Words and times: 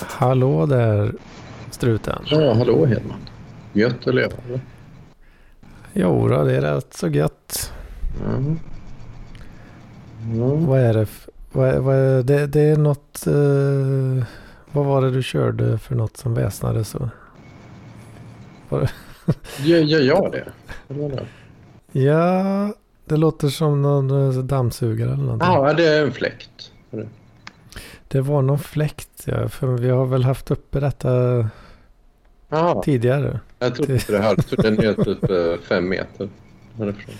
Hallå 0.00 0.66
där, 0.66 1.12
struten. 1.70 2.22
Ja, 2.26 2.54
hallå 2.54 2.86
Hedman. 2.86 3.18
Gött 3.72 4.06
att 4.06 4.14
leva? 4.14 4.32
Jo, 5.92 6.28
då, 6.28 6.44
det 6.44 6.56
är 6.56 6.60
rätt 6.60 6.94
så 6.94 7.08
gött. 7.08 7.72
Mm. 8.26 8.58
Ja. 10.34 10.54
Vad 10.54 10.80
är 10.80 10.94
det? 10.94 11.06
Vad 11.52 11.68
är, 11.68 11.78
vad 11.78 11.96
är, 11.96 12.22
det, 12.22 12.46
det 12.46 12.60
är 12.60 12.76
något... 12.76 13.26
eh, 13.26 14.26
vad 14.72 14.84
var 14.86 15.02
det 15.02 15.10
du 15.10 15.22
körde 15.22 15.78
för 15.78 15.94
något 15.94 16.16
som 16.16 16.34
väsnade 16.34 16.84
så? 16.84 17.08
Gör 19.58 19.78
gör 19.78 20.00
jag 20.00 20.32
det? 20.32 20.48
Eller 20.88 21.26
ja, 21.92 22.74
det 23.04 23.16
låter 23.16 23.48
som 23.48 23.82
någon 23.82 24.10
eh, 24.10 24.42
dammsugare 24.42 25.12
eller 25.12 25.24
någonting. 25.24 25.48
Ja, 25.48 25.72
det 25.72 25.86
är 25.86 26.02
en 26.02 26.12
fläkt. 26.12 26.72
Det 28.08 28.20
var 28.20 28.42
någon 28.42 28.58
fläkt, 28.58 29.22
ja. 29.24 29.48
För 29.48 29.66
vi 29.66 29.88
har 29.90 30.06
väl 30.06 30.24
haft 30.24 30.50
uppe 30.50 30.80
detta 30.80 31.10
Ja, 32.48 32.82
tidigare. 32.84 33.40
jag 33.58 33.74
trodde 33.74 33.92
inte 33.94 34.12
det 34.12 34.18
här. 34.18 34.62
Den 34.62 34.78
är 34.78 35.04
typ 35.04 35.30
eh, 35.30 35.66
fem 35.68 35.88
meter. 35.88 36.28
härifrån. 36.78 37.14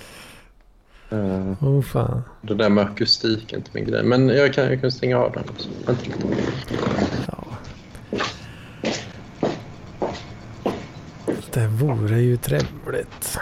Åh 1.10 1.68
oh, 1.68 1.82
fan. 1.82 2.22
Det 2.42 2.54
där 2.54 2.68
med 2.68 2.84
akustik 2.84 3.52
är 3.52 3.56
inte 3.56 3.70
min 3.74 3.84
grej. 3.84 4.02
Men 4.04 4.28
jag 4.28 4.54
kan, 4.54 4.64
jag 4.64 4.80
kan 4.80 4.92
stänga 4.92 5.18
av 5.18 5.32
den 5.32 5.44
också. 5.48 5.68
Vänta 5.86 6.02
lite. 6.06 6.44
Ja. 7.26 7.44
Det 11.52 11.66
vore 11.66 12.20
ju 12.20 12.36
trevligt. 12.36 13.38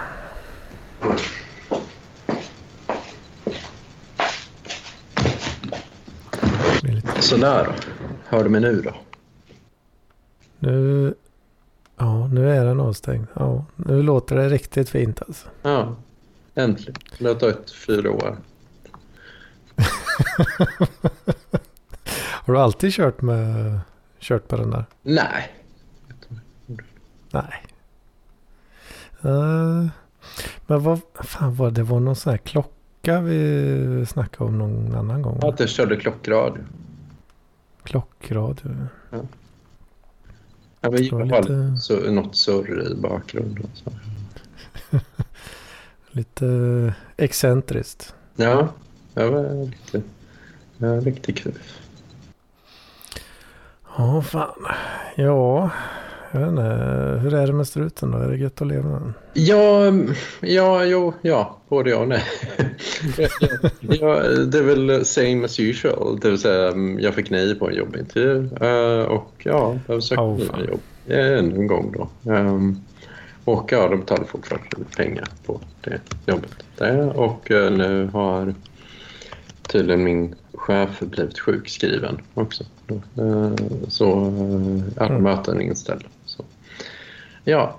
Det 6.30 6.42
är 6.42 6.53
lite- 6.82 7.22
Sådär 7.22 7.64
då. 7.64 7.72
Hör 8.36 8.44
du 8.44 8.50
mig 8.50 8.60
nu 8.60 8.80
då? 8.82 8.94
Nu, 10.58 11.14
ja, 11.96 12.26
nu 12.26 12.50
är 12.50 12.64
den 12.64 12.80
avstängd. 12.80 13.26
Ja, 13.34 13.64
nu 13.76 14.02
låter 14.02 14.36
det 14.36 14.48
riktigt 14.48 14.88
fint 14.88 15.22
alltså. 15.26 15.48
Ja, 15.62 15.96
äntligen. 16.54 16.94
Det 17.18 17.28
har 17.28 17.34
tagit 17.34 17.70
fyra 17.70 18.10
år. 18.10 18.36
Har 22.46 22.54
du 22.54 22.60
alltid 22.60 22.92
kört 22.92 23.22
med 23.22 23.80
kört 24.20 24.48
på 24.48 24.56
den 24.56 24.70
där? 24.70 24.84
Nej. 25.02 25.52
Nej. 27.30 27.62
Eh, 29.22 29.86
men 30.66 30.82
vad 30.82 31.00
fan 31.14 31.54
var 31.54 31.66
det? 31.70 31.72
Det 31.74 31.82
var 31.82 32.00
någon 32.00 32.16
sån 32.16 32.30
här 32.30 32.38
klocka 32.38 32.68
vi 33.12 34.06
snackade 34.06 34.44
om 34.48 34.58
någon 34.58 34.94
annan 34.94 35.22
gång. 35.22 35.40
Att 35.42 35.60
jag 35.60 35.68
körde 35.68 35.96
klockradio. 35.96 36.62
Klockradio. 37.82 38.76
Jag 40.80 40.90
var 40.90 40.98
i 41.00 41.08
Det 41.08 41.12
var 41.16 41.20
alla 41.22 41.30
fall 41.30 41.42
lite- 41.42 41.76
så, 41.76 42.10
något 42.10 42.36
surr 42.36 42.92
i 42.92 42.94
bakgrunden. 42.94 43.66
Lite 46.10 46.94
excentriskt. 47.16 48.14
Ja, 48.36 48.68
det 49.14 49.30
var 49.30 49.66
riktigt, 49.66 50.04
ja, 50.78 50.86
riktigt 51.00 51.38
kul. 51.38 51.58
Ja, 53.96 54.22
fan. 54.22 54.64
Ja, 55.16 55.70
jag 56.34 56.40
vet 56.40 56.48
inte. 56.50 56.62
Hur 57.22 57.34
är 57.34 57.46
det 57.46 57.52
med 57.52 57.66
struten 57.66 58.10
då? 58.10 58.18
Är 58.18 58.28
det 58.28 58.36
gött 58.36 58.60
att 58.62 58.68
leva 58.68 58.88
med 58.90 59.00
den? 59.00 59.14
Ja, 59.34 59.92
ja, 60.40 60.84
jo, 60.84 61.12
ja, 61.22 61.58
både 61.68 61.90
ja 61.90 61.96
och 61.98 62.08
nej. 62.08 62.22
ja, 63.80 64.22
det 64.46 64.58
är 64.58 64.62
väl 64.62 65.04
same 65.04 65.44
as 65.44 65.60
usual. 65.60 66.18
Det 66.20 66.30
vill 66.30 66.38
säga, 66.38 66.68
mm, 66.68 67.00
jag 67.00 67.14
fick 67.14 67.30
nej 67.30 67.54
på 67.54 67.68
en 67.68 67.74
jobbintervju 67.74 68.48
eh, 68.60 69.04
och 69.04 69.32
ja, 69.38 69.78
jag 69.86 70.02
sökte 70.02 70.22
Åh, 70.22 70.36
nya 70.38 70.66
jobb 70.70 70.80
ännu 71.08 71.54
en 71.56 71.66
gång 71.66 71.94
då. 71.96 72.30
Ehm, 72.32 72.76
Och 73.44 73.72
ja, 73.72 73.88
de 73.88 74.00
betalade 74.00 74.26
fortfarande 74.26 74.68
pengar 74.96 75.28
på 75.46 75.60
det 75.80 76.00
jobbet. 76.26 76.54
Där. 76.78 77.18
Och 77.18 77.50
eh, 77.50 77.70
nu 77.72 78.06
har 78.12 78.54
tydligen 79.68 80.04
min 80.04 80.34
chef 80.54 81.00
blivit 81.00 81.38
sjukskriven 81.40 82.18
också. 82.34 82.64
Eh, 83.18 83.52
Så 83.88 84.12
alla 84.96 85.10
Mm. 85.10 85.22
möten 85.22 85.60
inställda. 85.60 86.06
Ja, 87.44 87.74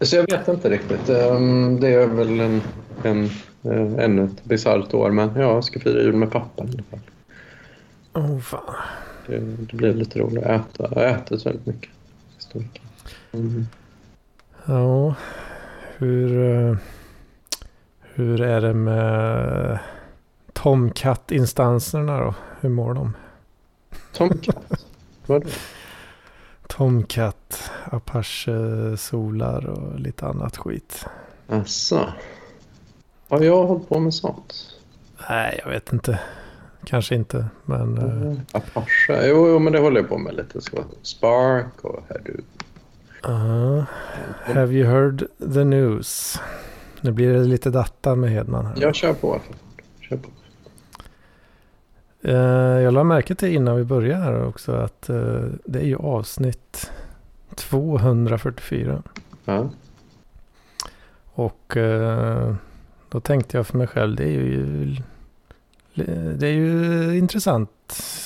så 0.00 0.16
jag 0.16 0.30
vet 0.30 0.48
inte 0.48 0.70
riktigt. 0.70 1.08
Ehm, 1.08 1.80
Det 1.80 1.88
är 1.88 2.06
väl 2.06 2.40
en, 2.40 2.62
en, 3.02 3.24
eh, 3.62 4.04
ännu 4.04 4.24
ett 4.24 4.44
bisarrt 4.44 4.94
år, 4.94 5.10
men 5.10 5.30
ja, 5.36 5.40
jag 5.40 5.64
ska 5.64 5.80
fira 5.80 6.02
jul 6.02 6.16
med 6.16 6.30
pappa 6.30 6.64
i 6.64 6.66
alla 6.68 6.82
fall. 6.90 7.00
Åh, 8.12 8.38
fan. 8.38 8.74
Det, 9.26 9.38
det 9.38 9.76
blir 9.76 9.94
lite 9.94 10.18
roligt 10.18 10.44
att 10.44 10.60
äta. 10.60 10.88
Jag 10.94 11.02
har 11.02 11.02
ätit 11.18 11.46
väldigt 11.46 11.66
mycket. 11.66 11.90
Mm. 13.32 13.66
Ja, 14.66 15.14
hur, 15.96 16.50
eh, 16.70 16.76
hur 18.02 18.40
är 18.40 18.60
det 18.60 18.74
med 18.74 19.78
Tomcat-instanserna 20.52 22.20
då? 22.20 22.34
Hur 22.60 22.68
mår 22.68 22.94
de? 22.94 23.16
Tomcat? 24.12 24.86
Vadå? 25.26 25.46
Tomcat, 26.80 27.70
Apache, 27.84 28.96
Solar 28.96 29.66
och 29.66 30.00
lite 30.00 30.26
annat 30.26 30.56
skit. 30.56 31.06
Asså? 31.48 32.06
Har 33.28 33.40
jag 33.40 33.66
hållit 33.66 33.88
på 33.88 33.98
med 34.00 34.14
sånt? 34.14 34.54
Nej, 35.28 35.60
jag 35.64 35.70
vet 35.70 35.92
inte. 35.92 36.20
Kanske 36.84 37.14
inte, 37.14 37.46
men... 37.64 37.98
eh, 37.98 38.04
Mm. 38.04 38.40
Apache? 38.52 39.26
Jo, 39.28 39.48
jo, 39.48 39.58
men 39.58 39.72
det 39.72 39.78
håller 39.78 40.00
jag 40.00 40.08
på 40.08 40.18
med 40.18 40.34
lite. 40.34 40.60
Så 40.60 40.84
Spark 41.02 41.84
och 41.84 42.04
Hadoop. 42.08 42.44
uh, 43.28 43.84
have 44.54 44.72
you 44.74 44.86
heard 44.88 45.26
the 45.54 45.64
news? 45.64 46.40
Nu 47.00 47.12
blir 47.12 47.32
det 47.32 47.44
lite 47.44 47.70
data 47.70 48.14
med 48.14 48.30
Hedman 48.30 48.66
här. 48.66 48.74
Jag 48.80 48.94
kör 48.94 49.12
på. 49.12 49.40
Kör 50.00 50.16
på. 50.16 50.28
Eh, 52.22 52.34
jag 52.82 52.94
la 52.94 53.04
märke 53.04 53.34
till 53.34 53.54
innan 53.54 53.76
vi 53.76 53.84
började 53.84 54.22
här 54.24 54.44
också 54.46 54.72
att 54.72 55.08
eh, 55.08 55.42
det 55.64 55.78
är 55.78 55.84
ju 55.84 55.96
avsnitt 55.96 56.90
244. 57.54 59.02
Ja. 59.44 59.70
Och 61.24 61.76
eh, 61.76 62.54
då 63.08 63.20
tänkte 63.20 63.56
jag 63.56 63.66
för 63.66 63.78
mig 63.78 63.86
själv, 63.86 64.16
det 64.16 64.24
är 64.24 64.28
ju, 64.28 64.96
det 66.36 66.46
är 66.46 66.52
ju 66.52 67.18
intressant 67.18 67.70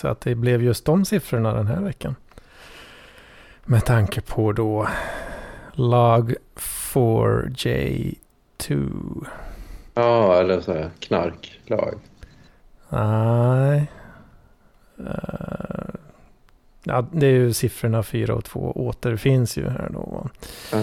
att 0.03 0.21
det 0.21 0.35
blev 0.35 0.63
just 0.63 0.85
de 0.85 1.05
siffrorna 1.05 1.55
den 1.55 1.67
här 1.67 1.81
veckan. 1.81 2.15
Med 3.65 3.85
tanke 3.85 4.21
på 4.21 4.53
då 4.53 4.89
lag 5.73 6.35
4J2. 6.57 8.17
ja, 9.95 10.41
eller 10.41 10.61
så 10.61 10.73
här 10.73 10.91
knarklag. 11.01 11.99
Nej. 12.95 13.91
Eh, 14.99 15.95
ja, 16.85 17.07
det 17.13 17.27
är 17.27 17.31
ju 17.31 17.53
siffrorna 17.53 18.03
4 18.03 18.35
och 18.35 18.45
2 18.45 18.73
återfinns 18.77 19.59
ju 19.59 19.69
här 19.69 19.89
då. 19.93 20.29
Ja. 20.73 20.79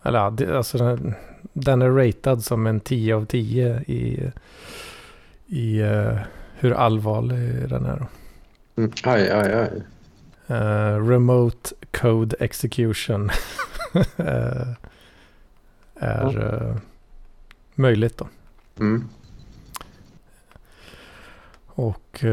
Eller 0.04 0.20
ja, 0.20 0.30
det, 0.30 0.58
alltså 0.58 0.78
den, 0.78 1.14
den 1.54 1.82
är 1.82 1.90
ratad 1.92 2.44
som 2.44 2.68
en 2.68 2.80
10 2.80 3.16
av 3.16 3.26
10 3.26 3.84
i, 3.88 4.32
i 5.48 5.82
uh, 5.82 6.18
hur 6.60 6.74
allvarlig 6.74 7.70
den 7.70 7.86
är. 7.86 8.06
Mm. 8.76 8.92
Aj, 9.04 9.30
aj, 9.30 9.54
aj. 9.54 9.84
Uh, 10.50 11.10
remote 11.10 11.76
Code 11.92 12.36
Execution 12.40 13.30
uh, 14.20 14.20
är 15.96 16.38
uh, 16.38 16.76
möjligt 17.76 18.18
då. 18.18 18.28
Mm. 18.80 19.10
Och 21.68 22.24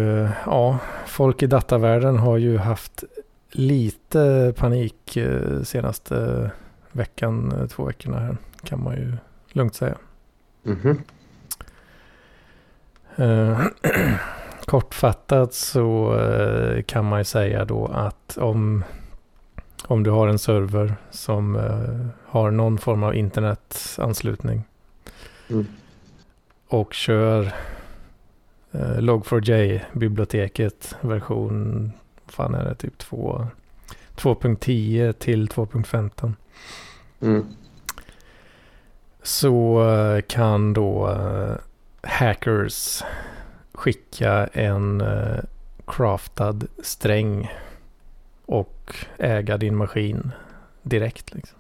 ja, 0.47 0.79
folk 1.07 1.43
i 1.43 1.47
datavärlden 1.47 2.19
har 2.19 2.37
ju 2.37 2.59
haft 2.59 3.05
lite 3.51 4.55
panik 4.57 5.19
senaste 5.65 6.51
veckan, 6.93 7.69
två 7.71 7.85
veckorna 7.85 8.19
här 8.19 8.37
kan 8.65 8.83
man 8.83 8.95
ju 8.95 9.13
lugnt 9.53 9.75
säga. 9.75 9.97
Mm 10.65 10.79
-hmm. 10.79 10.97
Kortfattat 14.67 15.55
så 15.55 16.19
eh, 16.19 16.83
kan 16.83 17.05
man 17.05 17.21
ju 17.21 17.25
säga 17.25 17.65
då 17.65 17.87
att 17.87 18.39
om, 18.39 18.85
om 19.87 20.03
du 20.03 20.11
har 20.11 20.29
en 20.29 20.39
server 20.39 20.95
som 21.11 21.57
eh, 21.57 22.07
har 22.27 22.51
någon 22.51 22.79
form 22.79 23.03
av 23.03 23.15
internetanslutning 23.15 24.63
mm. 25.51 25.67
och 26.69 26.95
kör 26.95 27.53
eh, 28.73 28.99
Log4j-biblioteket 28.99 30.97
version, 31.01 31.93
fan 32.27 32.55
är 32.55 32.65
det, 32.65 32.75
typ 32.75 33.03
2.10 33.03 35.13
till 35.13 35.49
2.15. 35.49 36.33
Mm. 37.21 37.47
Så 39.23 39.85
kan 40.27 40.73
då 40.73 41.17
hackers 42.03 43.03
skicka 43.83 44.49
en 44.53 45.01
uh, 45.01 45.39
craftad 45.85 46.67
sträng 46.83 47.51
och 48.47 48.95
äga 49.19 49.57
din 49.57 49.77
maskin 49.77 50.31
direkt. 50.83 51.35
Liksom. 51.35 51.59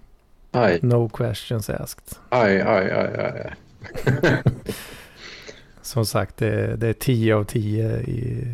Aj. 0.50 0.78
No 0.82 1.08
questions 1.08 1.70
asked. 1.70 2.18
Aj, 2.28 2.60
aj, 2.60 2.90
aj, 2.90 3.10
aj. 3.16 3.54
Som 5.82 6.06
sagt, 6.06 6.36
det, 6.36 6.76
det 6.76 6.88
är 6.88 6.92
10 6.92 7.34
av 7.34 7.44
10 7.44 8.00
i, 8.00 8.52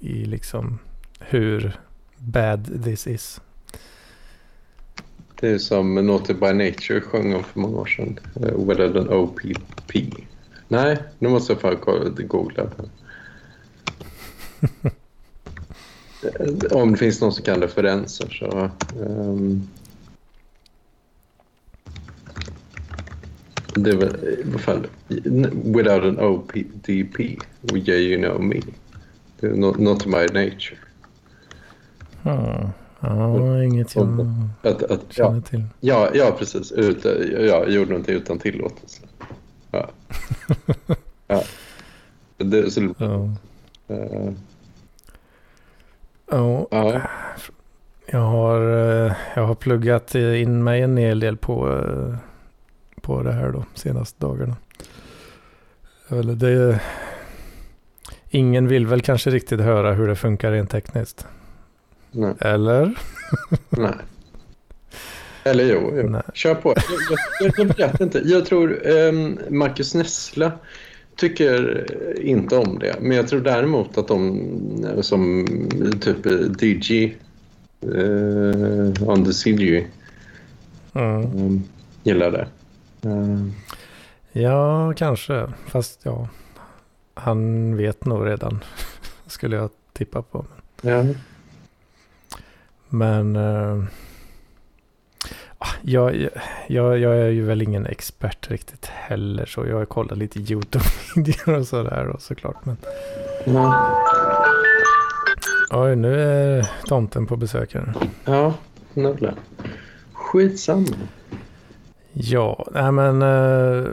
i 0.00 0.24
liksom 0.24 0.78
hur 1.20 1.76
bad 2.18 2.84
this 2.84 3.06
is. 3.06 3.40
Det 5.40 5.48
är 5.48 5.58
som 5.58 5.94
Naughty 5.94 6.34
by 6.34 6.52
Nature 6.52 7.00
sjöng 7.00 7.34
om 7.34 7.44
för 7.44 7.60
många 7.60 7.76
år 7.78 7.86
sedan. 7.86 8.18
Uh, 8.36 8.66
whether 8.66 8.92
than 8.92 9.08
OPP. 9.08 9.92
Nej, 10.72 10.96
nu 11.18 11.28
måste 11.28 11.52
jag 11.52 11.60
fan 11.60 11.76
googla. 12.28 12.66
Om 16.70 16.92
det 16.92 16.98
finns 16.98 17.20
någon 17.20 17.32
som 17.32 17.44
kan 17.44 17.60
referenser 17.60 18.28
så... 18.28 18.70
Um, 19.00 19.68
det 23.74 23.96
var 23.96 24.16
vad 24.44 24.60
fan, 24.60 24.86
Without 25.64 26.04
an 26.04 26.18
OPDP, 26.20 27.20
yeah 27.74 28.00
you 28.00 28.22
know 28.22 28.42
me. 28.42 28.60
Not, 29.40 29.78
not 29.78 30.06
my 30.06 30.26
nature. 30.26 30.78
Hmm. 32.22 32.68
Ja, 33.00 33.64
inget 33.64 33.94
jag 33.94 34.36
att, 34.62 34.82
att, 34.82 35.12
känner 35.12 35.34
ja, 35.34 35.40
till. 35.40 35.64
Ja, 35.80 36.10
ja 36.14 36.36
precis. 36.38 36.72
Ut, 36.72 37.04
jag 37.32 37.70
gjorde 37.70 37.90
någonting 37.90 38.14
utan 38.14 38.38
tillåtelse. 38.38 39.02
Ja. 39.72 39.88
ja. 41.26 41.42
Det, 42.36 42.70
så, 42.70 42.94
ja. 42.98 43.34
Uh, 43.90 44.32
ja. 46.30 46.66
ja. 46.70 47.02
Jag 48.06 48.20
har, 48.20 48.60
eh, 48.60 49.12
jag 49.34 49.46
har 49.46 49.54
pluggat 49.54 50.14
in 50.14 50.64
mig 50.64 50.82
en 50.82 50.96
hel 50.96 51.20
del 51.20 51.36
på, 51.36 51.78
eh, 51.78 52.16
på 53.00 53.22
det 53.22 53.32
här 53.32 53.52
då, 53.52 53.64
senaste 53.74 54.26
dagarna. 54.26 54.56
Eller 56.08 56.34
det, 56.34 56.80
ingen 58.30 58.68
vill 58.68 58.86
väl 58.86 59.00
kanske 59.00 59.30
riktigt 59.30 59.60
höra 59.60 59.92
hur 59.92 60.08
det 60.08 60.16
funkar 60.16 60.52
rent 60.52 60.70
tekniskt. 60.70 61.26
Nej. 62.10 62.34
Eller? 62.40 62.94
Nej. 63.70 63.94
Eller 65.44 65.64
jo, 65.64 65.92
jo. 65.96 66.20
Kör 66.34 66.54
på. 66.54 66.74
Jag, 67.40 67.50
jag, 67.56 67.74
jag 67.78 67.88
vet 67.88 68.00
inte. 68.00 68.18
Jag 68.24 68.46
tror 68.46 68.86
um, 68.88 69.38
Marcus 69.48 69.94
Nessla 69.94 70.52
tycker 71.16 71.86
inte 72.20 72.56
om 72.56 72.78
det. 72.78 72.96
Men 73.00 73.16
jag 73.16 73.28
tror 73.28 73.40
däremot 73.40 73.98
att 73.98 74.08
de 74.08 74.40
som 75.00 75.46
typ 76.00 76.22
DG 76.58 77.16
uh, 77.86 79.08
on 79.08 79.24
the 79.24 79.32
CG 79.32 79.86
Mm. 80.94 81.22
um, 81.22 81.62
gillar 82.02 82.30
det. 82.30 82.46
Uh, 83.08 83.46
Ja, 84.32 84.92
kanske. 84.96 85.52
Fast 85.66 86.00
ja, 86.02 86.28
han 87.14 87.76
vet 87.76 88.04
nog 88.06 88.26
redan. 88.26 88.64
Skulle 89.26 89.56
jag 89.56 89.70
tippa 89.92 90.22
på. 90.22 90.44
ja. 90.82 91.04
Men 92.88 93.36
ah, 93.36 93.84
jag, 95.82 96.28
jag, 96.66 96.98
jag 96.98 97.16
är 97.16 97.28
ju 97.28 97.44
väl 97.44 97.62
ingen 97.62 97.86
expert 97.86 98.50
riktigt 98.50 98.86
heller. 98.86 99.46
Så 99.46 99.66
jag 99.66 99.76
har 99.76 99.84
kollat 99.84 100.18
lite 100.18 100.38
YouTube-videor 100.38 101.58
och 101.58 101.66
sådär 101.66 102.06
och 102.08 102.22
såklart. 102.22 102.64
Men 102.64 102.76
Ja. 103.44 103.98
oj, 105.70 105.96
nu 105.96 106.20
är 106.20 106.70
tomten 106.86 107.26
på 107.26 107.36
besök 107.36 107.74
här. 107.74 107.94
Ja, 108.24 108.54
nolla. 108.94 109.34
Skitsamma. 110.12 110.86
Ja, 112.12 112.66
nej 112.74 112.92
men 112.92 113.22
eh, 113.22 113.84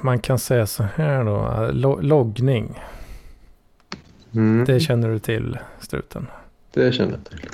man 0.00 0.18
kan 0.18 0.38
säga 0.38 0.66
så 0.66 0.82
här 0.96 1.24
då. 1.24 1.68
Lo 1.72 2.00
loggning, 2.00 2.80
Mm. 4.34 4.64
det 4.64 4.80
känner 4.80 5.08
du 5.08 5.18
till 5.18 5.58
struten. 5.80 6.26
det 6.72 6.92
känner 6.92 7.10
jag 7.12 7.24
till. 7.24 7.48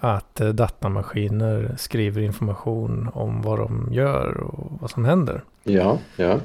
Att 0.00 0.40
eh, 0.40 0.48
datamaskiner 0.48 1.74
skriver 1.78 2.22
information 2.22 3.10
om 3.12 3.42
vad 3.42 3.58
de 3.58 3.88
gör 3.92 4.40
och 4.40 4.72
vad 4.80 4.90
som 4.90 5.04
händer 5.04 5.42
Ja, 5.64 5.98
ja. 6.16 6.38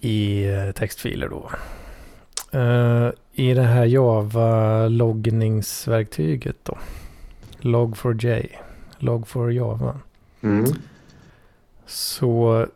i 0.00 0.44
eh, 0.44 0.70
textfiler 0.70 1.28
då. 1.28 1.50
Eh, 2.58 3.10
I 3.32 3.54
det 3.54 3.62
här 3.62 3.84
Java-loggningsverktyget 3.84 6.56
då. 6.62 6.78
Log4j. 7.60 8.46
Log4Java. 8.98 9.94
Mm. 10.40 10.64
Så 11.86 12.66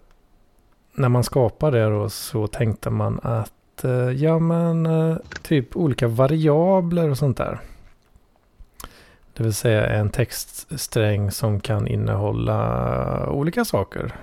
när 0.94 1.08
man 1.08 1.24
skapar 1.24 1.72
det 1.72 1.84
då 1.84 2.08
så 2.08 2.46
tänkte 2.46 2.90
man 2.90 3.20
att 3.22 3.52
ja 4.16 4.38
men 4.38 4.88
typ 5.42 5.76
olika 5.76 6.08
variabler 6.08 7.10
och 7.10 7.18
sånt 7.18 7.36
där. 7.36 7.60
Det 9.38 9.44
vill 9.44 9.54
säga 9.54 9.86
en 9.86 10.10
textsträng 10.10 11.30
som 11.30 11.60
kan 11.60 11.86
innehålla 11.86 13.30
olika 13.30 13.64
saker 13.64 14.14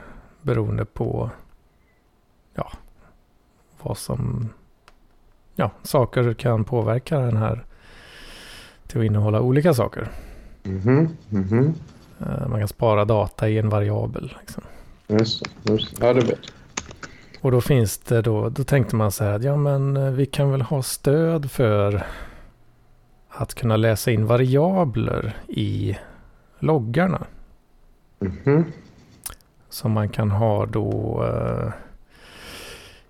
beroende 0.41 0.85
på 0.85 1.29
ja, 2.53 2.71
vad 3.81 3.97
som 3.97 4.49
ja, 5.55 5.71
saker 5.83 6.33
kan 6.33 6.63
påverka 6.63 7.19
den 7.19 7.37
här 7.37 7.65
till 8.87 8.99
att 8.99 9.05
innehålla 9.05 9.41
olika 9.41 9.73
saker. 9.73 10.07
Mhm, 10.63 11.09
mhm. 11.29 11.73
Eh, 12.19 12.47
Man 12.47 12.59
kan 12.59 12.67
spara 12.67 13.05
data 13.05 13.49
i 13.49 13.57
en 13.57 13.69
variabel. 13.69 14.33
Liksom. 14.39 14.63
Just. 15.07 15.43
Just. 15.63 15.99
Ja, 15.99 16.13
det 16.13 16.21
vet. 16.21 16.39
Och 17.41 17.51
då 17.51 17.61
finns 17.61 17.97
det 17.97 18.21
då, 18.21 18.49
då 18.49 18.63
tänkte 18.63 18.95
man 18.95 19.11
så 19.11 19.23
här 19.23 19.39
ja 19.39 19.55
men 19.55 19.97
eh, 19.97 20.11
vi 20.11 20.25
kan 20.25 20.51
väl 20.51 20.61
ha 20.61 20.83
stöd 20.83 21.51
för 21.51 22.05
att 23.37 23.53
kunna 23.53 23.77
läsa 23.77 24.11
in 24.11 24.25
variabler 24.25 25.37
i 25.47 25.97
loggarna. 26.59 27.25
Mhm. 28.19 28.65
Som 29.69 29.91
man 29.91 30.09
kan 30.09 30.31
ha 30.31 30.65
då, 30.65 31.23
eh, 31.23 31.73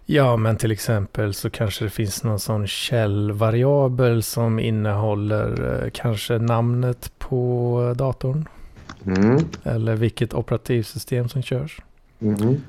ja 0.05 0.37
men 0.37 0.57
till 0.57 0.71
exempel 0.71 1.33
så 1.33 1.49
kanske 1.49 1.83
det 1.83 1.89
finns 1.89 2.23
någon 2.23 2.39
sån 2.39 2.67
källvariabel 2.67 4.23
som 4.23 4.59
innehåller 4.59 5.83
eh, 5.83 5.89
kanske 5.93 6.37
namnet 6.37 7.11
på 7.17 7.93
datorn. 7.97 8.47
Mm. 9.05 9.37
Eller 9.63 9.95
vilket 9.95 10.33
operativsystem 10.33 11.29
som 11.29 11.41
körs. 11.41 11.81
Mhm. 12.19 12.61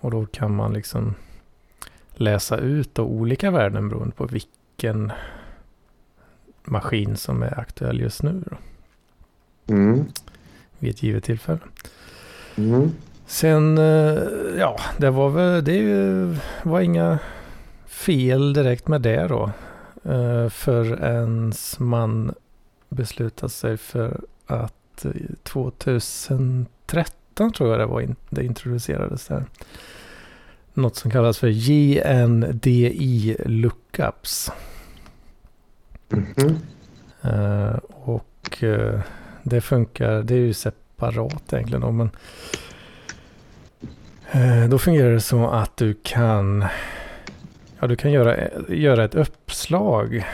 Och 0.00 0.10
då 0.10 0.26
kan 0.26 0.54
man 0.54 0.72
liksom 0.72 1.14
läsa 2.14 2.56
ut 2.56 2.98
olika 2.98 3.50
värden 3.50 3.88
beroende 3.88 4.14
på 4.14 4.26
vilken 4.26 5.12
maskin 6.70 7.16
som 7.16 7.42
är 7.42 7.60
aktuell 7.60 8.00
just 8.00 8.22
nu. 8.22 8.42
Då. 8.46 8.56
Mm. 9.74 10.04
vid 10.78 10.90
ett 10.90 11.02
givet 11.02 11.24
tillfälle. 11.24 11.58
Mm. 12.56 12.90
Sen, 13.26 13.78
eh, 13.78 14.22
ja, 14.58 14.76
det 14.98 15.10
var 15.10 15.30
väl, 15.30 15.64
det 15.64 16.36
var 16.62 16.80
inga 16.80 17.18
fel 17.86 18.52
direkt 18.52 18.88
med 18.88 19.00
det 19.00 19.26
då. 19.28 19.50
Eh, 20.04 20.48
Förrän 20.48 21.52
man 21.78 22.34
beslutade 22.88 23.50
sig 23.50 23.76
för 23.76 24.20
att 24.46 25.04
eh, 25.04 25.12
2013 25.42 27.52
tror 27.52 27.70
jag 27.70 27.80
det 27.80 27.86
var 27.86 28.14
det 28.30 28.44
introducerades 28.44 29.26
där. 29.26 29.44
Något 30.74 30.96
som 30.96 31.10
kallas 31.10 31.38
för 31.38 31.48
JNDI 31.48 33.36
lookups. 33.44 34.52
Eh, 37.22 37.78
och 37.88 38.62
eh, 38.62 39.00
det 39.42 39.60
funkar, 39.60 40.22
det 40.22 40.34
är 40.34 40.38
ju 40.38 40.52
separat 40.54 41.52
egentligen 41.52 41.80
då, 41.80 41.92
men 41.92 42.10
eh, 44.30 44.68
då 44.68 44.78
fungerar 44.78 45.10
det 45.12 45.20
så 45.20 45.48
att 45.48 45.76
du 45.76 45.94
kan, 46.02 46.64
ja 47.78 47.86
du 47.86 47.96
kan 47.96 48.12
göra, 48.12 48.48
göra 48.68 49.04
ett 49.04 49.14
uppslag 49.14 50.24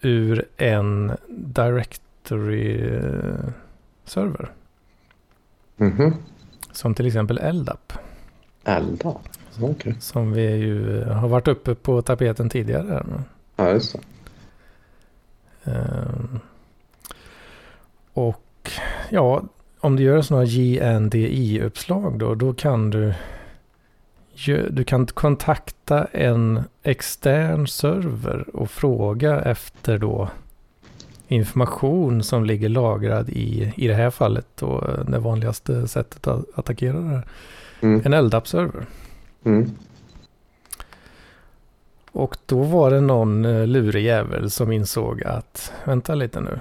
ur 0.00 0.44
en 0.56 1.12
directory 1.28 2.94
eh, 2.94 3.48
server. 4.04 4.50
Mhm. 5.76 6.14
Som 6.72 6.94
till 6.94 7.06
exempel 7.06 7.40
LDAP. 7.52 7.92
Elda. 8.64 9.14
Okej. 9.60 9.96
Som 10.00 10.32
vi 10.32 10.42
ju 10.42 11.02
eh, 11.02 11.08
har 11.08 11.28
varit 11.28 11.48
uppe 11.48 11.74
på 11.74 12.02
tapeten 12.02 12.48
tidigare. 12.48 13.04
Ja, 13.56 13.70
just 13.70 13.92
det. 13.92 14.00
Ehm, 15.70 16.40
och 18.12 18.70
ja, 19.10 19.42
om 19.80 19.96
du 19.96 20.02
gör 20.02 20.22
sådana 20.22 20.44
JNDI-uppslag 20.44 22.18
då, 22.18 22.34
då 22.34 22.54
kan 22.54 22.90
du 22.90 23.14
du 24.70 24.84
kan 24.84 25.06
kontakta 25.06 26.04
en 26.04 26.64
extern 26.82 27.66
server 27.66 28.56
och 28.56 28.70
fråga 28.70 29.40
efter 29.40 29.98
då 29.98 30.28
information 31.28 32.22
som 32.22 32.44
ligger 32.44 32.68
lagrad 32.68 33.28
i, 33.28 33.72
i 33.76 33.88
det 33.88 33.94
här 33.94 34.10
fallet 34.10 34.46
då 34.54 34.96
det 35.08 35.18
vanligaste 35.18 35.88
sättet 35.88 36.26
att 36.26 36.44
attackera 36.54 37.00
det 37.00 37.08
här. 37.08 37.26
Mm. 37.80 38.02
En 38.04 38.24
LDAP-server. 38.24 38.86
Mm. 39.46 39.70
Och 42.12 42.36
då 42.46 42.62
var 42.62 42.90
det 42.90 43.00
någon 43.00 43.44
eh, 43.44 43.66
lurig 43.66 44.04
jävel 44.04 44.50
som 44.50 44.72
insåg 44.72 45.22
att, 45.22 45.72
vänta 45.84 46.14
lite 46.14 46.40
nu. 46.40 46.60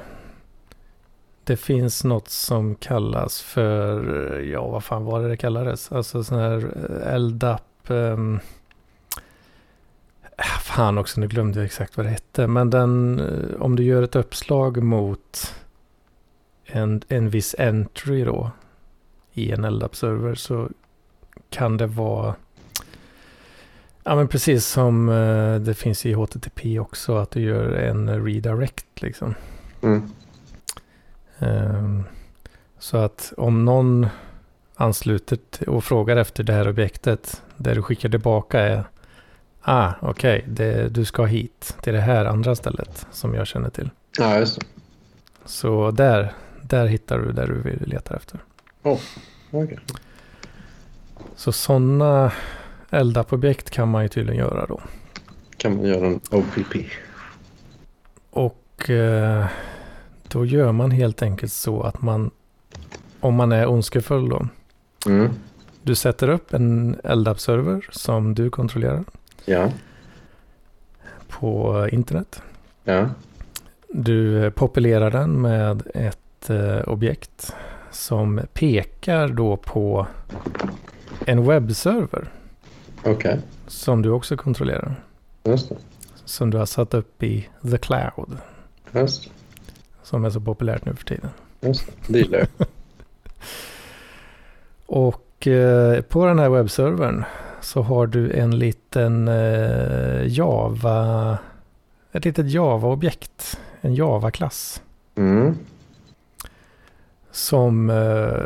Det 1.43 1.57
finns 1.57 2.03
något 2.03 2.29
som 2.29 2.75
kallas 2.75 3.41
för, 3.41 3.99
eh, 4.33 4.51
ja 4.51 4.67
vad 4.67 4.83
fan 4.83 5.05
var 5.05 5.21
det 5.21 5.27
det 5.27 5.37
kallades? 5.37 5.91
Alltså 5.91 6.23
sån 6.23 6.39
här 6.39 6.71
eh, 7.05 7.19
LDAP. 7.19 7.61
Um, 7.87 7.95
ehm, 7.97 8.39
ah, 10.37 10.59
fan 10.61 10.97
också, 10.97 11.19
nu 11.21 11.27
glömde 11.27 11.59
jag 11.59 11.65
exakt 11.65 11.97
vad 11.97 12.05
det 12.05 12.09
hette. 12.09 12.47
Men 12.47 12.69
den, 12.69 13.21
om 13.59 13.75
du 13.75 13.83
gör 13.83 14.03
ett 14.03 14.15
uppslag 14.15 14.83
mot 14.83 15.53
en, 16.65 17.01
en 17.07 17.29
viss 17.29 17.55
entry 17.59 18.23
då 18.23 18.51
i 19.33 19.51
en 19.51 19.65
LDAP-server 19.65 20.35
så 20.35 20.69
kan 21.49 21.77
det 21.77 21.87
vara 21.87 22.35
Ja 24.07 24.15
men 24.15 24.27
precis 24.27 24.65
som 24.65 25.09
eh, 25.09 25.55
det 25.55 25.73
finns 25.73 26.05
i 26.05 26.13
HTTP 26.13 26.79
också 26.79 27.15
att 27.15 27.31
du 27.31 27.41
gör 27.41 27.71
en 27.71 28.25
redirect 28.25 29.01
liksom. 29.01 29.35
Mm. 29.81 30.11
Ehm, 31.39 32.03
så 32.79 32.97
att 32.97 33.33
om 33.37 33.65
någon 33.65 34.07
ansluter 34.75 35.39
och 35.67 35.83
frågar 35.83 36.17
efter 36.17 36.43
det 36.43 36.53
här 36.53 36.67
objektet. 36.67 37.41
Det 37.57 37.73
du 37.73 37.81
skickar 37.81 38.09
tillbaka 38.09 38.59
är 38.59 38.83
Ah, 39.61 39.93
okej, 40.01 40.45
det 40.47 40.89
du 40.89 41.05
ska 41.05 41.25
hit 41.25 41.77
till 41.81 41.93
det 41.93 42.01
här 42.01 42.25
andra 42.25 42.55
stället 42.55 43.07
som 43.11 43.33
jag 43.33 43.47
känner 43.47 43.69
till. 43.69 43.89
Ja, 44.17 44.37
just 44.39 44.59
det. 44.59 44.65
Så 45.45 45.91
där, 45.91 46.33
där 46.61 46.85
hittar 46.85 47.19
du 47.19 47.31
där 47.31 47.47
du 47.47 47.61
vill 47.61 47.83
leta 47.85 48.15
efter. 48.15 48.39
Okej. 49.51 49.79
Så 51.35 51.51
sådana 51.51 52.31
LDAP-objekt 52.89 53.69
kan 53.69 53.89
man 53.89 54.03
ju 54.03 54.09
tydligen 54.09 54.39
göra 54.39 54.65
då. 54.65 54.81
Kan 55.57 55.75
man 55.77 55.85
göra 55.85 56.07
en 56.07 56.19
OPP? 56.31 56.75
Och 58.29 58.89
eh, 58.89 59.45
då 60.27 60.45
gör 60.45 60.71
man 60.71 60.91
helt 60.91 61.21
enkelt 61.21 61.51
så 61.51 61.81
att 61.83 62.01
man, 62.01 62.31
om 63.19 63.35
man 63.35 63.51
är 63.51 63.67
ondskefull 63.67 64.29
då, 64.29 64.47
Mm. 65.07 65.29
du 65.83 65.95
sätter 65.95 66.29
upp 66.29 66.53
en 66.53 66.95
LDAP-server 67.03 67.87
som 67.91 68.35
du 68.35 68.49
kontrollerar 68.49 69.03
Ja. 69.45 69.69
på 71.29 71.87
internet. 71.91 72.41
Ja. 72.83 73.09
Du 73.89 74.51
populerar 74.51 75.11
den 75.11 75.41
med 75.41 75.83
ett 75.93 76.49
eh, 76.49 76.77
objekt 76.79 77.55
som 77.91 78.41
pekar 78.53 79.27
då 79.27 79.57
på 79.57 80.07
en 81.25 81.45
webbserver 81.47 82.27
Okej. 83.05 83.39
som 83.67 84.01
du 84.01 84.09
också 84.09 84.37
kontrollerar. 84.37 84.95
Just 85.43 85.69
det. 85.69 85.75
Som 86.25 86.49
du 86.49 86.57
har 86.57 86.65
satt 86.65 86.93
upp 86.93 87.23
i 87.23 87.49
the 87.71 87.77
cloud. 87.77 88.37
Just 88.91 89.23
det. 89.23 89.29
Som 90.03 90.25
är 90.25 90.29
så 90.29 90.39
populärt 90.39 90.85
nu 90.85 90.95
för 90.95 91.05
tiden. 91.05 91.29
Just 91.61 91.85
det. 91.87 92.13
Det 92.13 92.19
gillar 92.19 92.39
jag. 92.39 92.47
Och 94.85 95.47
eh, 95.47 96.01
på 96.01 96.25
den 96.25 96.39
här 96.39 96.49
webbservern 96.49 97.23
så 97.61 97.81
har 97.81 98.07
du 98.07 98.31
en 98.31 98.59
liten 98.59 99.27
eh, 99.27 100.27
Java, 100.27 101.37
ett 102.11 102.25
litet 102.25 102.51
Java-objekt, 102.51 103.59
en 103.81 103.95
Java-klass. 103.95 104.81
Mm. 105.15 105.57
Som 107.35 107.89
eh, 107.89 108.43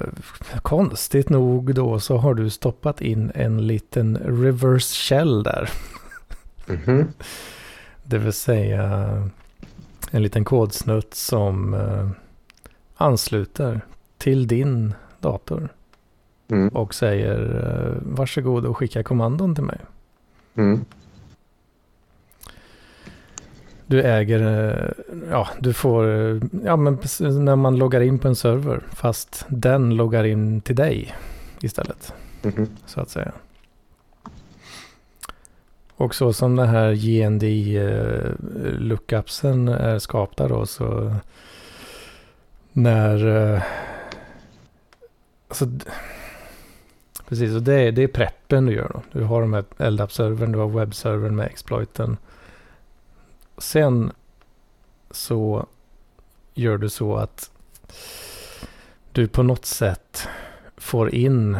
konstigt 0.62 1.29
nog 1.29 1.75
då 1.75 2.00
så 2.00 2.17
har 2.17 2.34
du 2.34 2.50
stoppat 2.50 3.01
in 3.01 3.31
en 3.36 3.67
liten 3.67 4.17
reverse 4.17 4.96
shell 4.96 5.43
där. 5.43 5.69
Mhm. 6.67 7.08
Det 8.03 8.17
vill 8.17 8.34
säga 8.34 8.84
en 10.12 10.24
liten 10.24 10.46
kodsnutt 10.46 11.13
som 11.13 11.74
eh, 11.74 12.10
ansluter 12.96 13.81
till 14.17 14.48
din 14.48 14.93
dator. 15.19 15.69
Mm. 16.48 16.67
och 16.67 16.96
säger 16.96 17.65
eh, 17.65 18.15
varsågod 18.17 18.65
och 18.65 18.77
skicka 18.77 19.03
kommandon 19.03 19.55
till 19.55 19.63
mig. 19.63 19.79
Mm. 20.55 20.86
Du 23.89 24.01
äger, 24.01 24.41
eh, 24.69 24.91
ja 25.31 25.48
du 25.60 25.74
får, 25.74 26.08
eh, 26.08 26.41
ja 26.63 26.75
men 26.75 26.98
när 27.19 27.55
man 27.55 27.75
loggar 27.77 28.01
in 28.01 28.19
på 28.19 28.27
en 28.27 28.36
server 28.36 28.81
fast 28.96 29.46
den 29.48 29.96
loggar 29.96 30.24
in 30.24 30.62
till 30.62 30.75
dig 30.75 31.15
istället 31.62 32.13
Mhm. 32.41 32.67
så 32.86 33.01
att 33.01 33.10
säga. 33.10 33.31
Och 35.96 36.15
så 36.15 36.34
som 36.34 36.55
den 36.55 36.67
här 36.69 36.93
GND 36.93 37.43
eh, 37.77 38.31
lookupsen 38.79 39.67
är 39.67 40.00
skapta 40.00 40.48
då 40.48 40.65
så 40.65 41.15
när 42.74 43.25
alltså, 45.48 45.65
precis 47.29 47.55
och 47.55 47.62
det 47.63 47.74
är, 47.74 47.91
det 47.91 48.03
är 48.03 48.08
preppen 48.08 48.65
du 48.65 48.74
gör 48.74 48.89
då. 48.93 49.01
Du 49.19 49.24
har 49.25 49.41
de 49.41 49.53
här 49.53 49.63
LDAP-servern, 49.89 50.51
du 50.51 50.60
har 50.60 50.67
webbservern 50.69 51.36
med 51.36 51.46
exploiten. 51.46 52.17
Sen 53.60 54.12
så 55.12 55.66
gör 56.54 56.78
du 56.78 56.89
så 56.89 57.16
att 57.16 57.51
du 59.12 59.28
på 59.28 59.44
något 59.44 59.66
sätt 59.66 60.28
får 60.78 61.16
in 61.16 61.60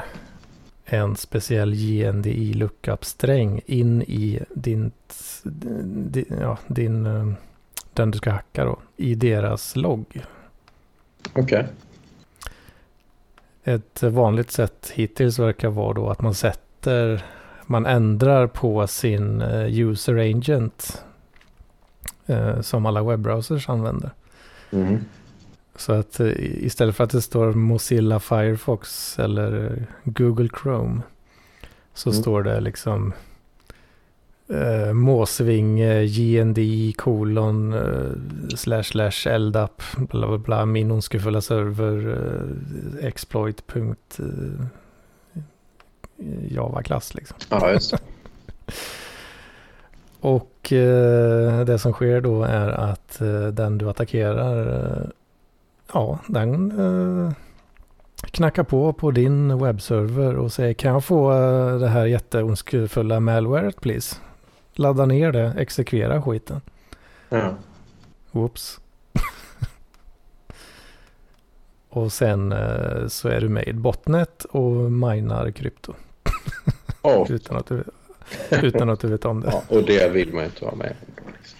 en 0.86 1.16
speciell 1.16 1.74
JNDI 1.74 2.54
lookup-sträng 2.54 3.62
in 3.66 4.02
i 4.02 4.40
din, 4.50 4.92
di- 5.84 6.26
ja, 6.40 6.58
din, 6.68 7.06
eh, 7.06 7.32
den 7.94 8.12
du 8.12 8.18
ska 8.18 8.32
hacka 8.32 8.66
då, 8.66 8.80
i 8.98 9.16
deras 9.16 9.76
logg. 9.76 10.22
Okej. 11.34 11.68
Ett 13.64 14.04
vanligt 14.04 14.52
sätt 14.52 14.92
hittills 14.96 15.40
verkar 15.40 15.70
vara 15.70 15.94
då 15.94 16.10
att 16.10 16.22
man 16.22 16.34
sätter, 16.34 17.26
man 17.66 17.86
ändrar 17.86 18.48
på 18.48 18.88
sin 18.88 19.42
eh, 19.42 19.80
user 19.80 20.16
agent 20.18 21.04
eh, 22.30 22.62
som 22.62 22.86
alla 22.86 23.04
webbrowsers 23.04 23.70
använder. 23.70 24.12
Mm. 24.72 24.98
Så 25.76 25.94
att 25.94 26.20
eh, 26.20 26.28
istället 26.38 26.96
för 26.96 27.04
att 27.04 27.10
det 27.10 27.22
står 27.22 27.54
Mozilla 27.54 28.20
Firefox 28.20 29.20
eller 29.20 29.86
Google 30.04 30.50
Chrome 30.62 31.02
så 31.94 32.10
Mm. 32.10 32.22
står 32.22 32.44
det 32.44 32.60
liksom 32.60 33.14
eh, 34.50 34.94
Måsving 34.94 35.80
eh, 35.80 36.04
JND 36.04 36.58
kolon 36.98 37.74
eh, 37.74 38.56
slash 38.56 38.84
slash 38.84 39.28
eldapp 39.28 39.82
bla 39.98 40.28
bla 40.28 40.38
bla 40.38 40.66
min 40.66 40.92
ondskefulla 40.92 41.42
server 41.42 42.18
eh, 43.00 43.06
exploit 43.08 43.68
punkt 43.68 44.20
eh, 44.20 44.66
Java-klass 46.50 47.14
liksom. 47.14 47.38
Ja, 47.50 47.72
just 47.72 47.92
det. 47.92 48.00
Och 50.20 50.49
eh, 50.66 51.66
det 51.66 51.80
som 51.80 51.94
sker 51.94 52.22
då 52.22 52.44
är 52.44 52.68
att 52.68 53.22
eh, 53.22 53.48
den 53.48 53.78
du 53.78 53.90
attackerar, 53.90 54.84
eh, 54.84 55.10
ja, 55.94 56.20
den 56.28 57.36
knackar 58.22 58.64
på 58.64 58.94
på 58.94 59.12
din 59.12 59.60
webbserver 59.60 60.36
och 60.36 60.52
säger 60.52 60.74
kan 60.74 60.94
jag 60.94 61.04
få 61.04 61.32
det 61.80 61.88
här 61.88 62.06
jätteondskefulla 62.06 63.20
malwaret 63.20 63.82
please? 63.82 64.16
Ladda 64.74 65.06
ner 65.06 65.32
det, 65.32 65.54
exekvera 65.58 66.22
skiten. 66.22 66.62
Ja. 67.30 67.54
Whoops. 68.32 68.80
och 71.90 72.14
sen 72.14 72.54
så 73.10 73.30
är 73.30 73.42
du 73.42 73.50
med 73.50 73.68
i 73.68 73.74
botnet 73.74 74.44
och 74.44 74.92
minar 74.92 75.52
krypto 75.52 75.94
Och, 77.02 77.28
utan 77.32 77.58
att 77.58 77.66
du, 77.66 77.84
utan 78.64 78.90
att 78.90 79.00
du 79.00 79.08
vet 79.08 79.26
om 79.26 79.42
det. 79.42 79.48
ja, 79.52 79.64
och 79.68 79.84
det 79.84 80.10
vill 80.12 80.34
man 80.34 80.44
ju 80.44 80.46
inte 80.46 80.66
vara 80.66 80.76
med 80.76 80.96
Liksom. 81.38 81.60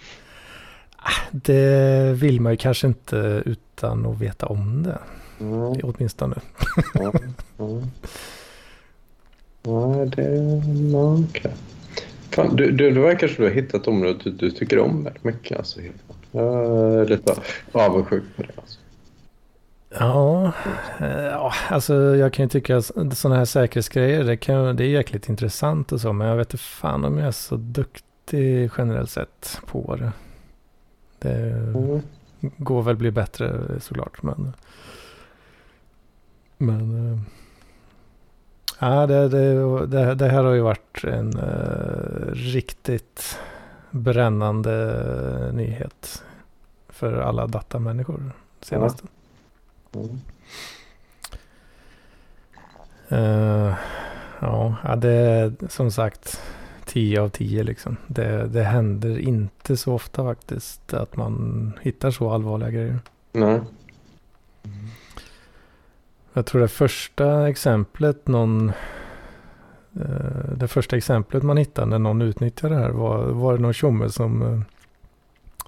Det 1.30 2.12
vill 2.12 2.40
man 2.40 2.52
ju 2.52 2.56
kanske 2.56 2.86
inte 2.86 3.42
utan 3.46 4.06
att 4.06 4.20
veta 4.20 4.46
om 4.46 4.82
det. 4.82 4.98
Ja, 5.38 5.76
Åtminstone. 5.82 6.36
ja, 6.94 7.12
ja. 7.58 7.82
Ja, 9.62 10.06
det... 10.16 10.22
Ja, 10.92 11.18
okej. 11.28 11.52
Fan, 12.30 12.56
du, 12.56 12.70
du, 12.70 12.90
det 12.90 13.00
verkar 13.00 13.28
som 13.28 13.44
du 13.44 13.50
har 13.50 13.54
hittat 13.54 13.88
området 13.88 14.24
du, 14.24 14.30
du 14.30 14.50
tycker 14.50 14.78
om 14.78 15.04
väldigt 15.04 15.24
mycket. 15.24 15.58
Alltså. 15.58 15.80
Jag 16.32 17.00
är 17.00 17.06
lite 17.06 17.34
avundsjuk 17.72 18.24
på 18.36 18.42
det. 18.42 18.48
Alltså. 18.56 18.79
Ja, 19.98 20.52
eh, 20.98 21.24
ja, 21.24 21.52
alltså 21.68 21.94
jag 22.16 22.32
kan 22.32 22.44
ju 22.44 22.48
tycka 22.48 22.76
att 22.76 22.84
sådana 23.16 23.36
här 23.36 23.44
säkerhetsgrejer, 23.44 24.24
det, 24.24 24.36
kan, 24.36 24.76
det 24.76 24.84
är 24.84 24.88
jäkligt 24.88 25.28
intressant 25.28 25.92
och 25.92 26.00
så, 26.00 26.12
men 26.12 26.26
jag 26.28 26.36
vet 26.36 26.52
inte 26.54 26.64
fan 26.64 27.04
om 27.04 27.18
jag 27.18 27.26
är 27.26 27.30
så 27.32 27.56
duktig 27.56 28.70
generellt 28.78 29.10
sett 29.10 29.60
på 29.66 29.96
det. 29.96 30.12
Det 31.18 31.52
Mm. 32.42 32.52
går 32.56 32.82
väl 32.82 32.96
bli 32.96 33.10
bättre 33.10 33.60
såklart, 33.80 34.22
men... 34.22 34.52
Men... 36.58 37.12
eh, 37.12 37.18
Ja, 38.82 39.06
det, 39.06 39.28
det, 39.28 40.14
det, 40.14 40.28
här 40.28 40.44
har 40.44 40.52
ju 40.52 40.60
varit 40.60 41.04
en 41.04 41.38
eh, 41.38 42.32
riktigt 42.32 43.38
brännande 43.90 45.50
nyhet 45.52 46.24
för 46.88 47.12
alla 47.12 47.46
datamänniskor 47.46 48.32
senaste. 48.60 49.02
Mm. 49.94 50.20
Eh, 53.08 53.74
ja, 54.40 54.96
det 54.96 55.10
är 55.10 55.52
som 55.68 55.90
sagt 55.90 56.40
10 56.84 57.20
av 57.20 57.28
10 57.28 57.62
liksom. 57.62 57.96
Det, 58.06 58.46
det 58.46 58.62
händer 58.62 59.18
inte 59.18 59.76
så 59.76 59.94
ofta 59.94 60.24
faktiskt 60.24 60.94
att 60.94 61.16
man 61.16 61.72
hittar 61.82 62.10
så 62.10 62.30
allvarliga 62.30 62.70
grejer. 62.70 62.98
Nej. 63.32 63.60
Jag 66.32 66.46
tror 66.46 66.60
det 66.60 66.68
första 66.68 67.48
exemplet 67.48 68.28
någon 68.28 68.68
eh, 70.00 70.52
det 70.56 70.68
första 70.68 70.96
exemplet 70.96 71.42
man 71.42 71.56
hittade 71.56 71.86
när 71.86 71.98
någon 71.98 72.22
utnyttjade 72.22 72.74
det 72.74 72.80
här 72.80 72.90
var, 72.90 73.24
var 73.24 73.52
det 73.56 73.62
någon 73.62 73.72
tjomme 73.72 74.10
som, 74.10 74.42
eh, 74.42 74.60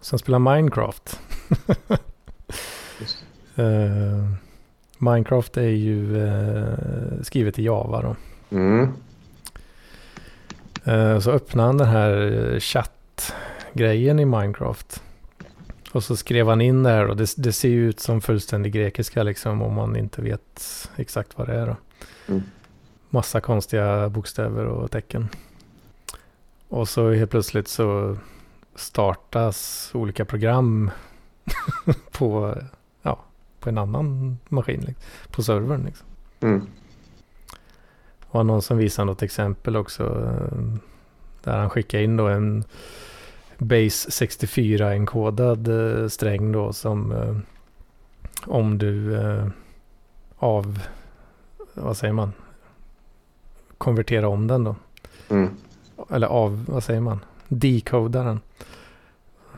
som 0.01 0.19
spelar 0.19 0.39
Minecraft. 0.39 1.21
Eh, 3.57 4.29
Minecraft 4.99 5.57
är 5.57 5.63
ju 5.63 6.27
eh, 6.27 7.23
skrivet 7.23 7.59
i 7.59 7.65
Java 7.65 8.03
då. 8.03 8.17
Mm. 8.57 8.89
Eh, 10.85 11.19
Så 11.19 11.31
öppnade 11.31 11.67
han 11.67 11.77
den 11.79 11.89
här 11.89 12.61
chattgrejen 12.61 14.19
i 14.19 14.25
Minecraft. 14.25 15.03
Och 15.93 16.05
så 16.05 16.17
skrev 16.17 16.49
han 16.49 16.61
in 16.61 16.83
det 16.83 16.91
här 16.91 17.07
och 17.09 17.17
det, 17.17 17.35
det 17.37 17.53
ser 17.53 17.69
ju 17.69 17.89
ut 17.89 18.01
som 18.01 18.21
fullständig 18.21 18.73
grekiska 18.73 19.23
liksom 19.23 19.63
om 19.63 19.75
man 19.75 19.97
inte 19.97 20.23
vet 20.23 20.89
exakt 20.97 21.39
vad 21.39 21.47
det 21.49 21.55
är 21.55 21.67
då. 21.67 21.77
Mm. 22.29 22.43
Massa 23.11 23.41
konstiga 23.41 24.09
bokstäver 24.09 24.65
och 24.65 24.91
tecken. 24.91 25.29
Och 26.69 26.89
så 26.89 27.11
helt 27.13 27.31
plötsligt 27.31 27.69
så 27.69 28.17
startas 28.75 29.91
olika 29.95 30.25
program 30.25 30.91
på, 32.13 32.55
på 33.63 33.69
en 33.69 33.79
annan 33.79 34.39
maskin, 34.49 34.81
liksom, 34.81 35.05
på 35.31 35.43
servern. 35.43 35.85
Liksom. 35.85 36.07
Mm. 36.41 36.67
Var 38.31 38.45
någon 38.45 38.63
som 38.63 38.79
visade 38.79 39.07
något 39.07 39.23
exempel 39.23 39.77
också. 39.77 40.03
eh, 40.05 40.59
Där 41.45 41.59
han 41.59 41.71
skickade 41.71 42.05
in 42.05 42.17
då 42.17 42.29
en 42.29 42.65
Base 43.59 44.09
64-enkodad 44.25 45.69
eh, 46.03 46.09
sträng 46.09 46.53
då 46.53 46.73
som 46.73 47.13
eh, 47.13 47.37
om 48.47 48.79
du 48.79 49.19
av, 50.37 50.79
vad 51.75 51.97
säger 51.97 52.13
man, 52.13 52.33
konverterar 53.79 54.27
om 54.27 54.47
den 54.47 54.65
då. 54.65 54.77
Mm. 55.29 55.51
Eller 56.11 56.27
av, 56.27 56.65
vad 56.69 56.85
säger 56.85 57.01
man, 57.01 57.25
decoda 57.49 58.23
den. 58.23 58.41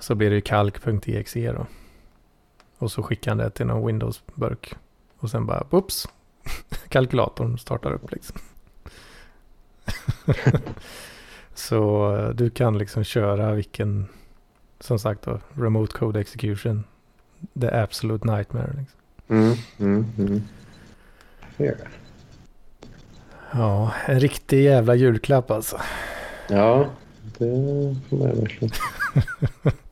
Så 0.00 0.14
blir 0.14 0.30
det 0.30 0.36
ju 0.36 0.40
kalk.exe 0.42 1.52
då. 1.52 1.66
Och 2.78 2.92
så 2.92 3.02
skickar 3.02 3.30
han 3.30 3.38
det 3.38 3.50
till 3.50 3.66
någon 3.66 3.86
Windows-burk. 3.86 4.74
Och 5.18 5.30
sen 5.30 5.46
bara, 5.46 5.66
oops, 5.70 6.08
kalkylatorn 6.88 7.58
startar 7.58 7.92
upp 7.92 8.12
liksom. 8.12 8.40
så 11.54 12.14
eh, 12.16 12.28
du 12.28 12.50
kan 12.50 12.78
liksom 12.78 13.04
köra 13.04 13.52
vilken, 13.52 14.08
som 14.80 14.98
sagt 14.98 15.22
då, 15.22 15.40
remote 15.54 15.98
code 15.98 16.20
execution. 16.20 16.84
The 17.60 17.70
absolute 17.70 18.26
nightmare. 18.26 18.72
Liksom. 18.78 19.00
Mm. 19.28 19.54
Mm. 19.78 20.06
Mm. 20.18 20.42
Ja. 21.56 21.72
Ja, 23.52 23.92
en 24.06 24.20
riktig 24.20 24.62
jävla 24.64 24.94
julklapp 24.94 25.50
alltså. 25.50 25.80
Ja, 26.48 26.86
det 27.38 27.96
får 28.08 28.16
man 28.16 28.40
verkligen. 28.40 28.74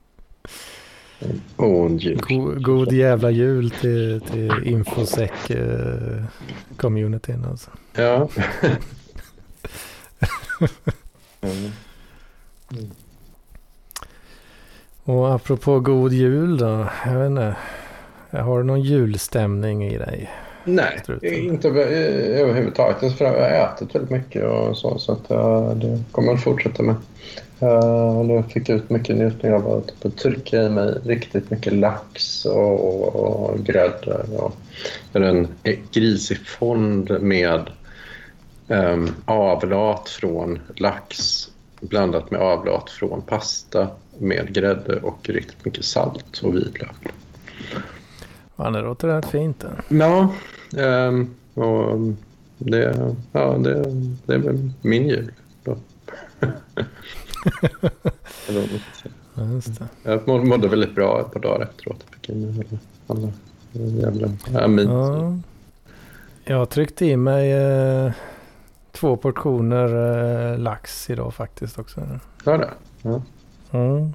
God, 1.56 2.62
god 2.64 2.92
jävla 2.92 3.30
jul 3.30 3.70
till, 3.70 4.20
till 4.30 4.52
infosec-communityn 4.64 7.46
alltså. 7.50 7.70
Ja. 7.94 8.28
Mm. 11.40 11.70
Och 15.04 15.34
apropå 15.34 15.80
god 15.80 16.12
jul 16.12 16.58
då, 16.58 16.86
jag 17.06 17.14
vet 17.18 17.26
inte. 17.30 17.56
Har 18.30 18.62
någon 18.62 18.80
julstämning 18.82 19.84
i 19.84 19.98
dig? 19.98 20.30
Nej, 20.64 20.98
Struten. 21.02 21.34
inte 21.34 21.68
över- 21.68 21.86
överhuvudtaget. 22.40 23.20
Jag 23.20 23.28
har 23.28 23.34
ätit 23.74 23.94
väldigt 23.94 24.10
mycket 24.10 24.44
och 24.44 24.76
så, 24.76 24.98
så 24.98 25.12
att 25.12 25.30
uh, 25.30 25.70
det 25.74 26.00
kommer 26.12 26.28
jag 26.28 26.36
att 26.36 26.44
fortsätta 26.44 26.82
med. 26.82 26.94
Uh, 27.62 28.24
nu 28.24 28.42
fick 28.42 28.68
jag 28.68 28.76
ut 28.76 28.90
mycket 28.90 29.16
njutning 29.16 29.52
av 29.52 29.68
att 29.68 30.00
typ, 30.00 30.16
trycka 30.16 30.62
i 30.62 30.68
mig 30.68 30.98
riktigt 31.04 31.50
mycket 31.50 31.72
lax 31.72 32.44
och, 32.44 33.14
och, 33.14 33.58
grädde. 33.58 34.26
Och 34.36 34.56
en 35.12 35.48
grisig 35.92 36.46
fond 36.46 37.20
med 37.20 37.70
um, 38.68 39.10
avlat 39.24 40.08
från 40.08 40.58
lax 40.76 41.48
blandat 41.80 42.30
med 42.30 42.40
avlat 42.40 42.90
från 42.90 43.22
pasta 43.22 43.88
med 44.18 44.54
grädde 44.54 45.00
och 45.00 45.28
riktigt 45.28 45.64
mycket 45.64 45.84
salt 45.84 46.40
och 46.42 46.56
vitlök. 46.56 47.12
Fan, 48.56 48.72
det 48.72 48.80
låter 48.80 49.08
rätt 49.08 49.30
fint. 49.30 49.64
Ja, 49.88 50.34
ehm, 50.76 51.34
och 51.54 51.98
det, 52.58 53.14
ja, 53.32 53.58
det, 53.58 53.84
det 54.26 54.34
är 54.34 54.38
väl 54.38 54.70
min 54.82 55.08
jul 55.08 55.32
Ja, 59.34 59.88
jag 60.02 60.28
må- 60.28 60.44
mådde 60.44 60.68
väldigt 60.68 60.94
bra 60.94 61.20
ett 61.20 61.32
par 61.32 61.40
dagar 61.40 61.62
efteråt. 61.66 62.04
Alla, 63.06 63.28
jävla 63.72 64.28
amin. 64.64 64.88
Ja. 64.90 65.38
Jag 66.44 66.70
tryckte 66.70 67.06
i 67.06 67.16
mig 67.16 67.52
eh, 67.52 68.12
två 68.92 69.16
portioner 69.16 70.52
eh, 70.52 70.58
lax 70.58 71.10
idag 71.10 71.34
faktiskt 71.34 71.78
också. 71.78 72.00
Ja, 72.44 72.56
det. 72.58 72.70
Ja. 73.02 73.22
Mm. 73.70 74.12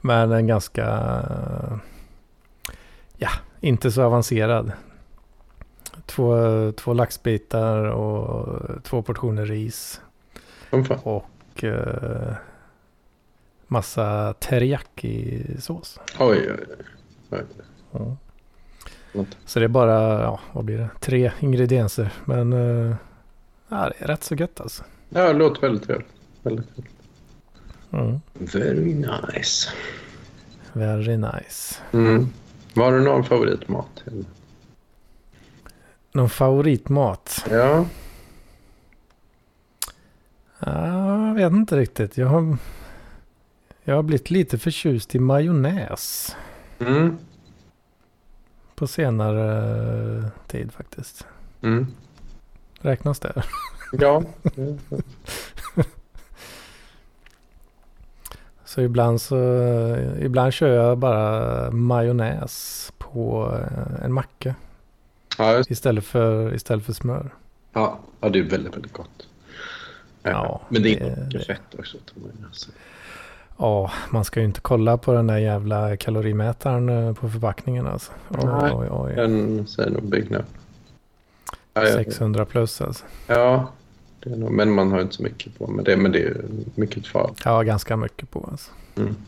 Men 0.00 0.32
en 0.32 0.46
ganska, 0.46 0.84
ja, 3.16 3.28
inte 3.60 3.92
så 3.92 4.02
avancerad. 4.02 4.72
Två, 6.06 6.32
två 6.72 6.92
laxbitar 6.92 7.76
och 7.84 8.58
två 8.84 9.02
portioner 9.02 9.46
ris. 9.46 10.00
Som 10.70 10.84
fan. 10.84 10.98
Och 11.58 11.64
eh, 11.64 12.34
massa 13.66 14.34
teriyaki-sås. 14.40 16.00
Oj, 16.18 16.52
oj, 16.52 16.66
oj. 17.30 17.44
Ja. 17.90 18.16
Vänta. 19.12 19.36
Så 19.44 19.58
det 19.58 19.64
är 19.64 19.68
bara, 19.68 20.22
ja, 20.22 20.40
vad 20.52 20.64
blir 20.64 20.78
det? 20.78 20.90
Tre 21.00 21.32
ingredienser. 21.40 22.12
Men 22.24 22.52
eh, 22.52 22.96
ja, 23.68 23.76
det 23.88 24.04
är 24.04 24.06
rätt 24.06 24.24
så 24.24 24.34
gött 24.34 24.60
alltså. 24.60 24.84
Ja, 25.08 25.32
det 25.32 25.38
låter 25.38 25.60
väldigt 25.60 25.86
trevligt. 25.86 26.08
Väldigt 26.42 26.66
trevligt. 26.74 26.94
Mm. 27.92 28.20
Very 28.32 28.94
nice. 28.94 29.70
Very 30.72 31.16
nice. 31.16 31.76
Mm. 31.92 32.28
Var 32.74 32.92
du 32.92 33.00
någon 33.00 33.24
favoritmat? 33.24 34.04
Någon 36.12 36.30
favoritmat? 36.30 37.44
Ja. 37.50 37.84
Ja, 40.58 41.26
jag 41.28 41.34
vet 41.34 41.52
inte 41.52 41.76
riktigt. 41.76 42.16
Jag 42.18 42.26
har, 42.26 42.56
jag 43.84 43.94
har 43.96 44.02
blivit 44.02 44.30
lite 44.30 44.58
förtjust 44.58 45.14
i 45.14 45.18
majonnäs 45.18 46.36
Mm. 46.78 47.18
på 48.74 48.86
senare 48.86 50.30
tid 50.46 50.72
faktiskt. 50.72 51.26
Mm. 51.62 51.86
Räknas 52.80 53.20
det? 53.20 53.42
Ja. 53.92 54.22
Så 58.64 58.80
ibland 58.80 59.20
så 59.20 59.36
ibland 60.20 60.52
kör 60.52 60.68
jag 60.74 60.98
bara 60.98 61.70
majonnäs 61.70 62.92
på 62.98 63.52
eh, 63.62 64.04
en 64.04 64.12
macka 64.12 64.54
Ja, 65.38 65.62
istället 65.68 66.04
för, 66.04 66.54
istället 66.54 66.84
för 66.86 66.92
smör. 66.92 67.34
ja. 67.72 67.98
ja, 68.20 68.28
det 68.28 68.38
är 68.38 68.42
väldigt, 68.42 68.74
väldigt 68.76 68.92
gott. 68.92 69.28
Ja, 70.32 70.60
Men 70.68 70.82
det 70.82 71.00
är 71.00 71.16
mycket 71.24 71.46
fett 71.46 71.60
också. 71.78 71.96
Alltså. 72.46 72.70
Ja, 73.56 73.90
man 74.10 74.24
ska 74.24 74.40
ju 74.40 74.46
inte 74.46 74.60
kolla 74.60 74.96
på 74.96 75.12
den 75.12 75.26
där 75.26 75.38
jävla 75.38 75.96
kalorimätaren 75.96 76.88
eh, 76.88 77.14
på 77.14 77.28
förpackningen 77.30 77.86
alltså. 77.86 78.12
Oj, 78.28 78.38
Nej. 78.44 78.72
oj, 78.74 78.88
oj. 78.90 79.12
Den 79.14 79.66
säger 79.66 79.90
nog 79.90 80.26
jag- 81.74 81.88
600 81.92 82.44
plus 82.44 82.80
alltså. 82.80 83.04
ja 83.26 83.66
det 84.20 84.30
är 84.30 84.36
nog, 84.36 84.50
men 84.50 84.72
man 84.72 84.92
har 84.92 85.00
inte 85.00 85.14
så 85.14 85.22
mycket 85.22 85.58
på. 85.58 85.66
Men 85.66 85.84
det, 85.84 85.96
men 85.96 86.12
det 86.12 86.22
är 86.22 86.44
mycket 86.74 87.06
farligt. 87.06 87.40
Ja, 87.44 87.62
ganska 87.62 87.96
mycket 87.96 88.30
på 88.30 88.48
alltså. 88.50 88.70
Mm. 88.96 89.14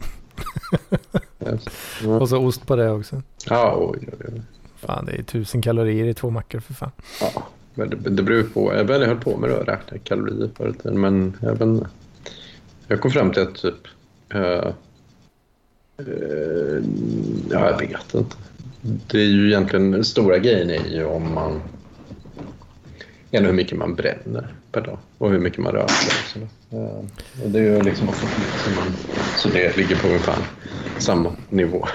Yes. 1.46 1.64
Ja, 2.02 2.08
Och 2.20 2.28
så 2.28 2.38
ost 2.46 2.66
på 2.66 2.76
det 2.76 2.90
också. 2.90 3.22
Ja, 3.48 3.74
oj, 3.78 3.98
oj, 4.12 4.26
oj. 4.34 4.42
Fan, 4.76 5.06
det 5.06 5.12
är 5.12 5.22
tusen 5.22 5.62
kalorier 5.62 6.04
i 6.06 6.14
två 6.14 6.30
mackor 6.30 6.60
för 6.60 6.74
fan. 6.74 6.90
Ja, 7.20 7.42
men 7.74 7.90
det, 7.90 7.96
det 7.96 8.22
beror 8.22 8.42
på. 8.42 8.74
Jag 8.74 8.84
väl 8.84 9.06
höll 9.06 9.20
på 9.20 9.36
med 9.36 9.50
det 9.50 9.56
och 9.56 9.66
räkna 9.66 9.98
kalorier 9.98 10.50
förut. 10.56 10.84
Men 10.84 11.36
jag, 11.42 11.62
inte. 11.62 11.88
jag 12.86 13.00
kom 13.00 13.10
fram 13.10 13.32
till 13.32 13.42
att 13.42 13.54
typ... 13.54 13.88
eh, 14.34 14.40
eh, 15.98 16.82
ja, 17.50 17.70
jag 17.70 17.78
vet 17.78 18.14
inte. 18.14 18.36
Det 18.82 19.18
är 19.18 19.24
ju 19.24 19.46
egentligen 19.46 19.90
den 19.90 20.04
stora 20.04 20.38
grejen 20.38 20.70
är 20.70 20.88
ju 20.88 21.04
om 21.04 21.34
man... 21.34 21.60
Ändå 23.32 23.48
hur 23.48 23.56
mycket 23.56 23.78
man 23.78 23.94
bränner 23.94 24.54
per 24.72 24.80
dag 24.80 24.98
och 25.18 25.30
hur 25.30 25.38
mycket 25.38 25.58
man 25.58 25.72
rör 25.72 25.88
sig. 26.32 26.48
och 27.44 27.50
det 27.50 27.58
är 27.58 27.62
ju 27.62 27.82
liksom 27.82 28.08
också 28.08 28.26
så, 28.64 28.70
man, 28.70 28.92
så 29.36 29.48
det 29.48 29.76
ligger 29.76 29.96
på 29.96 30.06
ungefär 30.06 30.38
samma 30.98 31.32
nivå. 31.48 31.86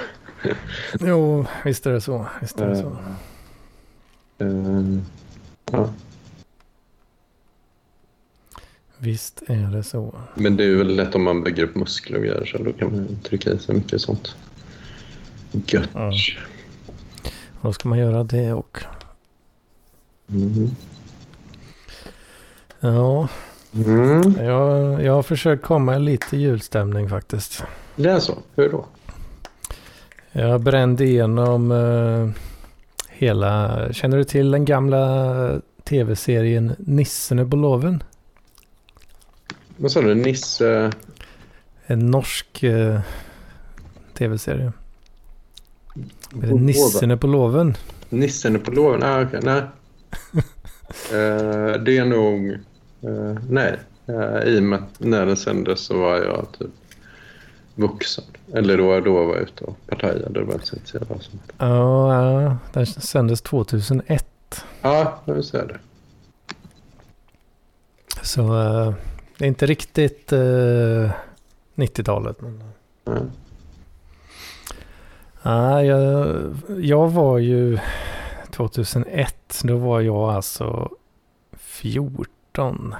Jo, 0.99 1.45
visst 1.65 1.85
är 1.85 1.91
det 1.91 2.01
så. 2.01 2.25
Visst 2.41 2.59
är 2.59 2.67
det 2.67 2.75
så. 2.75 2.97
Ja. 5.71 5.89
Visst 8.97 9.43
är 9.47 9.71
det 9.71 9.83
så. 9.83 10.15
Men 10.35 10.57
det 10.57 10.63
är 10.63 10.75
väl 10.75 10.95
lätt 10.95 11.15
om 11.15 11.23
man 11.23 11.43
bygger 11.43 11.63
upp 11.63 11.75
muskler 11.75 12.17
och 12.17 12.23
grejer 12.23 12.45
så 12.45 12.57
då 12.63 12.73
kan 12.73 12.91
man 12.91 13.07
trycka 13.23 13.49
i 13.51 13.59
sig 13.59 13.75
mycket 13.75 14.01
sånt. 14.01 14.35
Gött. 15.51 15.89
Ja. 15.93 16.11
Då 17.61 17.73
ska 17.73 17.89
man 17.89 17.97
göra 17.99 18.23
det 18.23 18.53
och. 18.53 18.77
Mm. 20.29 20.69
Ja, 22.79 23.27
Mm. 23.85 24.45
jag, 24.45 25.03
jag 25.03 25.13
har 25.13 25.23
försökt 25.23 25.63
komma 25.65 25.95
i 25.95 25.99
lite 25.99 26.37
julstämning 26.37 27.09
faktiskt. 27.09 27.63
Det 27.95 28.09
är 28.09 28.19
så? 28.19 28.37
Hur 28.55 28.69
då? 28.69 28.85
Jag 30.31 30.61
brände 30.61 31.05
igenom 31.05 31.71
eh, 31.71 32.29
hela, 33.17 33.93
känner 33.93 34.17
du 34.17 34.23
till 34.23 34.51
den 34.51 34.65
gamla 34.65 35.61
tv-serien 35.83 36.75
Nissen 36.79 37.49
på 37.49 37.55
loven? 37.55 38.03
Vad 39.77 39.91
sa 39.91 40.01
du? 40.01 40.15
Nisse? 40.15 40.91
En 41.85 42.11
norsk 42.11 42.63
eh, 42.63 42.99
tv-serie. 44.13 44.71
Är 46.43 46.47
det 46.47 46.53
Nissen 46.53 47.19
på 47.19 47.27
loven? 47.27 47.77
Nissen 48.09 48.59
på 48.59 48.71
loven? 48.71 49.03
Ah, 49.03 49.21
okej. 49.21 49.39
Nej. 49.43 49.61
Eh, 51.11 51.81
det 51.81 51.97
är 51.97 52.05
nog... 52.05 52.51
eh, 53.01 53.37
nej. 53.49 53.79
Uh, 54.09 54.43
I 54.43 54.59
och 54.59 54.63
med 54.63 54.79
att 54.79 54.99
när 54.99 55.25
den 55.25 55.37
sändes 55.37 55.79
så 55.79 55.97
var 55.97 56.17
jag 56.17 56.47
typ 56.59 56.69
vuxen. 57.75 58.23
Eller 58.53 58.77
då, 58.77 58.99
då 58.99 59.13
var 59.13 59.35
jag 59.35 59.43
ute 59.43 59.63
och 59.63 59.77
partajade. 59.87 60.29
Det 60.29 60.43
var 60.43 60.53
inte 60.53 60.65
så 60.65 60.97
av 60.97 61.17
sånt. 61.17 61.51
Ja, 61.57 62.41
ja, 62.41 62.57
den 62.73 62.85
sändes 62.85 63.41
2001. 63.41 64.65
Ja, 64.81 65.19
jag 65.25 65.45
ser 65.45 65.67
det. 65.67 65.77
Så 68.21 68.41
eh, 68.41 68.93
det 69.37 69.45
är 69.45 69.47
inte 69.47 69.65
riktigt 69.65 70.33
eh, 70.33 71.11
90-talet. 71.75 72.41
Men... 72.41 72.63
Ja. 73.03 73.17
Ja, 75.41 75.83
jag, 75.83 76.35
jag 76.81 77.09
var 77.09 77.37
ju 77.37 77.79
2001. 78.51 79.61
Då 79.63 79.77
var 79.77 80.01
jag 80.01 80.29
alltså 80.29 80.89
14. 81.57 82.95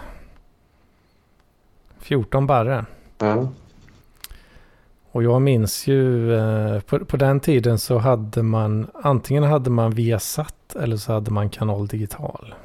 14 2.00 2.48
barre. 2.48 2.86
Ja. 3.18 3.48
Och 5.15 5.23
jag 5.23 5.41
minns 5.41 5.88
ju 5.88 6.34
eh, 6.36 6.80
på, 6.80 7.06
på 7.06 7.17
den 7.17 7.39
tiden 7.39 7.80
så 7.80 7.97
hade 7.97 8.43
man 8.43 8.88
antingen 8.93 9.43
hade 9.43 9.69
man 9.69 9.91
Viasat 9.91 10.75
eller 10.75 10.97
så 10.97 11.13
hade 11.13 11.32
man 11.32 11.49
Kanal 11.49 11.88
Digital. 11.88 12.56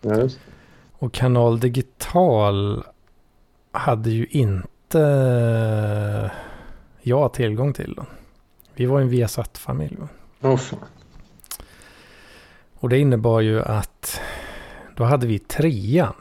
Ja. 0.00 0.28
Och 0.92 1.12
Kanal 1.12 1.60
Digital 1.60 2.84
hade 3.72 4.10
ju 4.10 4.26
inte 4.26 5.00
eh, 5.00 6.30
jag 7.02 7.32
tillgång 7.32 7.72
till. 7.72 7.94
Då. 7.96 8.06
Vi 8.74 8.86
var 8.86 9.00
en 9.00 9.08
Viasat-familj. 9.08 9.96
fan. 10.40 10.58
Och 12.74 12.88
det 12.88 12.98
innebar 12.98 13.40
ju 13.40 13.62
att 13.62 14.20
då 14.96 15.04
hade 15.04 15.26
vi 15.26 15.38
trean. 15.38 16.14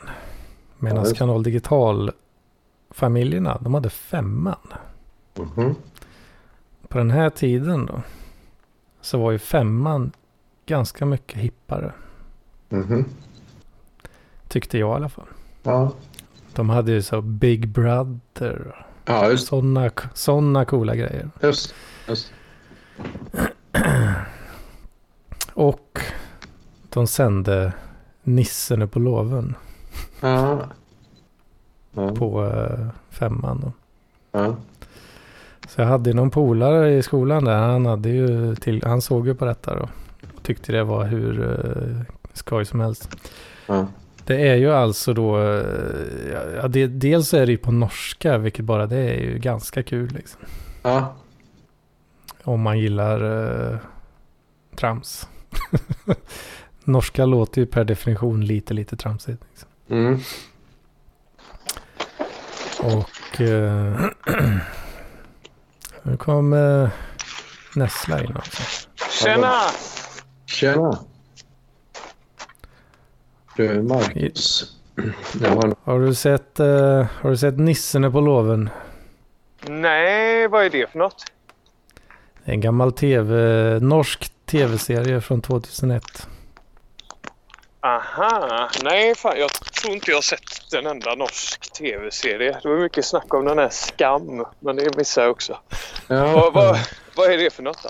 Medan 0.80 1.06
Ja. 1.06 1.12
Kanal 1.15 1.43
Digital-familjerna, 1.43 3.58
de 3.62 3.73
hade 3.73 3.89
femman. 3.89 4.58
Mhm. 5.38 5.76
På 6.88 6.98
den 6.98 7.12
här 7.12 7.30
tiden 7.30 7.86
då. 7.86 8.02
Så 9.02 9.17
var 9.19 9.32
ju 9.32 9.39
femman 9.39 10.12
ganska 10.65 11.06
mycket 11.06 11.39
hippare. 11.39 11.93
Mhm. 12.69 13.06
Tyckte 14.48 14.78
jag 14.78 14.89
i 14.89 14.95
alla 14.95 15.10
fall. 15.10 15.28
Ja. 15.63 15.91
De 16.54 16.69
hade 16.69 16.91
ju 16.91 17.02
så 17.02 17.21
Big 17.21 17.67
Brother. 17.67 18.86
Ja, 19.06 19.30
just 19.30 19.48
Sådana 19.48 19.91
såna 20.13 20.65
coola 20.65 20.95
grejer. 20.95 21.30
Just, 21.41 21.76
just. 22.08 22.32
Och 25.54 26.00
de 26.89 27.08
sände 27.08 27.74
Nissen 28.24 28.89
på 28.89 29.00
loven 29.00 29.56
Ja. 30.21 30.63
Ja. 31.93 32.15
på 32.15 32.45
eh, 32.45 32.88
femman. 33.10 33.60
Då. 33.62 33.71
Ja. 34.39 34.56
Så 35.76 35.82
jag 35.82 35.88
hade 35.88 36.14
någon 36.14 36.32
polare 36.32 36.94
i 36.94 37.04
skolan 37.04 37.46
där. 37.46 37.58
Han, 37.58 37.86
hade 37.86 38.10
ju 38.10 38.56
till, 38.56 38.84
han 38.86 39.02
såg 39.02 39.28
ju 39.28 39.36
på 39.36 39.46
detta 39.46 39.76
då. 39.76 39.90
Och 40.36 40.44
tyckte 40.44 40.72
det 40.72 40.84
var 40.84 41.06
hur 41.06 41.40
uh, 41.40 42.02
skoj 42.34 42.66
som 42.66 42.80
helst. 42.80 43.10
Ja. 43.68 43.88
Det 44.26 44.50
är 44.50 44.56
ju 44.56 44.74
alltså 44.74 45.14
då, 45.14 45.42
eh, 45.42 45.66
ja, 46.56 46.68
det, 46.68 46.88
dels 46.88 47.34
är 47.34 47.46
det 47.46 47.52
ju 47.52 47.58
på 47.58 47.72
norska, 47.72 48.38
vilket 48.38 48.66
bara 48.66 48.86
det 48.86 48.98
är 48.98 49.20
ju 49.20 49.40
ganska 49.40 49.84
kul 49.84 50.12
liksom. 50.12 50.42
Ja. 50.82 51.16
Om 52.44 52.62
man 52.62 52.80
gillar 52.80 53.24
uh, 53.24 53.78
trams. 54.76 55.30
norska 56.84 57.26
låter 57.26 57.62
ju 57.62 57.68
per 57.68 57.84
definition 57.84 58.46
lite, 58.46 58.74
lite 58.74 58.96
tramsigt. 58.96 59.44
Liksom. 59.50 59.70
Mm. 59.90 60.20
Och 62.84 63.42
eh, 63.42 64.06
nu 66.06 66.18
kom 66.18 66.54
uh, 66.54 66.89
Nessla 67.76 68.24
in 68.24 68.36
också. 68.36 68.63
Tjena! 69.10 69.62
Tjena. 70.46 71.00
Du, 73.56 73.82
Marcus. 73.82 74.72
Har, 75.41 75.76
Har 75.84 76.00
du 76.00 76.13
sett, 76.13 76.60
eh, 76.60 77.06
har 77.22 77.30
du 77.30 77.38
sett 77.38 77.60
Nissen 77.60 78.12
på 78.12 78.22
loven? 78.22 78.70
Nej, 79.68 80.48
vad 80.48 80.65
är 80.65 80.70
det 80.70 80.91
för 80.91 81.00
något? 81.00 81.24
En 82.44 82.62
gammal 82.62 82.91
tv, 82.91 83.36
norsk 83.80 84.32
tv-serie 84.46 85.22
från 85.22 85.41
2001. 85.41 86.28
Aha, 87.86 88.69
nej 88.84 89.15
fan 89.15 89.39
jag 89.39 89.50
tror 89.52 89.93
inte 89.93 90.12
jag 90.12 90.24
sett 90.24 90.74
en 90.74 90.86
enda 90.86 91.15
norsk 91.15 91.74
tv-serie. 91.74 92.60
Det 92.63 92.69
var 92.69 92.78
mycket 92.78 93.06
snack 93.06 93.34
om 93.34 93.45
den 93.45 93.58
här 93.58 93.69
Skam, 93.69 94.45
men 94.60 94.76
det 94.76 94.98
missade 94.98 95.26
jag 95.26 95.32
också. 95.32 95.58
Ja. 96.08 96.34
Vad, 96.34 96.54
vad, 96.54 96.80
vad 97.15 97.32
är 97.32 97.38
det 97.38 97.54
för 97.54 97.63
något 97.63 97.84
då? 97.84 97.89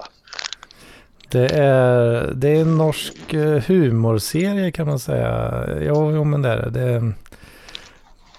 Det 1.30 1.50
är, 1.54 2.32
det 2.34 2.50
är 2.50 2.62
en 2.62 2.78
norsk 2.78 3.34
eh, 3.34 3.64
humorserie 3.64 4.72
kan 4.72 4.88
man 4.88 5.00
säga. 5.00 5.64
Jo, 5.82 6.12
jo 6.12 6.24
men 6.24 6.42
det 6.42 6.50
är 6.50 6.58
det. 6.58 6.70
det. 6.70 7.14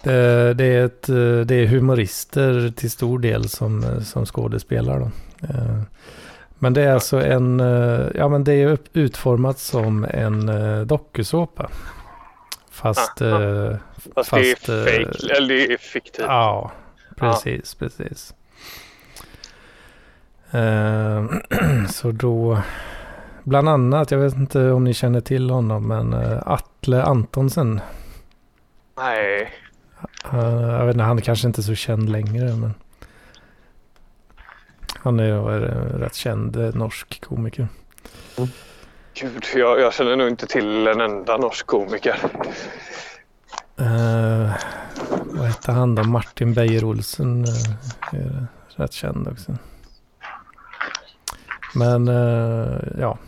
Det, 0.03 0.55
det, 0.55 0.65
är 0.65 0.85
ett, 0.85 1.09
eh, 1.09 1.41
det 1.45 1.55
är 1.55 1.67
humorister 1.67 2.73
till 2.77 2.91
stor 2.91 3.19
del 3.19 3.49
som, 3.49 3.85
eh, 3.85 4.01
som 4.01 4.27
skådespelar. 4.27 5.01
Då. 5.01 5.11
Eh, 6.57 6.61
Men 6.61 6.73
det 6.75 6.83
är 6.83 6.93
alltså 6.95 7.21
en, 7.21 7.61
eh, 7.61 8.07
ja 8.15 8.29
men 8.29 8.45
det 8.45 8.53
är 8.53 8.79
utformat 8.93 9.59
som 9.59 10.05
en 10.11 10.49
eh, 10.49 10.81
dokusåpa. 10.81 11.71
Fast, 12.71 13.23
Ah, 13.23 13.43
eh, 13.43 13.77
Fast, 14.15 14.31
Fast, 14.31 14.67
det 14.67 14.73
är 14.73 15.01
eh, 15.01 15.05
fake, 15.07 15.37
eller 15.37 15.49
det 15.55 15.73
är 15.73 15.77
fiktivt. 15.77 16.27
ja, 16.29 16.73
precis, 17.17 17.75
precis. 17.75 18.35
Eh, 20.51 21.25
Så 21.91 22.11
då, 22.13 22.59
bland 23.45 23.69
annat, 23.69 24.11
jag 24.11 24.19
vet 24.19 24.35
inte 24.37 24.71
om 24.71 24.85
ni 24.85 24.95
känner 24.95 25.21
till 25.21 25.51
honom, 25.51 25.89
men 25.89 26.13
eh, 26.15 26.39
Atle 26.47 27.03
Antonsen. 27.03 27.81
Nej. 28.97 29.53
Eh, 30.33 30.61
Jag 30.61 30.87
vet 30.87 30.95
inte, 30.95 31.05
han 31.05 31.19
är 31.19 31.23
kanske 31.23 31.47
inte 31.47 31.63
så 31.63 31.75
känd 31.75 32.09
längre, 32.09 32.45
men 32.57 32.75
han 35.07 35.21
är 35.21 35.25
ju 35.25 35.55
en 35.55 36.01
rätt 36.01 36.15
känd 36.15 36.57
eh, 36.57 36.75
norsk 36.75 37.21
komiker. 37.25 37.69
Gud, 39.15 39.45
jag, 39.55 39.81
jag 39.81 39.95
känner 39.95 40.17
nog 40.17 40.29
inte 40.29 40.47
till 40.47 40.87
en 40.87 41.01
enda 41.01 41.37
norsk 41.37 41.67
komiker. 41.67 42.17
Eh, 43.79 44.53
vad 45.25 45.47
hette 45.47 45.73
han 45.73 45.95
då? 45.95 46.03
Martin 46.03 46.55
Beyer-Olsen 46.55 47.45
eh, 47.45 48.21
är 48.21 48.47
rätt 48.77 48.93
känd 48.93 49.29
också. 49.29 49.57
Men 51.75 52.09
eh, 52.09 52.79
ja. 53.01 53.19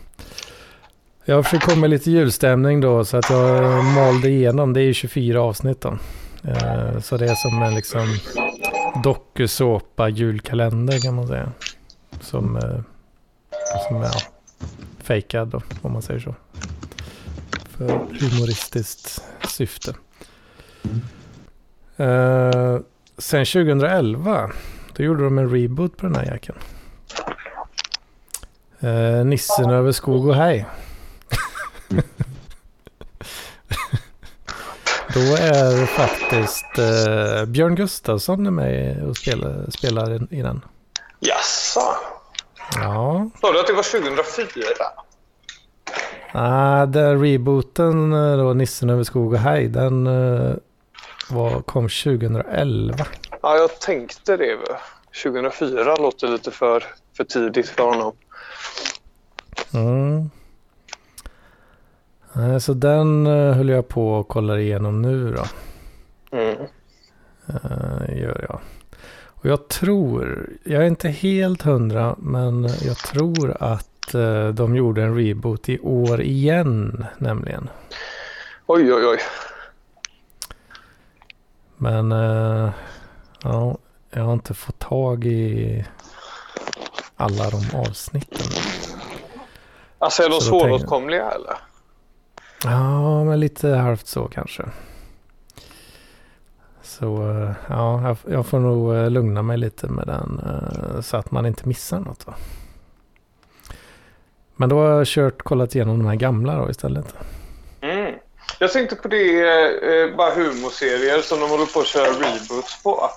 Jag 1.25 1.45
försöker 1.45 1.67
komma 1.67 1.85
i 1.85 1.89
lite 1.89 2.11
julstämning 2.11 2.81
då 2.81 3.05
så 3.05 3.17
att 3.17 3.29
jag 3.29 3.83
malde 3.83 4.29
igenom. 4.29 4.73
Det 4.73 4.81
är 4.81 4.85
ju 4.85 4.93
24 4.93 5.41
avsnitt 5.41 5.81
då. 5.81 5.97
Eh, 6.43 6.99
så 6.99 7.17
det 7.17 7.25
är 7.25 7.35
som 7.35 7.63
en 7.63 7.75
liksom 7.75 8.07
dokusåpa 9.03 10.09
julkalender 10.09 10.99
kan 10.99 11.15
man 11.15 11.27
säga. 11.27 11.51
Som, 12.21 12.55
eh, 12.55 12.81
som 13.87 13.97
är 13.97 14.03
ja, 14.03 14.19
fejkad 14.97 15.61
om 15.81 15.93
man 15.93 16.01
säger 16.01 16.19
så. 16.19 16.35
För 17.69 17.87
humoristiskt 18.19 19.23
syfte. 19.47 19.95
Eh, 21.97 22.79
sen 23.17 23.45
2011, 23.45 24.51
då 24.95 25.03
gjorde 25.03 25.23
de 25.23 25.37
en 25.37 25.49
reboot 25.49 25.97
på 25.97 26.05
den 26.05 26.15
här 26.15 26.25
jäkeln. 26.25 26.57
Uh, 28.83 29.25
Nissen 29.25 29.69
över 29.69 29.91
skog 29.91 30.27
och 30.27 30.35
hej. 30.35 30.65
då 35.13 35.19
är 35.19 35.85
faktiskt 35.85 36.77
eh, 36.77 37.45
Björn 37.45 37.75
Gustafsson 37.75 38.55
med 38.55 39.03
och 39.03 39.17
spelar, 39.17 39.71
spelar 39.71 40.13
i, 40.13 40.37
i 40.37 40.41
den. 40.41 40.61
Jaså? 41.19 41.81
Ja, 42.75 43.29
Sa 43.41 43.51
du 43.51 43.59
att 43.59 43.67
det 43.67 43.73
var 43.73 43.83
2004? 44.01 44.63
ah, 46.31 46.85
den 46.85 47.21
rebooten 47.21 48.13
eh, 48.13 48.37
då, 48.37 48.53
Nissen 48.53 48.89
över 48.89 49.03
skog 49.03 49.33
och 49.33 49.39
hej, 49.39 49.67
den 49.67 50.07
eh, 50.07 50.53
var, 51.29 51.61
kom 51.61 51.89
2011. 51.89 53.05
Ja, 53.41 53.55
jag 53.57 53.79
tänkte 53.79 54.37
det. 54.37 54.57
2004 55.23 55.95
låter 55.95 56.27
lite 56.27 56.51
för, 56.51 56.83
för 57.17 57.23
tidigt 57.23 57.69
för 57.69 57.83
honom. 57.83 58.13
Mm. 59.73 60.29
Nej, 62.33 62.61
Så 62.61 62.73
den 62.73 63.25
höll 63.25 63.69
jag 63.69 63.87
på 63.87 64.11
och 64.13 64.27
kollar 64.27 64.57
igenom 64.57 65.01
nu 65.01 65.33
då. 65.33 65.43
Mm. 66.37 66.57
Uh, 67.49 68.19
gör 68.21 68.45
jag. 68.49 68.59
Och 69.41 69.45
jag 69.45 69.67
tror, 69.67 70.49
jag 70.63 70.83
är 70.83 70.87
inte 70.87 71.09
helt 71.09 71.61
hundra, 71.61 72.15
men 72.17 72.63
jag 72.63 72.97
tror 72.97 73.57
att 73.59 74.13
eh, 74.13 74.47
de 74.47 74.75
gjorde 74.75 75.03
en 75.03 75.15
reboot 75.15 75.69
i 75.69 75.79
år 75.79 76.21
igen 76.21 77.05
nämligen. 77.17 77.69
Oj, 78.65 78.93
oj, 78.93 79.05
oj. 79.05 79.19
Men 81.77 82.11
eh, 82.11 82.69
ja, 83.43 83.77
jag 84.11 84.23
har 84.23 84.33
inte 84.33 84.53
fått 84.53 84.79
tag 84.79 85.25
i 85.25 85.85
alla 87.15 87.49
de 87.49 87.77
avsnitten. 87.77 88.47
Alltså 89.97 90.23
är 90.23 90.29
de 90.29 90.41
svåråtkomliga 90.41 91.31
eller? 91.31 91.57
Ja, 92.63 93.23
men 93.23 93.39
lite 93.39 93.69
halvt 93.69 94.07
så 94.07 94.27
kanske. 94.27 94.63
Så 96.99 97.29
eh, 97.29 97.51
ja, 97.69 98.15
jag, 98.27 98.45
får 98.45 98.59
nog 98.59 98.95
eh, 98.95 99.09
lugna 99.09 99.41
mig 99.41 99.57
lite 99.57 99.87
med 99.87 100.07
den 100.07 100.41
eh, 100.45 101.01
så 101.01 101.17
att 101.17 101.31
man 101.31 101.45
inte 101.45 101.67
missar 101.67 101.99
något. 101.99 102.27
Va? 102.27 102.33
Men 104.55 104.69
då 104.69 104.79
har 104.79 104.89
jag 104.89 105.07
kört, 105.07 105.41
kollat 105.41 105.75
igenom 105.75 105.99
de 105.99 106.07
här 106.07 106.15
gamla 106.15 106.55
då 106.55 106.69
istället. 106.69 107.15
Mm. 107.81 108.15
Jag 108.59 108.71
tänkte 108.71 108.95
på 108.95 109.07
det, 109.07 109.41
eh, 110.01 110.15
bara 110.15 110.33
humorserier 110.33 111.21
som 111.21 111.39
de 111.39 111.49
håller 111.49 111.65
på 111.65 111.79
att 111.79 111.87
köra 111.87 112.09
reboots 112.09 112.83
på. 112.83 113.09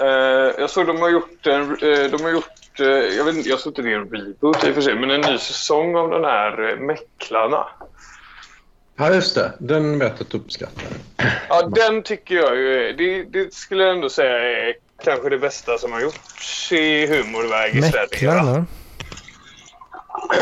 Eh, 0.00 0.60
jag 0.60 0.70
såg 0.70 0.86
de 0.86 1.00
har 1.00 1.10
gjort 1.10 1.46
en, 1.46 1.62
eh, 1.62 2.10
de 2.10 2.22
har 2.22 2.30
gjort, 2.30 2.80
eh, 2.80 2.86
jag 2.86 3.24
vet 3.24 3.34
inte, 3.34 3.48
jag 3.48 3.60
såg 3.60 3.70
inte 3.70 3.82
det 3.82 3.92
är 3.92 3.98
en 3.98 4.10
reboot 4.10 4.64
i 4.64 4.70
och 4.70 4.74
för 4.74 4.80
sig, 4.80 4.94
men 4.94 5.10
en 5.10 5.20
ny 5.20 5.38
säsong 5.38 5.96
av 5.96 6.10
den 6.10 6.24
här 6.24 6.70
eh, 6.70 6.76
Mäcklarna. 6.76 7.66
Ja, 8.96 9.14
just 9.14 9.34
det. 9.34 9.52
Den 9.58 9.98
vet 9.98 10.12
jag 10.12 10.20
att 10.20 10.30
du 10.30 10.38
uppskattar. 10.38 10.84
Ja, 11.48 11.62
den 11.66 12.02
tycker 12.02 12.34
jag 12.34 12.56
ju 12.56 12.92
det, 12.92 13.24
det 13.24 13.54
skulle 13.54 13.84
jag 13.84 13.94
ändå 13.94 14.08
säga 14.08 14.38
är 14.68 14.74
kanske 15.04 15.28
det 15.28 15.38
bästa 15.38 15.78
som 15.78 15.92
har 15.92 16.00
gjorts 16.00 16.72
i 16.72 17.06
humorväg 17.06 17.76
i 17.76 17.82
Sverige. 17.82 18.06
Mäcklarna? 18.10 18.66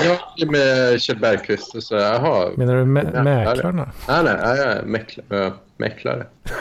Ja, 0.04 0.46
med 0.46 1.00
Kjell 1.02 1.18
Bergqvist 1.18 1.74
och 1.74 1.82
så. 1.82 1.94
Jaha. 1.96 2.50
Menar 2.56 2.74
du 2.74 2.84
mä- 2.84 3.10
Ja, 3.14 3.22
mäklarna? 3.22 3.90
Nej, 4.08 4.24
nej, 4.24 4.34
ja, 4.42 4.56
ja, 4.56 4.82
mäkla, 4.84 5.46
äh, 5.46 5.52
mäklare. 5.76 6.26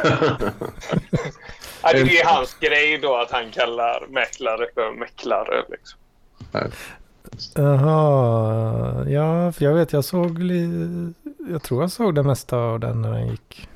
Ja, 1.84 1.90
det 1.94 2.00
är 2.20 2.26
hans 2.26 2.54
grej 2.60 2.98
då 2.98 3.16
att 3.16 3.32
han 3.32 3.52
kallar 3.52 4.06
mäklare 4.10 4.66
för 4.76 4.92
mäklare. 5.00 5.64
Liksom. 5.70 6.00
Ja. 6.52 6.60
Jaha, 7.56 9.06
ja, 9.10 9.52
för 9.52 9.66
jag 9.66 9.74
vet 9.74 9.94
jag 9.94 10.06
såg, 10.06 10.40
li- 10.40 11.14
jag 11.48 11.64
tror 11.64 11.82
jag 11.84 11.92
såg 11.92 12.16
det 12.16 12.24
mesta 12.24 12.58
av 12.58 12.80
den 12.80 13.02
när 13.02 13.12
den 13.14 13.28
gick. 13.28 13.70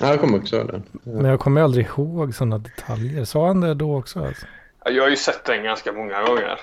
Ja, 0.00 0.06
jag 0.06 0.20
kommer 0.20 0.38
också 0.38 0.56
ihåg 0.56 0.66
den. 0.66 0.82
Men 1.02 1.24
jag 1.24 1.40
kommer 1.40 1.60
aldrig 1.60 1.86
ihåg 1.86 2.34
sådana 2.34 2.58
detaljer. 2.58 3.24
Sa 3.24 3.46
han 3.46 3.60
det 3.60 3.74
då 3.74 3.98
också? 3.98 4.24
Alltså? 4.24 4.46
Ja, 4.84 4.90
Jag 4.90 5.02
har 5.02 5.10
ju 5.10 5.16
sett 5.16 5.44
den 5.44 5.62
ganska 5.62 5.92
många 5.92 6.22
gånger. 6.22 6.60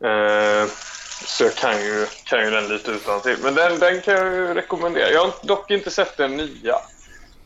Eh, 0.00 0.66
så 1.26 1.44
jag 1.44 1.54
kan 1.54 1.80
ju, 1.82 2.06
kan 2.24 2.44
ju 2.44 2.50
den 2.50 2.68
lite 2.68 2.90
utan 2.90 3.20
till. 3.20 3.36
Men 3.42 3.54
den, 3.54 3.78
den 3.78 4.00
kan 4.00 4.14
jag 4.14 4.34
ju 4.34 4.54
rekommendera. 4.54 5.10
Jag 5.10 5.20
har 5.20 5.32
dock 5.46 5.70
inte 5.70 5.90
sett 5.90 6.16
den 6.16 6.36
nya 6.36 6.74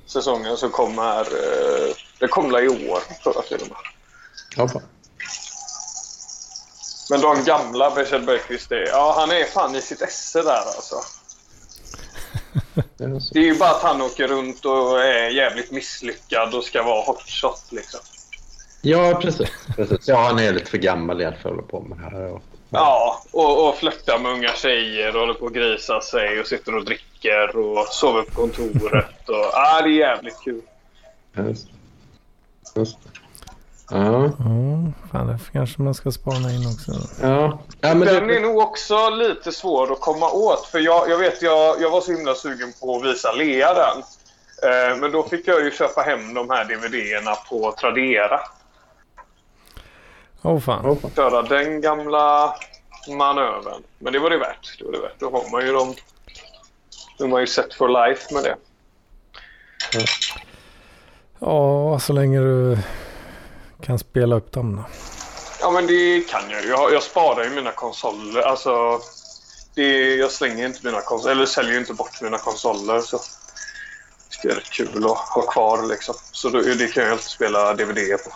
säsongen 0.07 0.57
som 0.57 0.71
kommer. 0.71 1.21
Eh, 1.21 1.95
den 2.21 2.29
kommer 2.29 2.63
i 2.63 2.69
år 2.69 2.99
tror 3.23 3.35
jag 3.35 3.47
till 3.47 3.61
och 3.63 3.69
med. 3.69 4.71
Fan. 4.71 4.83
Men 7.11 7.21
de 7.21 7.45
gamla 7.45 8.05
Kjell 8.05 8.23
Bergqvist, 8.23 8.71
ja 8.71 9.15
han 9.19 9.31
är 9.31 9.45
fan 9.45 9.75
i 9.75 9.81
sitt 9.81 10.03
esse 10.03 10.43
där 10.43 10.51
alltså. 10.77 10.97
Det 13.33 13.39
är 13.39 13.45
ju 13.45 13.59
bara 13.59 13.71
att 13.71 13.83
han 13.83 14.03
åker 14.03 14.29
runt 14.29 14.65
och 14.65 15.01
är 15.01 15.29
jävligt 15.29 15.71
misslyckad 15.71 16.55
och 16.55 16.65
ska 16.65 16.83
vara 16.83 17.05
hotshot 17.05 17.73
liksom. 17.73 18.01
Ja, 18.83 19.19
precis. 19.23 19.51
precis. 19.77 20.09
Ja, 20.09 20.23
han 20.23 20.39
är 20.39 20.53
lite 20.53 20.71
för 20.71 20.79
gammal 20.79 21.21
i 21.21 21.25
alla 21.25 21.37
fall 21.37 21.43
för 21.43 21.49
att 21.49 21.57
hålla 21.57 21.69
på 21.69 21.81
med 21.81 21.99
det 21.99 22.17
här. 22.17 22.33
Och, 22.33 22.43
Ja, 22.75 23.23
och, 23.31 23.69
och 23.69 23.75
flörtar 23.75 24.19
med 24.19 24.33
unga 24.33 24.49
tjejer 24.49 25.15
och 25.15 25.21
håller 25.21 25.35
på 25.35 25.47
att 25.47 25.53
grisa 25.53 26.01
sig 26.01 26.41
och 26.41 26.47
sitter 26.47 26.75
och 26.75 26.85
dricker 26.85 27.57
och 27.57 27.87
sover 27.87 28.23
på 28.23 28.31
kontoret. 28.31 29.29
Och, 29.29 29.51
ja, 29.53 29.81
det 29.83 29.89
är 29.89 29.99
jävligt 29.99 30.41
kul. 30.45 30.63
Just. 31.37 31.69
Just. 32.77 32.99
Ja. 33.91 34.33
Fan 35.13 35.27
det 35.27 35.39
kanske 35.53 35.83
man 35.83 35.95
ska 35.95 36.11
spana 36.11 36.53
in 36.53 36.67
också. 36.67 36.93
Ja. 37.23 37.59
ja 37.81 37.95
men 37.95 38.01
Den 38.01 38.27
det, 38.27 38.37
är 38.37 38.41
nog 38.41 38.59
också 38.59 39.11
lite 39.11 39.53
svår 39.53 39.93
att 39.93 40.01
komma 40.01 40.31
åt. 40.31 40.67
För 40.67 40.79
jag, 40.79 41.11
jag 41.11 41.19
vet, 41.19 41.43
jag, 41.43 41.81
jag 41.81 41.91
var 41.91 42.01
så 42.01 42.13
himla 42.13 42.35
sugen 42.35 42.73
på 42.81 42.97
att 42.97 43.05
visa 43.05 43.33
Lea 43.33 43.75
den. 43.75 44.03
Eh, 44.63 44.97
men 44.97 45.13
då 45.13 45.23
fick 45.23 45.49
jag 45.49 45.65
ju 45.65 45.71
köpa 45.71 46.01
hem 46.01 46.35
de 46.35 46.51
här 46.51 46.65
DVD-erna 46.65 47.35
på 47.51 47.73
Tradera. 47.73 48.41
Åh 50.43 50.61
fan. 50.61 50.87
Oh, 50.87 50.99
fan. 50.99 51.11
köra 51.17 51.43
den 51.43 51.81
gamla 51.81 52.55
manövern. 53.09 53.83
Men 53.99 54.13
det 54.13 54.19
var 54.19 54.31
det 54.31 54.39
värt. 54.39 54.79
Det 54.79 54.85
var 54.85 54.93
det 54.93 55.01
värt. 55.01 55.19
Då 55.19 55.31
har 55.31 55.51
man 55.51 55.67
ju 55.67 55.73
dem. 55.73 55.95
Då 57.19 57.25
är 57.25 57.29
man 57.29 57.41
ju 57.41 57.47
set 57.47 57.75
for 57.75 58.09
life 58.09 58.35
med 58.35 58.45
det. 58.45 58.57
Ja, 61.39 61.99
så 61.99 62.13
länge 62.13 62.41
du 62.41 62.79
kan 63.85 63.99
spela 63.99 64.37
upp 64.37 64.53
dem 64.53 64.77
då. 64.77 64.85
Ja, 65.61 65.71
men 65.71 65.87
det 65.87 66.21
kan 66.21 66.51
jag. 66.51 66.67
Jag, 66.67 66.93
jag 66.93 67.03
sparar 67.03 67.45
ju 67.45 67.51
mina 67.51 67.73
konsoler. 67.73 68.41
Alltså, 68.41 69.01
det, 69.75 70.17
jag 70.17 70.31
slänger 70.31 70.67
inte 70.67 70.87
mina 70.87 71.01
konsoler, 71.01 71.35
eller 71.35 71.47
säljer 71.47 71.79
inte 71.79 71.95
bort 71.95 72.23
mina 72.23 72.39
konsoler. 72.39 73.01
Så 73.01 73.19
det 74.43 74.49
är 74.49 74.55
rätt 74.55 74.71
kul 74.71 75.05
att 75.05 75.19
ha 75.19 75.43
kvar 75.43 75.89
liksom. 75.89 76.15
Så 76.33 76.49
då, 76.49 76.61
det 76.61 76.93
kan 76.93 77.03
jag 77.03 77.13
alltid 77.13 77.27
spela 77.27 77.75
DVD 77.75 78.25
på. 78.25 78.31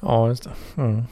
Ja, 0.00 0.28
just 0.28 0.44
det. 0.44 0.50
Mm. 0.76 1.04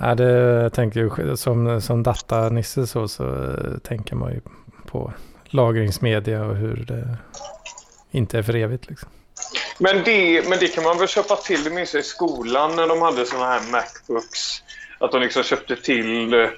Ja, 0.00 0.14
det 0.14 0.30
jag 0.62 0.72
tänker 0.72 1.36
som, 1.36 1.80
som 1.80 2.02
datanisse 2.02 2.86
så, 2.86 3.08
så 3.08 3.46
tänker 3.82 4.14
man 4.14 4.32
ju 4.32 4.40
på 4.86 5.12
lagringsmedia 5.44 6.44
och 6.44 6.56
hur 6.56 6.76
det 6.76 7.16
inte 8.10 8.38
är 8.38 8.42
för 8.42 8.56
evigt 8.56 8.88
liksom. 8.88 9.08
Men 9.78 10.04
det, 10.04 10.48
men 10.48 10.58
det 10.58 10.68
kan 10.68 10.84
man 10.84 10.98
väl 10.98 11.08
köpa 11.08 11.36
till. 11.36 11.64
Det 11.64 11.70
minns 11.70 11.94
jag 11.94 12.00
i 12.00 12.04
skolan 12.04 12.76
när 12.76 12.86
de 12.86 13.02
hade 13.02 13.26
såna 13.26 13.46
här 13.46 13.60
Macbooks. 13.70 14.62
Att 14.98 15.12
de 15.12 15.20
liksom 15.20 15.42
köpte 15.42 15.76
till 15.76 16.34
eh, 16.34 16.48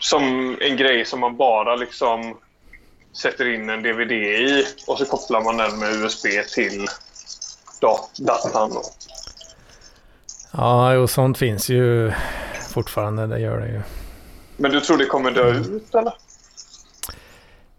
som 0.00 0.56
en 0.60 0.76
grej 0.76 1.04
som 1.04 1.20
man 1.20 1.36
bara 1.36 1.76
liksom 1.76 2.36
sätter 3.12 3.54
in 3.54 3.70
en 3.70 3.82
DVD 3.82 4.12
i 4.12 4.66
och 4.86 4.98
så 4.98 5.04
kopplar 5.04 5.40
man 5.40 5.56
den 5.56 5.78
med 5.78 5.92
USB 5.92 6.26
till 6.54 6.86
dat 7.80 8.10
datan. 8.18 8.72
Ja, 10.52 10.98
och 10.98 11.10
sånt 11.10 11.38
finns 11.38 11.68
ju 11.68 12.12
fortfarande. 12.72 13.26
Det 13.26 13.38
gör 13.38 13.60
det 13.60 13.68
ju. 13.68 13.80
Men 14.56 14.70
du 14.70 14.80
tror 14.80 14.96
det 14.96 15.06
kommer 15.06 15.30
dö 15.30 15.50
ut 15.50 15.94
eller? 15.94 16.14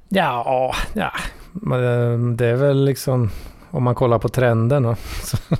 Ja, 0.09 0.75
ja. 0.93 1.11
Men 1.51 1.83
eh, 1.83 2.35
det 2.35 2.45
är 2.45 2.55
väl 2.55 2.85
liksom 2.85 3.31
om 3.73 3.83
man 3.83 3.95
kollar 3.95 4.19
på 4.19 4.29
trenden. 4.29 4.95
Så, 5.23 5.37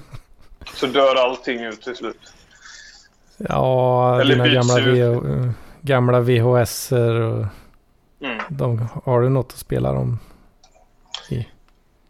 Så 0.73 0.85
dör 0.85 1.15
allting 1.15 1.59
ut 1.63 1.81
till 1.81 1.95
slut. 1.95 2.33
ja, 3.37 4.21
Eller 4.21 4.35
dina 4.35 4.47
gamla. 4.47 4.79
VH, 4.79 5.51
gamla 5.81 6.19
VHSer 6.19 7.21
och 7.21 7.45
Mm. 8.21 8.37
de, 8.49 8.87
har 9.03 9.21
du 9.21 9.29
något 9.29 9.51
att 9.51 9.57
spela 9.59 9.93
dem 9.93 10.19
i? 11.29 11.35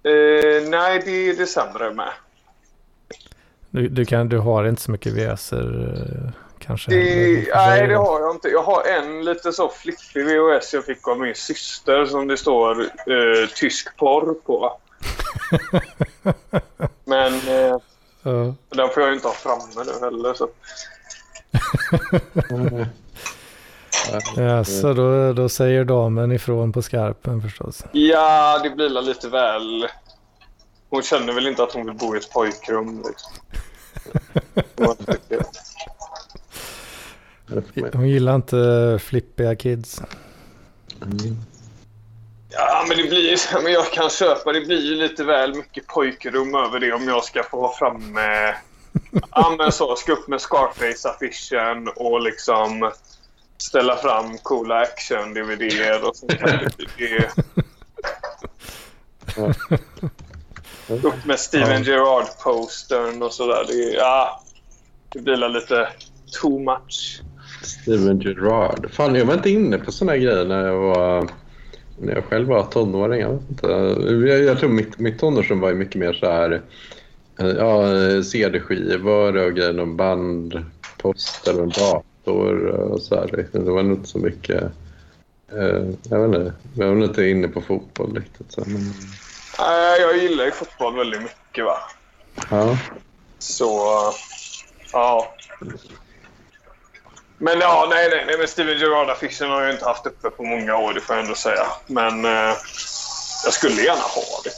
Eh, 0.04 0.70
nej, 0.70 1.02
det, 1.06 1.34
det 1.34 1.42
är 1.42 1.46
sämre 1.46 1.94
med. 1.94 2.10
Du, 3.70 3.88
du, 3.88 4.06
kan, 4.06 4.30
du 4.30 4.38
har 4.38 4.66
inte 4.68 4.82
så 4.82 4.92
mycket 4.92 5.14
VHSer 5.14 5.94
eh, 6.26 6.32
kanske? 6.60 6.92
Det, 6.92 7.48
nej, 7.56 7.88
det 7.88 7.96
har 7.96 8.20
jag 8.22 8.36
inte. 8.36 8.48
Jag 8.48 8.64
har 8.64 8.84
en 8.88 9.26
lite 9.26 9.52
så 9.52 9.70
flippig 9.70 10.26
VHS 10.26 10.74
jag 10.74 10.86
fick 10.86 11.08
av 11.08 11.20
min 11.20 11.36
syster 11.36 12.06
som 12.06 12.28
det 12.28 12.38
står 12.38 12.82
eh, 12.82 13.48
tysk 13.56 13.98
porr 13.98 14.34
på. 14.46 14.80
Men 17.06 17.34
eh, 17.34 17.78
Ja. 18.26 18.54
den 18.70 18.90
får 18.90 19.04
jag 19.04 19.14
inte 19.14 19.28
ha 19.28 19.36
framme 19.36 19.64
nu 19.76 19.84
heller. 20.06 20.34
Så. 20.34 20.50
Ja, 24.36 24.64
så 24.64 24.94
då, 24.94 25.34
då 25.34 25.50
säger 25.50 25.86
damen 25.86 26.32
ifrån 26.32 26.72
på 26.72 26.82
skarpen 26.82 27.42
förstås. 27.42 27.84
Ja, 27.92 28.60
det 28.64 28.70
blir 28.70 29.02
lite 29.02 29.30
väl... 29.30 29.88
Hon 30.90 31.02
känner 31.02 31.34
väl 31.34 31.48
inte 31.48 31.64
att 31.64 31.74
hon 31.74 31.86
vill 31.86 31.96
bo 31.96 32.16
i 32.16 32.18
ett 32.18 32.32
pojkrum. 32.32 33.04
Liksom. 33.08 33.32
Hon 37.94 38.10
gillar 38.10 38.36
inte 38.36 39.00
flippiga 39.02 39.56
kids. 39.56 40.02
Mm. 41.02 41.38
Ja, 42.56 42.86
men 42.88 42.98
det 42.98 43.04
blir 43.04 43.62
men 43.64 43.74
jag 43.74 43.92
kan 43.92 44.10
köpa. 44.10 44.52
Det 44.52 44.62
blir 44.62 44.82
ju 44.82 44.96
lite 44.96 45.24
väl 45.24 45.56
mycket 45.56 45.88
pojkrum 45.88 46.56
över 46.56 46.80
det 46.80 46.94
om 46.94 47.08
jag 47.08 47.24
ska 47.24 47.44
få 47.44 47.62
ha 47.62 47.76
framme... 47.76 48.56
Ja, 49.32 49.56
men 49.58 49.72
så. 49.72 49.96
Ska 49.96 50.12
upp 50.14 50.28
med 50.28 50.40
Scarface-affischen 50.42 51.88
och 51.96 52.22
liksom 52.22 52.92
ställa 53.58 53.96
fram 53.96 54.38
coola 54.38 54.76
action-DVD 54.82 56.04
och 56.04 56.16
sånt 56.16 56.40
där. 56.40 56.68
Det- 56.98 57.32
Upp 61.04 61.26
med 61.26 61.40
Steven 61.40 61.84
Gerrard-postern 61.84 63.22
och 63.24 63.34
sådär. 63.34 63.66
Det, 63.68 63.74
ja, 63.94 64.44
det 65.10 65.20
blir 65.20 65.50
lite 65.50 65.90
too 66.42 66.60
much. 66.60 67.22
Steven 67.64 68.20
Gerrard. 68.22 68.92
Fan, 68.92 69.16
jag 69.16 69.26
var 69.26 69.34
inte 69.34 69.50
inne 69.50 69.78
på 69.78 69.92
såna 69.92 70.18
grejer 70.18 70.46
när 70.46 70.66
jag 70.68 70.78
var 70.78 71.30
när 71.98 72.16
jag 72.16 72.26
själv 72.26 72.48
var 72.48 72.64
tonåring. 72.64 73.22
Jag, 73.22 73.30
vet 73.34 73.50
inte. 73.50 73.68
jag, 74.28 74.44
jag 74.44 74.60
tror 74.60 74.70
mitt, 74.70 75.00
mitt 75.00 75.20
tonårsrum 75.20 75.60
var 75.60 75.70
ju 75.70 75.76
mycket 75.76 75.96
mer 75.96 76.14
så 76.14 76.26
här 76.32 76.62
eh, 77.40 77.48
ja, 77.48 77.84
CD-skivor 78.24 79.38
och 79.38 79.54
grejer, 79.54 79.74
någon 79.74 79.98
bandpost 79.98 81.48
eller 81.48 81.64
en 81.64 81.70
dator 81.70 82.66
och 82.68 83.02
så 83.02 83.16
här. 83.16 83.48
Det 83.52 83.60
var 83.72 83.84
nog 83.84 83.98
inte 83.98 84.10
så 84.10 84.18
mycket 84.18 84.64
eh, 85.52 85.86
jag 86.10 86.28
vet 86.28 86.40
inte, 86.40 86.54
jag 86.76 86.88
var 86.88 86.96
nog 86.96 87.04
inte 87.10 87.26
inne 87.26 87.48
på 87.48 87.62
fotboll 87.62 88.16
riktigt. 88.16 88.52
Så, 88.52 88.64
men, 88.66 88.94
Nej, 89.60 90.02
Jag 90.02 90.18
gillar 90.18 90.46
ju 90.46 90.52
fotboll 90.52 90.96
väldigt 90.96 91.22
mycket. 91.22 91.66
va. 91.66 91.78
ja. 92.50 92.78
Så, 93.40 93.82
ja. 94.94 95.36
Men 97.44 97.60
ja, 97.60 97.88
nej, 97.90 98.10
nej, 98.10 98.24
nej 98.28 98.38
men 98.38 98.48
Steven 98.48 98.78
Gerrard-affischen 98.78 99.50
har 99.50 99.62
jag 99.62 99.72
inte 99.72 99.86
haft 99.86 100.06
uppe 100.06 100.30
på 100.30 100.44
många 100.44 100.78
år, 100.78 100.94
det 100.94 101.02
får 101.02 101.16
jag 101.16 101.24
ändå 101.24 101.36
säga. 101.36 101.66
Men 101.88 102.26
eh, 102.26 102.56
jag 103.44 103.54
skulle 103.54 103.82
gärna 103.82 104.02
ha 104.02 104.22
det. 104.44 104.52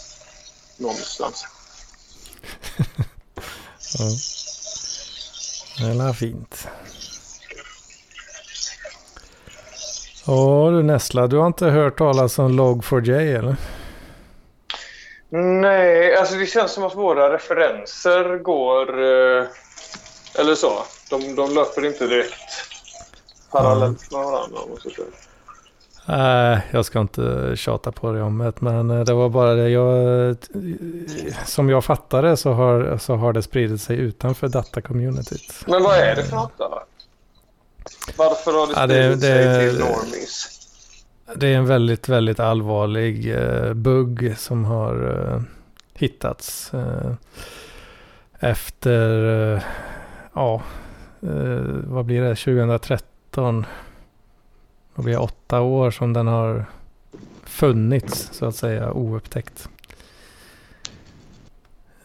Någonstans. 0.83 1.45
Ja. 3.97 4.05
Det 5.97 6.03
är 6.03 6.13
fint. 6.13 6.67
Ja 10.25 10.69
du 10.71 10.83
Nessla, 10.83 11.27
du 11.27 11.37
har 11.37 11.47
inte 11.47 11.65
hört 11.65 11.97
talas 11.97 12.39
om 12.39 12.59
Log4j 12.59 13.37
eller? 13.37 13.55
Nej, 15.61 16.15
alltså 16.15 16.35
det 16.35 16.45
känns 16.45 16.71
som 16.71 16.83
att 16.83 16.95
våra 16.95 17.33
referenser 17.33 18.37
går... 18.37 19.03
Eh, 19.03 19.47
eller 20.39 20.55
så. 20.55 20.83
De, 21.09 21.35
de 21.35 21.55
löper 21.55 21.85
inte 21.85 22.07
direkt 22.07 22.74
parallellt 23.63 24.11
med 24.11 24.21
varandra. 24.21 24.59
om 24.63 24.69
man 24.69 24.77
säger. 24.79 25.07
Nej, 26.07 26.61
jag 26.71 26.85
ska 26.85 26.99
inte 26.99 27.51
tjata 27.55 27.91
på 27.91 28.11
det 28.11 28.21
om 28.21 28.37
det, 28.37 28.61
men 28.61 28.89
eh, 28.91 28.99
det 29.03 29.13
var 29.13 29.29
bara 29.29 29.53
det 29.53 29.69
jag... 29.69 30.35
Som 31.45 31.69
jag 31.69 31.83
fattade 31.85 32.37
så 32.37 32.51
har, 32.53 32.97
så 32.97 33.15
har 33.15 33.33
det 33.33 33.41
spridit 33.41 33.81
sig 33.81 33.97
utanför 33.97 34.47
data-communityt. 34.47 35.63
Men 35.67 35.83
vad 35.83 35.97
är 35.97 36.15
det 36.15 36.23
för 36.23 36.35
något 36.35 36.51
då? 36.57 36.83
Varför 38.17 38.51
har 38.51 38.67
det 38.67 38.73
Ja, 38.75 38.87
det- 38.87 39.17
spridit 39.17 39.21
sig 39.21 39.45
det- 39.45 39.69
till 39.71 39.79
normies? 39.79 40.51
Det 41.35 41.47
är 41.47 41.57
en 41.57 41.65
väldigt, 41.65 42.09
väldigt 42.09 42.39
allvarlig 42.39 43.35
eh, 43.35 43.73
bugg 43.73 44.33
som 44.37 44.65
har 44.65 45.21
eh, 45.33 45.41
hittats 45.93 46.73
eh, 46.73 47.11
efter, 48.39 49.23
eh, 49.55 49.61
ja, 50.33 50.61
eh, 51.21 51.61
vad 51.83 52.05
blir 52.05 52.21
det, 52.21 52.35
2013. 52.35 53.07
Då 53.35 55.01
blir 55.01 55.19
åtta 55.19 55.61
år 55.61 55.91
som 55.91 56.13
den 56.13 56.27
har 56.27 56.65
funnits 57.43 58.29
så 58.31 58.45
att 58.45 58.55
säga 58.55 58.91
oupptäckt. 58.91 59.69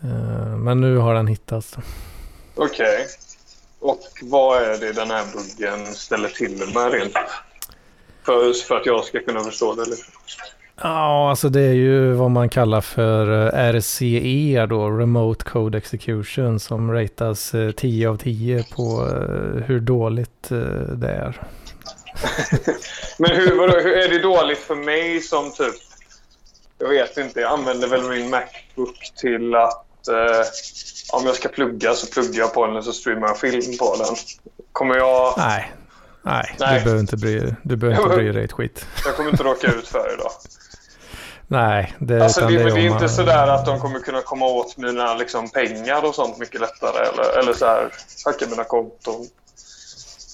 Eh, 0.02 0.56
men 0.56 0.80
nu 0.80 0.96
har 0.96 1.14
den 1.14 1.26
hittats. 1.26 1.76
Okej. 2.54 3.06
Och 3.78 4.00
vad 4.22 4.62
är 4.62 4.78
det 4.78 4.92
den 4.92 5.10
här 5.10 5.24
buggen 5.32 5.86
ställer 5.86 6.28
till 6.28 6.72
med 6.74 6.92
rent? 6.92 7.14
För, 8.22 8.52
för 8.52 8.76
att 8.76 8.86
jag 8.86 9.04
ska 9.04 9.20
kunna 9.20 9.44
förstå 9.44 9.74
det 9.74 9.90
lite. 9.90 10.02
Ja, 10.82 11.30
alltså 11.30 11.48
det 11.48 11.60
är 11.60 11.72
ju 11.72 12.12
vad 12.12 12.30
man 12.30 12.48
kallar 12.48 12.80
för 12.80 13.46
eh, 13.54 13.72
RCE 13.72 14.66
då, 14.66 14.90
Remote 14.90 15.44
Code 15.44 15.78
Execution, 15.78 16.60
som 16.60 16.92
ratas 16.92 17.54
eh, 17.54 17.70
10 17.70 18.08
av 18.08 18.16
10 18.16 18.64
på 18.76 19.08
eh, 19.08 19.62
hur 19.64 19.80
dåligt 19.80 20.50
eh, 20.50 20.58
det 20.94 21.08
är. 21.08 21.42
Men 23.18 23.30
hur, 23.30 23.58
vadå, 23.58 23.80
hur 23.80 23.92
är 23.92 24.08
det 24.08 24.18
dåligt 24.18 24.58
för 24.58 24.74
mig 24.74 25.20
som 25.20 25.52
typ... 25.52 25.74
Jag 26.78 26.88
vet 26.88 27.16
inte, 27.16 27.40
jag 27.40 27.52
använder 27.52 27.88
väl 27.88 28.08
min 28.08 28.30
Macbook 28.30 29.12
till 29.20 29.54
att... 29.54 30.08
Eh, 30.08 30.46
om 31.12 31.26
jag 31.26 31.34
ska 31.34 31.48
plugga 31.48 31.94
så 31.94 32.06
pluggar 32.06 32.38
jag 32.38 32.54
på 32.54 32.66
den 32.66 32.76
och 32.76 32.84
så 32.84 32.92
streamar 32.92 33.28
jag 33.28 33.38
film 33.38 33.78
på 33.78 33.96
den. 33.98 34.16
Kommer 34.72 34.96
jag... 34.96 35.34
Nej, 35.36 35.72
nej, 36.22 36.56
Nej. 36.60 36.78
du 36.78 36.84
behöver 36.84 37.00
inte 37.00 37.16
bry, 37.16 37.54
du 37.62 37.76
behöver 37.76 38.02
inte 38.02 38.16
bry 38.16 38.32
dig 38.32 38.44
ett 38.44 38.52
skit. 38.52 38.86
Jag 39.04 39.16
kommer 39.16 39.30
inte 39.30 39.42
råka 39.42 39.66
ut 39.66 39.88
för 39.88 40.08
det 40.08 40.16
då. 40.16 40.30
Nej, 41.50 41.94
det, 41.98 42.22
Alltså, 42.22 42.46
det, 42.46 42.56
det 42.56 42.62
är 42.62 42.72
om 42.72 42.78
inte 42.78 43.00
man- 43.00 43.08
sådär 43.08 43.46
att 43.48 43.66
de 43.66 43.80
kommer 43.80 43.98
kunna 44.00 44.20
komma 44.20 44.46
åt 44.46 44.76
mina 44.76 45.14
liksom, 45.14 45.48
pengar 45.50 46.04
och 46.08 46.14
sånt 46.14 46.38
mycket 46.38 46.60
lättare. 46.60 47.06
Eller, 47.06 47.38
eller 47.38 47.52
så 47.52 47.66
här, 47.66 47.92
hacka 48.24 48.46
mina 48.50 48.64
konton. 48.64 49.26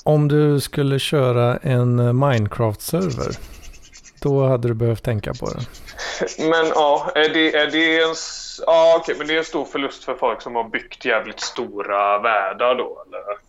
Om 0.04 0.28
du 0.28 0.60
skulle 0.60 0.98
köra 0.98 1.56
en 1.56 1.98
eh, 1.98 2.12
Minecraft-server. 2.12 3.36
Då 4.20 4.46
hade 4.46 4.68
du 4.68 4.74
behövt 4.74 5.04
tänka 5.04 5.34
på 5.34 5.50
det. 5.50 5.60
Men 6.50 6.66
ja, 6.74 7.10
är 7.14 7.28
det, 7.28 7.56
är 7.56 7.66
det 7.70 8.02
en... 8.02 8.14
Ja, 8.66 8.96
okej, 9.00 9.14
men 9.18 9.26
det 9.26 9.34
är 9.34 9.38
en 9.38 9.44
stor 9.44 9.64
förlust 9.64 10.04
för 10.04 10.14
folk 10.14 10.42
som 10.42 10.54
har 10.54 10.64
byggt 10.64 11.04
jävligt 11.04 11.40
stora 11.40 12.18
världar 12.18 12.74
då, 12.74 13.04
eller? 13.06 13.45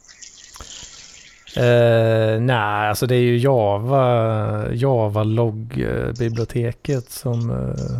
Eh, 1.56 2.40
nej, 2.40 2.90
alltså 2.90 3.08
det 3.08 3.16
är 3.16 3.22
ju 3.22 3.38
Java, 3.38 4.72
Java-logg-biblioteket 4.72 7.10
som, 7.10 7.50
eh, 7.50 8.00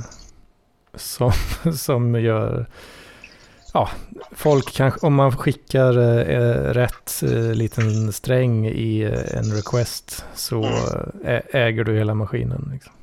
som, 0.96 1.32
som 1.74 2.22
gör... 2.22 2.66
Ja, 3.74 3.90
folk 4.32 4.74
kanske, 4.74 5.08
om 5.08 5.14
man 5.14 5.38
skickar 5.38 5.98
eh, 6.30 6.74
rätt 6.74 7.22
liten 7.54 8.14
sträng 8.14 8.68
i 8.68 9.04
en 9.32 9.56
request 9.56 10.26
så 10.34 10.64
eh, 11.24 11.42
äger 11.52 11.84
du 11.84 11.98
hela 11.98 12.14
maskinen. 12.14 12.70
Liksom. 12.74 12.94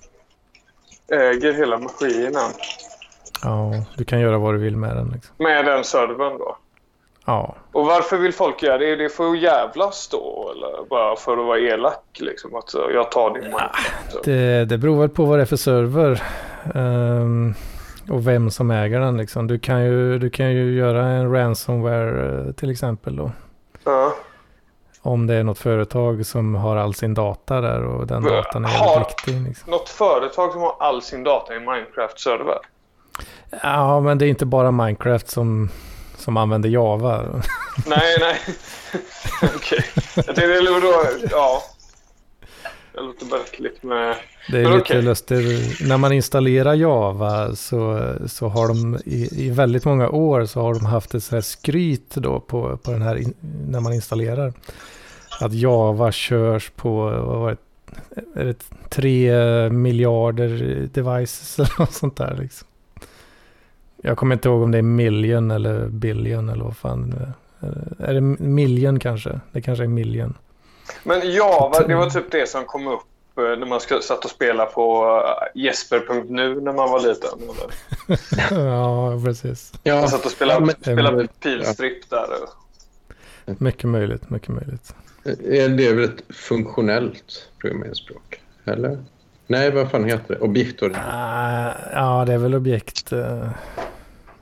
Äger 1.08 1.52
hela 1.52 1.78
maskinen. 1.78 2.52
Ja, 3.42 3.84
du 3.96 4.04
kan 4.04 4.20
göra 4.20 4.38
vad 4.38 4.54
du 4.54 4.58
vill 4.58 4.76
med 4.76 4.96
den. 4.96 5.08
Liksom. 5.08 5.34
Med 5.38 5.64
den 5.64 5.84
servern 5.84 6.38
då. 6.38 6.56
Ja, 7.24 7.54
Och 7.72 7.86
varför 7.86 8.16
vill 8.16 8.32
folk 8.34 8.62
göra 8.62 8.78
det? 8.78 8.92
Är 8.92 8.96
det 8.96 9.08
för 9.08 9.30
att 9.30 9.38
jävlas 9.38 10.08
då? 10.08 10.52
Eller 10.54 10.88
bara 10.90 11.16
för 11.16 11.32
att 11.32 11.46
vara 11.46 11.58
elak? 11.58 12.04
Liksom? 12.20 12.54
Att 12.54 12.74
jag 12.94 13.10
tar 13.10 13.30
din 13.34 13.42
Minecraft. 13.42 14.24
det, 14.24 14.64
det 14.64 14.78
beror 14.78 15.00
väl 15.00 15.08
på 15.08 15.24
vad 15.24 15.38
det 15.38 15.42
är 15.42 15.46
för 15.46 15.56
server. 15.56 16.22
ehm, 16.74 17.54
och 18.10 18.26
vem 18.28 18.50
som 18.50 18.70
äger 18.70 19.00
den. 19.00 19.16
Liksom. 19.16 19.46
Du, 19.46 19.58
kan 19.58 19.84
ju, 19.84 20.18
du 20.18 20.30
kan 20.30 20.52
ju 20.52 20.74
göra 20.74 21.06
en 21.06 21.32
ransomware 21.32 22.38
eh, 22.46 22.52
till 22.52 22.70
exempel. 22.70 23.16
Då. 23.16 23.30
Ja. 23.84 24.12
Om 25.02 25.26
det 25.26 25.34
är 25.34 25.42
något 25.44 25.58
företag 25.58 26.26
som 26.26 26.54
har 26.54 26.76
all 26.76 26.94
sin 26.94 27.14
data 27.14 27.60
där 27.60 27.84
och 27.84 28.06
den 28.06 28.22
datan 28.24 28.64
är 28.64 28.68
Har- 28.68 28.98
viktig. 28.98 29.40
Liksom. 29.48 29.70
Något 29.70 29.88
företag 29.88 30.52
som 30.52 30.60
har 30.62 30.76
all 30.80 31.02
sin 31.02 31.24
data 31.24 31.54
i 31.54 31.58
Minecraft-server. 31.58 32.58
Ja, 33.62 34.00
men 34.00 34.18
det 34.18 34.26
är 34.26 34.28
inte 34.28 34.46
bara 34.46 34.70
Minecraft 34.70 35.28
som, 35.30 35.68
som 36.24 36.36
använder 36.36 36.68
Java. 36.68 37.42
nej, 37.86 38.16
nej. 38.20 38.40
Okej. 39.56 39.84
Jag 40.16 40.24
tänkte, 40.26 40.42
eller 40.42 40.80
då, 40.80 41.26
ja. 41.30 41.62
Det 42.94 43.00
låter 43.00 43.26
märkligt 43.26 43.82
med... 43.82 44.16
Det 44.50 44.58
är 44.58 44.62
Men 44.62 44.72
lite 44.72 44.82
okej. 44.82 45.02
lustigt. 45.02 45.80
När 45.88 45.96
man 45.98 46.12
installerar 46.12 46.74
Java 46.74 47.56
så, 47.56 48.12
så 48.26 48.48
har 48.48 48.68
de 48.68 48.98
i, 49.04 49.46
i 49.46 49.50
väldigt 49.50 49.84
många 49.84 50.08
år 50.08 50.46
så 50.46 50.60
har 50.60 50.74
de 50.74 50.86
haft 50.86 51.14
ett 51.14 51.24
så 51.24 51.34
här 51.36 51.42
skryt 51.42 52.14
då 52.14 52.40
på, 52.40 52.76
på 52.76 52.90
den 52.90 53.02
här 53.02 53.16
in, 53.16 53.34
när 53.68 53.80
man 53.80 53.92
installerar. 53.92 54.52
Att 55.40 55.52
Java 55.52 56.12
körs 56.12 56.70
på 56.76 57.04
vad 57.04 57.38
var 57.40 57.50
det, 57.50 58.40
är 58.40 58.44
det 58.44 58.64
tre 58.90 59.32
miljarder 59.70 60.48
devices 60.94 61.58
eller 61.58 61.78
något 61.78 61.92
sånt 61.92 62.16
där. 62.16 62.36
Liksom. 62.40 62.68
Jag 64.06 64.16
kommer 64.16 64.34
inte 64.34 64.48
ihåg 64.48 64.62
om 64.62 64.70
det 64.70 64.78
är 64.78 64.82
million 64.82 65.50
eller 65.50 65.86
billion 65.88 66.48
eller 66.48 66.64
vad 66.64 66.76
fan. 66.76 67.12
är. 67.12 67.32
Är 68.10 68.14
det 68.14 68.20
million 68.20 68.98
kanske? 69.00 69.40
Det 69.52 69.62
kanske 69.62 69.84
är 69.84 69.88
million. 69.88 70.34
Men 71.04 71.32
Java, 71.32 71.86
det 71.86 71.94
var 71.94 72.10
typ 72.10 72.30
det 72.30 72.48
som 72.48 72.64
kom 72.64 72.86
upp 72.86 73.00
eh, 73.38 73.42
när 73.42 73.66
man 73.66 73.80
ska, 73.80 74.00
satt 74.00 74.24
och 74.24 74.30
spela 74.30 74.66
på 74.66 75.04
eh, 75.54 75.62
Jesper.nu 75.62 76.54
när 76.60 76.72
man 76.72 76.90
var 76.90 77.00
liten. 77.00 77.38
Ja, 78.66 79.20
precis. 79.24 79.72
Ja, 79.82 79.94
Man 80.00 80.08
satt 80.08 80.24
och 80.24 80.30
spelade, 80.30 80.60
ja, 80.60 80.66
men- 80.66 80.74
spelade 80.96 81.26
pilstrip 81.42 82.10
där. 82.10 82.26
Mycket 83.58 83.88
möjligt, 83.90 84.30
mycket 84.30 84.48
möjligt. 84.48 84.94
är 85.50 85.68
det 85.68 85.92
väl 85.92 86.04
ett 86.04 86.36
funktionellt 86.36 87.48
programmeringsspråk? 87.60 88.40
Eller? 88.64 88.98
Nej, 89.46 89.70
vad 89.70 89.90
fan 89.90 90.04
heter 90.04 90.34
det? 90.34 90.40
Objektorienterat. 90.40 91.08
Ah, 91.14 91.72
ja, 91.92 92.24
det 92.24 92.32
är 92.34 92.38
väl 92.38 92.54
objekt, 92.54 93.12
eh, 93.12 93.48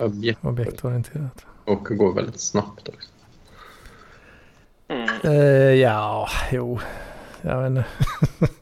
Objekt 0.04 0.44
objektorienterat. 0.44 1.46
och 1.64 1.84
går 1.84 2.14
väldigt 2.14 2.40
snabbt 2.40 2.88
också. 2.88 3.08
Mm. 4.88 5.08
Eh, 5.24 5.74
ja, 5.74 6.28
jo. 6.52 6.80
Jag 7.42 7.62
vet 7.62 7.70
inte. 7.70 7.84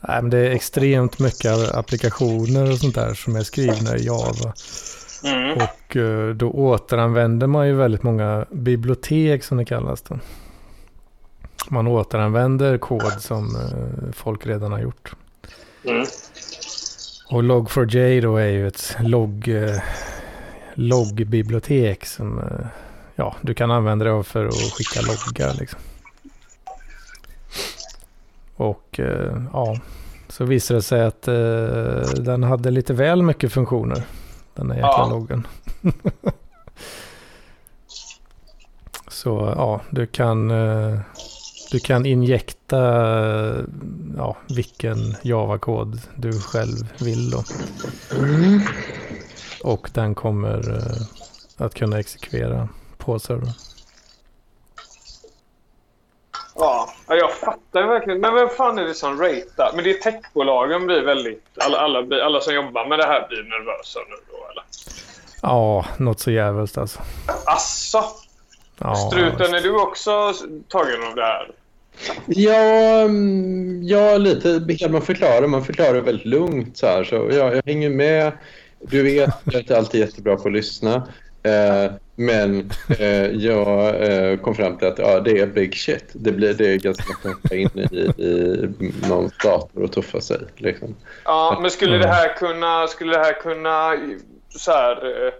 Nej, 0.00 0.22
men 0.22 0.30
det 0.30 0.38
är 0.38 0.50
extremt 0.50 1.18
mycket 1.18 1.74
applikationer 1.74 2.70
och 2.72 2.78
sånt 2.78 2.94
där 2.94 3.14
som 3.14 3.36
är 3.36 3.42
skrivna 3.42 3.96
i 3.96 4.04
Java. 4.04 4.52
Mm. 5.24 5.56
Och 5.56 5.96
eh, 5.96 6.34
då 6.34 6.50
återanvänder 6.50 7.46
man 7.46 7.66
ju 7.66 7.74
väldigt 7.74 8.02
många 8.02 8.46
bibliotek 8.50 9.44
som 9.44 9.56
det 9.56 9.64
kallas 9.64 10.02
då. 10.02 10.18
Man 11.68 11.86
återanvänder 11.86 12.78
kod 12.78 13.12
som 13.20 13.56
eh, 13.56 14.12
folk 14.12 14.46
redan 14.46 14.72
har 14.72 14.80
gjort. 14.80 15.14
Mm. 15.84 16.06
Och 17.30 17.42
Log4j 17.42 18.20
då 18.22 18.36
är 18.36 18.46
ju 18.46 18.66
ett 18.68 18.96
logg, 19.00 19.48
eh, 19.48 19.82
loggbibliotek 20.74 22.06
som 22.06 22.38
eh, 22.38 22.66
ja, 23.16 23.36
du 23.40 23.54
kan 23.54 23.70
använda 23.70 24.04
det 24.04 24.22
för 24.24 24.46
att 24.46 24.54
skicka 24.54 25.00
loggar 25.00 25.54
liksom. 25.60 25.80
Och 28.56 29.00
eh, 29.00 29.42
ja, 29.52 29.76
så 30.28 30.44
visade 30.44 30.78
det 30.78 30.82
sig 30.82 31.04
att 31.04 31.28
eh, 31.28 32.22
den 32.22 32.42
hade 32.42 32.70
lite 32.70 32.94
väl 32.94 33.22
mycket 33.22 33.52
funktioner. 33.52 34.02
Den 34.54 34.70
här 34.70 34.76
jäkla 34.76 34.88
Ja. 34.90 35.08
loggen. 35.10 35.46
så 39.08 39.52
ja, 39.56 39.80
du 39.90 40.06
kan, 40.06 40.50
eh, 40.50 40.98
du 41.76 41.80
kan 41.80 42.06
injekta 42.06 42.76
ja, 44.16 44.36
vilken 44.48 44.96
Java-kod 45.22 46.00
du 46.14 46.40
själv 46.40 46.92
vill 46.98 47.30
då. 47.30 47.44
Och 49.62 49.90
den 49.94 50.14
kommer 50.14 50.76
eh, 50.76 51.64
att 51.66 51.74
kunna 51.74 51.98
exekvera 51.98 52.68
på 52.98 53.18
servern. 53.18 53.50
Ja, 56.54 56.88
ja, 57.08 57.14
jag 57.14 57.32
fattar 57.32 57.86
verkligen. 57.86 58.20
Men 58.20 58.34
vem 58.34 58.48
fan 58.48 58.78
är 58.78 58.84
det 58.84 58.94
som 58.94 59.20
ratear? 59.20 59.72
Men 59.74 59.84
det 59.84 59.90
är 59.90 60.02
techbolagen 60.02 60.86
blir 60.86 61.02
väldigt... 61.02 61.44
Alla, 61.64 61.78
alla, 61.78 62.24
alla 62.24 62.40
som 62.40 62.54
jobbar 62.54 62.86
med 62.86 62.98
det 62.98 63.06
här 63.06 63.28
blir 63.28 63.42
nervösa 63.42 64.00
nu 64.08 64.16
då, 64.30 64.50
eller? 64.50 64.64
Ja, 65.42 65.84
något 65.96 66.20
så 66.20 66.30
jävligt 66.30 66.78
alltså. 66.78 67.00
Asså? 67.46 68.04
Ja, 68.78 68.94
Struten, 68.94 69.54
är 69.54 69.60
du 69.60 69.80
också 69.80 70.34
tagen 70.68 71.06
av 71.08 71.14
det 71.14 71.22
här? 71.22 71.50
Ja, 72.26 73.00
mm, 73.00 73.80
ja 73.82 74.16
lite 74.16 74.88
man 74.88 75.02
förklara. 75.02 75.46
Man 75.46 75.64
förklarar 75.64 76.00
väldigt 76.00 76.26
lugnt. 76.26 76.76
Så 76.76 76.86
här, 76.86 77.04
så 77.04 77.14
ja, 77.14 77.54
jag 77.54 77.62
hänger 77.66 77.90
med. 77.90 78.32
Du 78.80 79.02
vet, 79.02 79.34
jag 79.44 79.70
är 79.70 79.76
alltid 79.76 80.00
jättebra 80.00 80.36
på 80.36 80.48
att 80.48 80.54
lyssna. 80.54 81.08
Eh, 81.42 81.92
men 82.16 82.70
eh, 82.98 83.26
jag 83.26 84.02
eh, 84.02 84.36
kom 84.36 84.54
fram 84.54 84.78
till 84.78 84.88
att 84.88 84.98
ja, 84.98 85.20
det 85.20 85.38
är 85.38 85.46
big 85.46 85.76
shit. 85.76 86.04
Det, 86.12 86.32
blir, 86.32 86.54
det 86.54 86.66
är 86.66 86.76
ganska 86.76 87.04
lätt 87.08 87.26
att 87.26 87.42
hoppa 87.42 87.54
in 87.54 87.88
i, 87.92 88.22
i 88.22 88.92
någon 89.08 89.30
dator 89.44 89.82
och 89.82 89.92
tuffa 89.92 90.20
sig. 90.20 90.38
Liksom. 90.56 90.96
Ja, 91.24 91.58
men 91.62 91.70
skulle 91.70 91.98
det 91.98 92.08
här 92.08 92.36
kunna... 92.36 92.86
Skulle 92.86 93.12
det 93.12 93.24
här 93.24 93.32
kunna 93.32 93.96
så 94.48 94.72
här... 94.72 95.26
eh, 95.26 95.32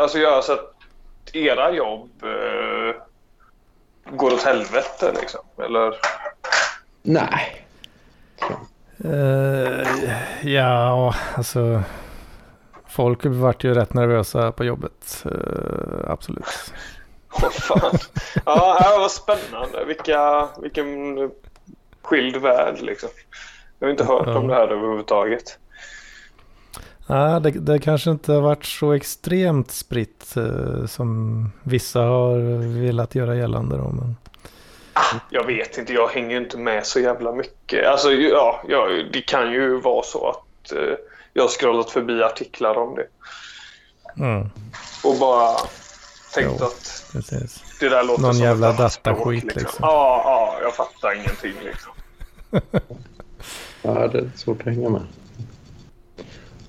Alltså 0.00 0.18
göra 0.18 0.42
så 0.42 0.52
att 0.52 0.74
era 1.32 1.74
jobb 1.74 2.10
eh, 2.22 3.02
går 4.10 4.32
åt 4.32 4.42
helvete 4.42 5.12
liksom? 5.20 5.40
Eller? 5.58 5.94
Nej. 7.02 7.66
Eh, 9.04 10.12
ja, 10.42 11.14
alltså. 11.34 11.82
Folk 12.88 13.20
vart 13.24 13.64
ju 13.64 13.74
rätt 13.74 13.94
nervösa 13.94 14.52
på 14.52 14.64
jobbet. 14.64 15.24
Eh, 15.24 16.10
absolut. 16.10 16.72
Åh 17.32 17.50
fan. 17.50 17.98
Ja, 18.46 18.92
det 18.92 18.98
var 18.98 19.08
spännande. 19.08 19.84
Vilka, 19.84 20.48
vilken 20.62 21.30
skild 22.02 22.36
värld 22.36 22.80
liksom. 22.80 23.08
Jag 23.78 23.86
har 23.86 23.90
inte 23.90 24.04
hört 24.04 24.26
om 24.26 24.46
det 24.48 24.54
här 24.54 24.68
överhuvudtaget. 24.68 25.58
Ja, 27.06 27.40
det, 27.40 27.50
det 27.50 27.78
kanske 27.78 28.10
inte 28.10 28.32
har 28.32 28.40
varit 28.40 28.64
så 28.64 28.92
extremt 28.92 29.70
spritt 29.70 30.36
eh, 30.36 30.86
som 30.86 31.50
vissa 31.62 32.00
har 32.00 32.38
velat 32.82 33.14
göra 33.14 33.36
gällande. 33.36 33.76
Då, 33.76 33.88
men... 33.88 34.16
Jag 35.30 35.46
vet 35.46 35.78
inte, 35.78 35.92
jag 35.92 36.08
hänger 36.08 36.36
inte 36.36 36.58
med 36.58 36.86
så 36.86 37.00
jävla 37.00 37.32
mycket. 37.32 37.86
Alltså, 37.86 38.12
ja, 38.12 38.62
ja 38.68 38.88
det 39.12 39.20
kan 39.22 39.52
ju 39.52 39.80
vara 39.80 40.02
så 40.02 40.28
att 40.30 40.72
eh, 40.72 40.94
jag 41.32 41.42
har 41.42 41.48
scrollat 41.48 41.90
förbi 41.90 42.22
artiklar 42.22 42.78
om 42.78 42.94
det. 42.94 43.06
Mm, 44.24 44.48
Och 45.04 45.16
bara 45.20 45.56
tänkt 46.34 46.56
Jo. 46.60 46.64
att 46.66 47.04
precis. 47.12 47.62
det 47.80 47.88
där 47.88 48.04
låter 48.04 48.22
Någon 48.22 48.34
som 48.34 48.44
jävla 48.44 48.72
dataskit, 48.72 49.44
liksom. 49.44 49.78
Ja, 49.80 50.22
ja, 50.24 50.58
jag 50.62 50.74
fattar 50.74 51.14
ingenting 51.14 51.54
liksom. 51.64 51.92
Ja, 53.82 54.08
det 54.08 54.18
är 54.18 54.30
svårt 54.36 54.60
att 54.60 54.66
hänga 54.66 54.88
med. 54.88 55.02
Ja, 56.16 56.16
det 56.16 56.22
är 56.22 56.24
så. 56.24 56.61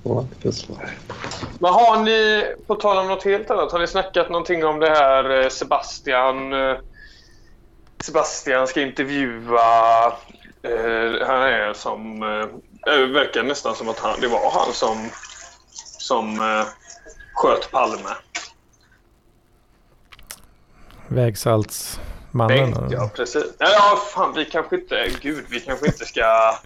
Men 1.60 1.74
har 1.74 2.04
ni, 2.04 2.46
på 2.68 2.76
tal 2.76 2.98
om 2.98 3.08
något 3.08 3.24
helt 3.24 3.52
annat, 3.52 3.72
har 3.72 3.80
ni 3.80 3.88
snackat 3.88 4.30
någonting 4.30 4.66
om 4.66 4.80
det 4.80 4.90
här 4.90 5.42
eh, 5.42 5.50
Sebastian? 5.50 6.54
eh, 6.54 6.78
Sebastian 8.04 8.68
ska 8.68 8.82
intervjua... 8.82 10.08
Eh, 10.64 11.28
han 11.28 11.42
är 11.42 11.74
som... 11.74 12.24
Eh, 12.24 12.48
det 12.86 13.06
verkar 13.06 13.44
nästan 13.44 13.76
som 13.76 13.90
att 13.90 14.00
han, 14.00 14.20
det 14.22 14.28
var 14.28 14.52
han 14.52 14.74
som, 14.74 15.10
som 16.00 16.40
eh, 16.40 16.66
sköt 17.34 17.72
Palme. 17.72 18.10
Vägsaltsmannen. 21.08 22.88
Ja 22.92 23.10
precis. 23.16 23.46
Ja, 23.60 24.00
fan 24.14 24.34
vi 24.36 24.46
kanske 24.46 24.76
inte... 24.76 25.10
Gud, 25.22 25.46
vi 25.50 25.60
kanske 25.60 25.86
inte 25.86 26.06
ska... 26.06 26.58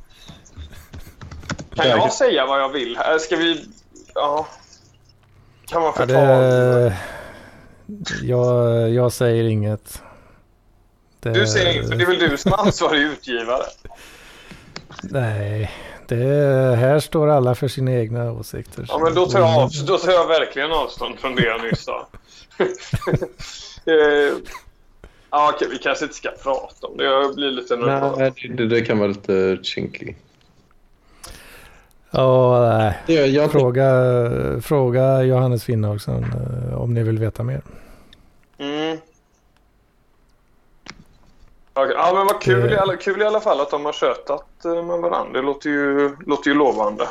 Kan 1.77 1.87
jag 1.89 2.13
säga 2.13 2.45
vad 2.45 2.61
jag 2.61 2.69
vill? 2.69 2.97
här? 2.97 3.17
Ska 3.17 3.35
vi... 3.35 3.65
Ja. 4.15 4.47
Kan 5.65 5.81
man 5.81 5.93
Ja, 5.97 6.05
få 6.05 6.13
ta... 6.13 6.13
det, 6.15 6.97
jag, 8.23 8.89
jag 8.89 9.11
säger 9.13 9.43
inget. 9.43 10.01
Det, 11.19 11.29
Du 11.29 11.47
säger 11.47 11.73
inget, 11.73 11.89
för 11.89 11.95
det 11.95 12.03
är 12.03 12.07
väl 12.07 12.29
du 12.29 12.37
som 12.37 12.53
är 12.53 12.57
ansvarig 12.57 13.01
utgivare? 13.01 13.63
Nej, 15.03 15.71
det, 16.07 16.15
här 16.79 16.99
står 16.99 17.27
alla 17.27 17.55
för 17.55 17.67
sina 17.67 17.91
egna 17.91 18.31
åsikter. 18.31 18.85
Ja, 18.87 18.99
men 18.99 19.13
då 19.13 19.25
tar 19.25 19.39
jag, 19.39 19.57
av, 19.63 19.69
då 19.87 19.97
tar 19.97 20.11
jag 20.11 20.27
verkligen 20.27 20.71
avstånd 20.71 21.19
från 21.19 21.35
det 21.35 21.45
jag 21.45 21.63
nyss 21.63 21.83
sa. 21.83 22.07
Eh, 23.85 24.33
ja, 25.31 25.51
okej, 25.55 25.67
vi 25.71 25.77
kanske 25.77 26.05
inte 26.05 26.15
ska 26.15 26.29
prata 26.43 26.87
om 26.87 26.97
det. 26.97 27.03
Jag 27.03 27.35
blir 27.35 27.51
lite 27.51 27.75
nervös. 27.75 28.17
Nej, 28.17 28.53
det, 28.57 28.67
det 28.67 28.81
kan 28.81 28.97
vara 28.99 29.07
lite 29.07 29.57
kinky. 29.63 30.13
Ja, 32.11 32.59
nej. 32.77 32.99
Det, 33.07 33.13
jag 33.13 33.51
Fråga, 33.51 33.85
fråga 34.61 35.21
Johannes 35.23 35.63
Finnhaugsson 35.63 36.23
eh, 36.23 36.81
om 36.81 36.93
ni 36.93 37.03
vill 37.03 37.19
veta 37.19 37.43
mer. 37.43 37.61
Mm. 38.57 38.97
Ja, 41.73 42.11
men 42.13 42.25
vad 42.27 42.41
kul, 42.41 42.61
Det- 42.69 42.73
i 42.73 42.77
alla, 42.77 42.95
kul 42.95 43.21
i 43.21 43.25
alla 43.25 43.39
fall 43.41 43.61
att 43.61 43.71
de 43.71 43.85
har 43.85 43.93
tjötat 43.93 44.65
eh, 44.65 44.83
med 44.83 44.99
varandra. 44.99 45.33
Det 45.33 45.41
låter 45.45 45.69
ju, 45.69 46.15
låter 46.25 46.49
ju 46.49 46.53
lovande. 46.55 47.07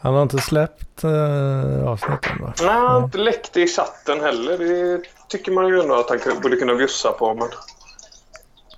Han 0.00 0.14
har 0.14 0.22
inte 0.22 0.38
släppt 0.38 1.04
uh, 1.04 1.88
avsnitten 1.88 2.32
va? 2.42 2.52
Nej, 2.60 2.68
han 2.70 2.86
har 2.86 3.04
inte 3.04 3.18
läckt 3.18 3.56
i 3.56 3.66
chatten 3.66 4.20
heller. 4.20 4.58
Det 4.58 5.02
tycker 5.28 5.52
man 5.52 5.68
ju 5.68 5.80
ändå 5.80 5.94
att 5.94 6.10
han 6.10 6.40
borde 6.42 6.56
kunna 6.56 6.74
bjussa 6.74 7.12
på. 7.12 7.34
Men 7.34 7.48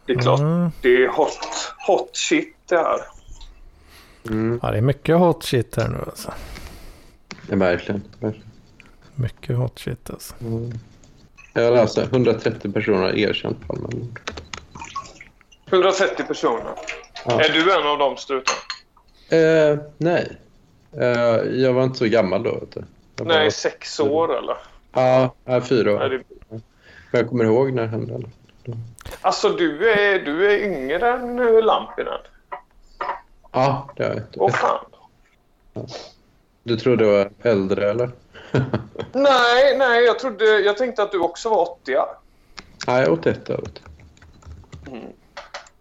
det 0.07 0.13
är 0.13 0.19
klart, 0.19 0.41
Mm. 0.41 0.71
det 0.83 1.05
är 1.05 1.09
hot, 1.09 1.39
hot 1.87 2.11
shit 2.17 2.57
det 2.69 2.77
här. 2.77 3.01
Mm, 4.29 4.61
Ja, 4.63 4.71
det 4.71 4.77
är 4.79 4.83
mycket 4.83 5.17
hot 5.19 5.45
shit 5.45 5.77
här 5.77 5.89
nu 5.89 5.99
alltså. 6.07 6.33
ja, 7.51 7.57
verkligen. 7.57 8.03
verkligen. 8.21 8.51
Mycket 9.15 9.57
hot 9.57 9.79
shit 9.79 10.11
alltså. 10.11 10.35
Mm. 10.41 10.71
Jag 11.53 11.73
läste 11.75 12.03
130 12.03 12.73
personer 12.73 12.99
har 12.99 13.19
erkänt 13.19 13.67
Palmemord. 13.69 14.21
130 15.71 16.25
personer. 16.25 16.75
Ja. 17.25 17.41
Är 17.41 17.49
du 17.53 17.73
en 17.81 17.87
av 17.87 17.99
dem, 17.99 18.17
Struten? 18.17 18.55
Eh, 19.31 19.79
nej. 19.99 20.39
Eh, 20.93 21.07
jag 21.61 21.73
var 21.73 21.83
inte 21.85 21.99
så 21.99 22.07
gammal 22.07 22.43
då. 22.43 22.51
Vet 22.61 22.73
du. 22.75 22.85
Jag 23.17 23.25
var- 23.25 23.35
Nej, 23.35 23.51
sex 23.51 24.01
år 24.01 24.39
eller? 24.39 24.57
Ja, 24.93 25.35
ja, 25.45 25.61
fyra 25.61 25.95
år. 25.95 25.99
Nej, 25.99 26.09
det... 26.09 26.23
Men 26.49 26.63
jag 27.21 27.29
kommer 27.29 27.45
ihåg 27.45 27.73
när 27.73 27.83
det 27.83 27.89
hände. 27.89 28.21
Alltså, 29.21 29.49
du 29.49 29.91
är, 29.91 30.19
du 30.25 30.53
är 30.53 30.59
yngre 30.65 31.11
än 31.13 31.39
eh, 31.39 31.65
Lampinen. 31.65 32.19
Ja, 33.53 33.91
det 33.97 34.05
är 34.05 34.15
jag. 34.15 34.23
Åh 34.37 34.51
fan. 34.51 34.85
Du 36.63 36.77
trodde 36.77 37.05
jag 37.07 37.13
var 37.13 37.31
äldre 37.43 37.91
eller? 37.91 38.11
Nej, 39.13 39.77
nej, 39.79 40.05
jag, 40.05 40.19
trodde, 40.19 40.45
jag 40.45 40.77
tänkte 40.77 41.03
att 41.03 41.13
du 41.13 41.19
också 41.19 41.49
var 41.51 41.63
80 41.83 41.97
Nej, 42.87 43.09
81 43.09 43.51
år. 43.51 43.57
vet 43.57 43.81
du. 44.85 44.91
mm. 44.93 45.05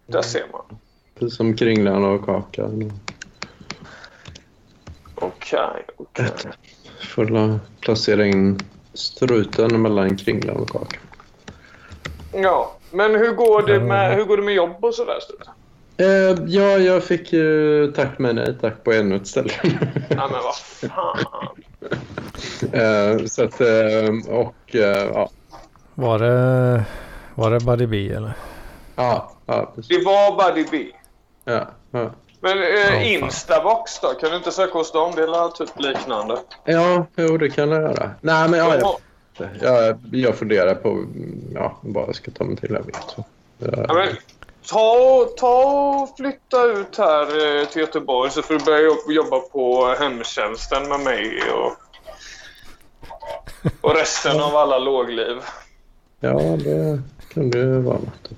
Där 0.06 0.22
ser 0.22 0.46
man. 0.52 0.78
Precis 1.18 1.36
som 1.36 1.56
Kringlan 1.56 2.04
och 2.04 2.24
Kakan. 2.24 2.92
Okej, 5.14 5.86
okej. 5.96 6.30
Får 7.14 7.24
la- 7.24 7.58
placera 7.80 8.26
in 8.26 8.64
struten 8.94 9.82
mellan 9.82 10.16
Kringlan 10.16 10.56
och 10.56 10.68
Kakan. 10.68 11.00
Ja, 12.32 12.76
men 12.90 13.14
hur 13.14 13.32
går 13.32 13.62
det 13.62 13.80
med, 13.80 14.14
hur 14.16 14.24
går 14.24 14.36
det 14.36 14.42
med 14.42 14.54
jobb 14.54 14.84
och 14.84 14.94
sådär, 14.94 15.18
Struten? 15.20 15.52
Eh, 16.00 16.36
ja, 16.46 16.78
jag 16.78 17.04
fick 17.04 17.32
ju 17.32 17.92
tack 17.96 18.18
men 18.18 18.36
nej 18.36 18.56
tack 18.60 18.84
på 18.84 18.92
ännu 18.92 19.16
ett 19.16 19.26
ställe. 19.26 19.50
Ja, 20.08 20.28
men 20.28 20.40
vad 20.42 20.56
fan. 20.90 21.16
eh, 22.72 23.24
så 23.26 23.44
att, 23.44 23.60
eh, 23.60 24.34
och 24.34 24.74
eh, 24.74 25.10
ja. 25.14 25.30
Var 25.94 26.18
det, 26.18 26.84
var 27.34 27.50
det 27.50 27.60
Buddy 27.60 27.86
B 27.86 28.08
eller? 28.08 28.32
Ja, 28.96 29.32
ja, 29.46 29.72
precis. 29.74 29.88
Det 29.98 30.04
var 30.04 30.48
Buddy 30.54 30.66
B. 30.70 30.86
Ja, 31.44 31.66
ja. 31.90 32.10
Men 32.40 32.58
eh, 32.58 32.90
fan. 32.90 33.02
Instabox 33.02 34.00
då? 34.00 34.08
Kan 34.08 34.30
du 34.30 34.36
inte 34.36 34.52
söka 34.52 34.78
hos 34.78 34.92
dem? 34.92 35.12
Det 35.16 35.22
är 35.22 35.48
typ 35.48 35.70
liknande. 35.80 36.36
ja, 36.64 37.06
jo 37.16 37.36
det 37.36 37.50
kan 37.50 37.70
jag 37.70 37.82
göra. 37.82 38.10
Nej, 38.20 38.48
men 38.48 38.58
ja, 38.58 38.76
jag, 39.38 39.48
jag, 39.60 39.98
jag 40.12 40.34
funderar 40.34 40.74
på 40.74 41.04
ja, 41.54 41.78
vad 41.80 42.08
jag 42.08 42.14
ska 42.14 42.30
ta 42.30 42.44
mig 42.44 42.56
till. 42.56 42.70
Jag 42.70 42.86
vet. 42.86 42.96
Så, 43.16 43.24
Ja, 43.58 43.94
men, 43.94 44.08
ta, 44.68 45.24
ta 45.36 45.64
och 46.02 46.16
flytta 46.16 46.64
ut 46.64 46.96
här 46.98 47.60
eh, 47.60 47.66
till 47.68 47.80
Göteborg 47.80 48.30
så 48.30 48.42
får 48.42 48.54
du 48.54 48.64
börja 48.64 48.80
jobb- 48.80 49.10
jobba 49.12 49.40
på 49.40 49.94
hemtjänsten 49.98 50.88
med 50.88 51.00
mig 51.00 51.42
och, 51.52 51.72
och 53.80 53.94
resten 53.94 54.40
av 54.40 54.56
alla 54.56 54.78
lågliv. 54.78 55.36
ja, 56.20 56.32
det 56.38 57.02
kan 57.34 57.50
det 57.50 57.78
vara 57.78 57.98
något. 57.98 58.30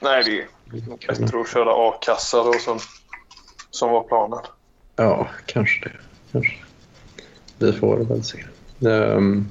Nej, 0.00 0.24
det 0.24 0.38
är 0.78 0.96
bättre 1.06 1.40
att 1.40 1.48
köra 1.50 1.88
a-kassa 1.88 2.42
då 2.44 2.52
som, 2.52 2.78
som 3.70 3.90
var 3.90 4.02
planen. 4.02 4.38
Ja, 4.96 5.28
kanske 5.46 5.88
det. 5.88 5.92
Kanske. 6.32 6.56
Vi 7.58 7.72
får 7.72 7.96
väl 7.96 8.24
se. 8.24 8.44
Um, 8.80 9.48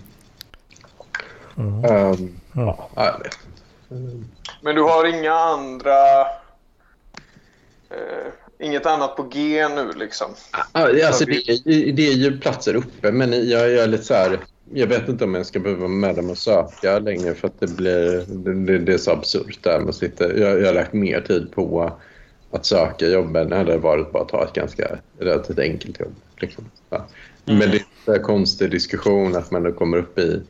Mm. 1.58 1.86
um, 1.86 2.40
Ja. 2.54 2.90
ja, 2.96 3.06
jag 3.06 3.20
vet 3.20 3.38
Men 4.62 4.76
du 4.76 4.82
har 4.82 5.06
inga 5.20 5.34
andra... 5.34 6.22
Eh, 7.90 8.32
inget 8.60 8.86
annat 8.86 9.16
på 9.16 9.24
G 9.24 9.68
nu 9.70 9.92
liksom? 9.96 10.32
Ja, 10.74 11.08
alltså 11.08 11.26
det, 11.26 11.50
är- 11.50 11.92
det 11.92 12.08
är 12.08 12.14
ju 12.14 12.40
platser 12.40 12.76
uppe, 12.76 13.12
men 13.12 13.50
jag, 13.50 13.72
jag 13.72 13.84
är 13.84 13.88
lite 13.88 14.04
så 14.04 14.14
här... 14.14 14.40
Jag 14.74 14.88
vet 14.88 15.10
inte 15.10 15.24
om 15.24 15.36
jag 15.36 15.46
ska 15.46 15.60
behöva 15.60 15.80
vara 15.80 15.90
med 15.90 16.16
dem 16.16 16.30
och 16.30 16.38
söka 16.38 17.00
längre 17.00 17.34
för 17.36 17.48
att 17.48 17.60
det 17.60 17.68
blir... 17.68 18.26
Det, 18.66 18.78
det, 18.80 18.94
är 18.94 18.98
så 18.98 19.12
absurt 19.12 19.64
där 19.64 19.90
att 19.90 19.96
sitta... 19.96 20.38
Jag, 20.38 20.60
jag 20.60 20.66
har 20.66 20.74
lagt 20.74 20.94
mer 20.94 21.22
tid 21.22 21.52
på 21.52 21.92
att 22.52 22.66
söka 22.66 23.08
jobb 23.08 23.36
än 23.36 23.50
det 23.50 23.56
hade 23.56 23.78
varit 23.78 24.12
bara 24.12 24.24
att 24.24 24.30
ta 24.30 24.44
ett 24.44 24.54
ganska 24.54 24.98
relativt 25.20 25.60
enkelt 25.60 26.00
jobb. 26.00 26.16
Liksom. 26.38 26.66
Ja. 26.90 27.08
Men 27.46 27.60
det 27.60 27.82
är 28.06 28.16
en 28.16 28.24
konstig 28.24 28.72
diskussion 28.72 29.36
att 29.36 29.52
man 29.52 29.64
då 29.64 29.72
kommer 29.72 29.98
upp 29.98 30.20
i... 30.20 30.42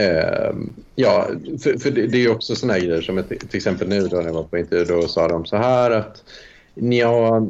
Eh, 0.00 0.52
ja, 0.94 1.28
för, 1.62 1.78
för 1.78 1.90
det, 1.90 2.06
det 2.06 2.18
är 2.18 2.22
ju 2.22 2.30
också 2.30 2.56
såna 2.56 2.72
här 2.72 2.80
grejer 2.80 3.02
som 3.02 3.18
ett, 3.18 3.28
till 3.28 3.56
exempel 3.56 3.88
nu 3.88 4.00
då 4.00 4.16
när 4.16 4.24
jag 4.24 4.32
var 4.32 4.42
på 4.42 4.58
intervju 4.58 4.84
då 4.84 5.08
sa 5.08 5.28
de 5.28 5.46
så 5.46 5.56
här 5.56 5.90
att 5.90 6.24
ja, 6.74 7.48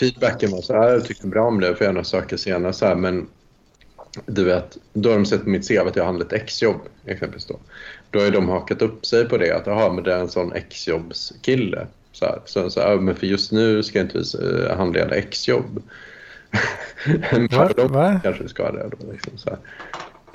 feedbacken 0.00 0.50
var 0.50 0.62
så 0.62 0.72
här, 0.72 0.90
jag 0.90 1.04
tyckte 1.04 1.26
bra 1.26 1.46
om 1.46 1.60
det, 1.60 1.76
för 1.76 1.84
gärna 1.84 2.04
söka 2.04 2.38
senare 2.38 2.72
så 2.72 2.86
här, 2.86 2.94
men 2.94 3.28
du 4.26 4.44
vet, 4.44 4.78
då 4.92 5.08
har 5.08 5.16
de 5.16 5.26
sett 5.26 5.44
på 5.44 5.50
mitt 5.50 5.68
CV 5.68 5.88
att 5.88 5.96
jag 5.96 6.02
har 6.02 6.06
handlat 6.06 6.32
exjobb 6.32 6.80
exempelvis 7.06 7.46
då. 7.46 7.58
Då 8.10 8.20
har 8.20 8.30
de 8.30 8.48
hakat 8.48 8.82
upp 8.82 9.06
sig 9.06 9.28
på 9.28 9.38
det, 9.38 9.56
att 9.56 9.66
jaha, 9.66 9.92
men 9.92 10.04
det 10.04 10.12
är 10.12 10.18
en 10.18 10.28
sån 10.28 10.52
exjobbskille. 10.52 11.86
Så, 12.12 12.24
här. 12.24 12.40
så, 12.44 12.70
så 12.70 12.80
här, 12.80 12.96
men 12.96 13.16
för 13.16 13.26
just 13.26 13.52
nu 13.52 13.82
ska 13.82 13.98
jag 13.98 14.06
inte 14.06 14.38
eh, 14.38 14.76
handleda 14.76 15.14
exjobb. 15.14 15.82
men 17.32 17.48
Va? 17.92 18.20
kanske 18.22 18.48
ska 18.48 18.72
det 18.72 18.90
då. 18.98 19.12
Liksom, 19.12 19.38
så 19.38 19.50
här. 19.50 19.58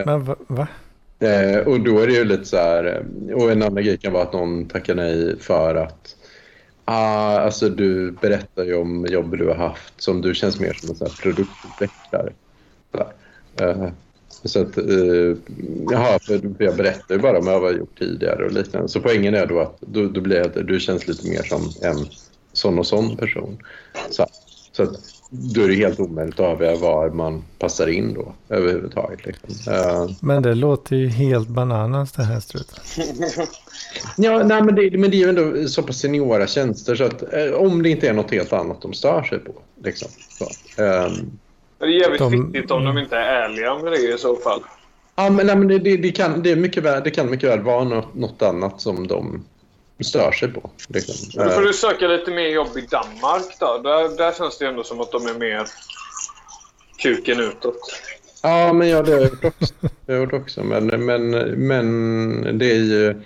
Men 0.05 0.24
va? 0.24 0.36
va? 0.47 0.68
Eh, 1.20 1.59
och 1.59 1.80
då 1.80 1.99
är 1.99 2.07
det 2.07 2.13
ju 2.13 2.26
lite 2.26 2.45
så 2.45 2.57
här, 2.57 3.05
eh, 3.30 3.36
och 3.36 3.51
en 3.51 3.61
annan 3.61 3.84
grej 3.84 3.97
kan 3.97 4.13
vara 4.13 4.24
att 4.24 4.34
någon 4.34 4.66
tackar 4.66 4.95
nej 4.95 5.39
för 5.39 5.76
att 5.76 6.16
ah, 6.86 7.39
alltså 7.39 7.70
du 7.70 8.11
berättar 8.11 8.63
ju 8.63 8.76
om 8.76 9.05
jobb 9.05 9.38
du 9.38 9.47
har 9.47 9.55
haft 9.55 10.01
som 10.01 10.22
du 10.22 10.36
känns 10.36 10.59
mer 10.59 10.74
som 10.74 10.89
en 10.89 10.95
sån 10.95 11.07
här 11.07 11.16
produktutvecklare. 11.22 12.34
Så, 12.91 13.05
eh, 13.63 13.89
så 14.43 14.61
att, 14.61 14.78
eh, 14.78 15.38
jaha, 15.89 16.20
för 16.20 16.41
jag 16.57 16.76
berättar 16.76 17.16
ju 17.16 17.22
bara 17.22 17.39
om 17.39 17.45
vad 17.45 17.53
jag 17.53 17.61
har 17.61 17.72
gjort 17.72 17.99
tidigare 17.99 18.45
och 18.45 18.51
liknande. 18.51 18.89
Så 18.89 18.99
poängen 18.99 19.36
är 19.36 19.45
då 19.45 19.59
att 19.59 19.78
då, 19.82 20.07
då 20.07 20.22
blir 20.22 20.63
du 20.63 20.80
känns 20.80 21.07
lite 21.07 21.30
mer 21.30 21.43
som 21.43 21.61
en 21.82 22.05
sån 22.53 22.80
och 22.80 22.88
sån 22.88 23.18
person. 23.18 23.57
Så, 24.09 24.26
så 24.72 24.84
att 24.84 25.14
då 25.55 25.61
är 25.61 25.67
det 25.67 25.75
helt 25.75 25.99
omöjligt 25.99 26.39
att 26.39 26.45
avgöra 26.45 26.75
var 26.75 27.09
man 27.09 27.43
passar 27.59 27.88
in 27.88 28.13
då 28.13 28.33
överhuvudtaget. 28.49 29.25
Liksom. 29.25 29.73
Uh, 29.73 30.09
men 30.21 30.43
det 30.43 30.55
låter 30.55 30.95
ju 30.95 31.07
helt 31.07 31.47
bananas 31.47 32.11
det 32.11 32.23
här 32.23 32.39
struten. 32.39 32.79
ja, 34.17 34.43
nej, 34.43 34.63
men, 34.63 34.75
det, 34.75 34.97
men 34.97 35.11
det 35.11 35.17
är 35.17 35.19
ju 35.19 35.29
ändå 35.29 35.67
så 35.67 35.83
pass 35.83 35.97
seniora 35.97 36.47
tjänster 36.47 36.95
så 36.95 37.03
att 37.03 37.33
eh, 37.33 37.53
om 37.53 37.83
det 37.83 37.89
inte 37.89 38.09
är 38.09 38.13
något 38.13 38.31
helt 38.31 38.53
annat 38.53 38.81
de 38.81 38.93
stör 38.93 39.23
sig 39.23 39.39
på. 39.39 39.53
Liksom, 39.83 40.09
så, 40.29 40.45
um, 40.83 41.39
det 41.79 41.86
är 41.86 41.89
jävligt 41.89 42.19
de... 42.19 42.51
viktigt 42.51 42.71
om 42.71 42.86
de 42.86 42.97
inte 42.97 43.15
är 43.15 43.41
ärliga 43.41 43.75
med 43.75 43.91
det 43.91 44.13
i 44.13 44.17
så 44.17 44.36
fall. 44.36 44.59
Ja, 45.15 45.29
men, 45.29 45.45
nej, 45.47 45.55
men 45.55 45.67
det, 45.67 45.79
det, 45.79 45.97
det, 45.97 46.11
kan, 46.11 46.43
det, 46.43 46.51
är 46.51 46.55
mycket 46.55 46.83
väl, 46.83 47.03
det 47.03 47.11
kan 47.11 47.29
mycket 47.29 47.49
väl 47.49 47.61
vara 47.61 47.83
något, 47.83 48.15
något 48.15 48.41
annat 48.41 48.81
som 48.81 49.07
de 49.07 49.45
stör 50.04 50.32
sig 50.32 50.48
på. 50.48 50.70
Liksom. 50.88 51.43
Då 51.43 51.50
får 51.50 51.62
du 51.62 51.74
söka 51.74 52.08
lite 52.08 52.32
mer 52.32 52.48
jobb 52.48 52.78
i 52.78 52.82
Danmark 52.82 53.60
då. 53.60 53.78
Där, 53.84 54.18
där 54.18 54.32
känns 54.32 54.58
det 54.58 54.68
ändå 54.68 54.84
som 54.84 55.02
att 55.02 55.12
de 55.12 55.28
är 55.28 55.34
mer 55.34 55.68
kuken 56.98 57.39
utåt. 57.39 57.80
Ja, 58.43 58.74
men 58.74 58.89
ja, 58.89 59.02
det 59.04 59.12
har 59.12 59.20
jag 59.20 59.30
gjort 59.30 59.46
också. 59.46 59.74
Jag 60.06 60.18
gjort 60.18 60.34
också. 60.34 60.64
Men, 60.64 61.06
men, 61.06 61.32
men 61.68 62.58
det 62.58 62.72
är 62.72 62.76
ju... 62.76 63.22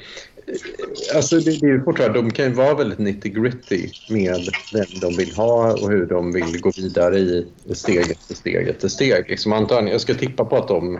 Alltså 1.16 1.36
det, 1.36 1.60
det 1.60 1.66
är 1.66 1.72
ju 1.72 1.84
fortfarande, 1.84 2.22
de 2.22 2.32
kan 2.32 2.46
ju 2.46 2.52
vara 2.52 2.74
väldigt 2.74 3.00
nitty 3.00 3.30
gritty 3.30 3.90
med 4.10 4.50
vem 4.74 5.00
de 5.02 5.16
vill 5.18 5.32
ha 5.36 5.74
och 5.74 5.92
hur 5.92 6.06
de 6.06 6.32
vill 6.32 6.62
gå 6.62 6.72
vidare 6.78 7.20
i 7.20 7.48
steg 7.74 8.12
efter 8.12 8.36
steg 8.36 8.68
efter 8.68 8.88
steg. 8.88 9.30
Liksom 9.30 9.54
antagligen, 9.54 9.92
jag 9.92 10.02
ska 10.02 10.14
tippa 10.14 10.46
på 10.46 10.58
att 10.58 10.68
de 10.68 11.00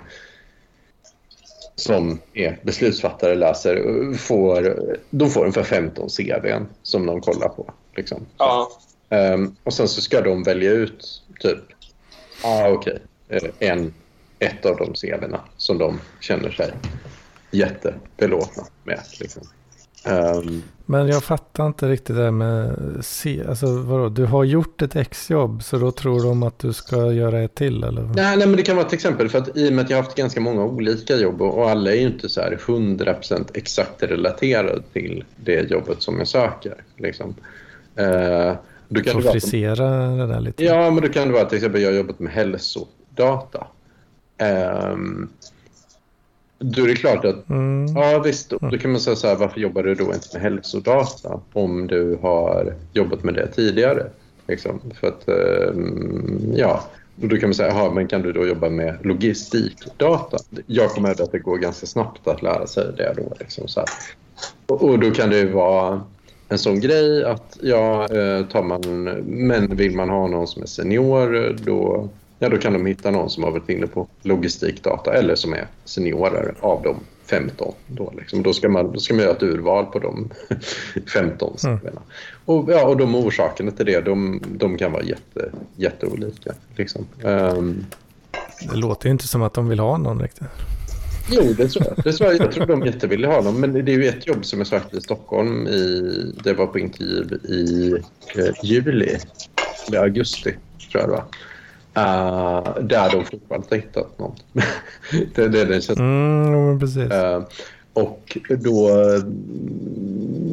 som 1.80 2.20
är 2.34 2.60
beslutsfattare 2.64 3.36
läser 3.36 4.14
får, 4.18 4.76
de 5.10 5.30
får 5.30 5.42
ungefär 5.42 5.64
15 5.64 6.10
CVn 6.10 6.68
som 6.84 7.06
de 7.06 7.22
kollar 7.22 7.50
på. 7.50 7.74
Liksom. 7.96 8.26
Ja. 8.38 8.72
Um, 9.10 9.56
och 9.64 9.74
sen 9.74 9.88
så 9.88 10.02
ska 10.02 10.22
de 10.22 10.44
välja 10.44 10.72
ut 10.72 11.24
typ, 11.40 11.60
ah, 12.44 12.70
okej, 12.70 13.00
okay, 13.28 13.50
eh, 13.60 13.70
en, 13.72 13.94
ett 14.40 14.66
av 14.66 14.78
de 14.78 14.94
CVna 14.94 15.42
som 15.58 15.78
de 15.78 16.00
känner 16.20 16.52
sig 16.52 16.72
jättebelåtna 17.52 18.64
med. 18.84 19.00
Liksom. 19.20 19.44
Um, 20.06 20.64
men 20.86 21.08
jag 21.08 21.24
fattar 21.24 21.68
inte 21.68 21.88
riktigt 21.88 22.16
det 22.16 22.24
här 22.24 22.32
med 22.32 22.76
C. 23.02 23.44
Alltså 23.50 23.82
vadå, 23.82 24.10
du 24.10 24.26
har 24.26 24.44
gjort 24.44 24.82
ett 24.82 24.96
exjobb 24.96 25.64
så 25.64 25.78
då 25.78 25.92
tror 25.92 26.24
de 26.24 26.44
att 26.44 26.60
du 26.60 26.74
ska 26.74 27.12
göra 27.12 27.42
ett 27.42 27.56
till 27.56 27.84
eller? 27.84 28.02
Nej, 28.02 28.38
nej 28.38 28.48
men 28.48 28.56
det 28.56 28.64
kan 28.64 28.76
vara 28.76 28.86
ett 28.86 28.94
exempel 28.94 29.30
för 29.30 29.38
att 29.38 29.58
i 29.58 29.70
och 29.70 29.74
med 29.74 29.84
att 29.84 29.90
jag 29.90 29.98
har 29.98 30.04
haft 30.04 30.18
ganska 30.18 30.42
många 30.42 30.64
olika 30.64 31.16
jobb 31.16 31.42
och, 31.42 31.58
och 31.58 31.70
alla 31.70 31.92
är 31.92 31.96
ju 31.96 32.08
inte 32.08 32.30
så 32.30 32.42
här 32.42 32.60
100% 32.66 33.46
exakt 33.54 34.04
relaterade 34.04 34.82
till 34.94 35.24
det 35.36 35.72
jobbet 35.72 36.02
som 36.02 36.18
jag 36.18 36.28
söker. 36.28 36.76
Liksom. 36.98 37.36
Uh, 38.00 38.54
du 38.88 39.04
kan 39.04 39.22
Får 39.22 39.32
frisera 39.32 40.08
det 40.08 40.28
där 40.28 40.40
lite. 40.40 40.64
Ja, 40.64 40.92
men 40.92 41.04
då 41.04 41.10
kan 41.10 41.28
det 41.28 41.34
vara 41.34 41.46
till 41.46 41.58
exempel 41.58 41.82
jag 41.82 41.90
har 41.90 41.98
jobbat 41.98 42.20
med 42.20 42.34
hälsodata. 42.34 43.68
Um, 44.94 45.30
då 46.60 46.84
är 46.84 46.88
det 46.88 46.96
klart 46.96 47.26
att, 47.26 47.50
mm. 47.50 47.96
ja 47.96 48.20
visst, 48.20 48.50
då, 48.50 48.58
då 48.58 48.78
kan 48.78 48.92
man 48.92 49.02
säga 49.02 49.16
så 49.16 49.28
här, 49.28 49.36
varför 49.36 49.60
jobbar 49.60 49.84
du 49.84 49.96
då 49.96 50.14
inte 50.14 50.28
med 50.34 50.42
hälsodata 50.42 51.40
om 51.54 51.88
du 51.88 52.20
har 52.22 52.74
jobbat 52.94 53.24
med 53.24 53.34
det 53.34 53.48
tidigare? 53.48 54.10
Liksom, 54.48 54.82
för 55.00 55.08
att, 55.08 55.28
ehm, 55.28 56.54
ja, 56.56 56.84
då 57.16 57.38
kan 57.38 57.50
man 57.50 57.54
säga, 57.54 57.72
aha, 57.72 57.92
men 57.92 58.08
kan 58.08 58.22
du 58.22 58.32
då 58.32 58.48
jobba 58.48 58.70
med 58.70 58.98
logistikdata? 59.02 60.38
Jag 60.66 60.90
kommer 60.90 61.12
att 61.12 61.32
det 61.32 61.40
går 61.40 61.58
ganska 61.58 61.88
snabbt 61.88 62.28
att 62.28 62.42
lära 62.42 62.68
sig 62.68 62.86
det 62.98 63.14
då. 63.18 63.34
Liksom, 63.40 63.68
så 63.68 63.86
och, 64.68 64.84
och, 64.84 65.00
då 65.00 65.12
kan 65.12 65.30
det 65.30 65.46
vara 65.46 66.02
en 66.50 66.58
sån 66.58 66.80
grej 66.80 67.24
att, 67.24 67.58
ja, 67.62 68.04
eh, 68.04 68.46
tar 68.46 68.64
man, 68.64 69.04
men 69.26 69.76
vill 69.76 69.96
man 69.96 70.10
ha 70.10 70.28
någon 70.28 70.48
som 70.48 70.62
är 70.62 70.68
senior, 70.68 71.56
då 71.64 72.10
ja, 72.40 72.50
då 72.50 72.58
kan 72.58 72.74
de 72.74 72.86
hitta 72.86 73.12
någon 73.12 73.30
som 73.30 73.44
har 73.44 73.52
varit 73.52 73.70
inne 73.70 73.88
på 73.88 74.08
logistikdata 74.22 75.14
eller 75.14 75.36
som 75.36 75.54
är 75.54 75.68
seniorer 75.86 76.54
av 76.60 76.84
de 76.84 76.96
15. 77.26 77.74
Då, 77.88 78.14
liksom. 78.18 78.44
då, 78.44 78.54
ska, 78.54 78.70
man, 78.70 78.94
då 78.94 79.00
ska 79.00 79.14
man 79.14 79.24
göra 79.24 79.36
ett 79.36 79.44
urval 79.44 79.86
på 79.86 80.00
de 80.00 80.30
15 81.14 81.58
mm. 81.64 81.80
och, 82.46 82.72
ja, 82.72 82.88
och 82.88 82.98
de 82.98 83.16
orsakerna 83.16 83.72
till 83.72 83.86
det 83.86 84.02
de, 84.02 84.42
de 84.48 84.78
kan 84.78 84.92
vara 84.92 85.04
jätte, 85.04 85.52
jätteolika. 85.76 86.54
Liksom. 86.76 87.08
Um, 87.24 87.86
det 88.72 88.76
låter 88.76 89.08
ju 89.08 89.12
inte 89.12 89.28
som 89.28 89.42
att 89.42 89.54
de 89.54 89.70
vill 89.70 89.80
ha 89.80 89.98
någon 89.98 90.22
riktigt. 90.22 90.48
Jo, 91.32 91.54
det 91.58 91.68
tror 91.68 91.86
jag. 91.86 92.04
Det 92.04 92.14
tror 92.14 92.32
jag. 92.32 92.42
jag 92.42 92.52
tror 92.52 92.66
de 92.66 92.86
jättevill 92.86 93.26
ha 93.26 93.42
någon. 93.42 93.60
Men 93.60 93.74
det 93.74 93.92
är 93.92 93.98
ju 93.98 94.06
ett 94.06 94.28
jobb 94.28 94.46
som 94.46 94.60
jag 94.60 94.68
sökte 94.68 94.98
i 94.98 95.02
Stockholm. 95.02 95.68
I, 95.68 96.34
det 96.44 96.54
var 96.54 96.68
på 96.68 96.80
intervju 96.80 97.40
i 97.44 97.92
eh, 98.36 98.54
juli, 98.64 99.18
eller 99.88 100.00
augusti 100.00 100.54
tror 100.92 101.02
jag 101.02 101.10
det 101.10 101.14
var. 101.14 101.24
Uh, 101.98 102.82
där 102.82 103.12
de 103.12 103.26
fortfarande 103.26 103.56
inte 103.56 103.76
hittat 103.76 104.20
något. 104.20 104.44
det, 105.36 105.48
det, 105.48 105.66
det 105.66 105.82
känns. 105.82 106.00
Mm, 106.00 106.80
precis. 106.80 107.12
Uh, 107.12 107.44
och 107.94 108.38
då... 108.50 108.90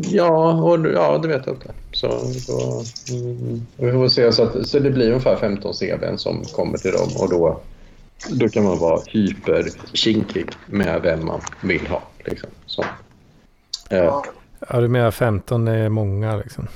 Ja, 0.02 0.52
och, 0.52 0.86
ja, 0.94 1.18
det 1.18 1.28
vet 1.28 1.46
jag 1.46 1.54
inte. 1.54 1.70
Så, 1.92 2.08
då, 2.46 2.82
mm, 3.16 3.66
vi 3.76 3.92
får 3.92 4.08
se. 4.08 4.32
Så, 4.32 4.42
att, 4.42 4.66
så 4.66 4.78
det 4.78 4.90
blir 4.90 5.08
ungefär 5.08 5.36
15 5.36 5.74
CVn 5.74 6.18
som 6.18 6.44
kommer 6.44 6.78
till 6.78 6.92
dem 6.92 7.08
och 7.18 7.30
då, 7.30 7.60
då 8.30 8.48
kan 8.48 8.64
man 8.64 8.78
vara 8.78 9.00
hyperkinkig 9.06 10.46
med 10.66 11.02
vem 11.02 11.26
man 11.26 11.40
vill 11.62 11.86
ha. 11.86 12.02
Liksom. 12.24 12.50
Så. 12.66 12.82
Uh, 13.92 14.22
ja, 14.68 14.80
du 14.80 14.88
menar 14.88 15.10
15 15.10 15.68
är 15.68 15.88
många 15.88 16.36
liksom? 16.36 16.68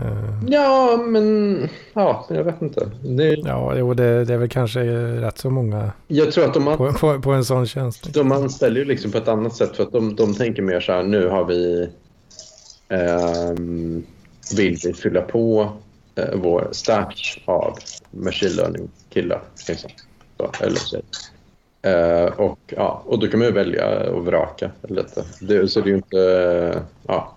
Uh, 0.00 0.44
ja, 0.48 0.96
men 1.06 1.68
ja, 1.92 2.26
jag 2.30 2.44
vet 2.44 2.62
inte. 2.62 2.90
Det, 3.02 3.34
ja, 3.34 3.74
jo, 3.76 3.94
det, 3.94 4.24
det 4.24 4.34
är 4.34 4.38
väl 4.38 4.48
kanske 4.48 4.80
rätt 5.20 5.38
så 5.38 5.50
många 5.50 5.92
jag 6.06 6.32
tror 6.32 6.44
att 6.44 6.54
de 6.54 6.64
på, 6.64 6.92
på, 6.92 7.20
på 7.20 7.30
en 7.30 7.44
sån 7.44 7.66
tjänst. 7.66 8.14
De 8.14 8.32
anställer 8.32 8.80
ju 8.80 8.84
liksom 8.84 9.10
på 9.10 9.18
ett 9.18 9.28
annat 9.28 9.56
sätt 9.56 9.76
för 9.76 9.82
att 9.82 9.92
de, 9.92 10.16
de 10.16 10.34
tänker 10.34 10.62
mer 10.62 10.80
så 10.80 10.92
här, 10.92 11.02
nu 11.02 11.28
har 11.28 11.44
vi 11.44 11.88
um, 12.88 14.06
vill 14.56 14.78
vi 14.84 14.92
fylla 14.92 15.20
på 15.20 15.72
uh, 16.18 16.34
vår 16.34 16.68
stack 16.72 17.42
av 17.44 17.78
machine 18.10 18.52
learning-killar. 18.52 19.42
Liksom. 19.68 19.90
Så, 20.36 20.50
eller 20.60 20.76
så. 20.76 20.96
Uh, 21.86 22.40
och, 22.40 22.58
ja, 22.66 23.02
och 23.06 23.18
då 23.18 23.26
kan 23.26 23.38
man 23.38 23.48
ju 23.48 23.54
välja 23.54 24.10
och 24.10 24.26
vraka 24.26 24.70
lite. 24.82 25.24
Det, 25.40 25.68
så 25.68 25.80
det 25.80 25.86
är 25.86 25.90
ju 25.90 25.96
inte... 25.96 26.82
Ja, 27.06 27.34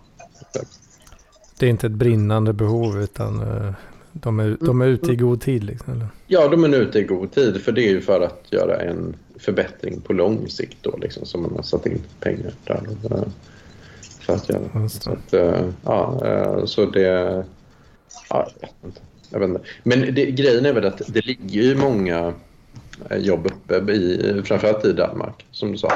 det 1.62 1.68
är 1.68 1.70
inte 1.70 1.88
ett 1.88 1.94
brinnande 1.94 2.54
behov 2.54 3.02
utan 3.02 3.42
uh, 3.42 3.74
de, 4.12 4.40
är, 4.40 4.58
de 4.60 4.82
är 4.82 4.88
ute 4.88 5.12
i 5.12 5.16
god 5.16 5.42
tid? 5.42 5.64
Liksom, 5.64 5.94
eller? 5.94 6.08
Ja, 6.28 6.48
de 6.48 6.64
är 6.64 6.82
ute 6.82 7.00
i 7.00 7.04
god 7.04 7.32
tid 7.32 7.62
för 7.62 7.72
det 7.72 7.82
är 7.82 7.90
ju 7.90 8.02
för 8.02 8.22
att 8.22 8.46
göra 8.50 8.78
en 8.82 9.16
förbättring 9.40 10.02
på 10.02 10.14
lång 10.14 10.50
sikt 10.50 10.78
då, 10.82 10.98
liksom, 11.02 11.26
som 11.26 11.42
man 11.42 11.56
har 11.56 11.64
satt 11.64 11.86
in 11.86 12.02
pengar 12.20 12.54
där. 12.64 12.82
Uh, 13.06 13.24
för 14.20 14.34
att 14.34 14.50
göra. 14.50 14.90
Så 14.90 15.12
att, 15.12 15.34
uh, 15.34 15.70
ja, 15.86 16.62
så 16.66 16.86
det... 16.86 17.46
Ja, 18.30 18.48
jag 18.60 18.68
vet 18.68 18.76
inte. 18.86 19.02
Jag 19.30 19.40
vet 19.40 19.50
inte. 19.50 19.62
Men 19.84 20.00
det, 20.00 20.26
grejen 20.26 20.66
är 20.66 20.74
väl 20.74 20.86
att 20.86 21.02
det 21.08 21.26
ligger 21.26 21.62
ju 21.62 21.76
många 21.76 22.34
jobb 23.18 23.46
uppe, 23.46 23.92
i, 23.92 24.42
framförallt 24.46 24.86
i 24.86 24.94
Danmark, 24.94 25.46
som 25.52 25.72
du 25.72 25.78
sa. 25.78 25.92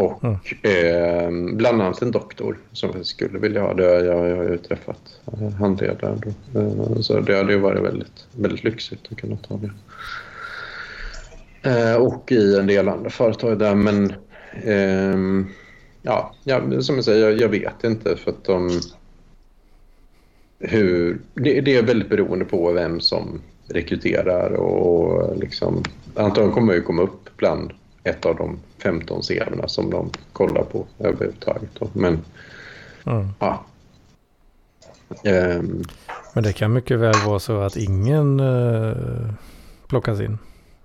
Och 0.00 0.24
mm. 0.24 0.36
eh, 0.62 1.56
bland 1.56 1.82
annat 1.82 2.02
en 2.02 2.10
doktor 2.10 2.58
som 2.72 2.90
jag 2.94 3.06
skulle 3.06 3.38
vilja 3.38 3.62
ha 3.62 3.74
det. 3.74 3.84
Jag, 3.84 4.26
jag 4.26 4.36
har 4.36 4.44
ju 4.44 4.58
träffat 4.58 5.20
eh, 5.32 5.50
handledaren. 5.50 6.22
Då. 6.52 6.60
Eh, 6.60 7.00
så 7.00 7.20
det 7.20 7.36
hade 7.36 7.52
ju 7.52 7.58
varit 7.58 7.82
väldigt, 7.82 8.26
väldigt 8.36 8.64
lyxigt 8.64 9.00
att 9.10 9.16
kunna 9.16 9.36
ta 9.36 9.56
det. 9.56 9.70
Eh, 11.70 11.94
och 11.94 12.32
i 12.32 12.58
en 12.58 12.66
del 12.66 12.88
andra 12.88 13.10
företag 13.10 13.58
där. 13.58 13.74
Men 13.74 14.12
ehm, 14.64 15.46
ja, 16.02 16.34
ja, 16.44 16.82
som 16.82 16.94
jag 16.94 17.04
säger, 17.04 17.28
jag, 17.28 17.40
jag, 17.40 17.48
vet 17.48 17.84
inte 17.84 18.16
för 18.16 18.30
att 18.30 18.44
de... 18.44 18.80
Hur, 20.58 21.20
det, 21.34 21.60
det, 21.60 21.76
är 21.76 21.82
väldigt 21.82 22.08
beroende 22.08 22.44
på 22.44 22.72
vem 22.72 23.00
som 23.00 23.40
rekryterar 23.68 24.52
och 24.52 25.36
liksom... 25.38 25.82
Antagligen 26.14 26.52
kommer 26.52 26.74
ju 26.74 26.82
komma 26.82 27.02
upp 27.02 27.36
bland 27.36 27.72
ett 28.04 28.26
av 28.26 28.36
de 28.36 28.58
15 28.78 29.22
serierna 29.22 29.68
som 29.68 29.90
de 29.90 30.10
kollar 30.32 30.62
på 30.62 30.86
överhuvudtaget. 30.98 31.94
Men 31.94 32.24
mm. 33.04 33.28
ja. 33.38 33.64
Um, 35.24 35.84
Men 36.32 36.44
det 36.44 36.52
kan 36.52 36.72
mycket 36.72 36.98
väl 36.98 37.14
vara 37.26 37.38
så 37.38 37.60
att 37.60 37.76
ingen 37.76 38.40
uh, 38.40 39.32
plockas 39.86 40.20
in. 40.20 40.38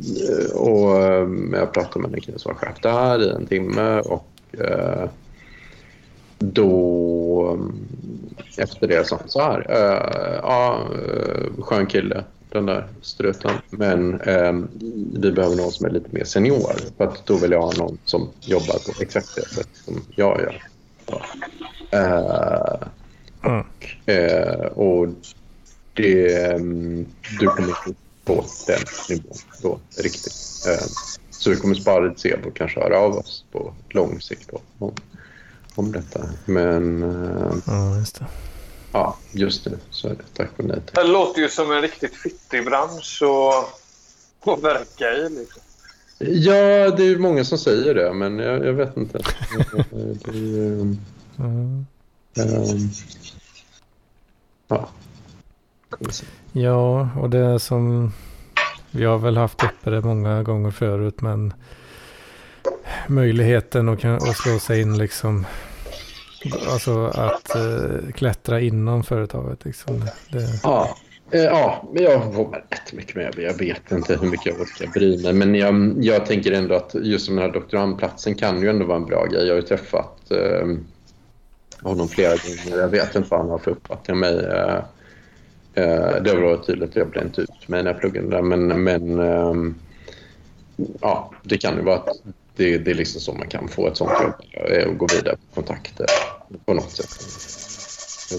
och 0.55 1.03
ehm, 1.03 1.55
jag 1.55 1.73
pratade 1.73 2.01
med 2.01 2.15
en 2.15 2.21
kille 2.21 2.39
som 2.39 2.53
var 2.53 2.59
chef 2.59 2.81
där 2.83 3.23
i 3.23 3.31
en 3.31 3.47
timme 3.47 4.01
och 4.01 4.31
eh, 4.59 5.09
då 6.39 7.51
ehm, 7.53 7.85
efter 8.57 8.89
det 8.89 9.07
sa 9.07 9.17
han 9.17 9.29
så 9.29 9.41
här. 9.41 9.71
Uh, 9.71 10.41
ja, 10.43 10.79
uh, 10.95 11.63
skön 11.63 11.87
kille, 11.87 12.25
den 12.55 12.67
där 12.67 12.89
struten. 13.03 13.51
Men 13.71 14.21
uh, 14.21 14.65
vi 15.13 15.33
behöver 15.33 15.57
någon 15.57 15.73
som 15.73 15.87
är 15.87 15.91
lite 15.91 16.09
mer 16.11 16.25
senior. 16.25 16.75
För 16.97 17.05
att 17.05 17.27
då 17.27 17.37
vill 17.37 17.51
jag 17.51 17.63
ha 17.63 17.73
någon 17.73 17.99
som 18.05 18.29
jobbar 18.41 18.79
på 18.87 19.03
exakt 19.03 19.35
det 19.35 19.49
sätt 19.49 19.69
som 19.85 20.03
jag 20.17 20.41
gör. 20.41 20.63
Ja. 21.07 21.23
Uh, 21.95 22.89
Mm. 23.45 23.65
uh, 24.09 24.67
och 24.67 25.09
det, 25.95 26.53
um, 26.55 27.07
du 27.41 27.47
kommer 27.47 27.69
inte 27.69 28.01
på 28.25 28.45
den 28.67 28.79
nivån 29.09 29.37
då 29.63 29.79
riktigt. 30.03 30.67
Uh, 30.69 30.87
så 31.31 31.51
vi 31.51 31.57
kommer 31.57 31.75
spara 31.75 32.05
lite 32.05 32.21
seb 32.21 32.47
och 32.47 32.57
kanske 32.57 32.81
höra 32.81 32.99
av 32.99 33.17
oss 33.17 33.45
på 33.53 33.75
lång 33.89 34.21
sikt 34.21 34.51
då, 34.53 34.61
om, 34.79 34.93
om 35.75 35.93
detta. 35.93 36.29
Men 36.45 37.03
uh, 37.03 37.55
Ja, 37.67 37.97
just 37.99 38.19
det. 38.19 38.27
Ja, 38.95 39.17
just 39.33 39.65
det. 39.65 39.79
Så 39.91 40.09
är 40.09 40.15
det. 40.15 40.25
Tack 40.35 40.51
och 40.57 40.65
nej 40.65 40.81
tack. 40.87 41.05
Det 41.05 41.13
låter 41.13 41.41
ju 41.41 41.49
som 41.49 41.73
en 41.73 41.83
riktigt 41.83 42.15
fittig 42.17 42.65
bransch 42.65 43.23
att, 43.23 44.53
att 44.53 44.63
verka 44.63 45.13
i. 45.13 45.29
Liksom. 45.29 45.63
Ja, 46.19 46.91
det 46.91 47.05
är 47.05 47.19
många 47.19 47.45
som 47.45 47.59
säger 47.59 47.95
det, 47.95 48.13
men 48.13 48.39
jag, 48.39 48.67
jag 48.67 48.73
vet 48.73 48.97
inte. 48.97 49.19
det 49.19 49.89
Mm. 51.39 51.87
ehm, 52.37 52.89
ja. 54.69 54.89
Ja, 56.53 57.09
och 57.21 57.31
det 57.31 57.39
är 57.39 57.59
som 57.59 58.13
vi 58.91 59.05
har 59.05 59.19
väl 59.19 59.37
haft 59.37 59.65
uppe 59.65 59.91
det 59.91 60.01
många 60.01 60.43
gånger 60.43 60.71
förut, 60.71 61.21
men 61.21 61.55
möjligheten 63.09 63.89
att, 63.89 64.05
att 64.05 64.37
slå 64.37 64.59
sig 64.59 64.81
in 64.81 64.99
liksom, 64.99 65.47
alltså 66.53 67.07
att 67.07 67.55
eh, 67.55 68.13
klättra 68.15 68.61
inom 68.61 69.05
företaget 69.05 69.65
liksom. 69.65 70.01
Det, 70.29 70.61
Ja, 70.63 70.97
eh, 71.31 71.43
ja, 71.43 71.89
men 71.95 72.03
jag 72.03 72.33
vågar 72.33 72.65
rätt 72.71 72.93
mycket 72.93 73.17
mer. 73.17 73.35
Jag 73.37 73.59
vet 73.59 73.93
inte 73.93 74.17
hur 74.17 74.31
mycket 74.31 74.47
jag 74.47 74.61
orkar 74.61 74.87
bry 74.87 75.23
mig. 75.23 75.33
Men 75.33 75.55
jag, 75.55 75.95
jag 76.01 76.27
tänker 76.27 76.53
ändå 76.53 76.75
att 76.75 76.95
just 76.95 77.29
den 77.29 77.39
här 77.39 77.53
doktorandplatsen 77.53 78.35
kan 78.35 78.63
ju 78.63 78.71
ändå 78.71 78.87
vara 78.87 78.97
en 78.97 79.07
bra 79.07 79.27
grej. 79.27 79.43
Jag 79.47 79.55
har 79.55 79.61
ju 79.61 79.67
träffat 79.67 80.31
eh, 80.31 80.67
honom 81.83 82.09
flera 82.09 82.31
gånger. 82.37 82.83
Jag 82.83 82.89
vet 82.89 83.15
inte 83.15 83.29
vad 83.31 83.41
han 83.41 83.51
har 83.51 83.59
för 83.59 83.71
uppfattning 83.71 84.15
om 84.15 84.21
mig. 84.21 84.35
Eh, 84.35 84.77
eh 85.75 86.23
det 86.23 86.31
har 86.31 86.41
varit 86.41 86.67
tydligt 86.67 86.91
att 86.91 86.97
jag 86.97 87.09
blev 87.09 87.25
inte 87.25 87.41
ut 87.41 87.69
med 87.69 87.85
när 87.85 87.93
jag 87.93 88.01
pluggade 88.01 88.29
där. 88.29 88.43
Men, 88.43 88.85
men 88.85 89.19
ehm, 89.21 89.75
ja, 91.01 91.31
det 91.43 91.59
kan 91.59 91.77
ju 91.77 91.83
vara 91.83 91.97
att 91.97 92.09
det, 92.57 92.79
det 92.79 92.91
är 92.91 92.95
liksom 92.95 93.21
så 93.21 93.33
man 93.35 93.49
kan 93.49 93.69
få 93.69 93.89
ett 93.89 93.97
sånt 93.97 94.13
jobb. 94.23 94.35
eh, 94.71 94.89
Och 94.89 94.99
gå 94.99 95.07
vidare 95.07 95.37
på 95.37 95.55
kontakter 95.55 96.07
på 96.65 96.75
något 96.75 96.91
sätt. 96.91 97.11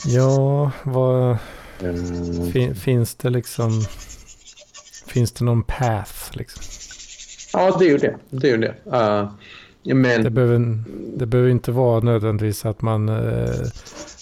ja, 0.05 0.72
vad, 0.84 1.38
Eh, 1.84 2.51
fin, 2.51 2.76
finns 2.76 3.16
det 3.16 3.30
liksom, 3.30 3.82
finns 5.07 5.32
det 5.32 5.45
någon 5.45 5.63
path 5.63 6.13
liksom? 6.32 6.63
Ja, 7.53 7.78
det 7.80 7.86
är 7.86 7.89
ju 7.89 7.97
det. 7.97 8.16
Det 8.30 8.47
är 8.47 8.51
ju 8.51 8.57
det. 8.57 8.76
Uh, 8.86 9.32
men 9.95 10.24
Det 10.24 10.30
behöver, 10.30 10.84
det 11.18 11.26
behöver 11.26 11.49
inte 11.51 11.72
vara 11.72 11.99
nödvändigtvis 11.99 12.66
att 12.66 12.82
man 12.82 13.09
eh, 13.09 13.66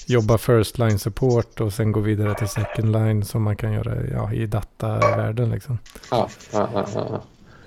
jobbar 0.08 0.38
first 0.38 0.78
line 0.78 1.00
support 1.00 1.62
och 1.62 1.74
sen 1.74 1.92
går 1.92 2.02
vidare 2.02 2.36
till 2.36 2.48
second 2.48 2.92
line 2.92 3.26
som 3.26 3.44
man 3.44 3.56
kan 3.56 3.74
göra 3.74 4.08
ja, 4.12 4.34
i 4.34 4.46
datavärlden 4.46 5.50
liksom. 5.50 5.78
ja, 6.12 6.30
ja, 6.52 6.70
ja, 6.74 6.86
ja. 6.96 7.24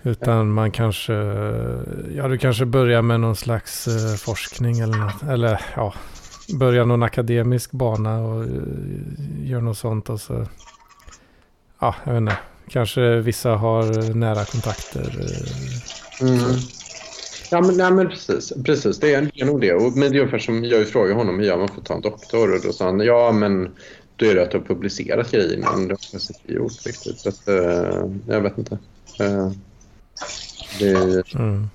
Utan 0.07 0.53
man 0.53 0.71
kanske, 0.71 1.13
ja 2.17 2.29
du 2.29 2.39
kanske 2.39 2.65
börjar 2.65 3.03
med 3.03 3.21
någon 3.21 3.37
slags 3.37 3.89
eh, 3.89 4.15
forskning 4.17 4.79
eller 4.81 4.97
något. 4.99 5.23
Eller 5.23 5.61
ja, 5.77 5.95
börjar 6.59 6.85
någon 6.85 7.03
akademisk 7.03 7.71
bana 7.73 8.19
och 8.19 8.43
eh, 8.45 8.51
gör 9.43 9.61
något 9.61 9.79
sånt 9.79 10.11
och 10.11 10.21
så, 10.21 10.47
ja 11.81 11.95
jag 12.05 12.13
vet 12.13 12.21
inte. 12.21 12.37
Kanske 12.69 13.17
vissa 13.17 13.51
har 13.51 14.15
nära 14.15 14.45
kontakter. 14.45 15.01
eh, 15.21 16.27
Mm. 16.29 16.39
Ja, 17.51 17.61
men, 17.61 17.77
nej, 17.77 17.93
men 17.93 18.09
precis. 18.09 18.53
precis. 18.65 18.99
Det, 19.01 19.15
är, 19.15 19.45
nog 19.45 19.61
det. 19.61 19.73
Och, 19.75 19.97
men 19.97 20.13
det 20.13 20.19
är 20.19 20.21
ungefär 20.21 20.39
som 20.39 20.65
jag 20.65 20.89
frågade 20.89 21.15
honom 21.15 21.39
hur 21.39 21.47
gör 21.47 21.57
man 21.59 21.69
för 21.69 21.81
att 21.81 21.85
ta 21.87 21.95
en 21.95 22.01
doktor 22.01 22.55
och 22.55 22.61
då 22.63 22.73
sa 22.73 22.85
han 22.85 23.01
ja 23.01 23.33
men 23.33 23.71
då 24.17 24.27
är 24.27 24.35
det 24.35 24.43
att 24.43 24.51
du 24.51 24.59
har 24.59 24.65
publicerat 24.65 25.31
grejer 25.31 25.59
men 25.59 25.89
det 25.89 25.95
har 25.95 26.15
inte 26.15 26.53
gjort 26.53 26.87
riktigt. 26.87 27.19
Så 27.19 27.29
att, 27.29 27.49
eh, 27.49 28.07
jag 28.27 28.41
vet 28.41 28.59
inte. 28.59 28.79
Eh, 29.21 29.51
det, 30.79 31.35
Mm. 31.35 31.69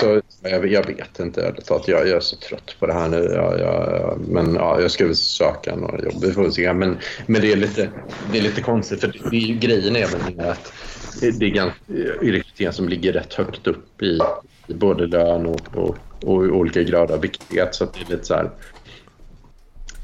så, 0.00 0.20
jag, 0.42 0.66
jag 0.72 0.86
vet 0.86 1.20
inte 1.20 1.42
ärligt 1.42 1.64
talat. 1.66 1.88
Jag, 1.88 2.00
jag 2.08 2.16
är 2.16 2.20
så 2.20 2.36
trött 2.36 2.76
på 2.78 2.86
det 2.86 2.92
här 2.92 3.08
nu. 3.08 3.16
Jag, 3.34 3.60
jag, 3.60 4.20
men 4.28 4.54
ja, 4.54 4.80
jag 4.80 4.90
ska 4.90 5.06
väl 5.06 5.16
söka 5.16 5.76
några 5.76 6.04
jobb. 6.04 6.24
Vi 6.24 6.32
får 6.32 6.50
se. 6.50 6.72
Men, 6.72 6.98
men 7.26 7.40
det, 7.40 7.52
är 7.52 7.56
lite, 7.56 7.90
det 8.32 8.38
är 8.38 8.42
lite 8.42 8.60
konstigt 8.60 9.00
för 9.00 9.08
det 9.30 9.36
ju, 9.36 9.54
grejen 9.58 9.96
är 9.96 10.06
väl 10.06 10.48
att 10.48 10.72
det 11.20 11.30
det 11.30 11.46
är 11.46 11.50
ganska, 11.50 11.80
rekrytering 12.20 12.72
som 12.72 12.88
ligger 12.88 13.12
rätt 13.12 13.34
högt 13.34 13.66
upp 13.66 14.02
i, 14.02 14.18
i 14.66 14.74
både 14.74 15.06
lön 15.06 15.46
och, 15.46 15.60
och, 15.76 15.96
och 16.24 16.34
olika 16.36 16.82
grader 16.82 17.14
av 17.14 17.20
viktighet. 17.20 17.74
Så 17.74 17.84
att 17.84 17.94
det 17.94 18.00
är 18.00 18.10
lite 18.10 18.24
så 18.26 18.34
här, 18.34 18.50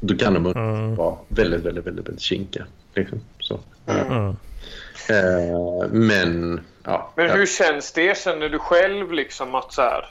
då 0.01 0.15
kan 0.17 0.33
de 0.33 0.45
Mm. 0.45 0.95
vara 0.95 1.15
väldigt, 1.27 1.61
väldigt, 1.65 1.85
väldigt, 1.87 2.07
väldigt 2.07 2.21
kinkiga. 2.21 2.65
Liksom. 2.95 3.19
Så. 3.39 3.59
Mm. 3.87 4.35
Eh, 5.09 5.87
men 5.91 6.61
ja. 6.83 7.11
Men 7.15 7.29
hur 7.29 7.45
känns 7.45 7.91
det? 7.91 8.17
Känner 8.17 8.49
du 8.49 8.59
själv 8.59 9.11
liksom 9.11 9.55
att 9.55 9.73
så 9.73 9.81
här... 9.81 10.05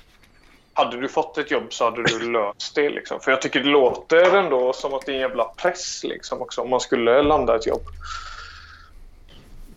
Hade 0.72 1.00
du 1.00 1.08
fått 1.08 1.38
ett 1.38 1.50
jobb 1.50 1.72
så 1.72 1.84
hade 1.84 2.02
du 2.02 2.32
löst 2.32 2.74
det. 2.74 2.90
Liksom. 2.90 3.20
För 3.20 3.30
jag 3.30 3.42
tycker 3.42 3.60
det 3.60 3.68
låter 3.68 4.36
ändå 4.36 4.72
som 4.72 4.94
att 4.94 5.06
det 5.06 5.12
är 5.12 5.14
en 5.14 5.20
jävla 5.20 5.44
press 5.44 6.04
liksom, 6.04 6.42
också, 6.42 6.60
om 6.60 6.70
man 6.70 6.80
skulle 6.80 7.22
landa 7.22 7.56
ett 7.56 7.66
jobb. 7.66 7.82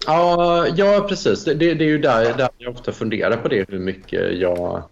Ja, 0.05 0.67
ja 0.67 1.05
precis. 1.09 1.43
Det, 1.43 1.53
det, 1.53 1.74
det 1.74 1.84
är 1.84 1.89
ju 1.89 1.97
där, 1.97 2.34
där 2.34 2.49
jag 2.57 2.74
ofta 2.74 2.91
funderar 2.91 3.38
på 3.38 3.47
det, 3.47 3.65
hur 3.69 3.80
mycket 3.80 4.39
jag 4.39 4.84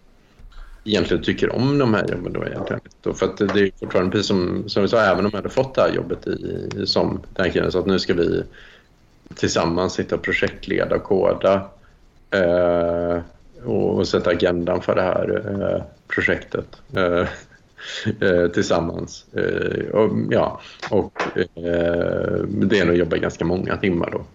egentligen 0.84 1.24
tycker 1.24 1.56
om 1.56 1.78
de 1.78 1.94
här 1.94 2.12
jobben. 2.12 2.34
Då 2.34 2.46
egentligen. 2.46 2.82
För 3.16 3.26
att 3.26 3.38
det 3.38 3.44
är 3.44 3.72
fortfarande, 3.80 4.12
precis 4.12 4.28
som, 4.28 4.70
som 4.70 4.82
vi 4.82 4.88
sa, 4.88 5.02
även 5.02 5.26
om 5.26 5.32
jag 5.32 5.38
hade 5.38 5.50
fått 5.50 5.76
det 5.76 5.82
här 5.82 5.94
jobbet 5.94 6.28
i, 6.28 6.70
som 6.86 7.22
den 7.36 7.52
killen 7.52 7.72
sa 7.72 7.80
att 7.80 7.86
nu 7.86 8.00
ska 8.00 8.14
vi 8.14 8.44
tillsammans 9.36 9.94
sitta 9.94 10.16
och 10.16 10.22
projektleda 10.22 10.96
och 10.96 11.04
koda 11.04 11.70
eh, 12.32 13.20
och, 13.66 13.98
och 13.98 14.08
sätta 14.08 14.30
agendan 14.30 14.82
för 14.82 14.96
det 14.96 15.02
här 15.02 15.42
eh, 15.62 15.84
projektet 16.16 16.82
eh, 16.96 17.28
eh, 18.30 18.48
tillsammans. 18.48 19.26
Eh, 19.34 19.90
och, 19.90 20.12
ja, 20.30 20.62
och 20.90 21.22
det 22.46 22.80
är 22.80 22.86
nog 22.86 22.94
att 22.94 23.00
jobba 23.00 23.18
ganska 23.18 23.46
många 23.46 23.78
timmar 23.78 24.12
då. 24.12 24.26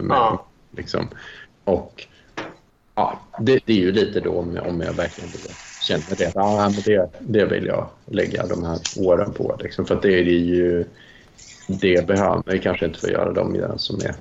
Med, 0.00 0.16
Ja. 0.16 0.46
liksom. 0.76 1.08
Och 1.64 2.06
ja, 2.94 3.20
det, 3.40 3.60
det 3.66 3.72
är 3.72 3.76
ju 3.76 3.92
lite 3.92 4.20
då 4.20 4.30
om 4.30 4.56
jag, 4.56 4.66
om 4.66 4.80
jag 4.80 4.92
verkligen 4.92 5.30
känner 5.82 6.16
det. 6.16 6.32
Ja, 6.34 6.70
men 6.74 6.82
det, 6.84 7.10
det 7.20 7.44
vill 7.44 7.66
jag 7.66 7.86
lägga 8.06 8.46
de 8.46 8.64
här 8.64 8.78
åren 8.96 9.32
på. 9.32 9.56
Liksom, 9.62 9.86
för 9.86 9.94
att 9.94 10.02
det 10.02 10.18
är 10.18 10.22
ju 10.24 10.84
det 11.66 12.06
behöver 12.06 12.42
jag 12.46 12.62
kanske 12.62 12.86
inte 12.86 13.00
få 13.00 13.08
göra 13.08 13.32
de 13.32 13.52
grejer 13.52 13.76
som 13.76 14.00
är 14.00 14.14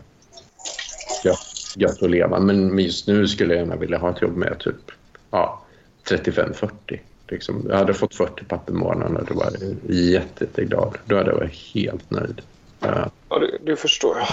gött, 1.26 1.76
gött 1.76 2.04
att 2.04 2.10
leva. 2.10 2.40
Men 2.40 2.80
just 2.80 3.08
nu 3.08 3.28
skulle 3.28 3.54
jag 3.54 3.62
gärna 3.62 3.76
vilja 3.76 3.98
ha 3.98 4.10
ett 4.10 4.22
jobb 4.22 4.38
med 4.38 4.60
typ 4.60 4.92
ja, 5.32 5.62
35-40. 6.10 7.00
Liksom, 7.28 7.66
jag 7.70 7.78
hade 7.78 7.94
fått 7.94 8.16
40 8.16 8.44
papper 8.44 8.74
i 8.74 8.76
månaden 8.76 9.18
och 9.18 9.26
då 9.26 9.34
var 9.34 9.46
jag 9.46 9.96
jätte, 9.96 10.44
jätteglad. 10.44 10.98
Då 11.06 11.18
hade 11.18 11.30
jag 11.30 11.38
varit 11.38 11.74
helt 11.74 12.12
nöjd. 12.12 12.42
Uh, 12.86 13.08
ja, 13.30 13.40
det, 13.40 13.58
det 13.66 13.76
förstår 13.76 14.18
jag. 14.18 14.28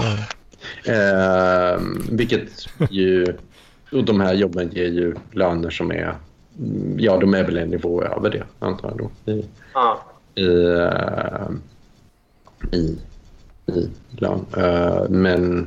uh, 0.94 1.82
vilket 2.10 2.68
ju... 2.90 3.36
Och 3.92 4.04
de 4.04 4.20
här 4.20 4.34
jobben 4.34 4.70
ger 4.72 4.88
ju 4.88 5.14
löner 5.32 5.70
som 5.70 5.90
är... 5.90 6.14
Ja, 6.96 7.16
de 7.16 7.34
är 7.34 7.44
väl 7.44 7.56
en 7.56 7.68
nivå 7.68 8.02
över 8.02 8.30
det, 8.30 8.44
antar 8.58 8.88
jag. 8.88 8.98
Då, 8.98 9.32
i, 9.32 9.44
ah. 9.72 9.96
i, 10.34 10.46
uh, 10.46 11.50
i, 12.72 12.98
i 13.72 13.88
lön. 14.10 14.46
men... 15.08 15.66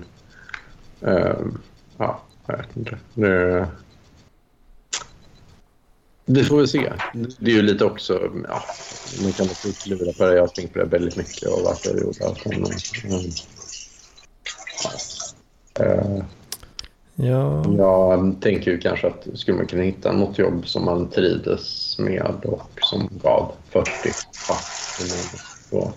ja, 1.98 2.22
jag 2.46 2.58
vet 2.58 2.78
inte. 2.78 2.98
Det, 3.14 3.68
vi 6.32 6.44
får 6.44 6.58
väl 6.58 6.68
se. 6.68 6.94
Det 7.40 7.52
är 7.52 7.56
ju 7.56 7.62
lite 7.62 7.86
också... 7.86 8.32
Ja, 8.48 8.64
man 9.24 9.32
kan 9.32 9.46
också 9.46 9.68
klura 9.84 10.14
på 10.14 10.26
det. 10.26 10.36
Jag 10.36 10.42
har 10.42 10.48
tänkt 10.48 10.74
på 10.74 10.80
det 10.80 10.86
väldigt 10.86 11.16
mycket 11.16 11.50
och 11.50 11.62
varför 11.64 11.90
jag 11.90 12.00
gjorde 12.00 12.20
det. 12.20 12.60
Men, 12.60 12.72
mm, 15.86 16.24
ja. 17.16 17.64
ja. 17.66 17.76
Jag 17.78 18.36
tänker 18.42 18.72
ju 18.72 18.80
kanske 18.80 19.08
att 19.08 19.28
skulle 19.34 19.58
man 19.58 19.68
kunna 19.68 19.84
hitta 19.84 20.12
något 20.12 20.38
jobb 20.38 20.68
som 20.68 20.86
man 20.86 21.10
trivdes 21.10 22.00
med 22.00 22.36
och 22.46 22.70
som 22.82 23.10
gav 23.24 23.52
40 23.70 23.86
då, 25.72 25.94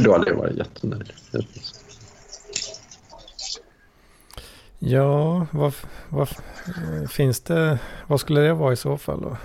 då 0.00 0.12
hade 0.12 0.30
jag 0.30 0.36
varit 0.36 0.58
jättenöjd. 0.58 1.12
Ja, 4.82 5.46
vad, 5.50 5.74
vad 6.08 6.28
finns 7.10 7.40
det? 7.40 7.78
Vad 8.06 8.20
skulle 8.20 8.40
det 8.40 8.54
vara 8.54 8.72
i 8.72 8.76
så 8.76 8.98
fall 8.98 9.20
då? 9.20 9.36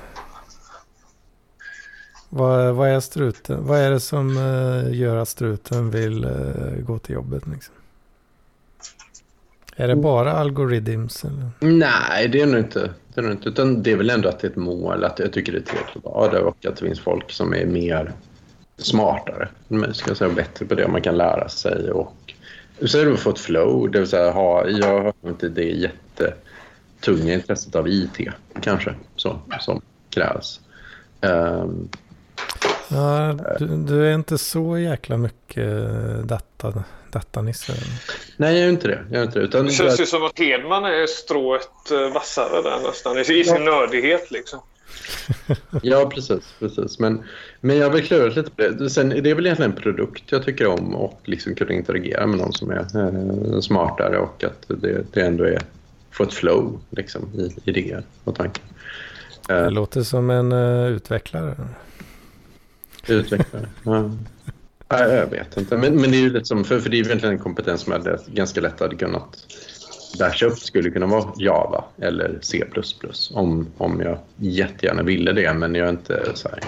Vad, 2.30 2.76
vad 2.76 2.90
är 2.90 3.00
struten? 3.00 3.68
Vad 3.68 3.80
är 3.80 3.92
det 3.92 4.00
som 4.00 4.38
uh, 4.38 4.96
gör 4.96 5.16
att 5.16 5.30
struten 5.30 5.92
vill 5.92 6.26
uh, 6.26 6.82
gå 6.82 7.00
till 7.00 7.16
jobbet? 7.16 7.48
Liksom? 7.48 7.76
Är 9.76 9.88
det 9.88 9.96
bara 9.96 10.34
algoritms? 10.34 11.26
Eller? 11.26 11.50
Nej, 11.60 12.28
det 12.28 12.42
är 12.42 12.46
nog 12.46 12.60
inte. 12.60 12.90
Det 13.14 13.22
är, 13.22 13.24
nog 13.24 13.32
inte 13.32 13.50
utan 13.50 13.84
det 13.84 13.92
är 13.92 13.98
väl 13.98 14.10
ändå 14.10 14.30
att 14.30 14.40
det 14.40 14.48
är 14.48 14.52
ett 14.52 14.58
mål. 14.58 15.04
Att 15.04 15.20
jag 15.20 15.34
tycker 15.34 15.52
det 15.52 15.58
är 15.58 15.62
trevligt 15.62 15.98
att 15.98 16.04
vara 16.04 16.32
där 16.32 16.44
och 16.44 16.66
att 16.66 16.76
det 16.76 16.86
finns 16.86 17.00
folk 17.00 17.32
som 17.32 17.54
är 17.54 17.66
mer 17.66 18.12
smartare. 18.78 19.50
Ska 19.94 20.10
jag 20.10 20.18
säga, 20.18 20.34
bättre 20.34 20.66
på 20.66 20.76
det 20.76 20.88
man 20.88 21.02
kan 21.02 21.18
lära 21.18 21.50
sig 21.50 21.92
och 21.92 22.34
så 22.82 22.98
har 22.98 23.06
du 23.06 23.18
fått 23.18 23.40
flow, 23.40 23.92
det 23.92 24.00
vill 24.00 24.08
säga 24.08 24.32
ha, 24.32 24.68
jag 24.68 25.04
har 25.04 25.14
inte 25.26 25.50
det 25.50 25.72
jättetunga 25.72 27.34
intresset 27.34 27.76
av 27.76 27.88
IT 27.88 28.18
kanske 28.62 28.96
så, 29.16 29.40
som 29.60 29.82
krävs. 30.10 30.60
Um, 31.22 31.90
ja, 32.88 33.38
du, 33.60 33.68
du, 33.68 34.08
är 34.08 34.14
inte 34.14 34.38
så 34.38 34.78
jäkla 34.78 35.18
mycket 35.18 35.68
data, 36.24 36.84
datanisse? 37.12 37.74
Nej, 38.38 38.58
jag 38.58 38.66
är 38.66 38.70
inte 38.70 38.88
det. 38.88 39.06
Jag 39.12 39.22
är 39.22 39.26
inte 39.26 39.40
det, 39.40 39.46
utan 39.46 39.66
det 39.66 39.72
känns 39.72 40.00
ju 40.00 40.06
som 40.06 40.24
att 40.26 40.40
Hedman 40.40 40.86
är 40.86 41.08
strået 41.08 41.92
eh, 41.92 42.14
vassare 42.14 42.62
där 42.62 42.88
nästan, 42.88 43.20
i 43.20 43.24
sin 43.26 43.46
ja. 43.46 43.58
nördighet 43.58 44.32
liksom. 44.32 44.60
ja, 45.82 46.12
precis. 46.14 46.54
precis. 46.60 47.00
Men, 47.00 47.24
men 47.62 47.78
jag 47.78 47.86
har 47.86 47.92
väl 47.92 48.06
klurat 48.06 48.36
lite 48.36 48.52
på 48.52 48.62
det. 48.62 48.90
Sen, 48.90 49.10
det 49.10 49.30
är 49.30 49.36
väl 49.36 49.46
egentligen 49.46 49.72
en 49.72 49.78
produkt 49.78 50.24
jag 50.32 50.44
tycker 50.44 50.68
om 50.68 50.96
och 50.96 51.22
liksom 51.24 51.56
kunna 51.56 51.74
interagera 51.74 52.28
med 52.28 52.40
någon 52.40 52.54
som 52.54 52.72
är 52.72 52.78
eh, 52.78 53.60
smartare 53.60 54.18
och 54.18 54.44
att 54.44 54.82
det, 54.82 55.06
det 55.14 55.22
ändå 55.22 55.44
är 55.44 55.62
få 56.12 56.24
ett 56.24 56.34
flow 56.34 56.80
liksom, 56.90 57.30
i 57.38 57.70
idéer 57.70 58.04
och 58.24 58.36
tankar. 58.36 58.64
Eh, 59.50 59.56
det 59.56 59.70
låter 59.70 60.04
som 60.04 60.30
en 60.30 60.52
uh, 60.52 60.88
utvecklare. 60.88 61.56
Utvecklare, 63.08 63.70
ja. 63.84 64.12
Jag 64.88 65.30
vet 65.30 65.58
inte, 65.58 65.78
men, 65.78 66.02
men 66.02 66.12
det 66.12 66.18
är 66.18 66.22
ju 66.22 66.30
liksom, 66.30 66.64
för, 66.64 66.80
för 66.80 66.90
det 66.90 66.98
är 66.98 67.06
egentligen 67.06 67.36
en 67.36 67.42
kompetens 67.42 67.82
som 67.82 67.94
jag 67.94 68.20
ganska 68.28 68.62
lätt 68.62 68.80
hade 68.80 68.96
kunnat 68.96 69.38
Backup 70.20 70.60
skulle 70.60 70.90
kunna 70.90 71.06
vara 71.06 71.34
Java 71.38 71.84
eller 71.98 72.40
C++ 72.42 72.64
om, 73.34 73.68
om 73.78 74.02
jag 74.02 74.18
jättegärna 74.38 75.04
ville 75.04 75.32
det, 75.32 75.54
men 75.54 75.76
jag 75.76 75.88
är 75.88 75.92
inte 75.92 76.32
så 76.34 76.50
här 76.50 76.60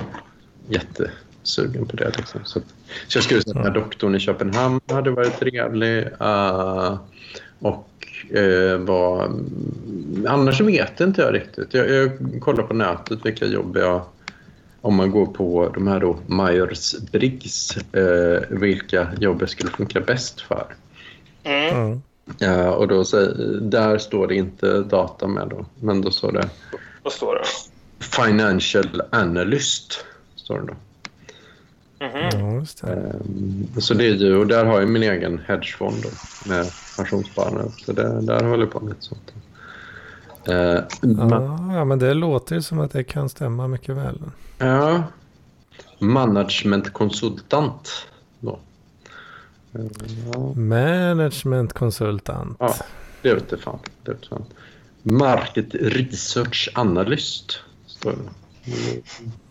jättesugen 0.68 1.86
på 1.86 1.96
det. 1.96 2.18
Liksom. 2.18 2.42
Så, 2.44 2.60
så 3.08 3.18
jag 3.18 3.24
skulle 3.24 3.42
säga 3.42 3.60
att 3.60 3.66
här 3.66 3.74
doktorn 3.74 4.16
i 4.16 4.20
Köpenhamn 4.20 4.80
hade 4.88 5.12
varit 5.12 5.40
trevlig. 5.40 6.08
Uh, 6.22 6.98
och 7.60 8.08
uh, 8.38 8.78
var... 8.78 9.32
Annars 10.28 10.62
vet 10.62 11.00
inte 11.00 11.22
jag 11.22 11.34
riktigt. 11.34 11.74
Jag, 11.74 11.90
jag 11.90 12.12
kollar 12.42 12.64
på 12.64 12.74
nätet 12.74 13.20
vilka 13.26 13.46
jobb 13.46 13.78
jag... 13.78 14.02
Om 14.82 14.96
man 14.96 15.12
går 15.12 15.26
på 15.26 15.72
de 15.74 15.88
här 15.88 16.00
då 16.00 16.20
Myers-Briggs, 16.28 17.78
uh, 17.98 18.60
vilka 18.60 19.08
jobb 19.20 19.38
jag 19.42 19.50
skulle 19.50 19.72
funka 19.72 20.00
bäst 20.00 20.42
för. 20.42 20.66
Mm. 21.44 22.02
Ja, 22.38 22.72
och 22.72 22.88
då, 22.88 23.04
där 23.62 23.98
står 23.98 24.28
det 24.28 24.36
inte 24.36 24.82
data 24.82 25.28
med 25.28 25.48
då, 25.48 25.66
men 25.76 26.02
då 26.02 26.12
står 26.12 26.32
det... 26.32 26.50
Vad 27.04 27.14
står 27.14 27.36
det? 27.36 27.46
Financial 28.06 29.02
Analyst, 29.12 30.06
står 30.36 30.60
det 30.60 30.68
då. 30.68 30.74
Mm 32.00 32.14
-hmm. 32.14 32.68
ja, 32.82 32.88
det. 33.76 33.82
Så 33.82 33.94
det 33.94 34.06
är 34.06 34.14
ju, 34.14 34.38
och 34.38 34.48
där 34.48 34.66
har 34.66 34.80
jag 34.80 34.90
min 34.90 35.04
egen 35.04 35.42
hedgefond 35.48 35.96
då, 36.04 36.10
med 36.50 36.66
pensionssparande. 36.98 37.72
Så 37.86 37.94
det, 37.94 38.22
där 38.22 38.44
håller 38.44 38.64
jag 38.64 38.72
på 38.72 38.80
med 38.80 38.90
lite 38.90 39.06
sånt. 39.06 39.34
Uh, 40.50 40.56
ja, 41.02 41.74
ja, 41.74 41.86
men 41.86 42.00
det 42.00 42.14
låter 42.14 42.56
ju 42.56 42.62
som 42.62 42.80
att 42.80 42.92
det 42.92 43.04
kan 43.04 43.30
stämma 43.30 43.68
mycket 43.68 43.96
väl. 43.96 44.22
Ja. 44.58 45.04
Managementkonsultant 46.00 48.08
då. 48.40 48.60
Ja. 49.72 49.80
Managementkonsultant. 50.56 52.58
Ja, 52.60 52.76
det 53.22 53.34
vet 53.34 53.62
fan. 53.62 53.80
Det 54.04 54.12
vet 54.12 54.28
fan. 54.28 54.46
Market 55.04 55.74
Research 55.74 56.70
Analyst. 56.74 57.60
Står 57.86 58.12
det. 58.12 58.18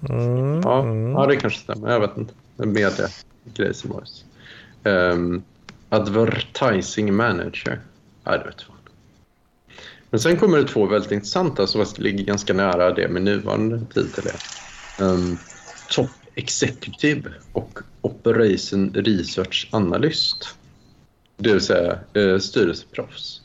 Mm, 0.09 0.61
ja, 0.65 0.83
mm. 0.83 1.11
ja, 1.11 1.27
det 1.27 1.37
kanske 1.37 1.61
stämmer. 1.61 1.91
Jag 1.91 2.01
vet 2.01 2.17
inte. 2.17 2.35
Media 2.57 3.09
grejs 3.55 3.85
um, 4.85 5.43
Advertising 5.89 7.15
Manager. 7.15 7.81
Ja, 8.25 8.39
det 8.39 8.45
vet 8.45 8.63
fan. 8.63 8.77
Men 10.11 10.21
sen 10.21 10.37
kommer 10.37 10.59
det 10.59 10.65
två 10.65 10.87
väldigt 10.87 11.13
intressanta 11.13 11.67
som 11.67 11.87
ligger 11.97 12.25
ganska 12.25 12.53
nära 12.53 12.93
det 12.93 13.09
med 13.09 13.23
nuvarande 13.23 13.81
titel. 13.95 14.25
Um, 15.01 15.39
top 15.91 16.11
Executive 16.37 17.31
och 17.53 17.79
Operation 18.01 18.93
Research 18.95 19.69
Analyst. 19.73 20.49
Det 21.37 21.53
vill 21.53 21.61
säga 21.61 21.99
eh, 22.15 22.39
styrelseproffs. 22.39 23.41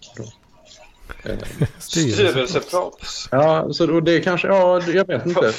Eh, 1.23 1.37
styrelseproffs? 1.79 3.27
Ja, 3.31 3.73
så 3.73 3.85
då 3.85 3.99
det 3.99 4.19
kanske, 4.19 4.47
ja, 4.47 4.81
jag 4.87 5.07
vet 5.07 5.25
inte. 5.25 5.53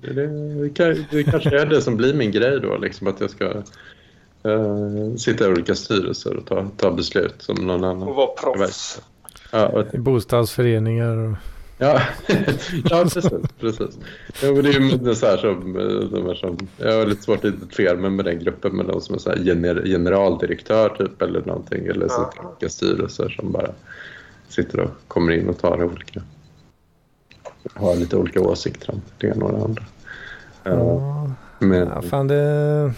Det, 0.00 0.12
det, 0.12 1.04
det, 1.10 1.24
kanske 1.24 1.60
är 1.60 1.66
det 1.66 1.82
som 1.82 1.96
blir 1.96 2.14
min 2.14 2.32
grej 2.32 2.60
då, 2.60 2.76
liksom 2.76 3.06
att 3.06 3.20
jag 3.20 3.30
ska 3.30 3.62
uh, 4.46 5.14
sitta 5.16 5.44
i 5.44 5.48
olika 5.48 5.74
styrelser 5.74 6.36
och 6.36 6.46
ta, 6.46 6.70
ta 6.76 6.90
beslut 6.90 7.34
som 7.38 7.66
någon 7.66 7.84
annan. 7.84 8.08
Och 8.08 8.14
vara 8.14 8.26
proffs. 8.26 9.02
Ja, 9.50 9.66
och, 9.66 10.00
Bostadsföreningar 10.00 11.16
och... 11.16 11.36
Ja, 11.78 12.00
ja 12.84 13.02
precis. 13.02 13.30
precis. 13.60 13.98
Ja, 14.42 14.52
men 14.52 14.62
det 14.62 14.68
är 14.68 15.08
ju 15.08 15.14
så 15.14 15.26
här 15.26 15.36
som, 15.36 15.72
de 16.12 16.26
här 16.26 16.34
som... 16.34 16.68
Jag 16.76 16.98
har 16.98 17.06
lite 17.06 17.22
svårt 17.22 17.38
att 17.38 17.44
identifiera 17.44 17.96
mig 17.96 18.10
med 18.10 18.24
den 18.24 18.38
gruppen, 18.38 18.76
med 18.76 18.86
de 18.86 19.00
som 19.00 19.14
är 19.14 19.18
så 19.18 19.32
gener, 19.32 19.82
generaldirektör 19.84 20.88
typ 20.88 21.22
eller 21.22 21.44
någonting. 21.44 21.86
Eller 21.86 22.08
så 22.08 22.30
olika 22.48 22.68
styrelser 22.68 23.28
som 23.28 23.52
bara 23.52 23.70
sitter 24.48 24.80
och 24.80 24.90
kommer 25.08 25.32
in 25.32 25.48
och 25.48 25.58
tar 25.58 25.84
olika... 25.84 26.22
Har 27.74 27.96
lite 27.96 28.16
olika 28.16 28.40
åsikter 28.40 28.90
om 28.90 29.02
det 29.18 29.26
ena 29.26 29.44
och 29.44 29.52
det 29.52 29.64
andra. 29.64 29.84
Ja, 30.62 31.30
men... 31.58 31.88
ja 31.88 32.02
fan 32.02 32.28
det... 32.28 32.92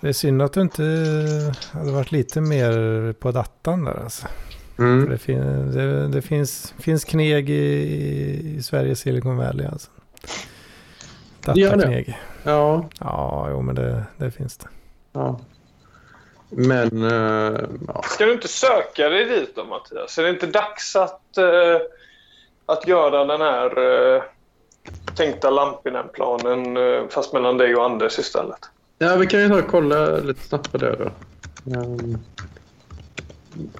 Det 0.00 0.08
är 0.08 0.12
synd 0.12 0.42
att 0.42 0.52
du 0.52 0.60
inte 0.60 0.82
hade 1.72 1.92
varit 1.92 2.12
lite 2.12 2.40
mer 2.40 3.12
på 3.12 3.30
datan 3.30 3.84
där 3.84 4.02
alltså. 4.02 4.26
Mm. 4.78 5.10
Det, 5.10 5.18
fin 5.18 5.72
det, 5.72 6.08
det, 6.08 6.22
finns, 6.22 6.74
finns 6.78 7.04
kneg 7.04 7.50
i, 7.50 8.56
i 8.56 8.62
Sveriges 8.62 9.00
Silicon 9.00 9.36
Valley 9.36 9.66
alltså. 9.66 9.90
Datakneg. 11.44 12.18
Ja. 12.42 12.88
Ja, 13.00 13.46
jo 13.50 13.62
men 13.62 13.74
det, 13.74 14.04
det 14.16 14.30
finns 14.30 14.56
det. 14.56 14.68
Ja. 15.12 15.40
Men... 16.50 17.02
Uh, 17.02 17.60
ja. 17.86 18.02
Ska 18.02 18.24
du 18.24 18.32
inte 18.32 18.48
söka 18.48 19.08
dig 19.08 19.24
dit 19.24 19.56
då 19.56 19.64
Mattias? 19.64 20.18
Är 20.18 20.22
det 20.22 20.30
inte 20.30 20.46
dags 20.46 20.96
att, 20.96 21.22
uh, 21.38 21.78
att 22.66 22.88
göra 22.88 23.24
den 23.24 23.40
här 23.40 23.78
uh, 23.78 24.22
tänkta 25.16 25.50
Lampinen-planen 25.50 26.76
uh, 26.76 27.08
fast 27.08 27.32
mellan 27.32 27.58
dig 27.58 27.76
och 27.76 27.84
Anders 27.84 28.18
istället? 28.18 28.60
Ja, 28.98 29.16
vi 29.16 29.26
kan 29.26 29.40
ju 29.40 29.48
ta 29.48 29.58
och 29.58 29.66
kolla 29.66 30.16
lite 30.16 30.40
snabbt 30.40 30.72
på 30.72 30.78
det 30.78 30.96
då. 30.96 31.10
Um, 31.78 32.18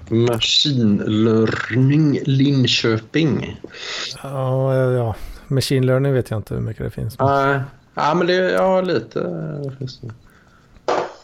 Machine 0.09 1.03
Learning 1.05 2.19
Linköping. 2.25 3.61
Ja, 4.23 4.75
ja, 4.75 5.15
machine 5.47 5.85
learning 5.85 6.13
vet 6.13 6.29
jag 6.29 6.39
inte 6.39 6.53
hur 6.53 6.61
mycket 6.61 6.83
det 6.83 6.89
finns. 6.91 7.19
Nej, 7.19 7.59
ja, 7.93 8.13
men 8.13 8.27
det 8.27 8.33
ja, 8.33 8.81
lite. 8.81 9.19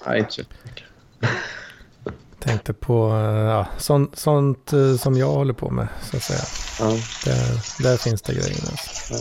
Nej, 0.08 0.20
inte 0.20 0.34
så 0.34 0.42
mycket. 0.64 0.84
Tänkte 2.40 2.74
på 2.74 3.10
eh, 3.10 3.50
ja, 3.50 3.68
sånt, 3.78 4.20
sånt 4.20 4.74
eh, 4.74 4.96
som 4.96 5.18
jag 5.18 5.28
håller 5.32 5.54
på 5.54 5.70
med, 5.70 5.88
så 6.12 6.18
att 6.18 6.24
säga. 6.24 6.40
Ja. 6.80 6.98
Där, 7.26 7.84
där 7.84 7.98
finns 7.98 8.22
det 8.22 8.34
grejer. 8.34 8.70
Alltså. 8.72 9.14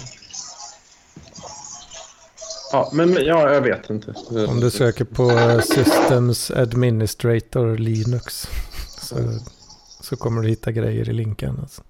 Ja, 2.72 2.90
men 2.92 3.10
men- 3.10 3.24
ja, 3.24 3.52
jag 3.52 3.60
vet 3.60 3.90
inte. 3.90 4.14
Om 4.48 4.60
du 4.60 4.70
söker 4.70 5.04
på 5.04 5.30
eh, 5.30 5.60
Systems 5.60 6.50
Administrator 6.50 7.76
Linux 7.78 8.48
så, 9.04 9.16
så 10.00 10.16
kommer 10.16 10.42
du 10.42 10.48
hitta 10.48 10.72
grejer 10.72 11.08
i 11.08 11.12
linken. 11.12 11.58
Alltså. 11.60 11.82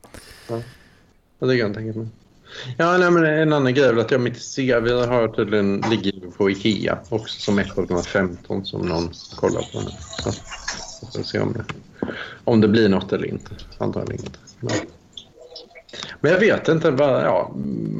Ja, 0.49 1.47
det 1.47 1.59
kan 1.59 1.67
jag 1.67 1.75
tänka 1.75 1.99
mig. 1.99 2.09
Ja, 2.77 2.99
nej, 2.99 3.11
men 3.11 3.25
en 3.25 3.53
annan 3.53 3.75
grej 3.75 3.85
är 3.85 3.97
att 3.97 4.11
jag 4.11 4.21
mitt 4.21 4.57
CV 4.57 4.91
har 4.91 5.29
tydligen 5.29 5.85
ligger 5.91 6.31
på 6.31 6.51
Ikea 6.51 6.99
också 7.09 7.41
som 7.41 7.59
ett 7.59 7.79
av 7.79 7.87
de 7.87 7.95
här 7.95 8.03
15 8.03 8.65
som 8.65 8.81
någon 8.81 9.11
kollar 9.37 9.63
på 9.73 9.81
nu. 9.81 9.91
Så 10.23 10.31
vi 11.07 11.19
får 11.19 11.23
se 11.23 11.39
om 11.39 11.53
det, 11.53 11.65
om 12.45 12.61
det 12.61 12.69
blir 12.69 12.89
något 12.89 13.13
eller 13.13 13.27
inte. 13.27 13.51
Antagligen 13.79 14.25
inte. 14.25 14.39
Men, 14.61 14.73
men 16.21 16.33
jag 16.33 16.41
vet 16.41 16.69
inte 16.69 16.91
vad, 16.91 17.25
ja, 17.25 17.51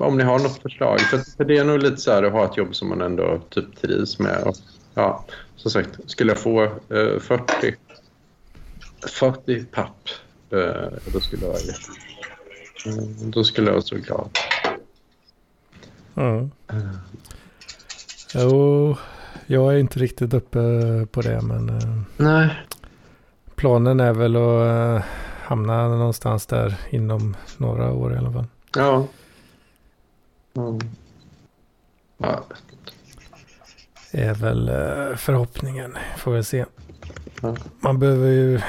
om 0.01 0.17
ni 0.17 0.25
har 0.25 0.39
något 0.39 0.63
förslag. 0.63 1.01
För, 1.01 1.19
för 1.37 1.45
det 1.45 1.59
är 1.59 1.65
nog 1.65 1.79
lite 1.79 1.97
så 1.97 2.13
här 2.13 2.23
att 2.23 2.33
ha 2.33 2.45
ett 2.45 2.57
jobb 2.57 2.75
som 2.75 2.89
man 2.89 3.01
ändå 3.01 3.41
typ 3.51 3.81
trivs 3.81 4.19
med. 4.19 4.43
Och, 4.43 4.57
ja, 4.95 5.25
som 5.57 5.71
sagt, 5.71 5.99
skulle 6.07 6.31
jag 6.31 6.39
få 6.39 6.63
eh, 6.65 7.19
40, 7.21 7.75
40 9.09 9.65
papp 9.65 10.09
eh, 10.51 10.99
då 11.13 11.21
skulle 11.21 11.47
jag 11.47 11.55
jätte 11.55 11.91
Eh, 12.87 12.93
Då 13.31 13.45
skulle 13.45 13.71
jag 13.71 13.85
så 13.85 13.97
glad. 13.97 14.39
Mm. 16.17 16.51
Jo, 18.35 18.97
jag 19.47 19.75
är 19.75 19.79
inte 19.79 19.99
riktigt 19.99 20.35
uppe 20.35 20.59
på 21.11 21.23
det 21.23 21.41
men 21.43 21.69
eh, 21.69 22.01
Nej. 22.17 22.51
planen 23.55 24.01
är 24.01 24.13
väl 24.13 24.37
att 24.37 25.01
eh, 25.01 25.09
hamna 25.43 25.89
någonstans 25.89 26.47
där 26.47 26.81
inom 26.91 27.37
några 27.57 27.93
år 27.93 28.15
i 28.15 28.17
alla 28.17 28.33
fall. 28.33 28.47
Ja. 28.77 29.07
Ja. 30.53 30.79
ja. 32.19 32.45
är 34.11 34.35
väl 34.35 34.69
eh, 34.69 35.17
förhoppningen. 35.17 35.97
Får 36.17 36.33
väl 36.33 36.45
se. 36.45 36.65
Man 37.81 37.99
behöver 37.99 38.29
ju 38.29 38.61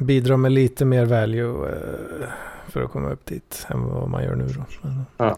bidra 0.00 0.36
med 0.36 0.52
lite 0.52 0.84
mer 0.84 1.04
value 1.04 1.68
eh, 1.68 2.28
för 2.68 2.82
att 2.82 2.90
komma 2.90 3.10
upp 3.10 3.26
dit 3.26 3.66
än 3.70 3.84
vad 3.84 4.08
man 4.10 4.24
gör 4.24 4.34
nu 4.34 4.46
då. 4.46 4.64
Men, 4.82 5.04
Ja. 5.16 5.36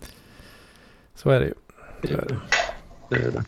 Så 1.15 1.31
är 1.31 1.41
det 1.41 1.47
ju. 1.47 1.55
Så 2.03 2.13
är 2.15 2.27
det. 2.29 2.37
Det 3.09 3.17
är 3.27 3.31
det. 3.31 3.45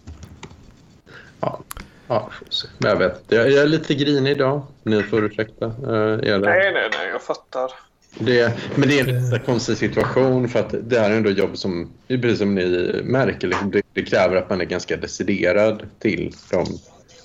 Ja. 1.41 1.61
Ja. 2.09 2.31
Men 2.79 2.91
jag 2.91 2.97
vet 2.97 3.23
jag, 3.29 3.51
jag 3.51 3.63
är 3.63 3.67
lite 3.67 3.95
grinig 3.95 4.31
idag. 4.31 4.63
Ni 4.83 5.03
får 5.03 5.25
ursäkta. 5.25 5.67
Det, 5.69 6.39
Nej, 6.39 6.73
nej, 6.73 6.91
nej, 6.93 7.09
jag 7.13 7.23
fattar. 7.23 7.71
det, 8.19 8.53
men 8.75 8.89
det 8.89 9.01
är 9.01 9.09
en 9.09 9.25
lite 9.25 9.39
konstig 9.39 9.77
situation 9.77 10.49
för 10.49 10.61
att 10.61 10.75
det 10.83 10.99
här 11.01 11.11
är 11.11 11.17
ändå 11.17 11.31
jobb 11.31 11.57
som, 11.59 11.91
precis 12.09 12.39
som 12.39 12.55
ni 12.55 13.01
märker, 13.05 13.49
liksom, 13.49 13.71
det, 13.71 13.83
det 13.93 14.03
kräver 14.03 14.37
att 14.37 14.51
man 14.51 14.61
är 14.61 14.65
ganska 14.65 14.97
deciderad 14.97 15.83
till 15.99 16.33
dem. 16.51 16.67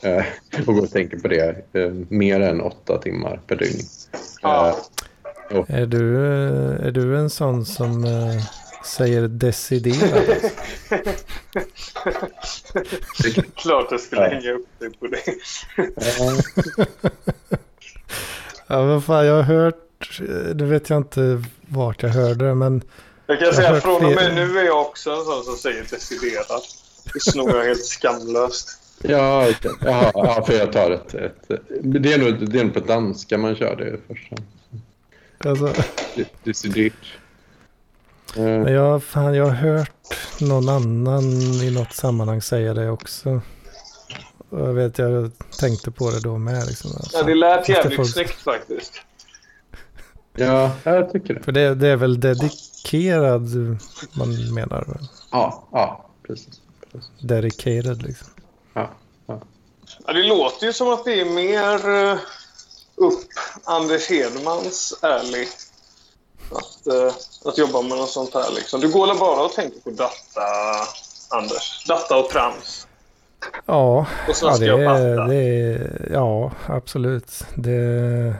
Uh, 0.05 0.23
och 0.67 0.75
går 0.75 0.81
och 0.83 0.91
tänker 0.91 1.17
på 1.17 1.27
det 1.27 1.55
eh, 1.73 1.91
mer 2.09 2.39
än 2.41 2.61
åtta 2.61 2.97
timmar 2.97 3.39
per 3.47 3.55
dygn. 3.55 3.79
Ja. 4.41 4.77
Är, 5.67 5.85
du, 5.85 6.15
eh, 6.25 6.85
är 6.87 6.91
du 6.91 7.17
en 7.17 7.29
sån 7.29 7.65
som 7.65 8.03
eh, 8.05 8.43
säger 8.85 9.27
deciderad? 9.27 10.35
Klart 13.55 13.87
jag 13.91 13.99
skulle 13.99 14.21
Ja. 14.21 14.29
hänga 14.29 14.51
upp 14.51 14.67
dig 14.79 14.89
på 14.99 15.07
det. 15.07 15.17
Eh, 15.77 16.39
ja, 18.67 18.81
vad 18.85 19.03
fan, 19.03 19.25
jag 19.25 19.35
har 19.35 19.41
hört, 19.43 20.19
eh, 20.19 20.55
nu 20.55 20.65
vet 20.65 20.89
jag 20.89 20.97
inte 20.97 21.43
vart 21.67 22.03
jag 22.03 22.09
hörde 22.09 22.45
det, 22.47 22.55
men 22.55 22.81
Jag 23.27 23.37
kan 23.39 23.45
Jag 23.45 23.55
säga 23.55 23.81
från 23.81 24.05
och 24.05 24.11
med 24.11 24.35
nu 24.35 24.59
är 24.59 24.63
jag 24.65 24.81
också 24.81 25.11
en 25.11 25.23
sån 25.25 25.43
som 25.43 25.55
säger 25.55 25.83
deciderat. 25.89 26.63
Det 27.13 27.19
snor 27.19 27.55
jag 27.57 27.63
helt 27.63 27.85
skamlöst. 27.85 28.69
Ja, 29.03 29.47
okej. 29.49 29.71
Jaha, 29.81 30.11
ja, 30.13 30.43
för 30.47 30.53
jag 30.53 30.73
tar 30.73 30.91
ett... 30.91 31.13
ett 31.13 31.49
det, 31.83 32.13
är 32.13 32.17
nog, 32.19 32.49
det 32.51 32.59
är 32.59 32.63
nog 32.63 32.73
på 32.73 32.79
danska 32.79 33.37
man 33.37 33.55
kör 33.55 33.75
det 33.75 33.97
först. 34.07 34.31
alltså, 35.45 35.65
Det, 36.15 36.27
det 36.43 36.49
är 36.49 36.53
så 36.53 36.67
dyrt. 36.67 37.17
Eh, 38.37 38.43
men 38.43 38.73
jag, 38.73 39.03
fan, 39.03 39.33
jag 39.33 39.45
har 39.45 39.51
hört 39.51 40.15
någon 40.41 40.69
annan 40.69 41.23
i 41.63 41.71
något 41.71 41.93
sammanhang 41.93 42.41
säga 42.41 42.73
det 42.73 42.89
också. 42.89 43.41
Och 44.49 44.59
jag 44.59 44.73
vet, 44.73 44.97
jag 44.97 45.31
tänkte 45.59 45.91
på 45.91 46.11
det 46.11 46.19
då 46.19 46.37
med. 46.37 46.67
Liksom, 46.67 46.91
alltså. 46.95 47.17
Ja, 47.17 47.23
det 47.23 47.35
lät 47.35 47.69
jävligt 47.69 47.95
folk- 47.95 48.09
snyggt 48.09 48.41
faktiskt. 48.41 48.93
ja, 50.35 50.71
jag 50.83 51.11
tycker 51.11 51.33
det. 51.33 51.41
För 51.43 51.51
det, 51.51 51.75
det 51.75 51.87
är 51.87 51.95
väl 51.95 52.19
dedikerad 52.19 53.49
man 54.13 54.53
menar? 54.53 54.85
väl? 54.87 55.07
Ja, 55.31 55.67
ja 55.71 56.09
precis. 56.27 56.61
precis. 56.91 57.09
Dedicated 57.19 58.01
liksom. 58.03 58.27
Ja, 58.73 58.89
ja. 59.27 59.39
Ja, 60.05 60.13
det 60.13 60.23
låter 60.23 60.65
ju 60.65 60.73
som 60.73 60.89
att 60.89 61.05
det 61.05 61.21
är 61.21 61.25
mer 61.25 61.89
eh, 61.89 62.17
upp 62.95 63.27
Anders 63.63 64.09
Hedmans 64.09 64.99
ärlig. 65.01 65.47
Att, 66.51 66.87
eh, 66.87 67.13
att 67.45 67.57
jobba 67.57 67.81
med 67.81 67.97
något 67.97 68.09
sånt 68.09 68.33
här. 68.33 68.51
Liksom. 68.55 68.81
Du 68.81 68.91
går 68.91 69.19
bara 69.19 69.45
och 69.45 69.53
tänker 69.53 69.79
på 69.79 69.89
data, 69.89 70.41
Anders? 71.29 71.85
Data 71.87 72.17
och 72.17 72.29
trams. 72.29 72.87
Ja, 73.65 74.05
Och 74.27 74.35
ja, 74.41 74.57
det 74.57 74.67
är, 74.67 75.27
det 75.27 76.13
ja 76.13 76.51
absolut. 76.65 77.43
Det, 77.55 78.35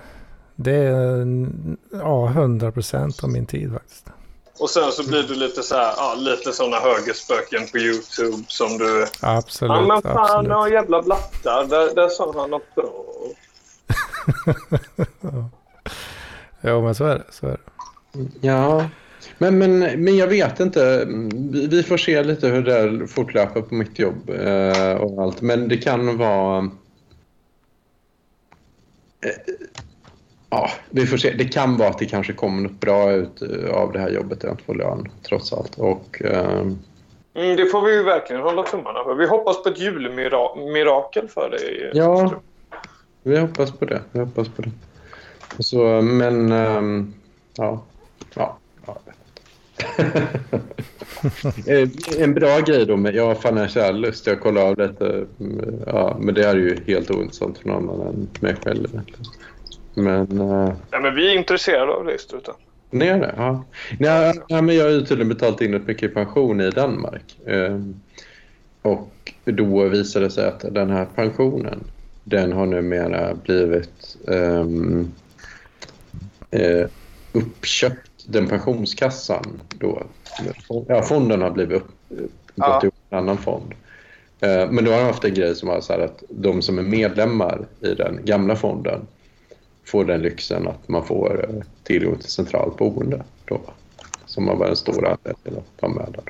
det 0.55 0.75
är 0.75 1.27
ja, 1.91 2.27
100 2.27 2.71
procent 2.71 3.23
av 3.23 3.29
min 3.29 3.45
tid 3.45 3.73
faktiskt. 3.73 4.05
Och 4.61 4.69
sen 4.69 4.91
så 4.91 5.07
blir 5.07 5.23
du 5.23 5.35
lite 5.35 5.63
så 5.63 5.75
här, 5.75 5.93
ja, 5.97 6.15
lite 6.17 6.53
såna 6.53 6.77
högerspöken 6.77 7.67
på 7.71 7.77
Youtube 7.77 8.43
som 8.47 8.77
du... 8.77 9.07
Absolut, 9.19 9.71
Ja 9.71 9.81
men 9.81 10.01
fan, 10.01 10.17
absolut. 10.17 10.49
ja, 10.49 10.69
jävla 10.69 11.01
blattar. 11.01 11.65
Där, 11.65 11.95
där 11.95 12.09
sa 12.09 12.33
han 12.35 12.49
något 12.49 12.75
bra. 12.75 13.05
Ja, 16.61 16.81
men 16.81 16.95
så 16.95 17.05
är 17.05 17.17
det. 17.17 17.23
Så 17.29 17.47
är 17.47 17.51
det. 17.51 17.57
ja. 18.41 18.89
Men, 19.37 19.57
men, 19.57 19.79
men 19.79 20.17
jag 20.17 20.27
vet 20.27 20.59
inte. 20.59 21.05
Vi 21.43 21.83
får 21.83 21.97
se 21.97 22.23
lite 22.23 22.47
hur 22.47 22.63
det 22.63 23.07
fortlöper 23.07 23.61
på 23.61 23.75
mitt 23.75 23.99
jobb 23.99 24.29
eh, 24.29 24.93
och 24.93 25.23
allt. 25.23 25.41
Men 25.41 25.67
det 25.67 25.77
kan 25.77 26.17
vara... 26.17 26.69
Eh, 30.51 30.57
ja, 30.57 30.69
vi 30.89 31.05
får 31.05 31.17
se. 31.17 31.33
Det 31.33 31.45
kan 31.45 31.77
vara 31.77 31.89
att 31.89 31.99
det 31.99 32.05
kanske 32.05 32.33
kommer 32.33 32.61
något 32.61 32.79
bra 32.79 33.11
ut 33.11 33.41
eh, 33.41 33.73
av 33.73 33.91
det 33.91 33.99
här 33.99 34.09
jobbet. 34.09 34.43
Jag 34.43 34.51
inte 34.51 34.63
får 34.63 34.75
lön 34.75 35.07
trots 35.23 35.53
allt. 35.53 35.77
Och... 35.77 36.21
ehm, 36.21 36.79
Mm, 37.33 37.55
det 37.55 37.65
får 37.65 37.81
vi 37.81 37.93
ju 37.93 38.03
verkligen 38.03 38.41
hålla 38.41 38.63
tummarna 38.63 39.03
för. 39.03 39.15
Vi 39.15 39.27
hoppas 39.27 39.63
på 39.63 39.69
ett 39.69 39.79
julmirakel 39.79 41.27
för 41.27 41.49
dig. 41.49 41.91
Ja, 41.93 42.33
vi 43.23 43.39
hoppas 43.39 43.71
på 43.71 43.85
det. 43.85 44.01
Vi 44.11 44.19
hoppas 44.19 44.47
på 44.49 44.61
det. 44.61 44.71
Så, 45.59 46.01
men, 46.01 46.51
ehm, 46.51 47.13
ja. 47.57 47.83
Ja, 48.33 48.57
jag. 48.85 48.97
Eh, 51.67 51.89
en 52.17 52.33
bra 52.33 52.59
grej 52.59 52.85
då 52.85 52.97
med, 52.97 53.15
ja, 53.15 53.35
Financial 53.35 53.99
Lust, 53.99 54.27
jag 54.27 54.39
kollade 54.39 54.67
av 54.67 54.77
lite, 54.77 55.25
mm, 55.39 55.83
ja, 55.87 56.17
men 56.19 56.35
det 56.35 56.45
är 56.45 56.55
ju 56.55 56.77
helt 56.87 57.11
ointressant 57.11 57.57
för 57.57 57.67
någon 57.67 57.89
annan 57.89 58.07
än 58.07 58.29
mig 58.39 58.55
själv 58.63 58.85
egentligen. 58.93 59.25
Men, 59.93 60.41
uh, 60.41 60.73
Nej, 60.91 61.01
men 61.01 61.15
vi 61.15 61.31
är 61.31 61.37
intresserade 61.37 61.91
av 61.91 62.05
det, 62.05 62.17
Struten. 62.19 62.53
ni 62.89 63.05
är 63.07 63.19
det? 63.19 63.33
Ja. 63.37 63.63
Nej, 63.99 64.33
ja, 64.47 64.61
men 64.61 64.75
jag 64.75 64.83
har 64.83 64.91
ju 64.91 64.99
tydligen 65.05 65.29
betalat 65.29 65.61
in 65.61 65.73
rätt 65.73 65.87
mycket 65.87 66.13
pension 66.13 66.61
i 66.61 66.69
Danmark. 66.69 67.37
Ehm, 67.47 67.99
och 68.81 69.33
då 69.45 69.87
visade 69.87 70.25
det 70.25 70.31
sig 70.31 70.47
att 70.47 70.65
den 70.73 70.89
här 70.89 71.07
pensionen, 71.15 71.83
den 72.23 72.51
har 72.51 72.65
numera 72.65 73.33
blivit 73.33 74.17
eh, 76.51 76.87
uppköpt. 77.31 78.07
Den 78.27 78.47
pensionskassan 78.47 79.61
då, 79.79 80.03
ja, 80.87 81.01
fonden 81.01 81.41
har 81.41 81.51
blivit 81.51 81.77
upp, 81.77 81.87
gått 82.09 82.29
Ja. 82.55 82.79
ihop 82.83 82.93
en 83.09 83.17
annan 83.17 83.37
fond. 83.37 83.73
Eh, 84.39 84.71
men 84.71 84.85
då 84.85 84.91
har 84.91 84.97
de 84.99 85.05
haft 85.05 85.23
en 85.23 85.33
grej 85.33 85.55
som 85.55 85.69
var 85.69 85.81
så 85.81 85.93
att 85.93 86.23
de 86.29 86.61
som 86.61 86.77
är 86.77 86.83
medlemmar 86.83 87.65
i 87.81 87.93
den 87.93 88.19
gamla 88.25 88.55
fonden 88.55 89.07
får 89.91 90.05
den 90.05 90.21
lyxen 90.21 90.67
att 90.67 90.87
man 90.87 91.05
får 91.05 91.45
eh, 91.49 91.55
tillgång 91.83 92.17
till 92.17 92.31
centralt 92.31 92.77
boende. 92.77 93.23
Då, 93.45 93.61
som 94.25 94.45
var 94.45 94.67
en 94.67 94.75
stor 94.75 95.07
anledning 95.07 95.53
att 95.57 95.77
ta 95.79 95.87
med 95.87 96.07
där. 96.13 96.23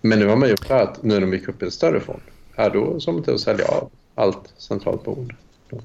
Men 0.00 0.18
nu 0.18 0.26
har 0.26 0.36
man 0.36 0.48
gjort 0.48 0.68
det 0.68 0.82
att 0.82 1.02
nu 1.02 1.14
när 1.14 1.20
de 1.20 1.32
gick 1.32 1.48
upp 1.48 1.62
i 1.62 1.64
en 1.64 1.70
större 1.70 2.00
fond, 2.00 2.20
här 2.56 2.70
då 2.70 3.00
som 3.00 3.22
till 3.22 3.34
att 3.34 3.40
sälja 3.40 3.66
av 3.68 3.90
allt 4.14 4.54
centralt 4.56 5.04
boende. 5.04 5.34
Då. 5.70 5.80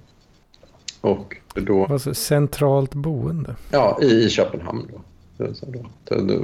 Och 1.02 1.38
då, 1.54 1.86
Alltså, 1.86 2.14
centralt 2.14 2.94
boende. 2.94 3.56
ja, 3.72 4.00
i, 4.02 4.24
i 4.26 4.30
Köpenhamn 4.30 4.88
då. 4.92 5.02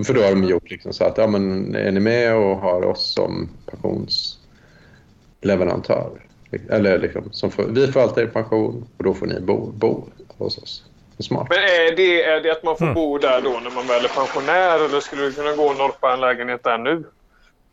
För 0.04 0.14
då 0.14 0.22
har 0.22 0.30
de 0.30 0.44
gjort 0.44 0.72
liksom 0.72 0.94
så 0.94 1.04
att 1.04 1.18
ja, 1.18 1.28
men 1.28 1.76
är 1.76 1.92
ni 1.92 2.00
med 2.00 2.36
och 2.36 2.58
har 2.58 2.86
oss 2.86 3.14
som 3.14 3.50
pensionsleverantör? 3.66 6.27
Eller 6.70 7.00
liksom, 7.00 7.30
som 7.32 7.52
får, 7.52 7.64
vi 7.64 7.88
förvaltar 7.88 8.22
er 8.22 8.28
pension 8.28 8.86
och 8.98 9.04
då 9.04 9.14
får 9.14 9.26
ni 9.26 9.40
bo, 9.40 9.72
bo 9.72 10.06
hos 10.38 10.58
oss. 10.58 10.84
Smart. 11.20 11.48
Men 11.50 11.60
är 11.60 11.96
det, 11.96 12.24
är 12.24 12.42
det 12.42 12.52
att 12.52 12.64
man 12.64 12.78
får 12.78 12.86
mm. 12.86 12.96
bo 12.96 13.18
där 13.18 13.42
då 13.42 13.50
när 13.50 13.72
man 13.72 13.88
väl 13.88 14.06
är 14.06 14.10
pensionär 14.10 14.86
eller 14.86 15.00
skulle 15.00 15.22
du 15.22 15.32
kunna 15.32 15.56
gå 15.56 15.64
och 15.64 15.78
norpa 15.78 16.14
en 16.14 16.20
lägenhet 16.20 16.64
där 16.64 16.78
nu? 16.78 17.04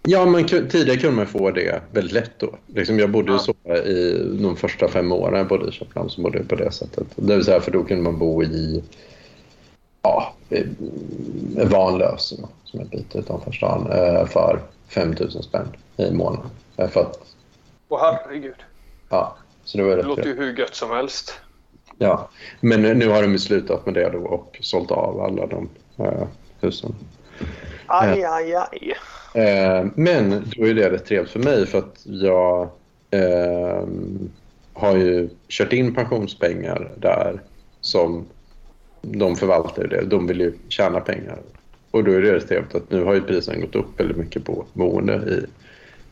Ja, 0.03 0.27
men 0.27 0.45
tidigare 0.47 0.97
kunde 0.97 1.17
man 1.17 1.27
få 1.27 1.51
det 1.51 1.83
väldigt 1.93 2.13
lätt 2.13 2.39
då. 2.39 2.55
Liksom 2.67 2.99
jag 2.99 3.11
bodde 3.11 3.33
ja. 3.33 3.39
så 3.39 3.55
i 3.73 4.39
de 4.43 4.57
första 4.57 4.89
fem 4.89 5.13
åren 5.13 5.39
jag 5.39 5.49
bodde 5.49 5.69
i 5.69 5.73
Köpenhamn 5.73 6.11
så 6.11 6.21
bodde 6.21 6.39
jag 6.39 6.49
på 6.49 6.55
det 6.55 6.71
sättet. 6.71 7.07
Det 7.17 7.37
vill 7.37 7.45
säga 7.45 7.61
för 7.61 7.71
då 7.71 7.85
kunde 7.85 8.03
man 8.03 8.19
bo 8.19 8.43
i 8.43 8.85
ja, 10.03 10.35
Vanlösen 11.65 12.47
som 12.65 12.81
är 12.81 12.85
en 12.85 12.89
bit 12.91 13.17
utanför 13.17 13.53
stan 13.53 13.91
eh, 13.91 14.27
för 14.27 14.61
5 14.89 15.15
000 15.21 15.31
spänn 15.31 15.69
i 15.97 16.11
månaden. 16.11 16.51
Eh, 16.77 16.89
för 16.89 17.01
att, 17.01 17.19
Åh 17.89 18.01
herregud. 18.01 18.55
Ja, 19.09 19.37
så 19.65 19.79
det, 19.79 19.85
var 19.85 19.97
det 19.97 20.03
låter 20.03 20.27
ju 20.27 20.37
hur 20.37 20.59
gött 20.59 20.75
som 20.75 20.91
helst. 20.91 21.41
Ja, 21.99 22.29
men 22.61 22.83
nu 22.83 23.09
har 23.09 23.23
de 23.23 23.39
slutat 23.39 23.87
med 23.87 23.95
det 23.95 24.11
då 24.11 24.19
och 24.19 24.59
sålt 24.61 24.91
av 24.91 25.21
alla 25.21 25.47
de 25.47 25.69
uh, 26.01 26.27
husen. 26.61 26.95
Aj, 27.87 28.25
aj, 28.25 28.55
aj. 28.55 28.95
Uh, 29.37 29.91
men 29.95 30.51
då 30.57 30.67
är 30.67 30.75
det 30.75 30.91
rätt 30.91 31.07
trevligt 31.07 31.33
för 31.33 31.41
mig 31.41 31.67
för 31.67 31.79
att 31.79 32.01
jag 32.05 32.63
uh, 33.15 33.87
har 34.73 34.97
ju 34.97 35.29
kört 35.49 35.73
in 35.73 35.95
pensionspengar 35.95 36.93
där 36.97 37.41
som 37.81 38.27
de 39.01 39.37
förvaltar 39.37 39.87
det. 39.87 40.05
De 40.05 40.27
vill 40.27 40.41
ju 40.41 40.53
tjäna 40.69 41.01
pengar. 41.01 41.39
Och 41.91 42.05
då 42.05 42.13
är 42.13 42.23
det 42.23 42.35
rätt 42.35 42.49
trevligt 42.49 42.75
att 42.75 42.91
nu 42.91 43.05
har 43.05 43.15
ju 43.15 43.21
priserna 43.21 43.59
gått 43.59 43.75
upp 43.75 44.01
väldigt 44.01 44.17
mycket 44.17 44.45
på 44.45 44.65
boende 44.73 45.15
i, 45.15 45.47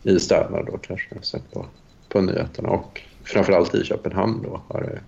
i 0.03 0.21
städerna 0.21 0.63
då 0.63 0.79
kanske 0.79 1.07
jag 1.11 1.17
har 1.17 1.23
sett 1.23 1.53
på, 1.53 1.67
på 2.09 2.21
nyheterna 2.21 2.69
och 2.69 3.01
framförallt 3.25 3.75
i 3.75 3.85
Köpenhamn 3.85 4.43
då 4.43 4.63
har 4.69 4.81
det 4.81 5.01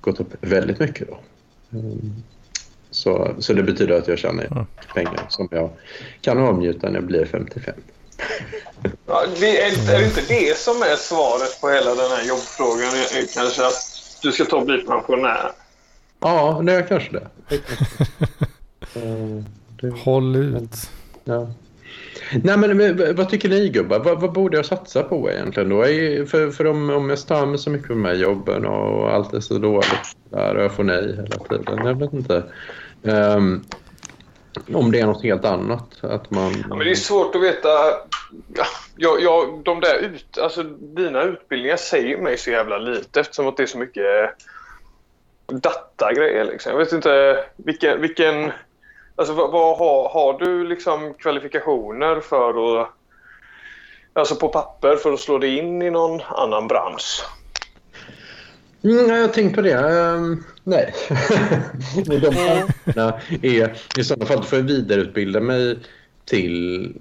gått 0.00 0.20
upp 0.20 0.34
väldigt 0.40 0.78
mycket 0.78 1.08
då. 1.08 1.18
Mm. 1.78 2.12
Så, 2.90 3.34
så 3.38 3.52
det 3.52 3.62
betyder 3.62 3.98
att 3.98 4.08
jag 4.08 4.18
tjänar 4.18 4.44
mm. 4.44 4.66
pengar 4.94 5.26
som 5.28 5.48
jag 5.50 5.70
kan 6.20 6.38
avnjuta 6.38 6.86
när 6.86 6.94
jag 6.94 7.04
blir 7.04 7.24
55. 7.24 7.74
Ja, 9.06 9.24
det 9.40 9.60
är, 9.62 9.94
är 9.94 9.98
det 9.98 10.04
inte 10.04 10.20
det 10.28 10.58
som 10.58 10.82
är 10.82 10.96
svaret 10.96 11.60
på 11.60 11.68
hela 11.68 11.94
den 11.94 12.10
här 12.10 12.28
jobbfrågan? 12.28 12.90
Kanske 13.34 13.66
att 13.66 13.72
du 14.22 14.32
ska 14.32 14.44
ta 14.44 14.56
och 14.56 14.66
bli 14.66 14.78
pensionär? 14.78 15.50
Ja, 16.20 16.60
det 16.64 16.72
är 16.72 16.86
kanske 16.86 17.12
det. 17.12 17.28
det 19.80 19.90
Håll 20.04 20.36
ut. 20.36 20.90
Ja. 21.24 21.52
Nej, 22.42 22.56
men 22.58 23.16
vad 23.16 23.28
tycker 23.28 23.48
ni 23.48 23.68
gubbar? 23.68 23.98
Vad, 23.98 24.20
vad, 24.20 24.32
borde 24.32 24.56
jag 24.56 24.66
satsa 24.66 25.02
på 25.02 25.30
egentligen 25.30 25.68
då? 25.68 25.82
För, 26.26 26.50
för 26.50 26.66
om, 26.66 26.90
om 26.90 27.10
jag 27.10 27.18
stör 27.18 27.46
mig 27.46 27.58
så 27.58 27.70
mycket 27.70 27.88
på 27.88 27.94
de 27.94 28.04
här 28.04 28.14
jobben 28.14 28.66
och 28.66 29.14
allt 29.14 29.34
är 29.34 29.40
så 29.40 29.58
dåligt 29.58 30.16
där 30.30 30.56
och 30.56 30.62
jag 30.62 30.72
får 30.72 30.84
nej 30.84 31.16
hela 31.16 31.36
tiden. 31.48 31.86
Jag 31.86 31.94
vet 31.94 32.12
inte. 32.12 32.42
Um, 33.02 33.64
om 34.74 34.92
det 34.92 35.00
är 35.00 35.06
något 35.06 35.22
helt 35.22 35.44
annat. 35.44 36.04
Att 36.04 36.30
man... 36.30 36.52
Ja, 36.68 36.76
men 36.76 36.78
det 36.78 36.90
är 36.90 36.94
svårt 36.94 37.34
att 37.34 37.42
veta. 37.42 37.68
Ja, 38.96 39.16
ja, 39.20 39.60
de 39.64 39.80
där 39.80 39.98
ut, 39.98 40.38
alltså, 40.38 40.62
dina 40.62 41.22
utbildningar 41.22 41.76
säger 41.76 42.18
mig 42.18 42.38
så 42.38 42.50
jävla 42.50 42.78
lite 42.78 43.20
eftersom 43.20 43.48
att 43.48 43.56
det 43.56 43.62
är 43.62 43.66
så 43.66 43.78
mycket 43.78 44.04
datagrejer. 45.46 46.44
Liksom. 46.44 46.72
Jag 46.72 46.78
vet 46.78 46.92
inte 46.92 47.44
vilken... 47.56 48.00
vilken 48.00 48.52
Alltså 49.16 49.34
vad, 49.34 49.50
vad 49.50 49.78
har, 49.78 50.08
har 50.08 50.38
du 50.38 50.68
liksom 50.68 51.14
kvalifikationer 51.14 52.20
för 52.20 52.80
att... 52.80 52.88
Alltså 54.12 54.36
på 54.36 54.48
papper 54.48 54.96
för 54.96 55.12
att 55.12 55.20
slå 55.20 55.38
dig 55.38 55.58
in 55.58 55.82
i 55.82 55.90
någon 55.90 56.20
annan 56.20 56.68
bransch? 56.68 57.24
Mm, 58.84 59.08
jag 59.08 59.20
har 59.20 59.28
tänkt 59.28 59.54
på 59.54 59.62
det. 59.62 59.74
Um, 59.74 60.44
nej. 60.64 60.94
De 62.06 62.36
är, 63.42 63.72
I 63.98 64.04
sådana 64.04 64.26
fall 64.26 64.44
får 64.44 64.58
jag 64.58 64.64
vidareutbilda 64.64 65.40
mig 65.40 65.78
till... 66.24 66.96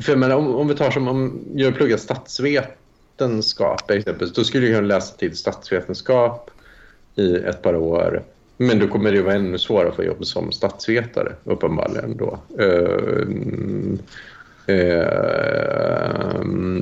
För 0.00 0.16
menar, 0.16 0.36
om, 0.36 0.54
om 0.54 0.68
vi 0.68 0.74
tar 0.74 0.90
som 0.90 1.08
om 1.08 1.40
jag 1.54 1.76
pluggar 1.76 1.96
statsvetenskap 1.96 3.90
exempelvis, 3.90 4.34
då 4.34 4.44
skulle 4.44 4.66
jag 4.66 4.76
kunna 4.76 4.88
läsa 4.88 5.16
till 5.16 5.36
statsvetenskap 5.36 6.50
i 7.14 7.36
ett 7.36 7.62
par 7.62 7.76
år 7.76 8.22
men 8.60 8.78
då 8.78 8.88
kommer 8.88 9.12
det 9.12 9.22
vara 9.22 9.34
ännu 9.34 9.58
svårare 9.58 9.88
att 9.88 9.96
få 9.96 10.04
jobb 10.04 10.26
som 10.26 10.52
statsvetare 10.52 11.32
uppenbarligen 11.44 12.16
då. 12.16 12.38
Uh, 12.60 13.28
uh, 14.68 16.38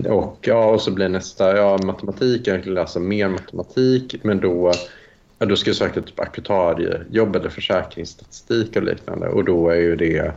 och, 0.07 0.39
ja, 0.41 0.65
och 0.65 0.81
så 0.81 0.91
blir 0.91 1.09
nästa 1.09 1.57
ja, 1.57 1.79
matematik. 1.85 2.47
Jag 2.47 2.65
kan 2.65 2.75
läsa 2.75 3.01
mer 3.01 3.29
matematik 3.29 4.17
men 4.23 4.41
då, 4.41 4.73
ja, 5.39 5.47
då 5.47 5.57
ska 5.57 5.71
jag 5.71 5.77
söka 5.77 6.01
typ 6.01 6.21
akutariejobb 6.21 7.37
eller 7.37 7.49
försäkringsstatistik 7.49 8.77
och 8.77 8.83
liknande 8.83 9.29
och 9.29 9.45
då 9.45 9.71
är 9.71 9.77
ju 9.77 9.97
det 9.97 10.33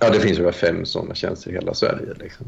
Ja, 0.00 0.10
det 0.10 0.20
finns 0.20 0.38
ungefär 0.38 0.66
fem 0.66 0.86
sådana 0.86 1.14
tjänster 1.14 1.50
i 1.50 1.54
hela 1.54 1.74
Sverige. 1.74 2.14
Liksom. 2.18 2.46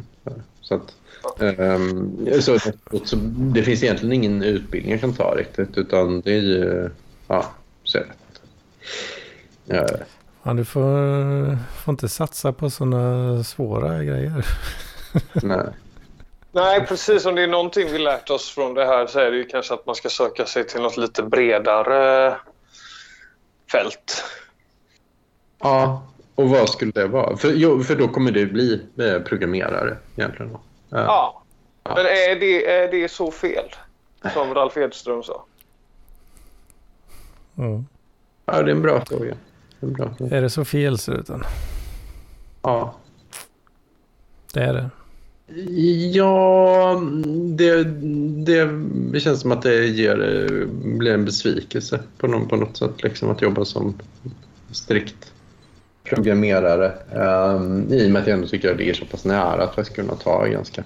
Så 0.60 0.74
att, 0.74 0.94
Um, 1.38 2.28
så, 2.40 2.58
så, 2.58 3.16
det 3.54 3.62
finns 3.62 3.82
egentligen 3.82 4.12
ingen 4.12 4.42
utbildning 4.42 4.92
jag 4.92 5.00
kan 5.00 5.12
ta 5.12 5.34
riktigt 5.34 5.78
utan 5.78 6.20
det 6.20 6.32
är 6.32 6.40
ju... 6.40 6.90
Ja, 7.28 7.44
så 7.84 7.98
är 7.98 8.02
det. 8.02 8.12
Ja. 9.76 9.86
ja, 10.42 10.52
du 10.52 10.64
får, 10.64 11.58
får 11.82 11.92
inte 11.92 12.08
satsa 12.08 12.52
på 12.52 12.70
sådana 12.70 13.44
svåra 13.44 14.04
grejer. 14.04 14.46
Nej. 15.32 15.66
Nej, 16.52 16.86
precis. 16.86 17.26
Om 17.26 17.34
det 17.34 17.42
är 17.42 17.48
någonting 17.48 17.88
vi 17.92 17.98
lärt 17.98 18.30
oss 18.30 18.50
från 18.50 18.74
det 18.74 18.86
här 18.86 19.06
så 19.06 19.18
är 19.18 19.30
det 19.30 19.36
ju 19.36 19.44
kanske 19.44 19.74
att 19.74 19.86
man 19.86 19.94
ska 19.94 20.08
söka 20.08 20.46
sig 20.46 20.66
till 20.66 20.80
något 20.80 20.96
lite 20.96 21.22
bredare 21.22 22.36
fält. 23.72 24.24
Ja, 25.58 26.06
och 26.34 26.48
vad 26.48 26.68
skulle 26.68 26.92
det 26.92 27.06
vara? 27.06 27.36
För, 27.36 27.52
jo, 27.52 27.82
för 27.82 27.96
då 27.96 28.08
kommer 28.08 28.30
det 28.30 28.46
bli 28.46 28.82
eh, 28.98 29.22
programmerare 29.22 29.96
egentligen. 30.16 30.56
Ja. 30.90 31.42
Men 31.82 32.06
är 32.06 32.40
det, 32.40 32.66
är 32.66 32.90
det 32.90 33.10
så 33.10 33.30
fel? 33.30 33.64
Som 34.34 34.54
Ralf 34.54 34.76
Edström 34.76 35.22
sa. 35.22 35.44
Mm. 37.58 37.86
Ja, 38.46 38.62
det 38.62 38.70
är 38.70 38.74
en 38.74 38.82
bra 38.82 39.04
fråga. 39.04 39.34
Bra 39.80 40.14
fråga. 40.18 40.36
Är 40.36 40.42
det 40.42 40.50
så 40.50 40.64
fel 40.64 40.98
Struten? 40.98 41.44
Ja. 42.62 42.94
Det 44.52 44.60
är 44.60 44.74
det. 44.74 44.90
Ja, 46.12 47.02
det, 47.56 47.84
det, 49.12 49.20
känns 49.20 49.40
som 49.40 49.52
att 49.52 49.62
det 49.62 49.86
ger, 49.86 50.16
blir 50.98 51.14
en 51.14 51.24
besvikelse 51.24 52.00
på, 52.18 52.26
någon, 52.26 52.48
på 52.48 52.56
något 52.56 52.76
sätt. 52.76 53.02
Liksom, 53.02 53.30
att 53.30 53.42
jobba 53.42 53.64
som 53.64 53.94
strikt 54.70 55.32
programmerare. 56.14 56.92
Um, 57.12 57.92
I 57.92 58.06
och 58.06 58.10
med 58.10 58.22
att 58.22 58.28
jag 58.28 58.34
ändå 58.34 58.46
tycker 58.48 58.70
att 58.70 58.78
det 58.78 58.90
är 58.90 58.94
så 58.94 59.04
pass 59.04 59.24
nära 59.24 59.64
att 59.64 59.76
jag 59.76 59.86
ska 59.86 59.94
kunna 59.94 60.14
ta 60.14 60.44
ganska 60.44 60.84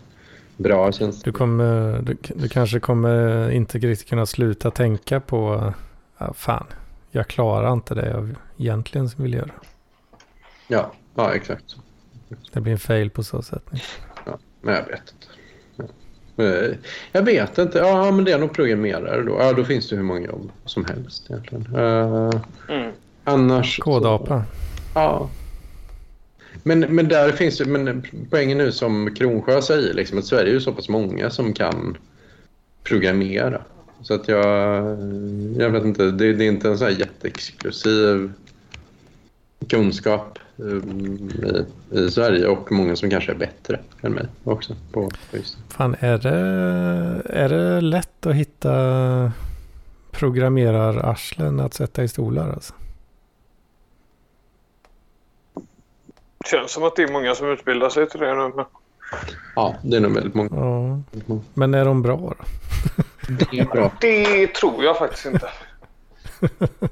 bra 0.57 0.93
tjänster. 0.93 1.25
Du, 1.25 1.33
kommer, 1.33 2.03
du, 2.03 2.17
du 2.35 2.49
kanske 2.49 2.81
kommer 2.81 3.51
inte 3.51 3.79
riktigt 3.79 4.09
kunna 4.09 4.27
sluta 4.27 4.71
tänka 4.71 5.21
på 5.21 5.73
ja, 6.19 6.35
fan, 6.35 6.67
jag 7.11 7.29
klarar 7.29 7.73
inte 7.73 7.95
det 7.95 8.11
jag 8.11 8.35
egentligen 8.57 9.11
vill 9.17 9.35
göra. 9.35 9.51
Ja, 10.69 10.93
ja 11.15 11.35
exakt. 11.35 11.65
Det 12.53 12.61
blir 12.61 12.73
en 12.73 12.79
fail 12.79 13.11
på 13.11 13.23
så 13.23 13.43
sätt. 13.43 13.63
Ja, 14.27 14.39
men 14.61 14.75
jag 14.75 14.87
vet 14.87 15.15
inte. 15.15 15.27
Ja. 15.77 15.85
Jag 17.13 17.23
vet 17.23 17.59
inte. 17.59 17.79
Ja, 17.79 18.11
men 18.11 18.25
det 18.25 18.33
är 18.33 18.39
nog 18.39 18.53
programmerare 18.53 19.23
då. 19.23 19.37
Ja, 19.41 19.53
då 19.53 19.65
finns 19.65 19.89
det 19.89 19.97
hur 19.97 20.03
många 20.03 20.27
jobb 20.27 20.53
som 20.65 20.85
helst 20.85 21.31
egentligen. 21.31 21.77
Uh, 21.77 22.31
mm. 22.69 22.93
Annars... 23.25 23.79
Kodapa. 23.79 24.45
Ja. 24.95 25.31
Men, 26.63 26.81
men 26.81 27.09
där 27.09 27.33
finns 27.33 27.59
det, 27.59 27.65
men 27.65 28.07
poängen 28.31 28.59
nu 28.59 28.73
som 28.73 29.15
Kronsjö 29.15 29.63
säger, 29.63 29.95
liksom, 29.95 30.19
att 30.19 30.25
Sverige 30.25 30.51
är 30.51 30.55
ju 30.55 30.61
så 30.61 30.73
pass 30.73 30.89
många 30.89 31.31
som 31.31 31.53
kan 31.53 31.97
programmera. 32.83 33.63
Så 34.03 34.15
att 34.15 34.29
jag, 34.29 34.45
jag 35.59 35.71
vet 35.71 35.85
inte, 35.85 36.05
det, 36.11 36.33
det 36.33 36.45
är 36.45 36.49
inte 36.49 36.69
en 36.69 36.79
sån 36.79 36.87
här 36.87 36.95
jätteexklusiv 36.95 38.33
kunskap 39.69 40.39
um, 40.57 41.31
i, 41.93 41.99
i, 41.99 42.11
Sverige 42.11 42.47
och 42.47 42.73
många 42.73 42.97
som 42.97 43.11
kanske 43.11 43.33
är 43.33 43.37
bättre 43.37 43.81
än 44.03 44.13
mig 44.13 44.27
också. 44.45 44.77
På, 44.93 45.11
Fan, 45.69 45.97
är 46.01 46.19
det, 46.19 46.39
är 47.25 47.49
det 47.49 47.81
lätt 47.81 48.27
att 48.27 48.35
hitta 48.35 49.33
programmerararslen 50.11 51.61
att 51.61 51.75
sätta 51.75 52.05
i 52.05 52.09
stolar 52.09 52.51
alltså? 52.53 52.75
Känns 56.47 56.73
som 56.73 56.85
att 56.85 56.97
det 56.97 57.03
är 57.03 57.13
många 57.13 57.35
som 57.35 57.51
utbildar 57.51 57.89
sig 57.89 58.09
till 58.09 58.21
det 58.21 58.35
nu. 58.35 58.53
Men... 58.57 58.65
Ja, 59.57 59.75
det 59.83 59.97
är 59.97 60.01
nog 60.01 60.15
väldigt 60.15 60.35
många. 60.35 60.51
Ja. 61.27 61.39
Men 61.55 61.75
är 61.75 61.85
de 61.85 62.03
bra 62.03 62.17
då? 62.17 62.35
Det 63.29 63.59
är 63.59 63.65
bra. 63.65 63.93
Det 64.01 64.47
tror 64.47 64.85
jag 64.85 64.99
faktiskt 64.99 65.27
inte. 65.27 65.49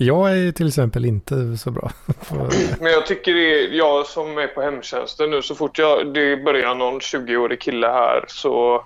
Jag 0.00 0.30
är 0.30 0.34
ju 0.34 0.52
till 0.52 0.68
exempel 0.68 1.04
inte 1.04 1.56
så 1.56 1.70
bra. 1.70 1.90
Men 2.80 2.92
jag 2.92 3.06
tycker 3.06 3.34
det 3.34 3.64
är, 3.64 3.72
jag 3.72 4.06
som 4.06 4.38
är 4.38 4.46
på 4.46 4.62
hemtjänsten 4.62 5.30
nu, 5.30 5.42
så 5.42 5.54
fort 5.54 5.78
jag, 5.78 6.14
det 6.14 6.36
börjar 6.36 6.74
någon 6.74 6.98
20-årig 6.98 7.60
kille 7.60 7.86
här 7.86 8.24
så 8.28 8.84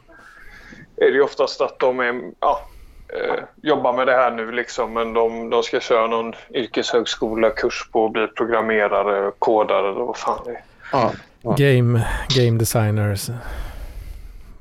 är 0.97 1.07
det 1.07 1.13
ju 1.13 1.23
oftast 1.23 1.61
att 1.61 1.79
de 1.79 2.01
är, 2.01 2.21
ja, 2.41 2.69
eh, 3.13 3.45
jobbar 3.63 3.93
med 3.93 4.07
det 4.07 4.13
här 4.13 4.31
nu 4.31 4.53
liksom, 4.53 4.93
men 4.93 5.13
de, 5.13 5.51
de 5.51 5.63
ska 5.63 5.81
köra 5.81 6.07
någon 6.07 6.35
yrkeshögskola-kurs 6.55 7.89
på 7.93 8.07
att 8.07 8.13
bli 8.13 8.27
programmerare, 8.27 9.33
kodare 9.39 9.89
eller 9.89 10.05
vad 10.05 10.17
fan 10.17 10.41
det 10.45 10.51
är. 10.51 10.63
Ja, 10.93 11.13
ja. 11.43 11.55
Game, 11.59 12.07
game 12.37 12.59
designers 12.59 13.31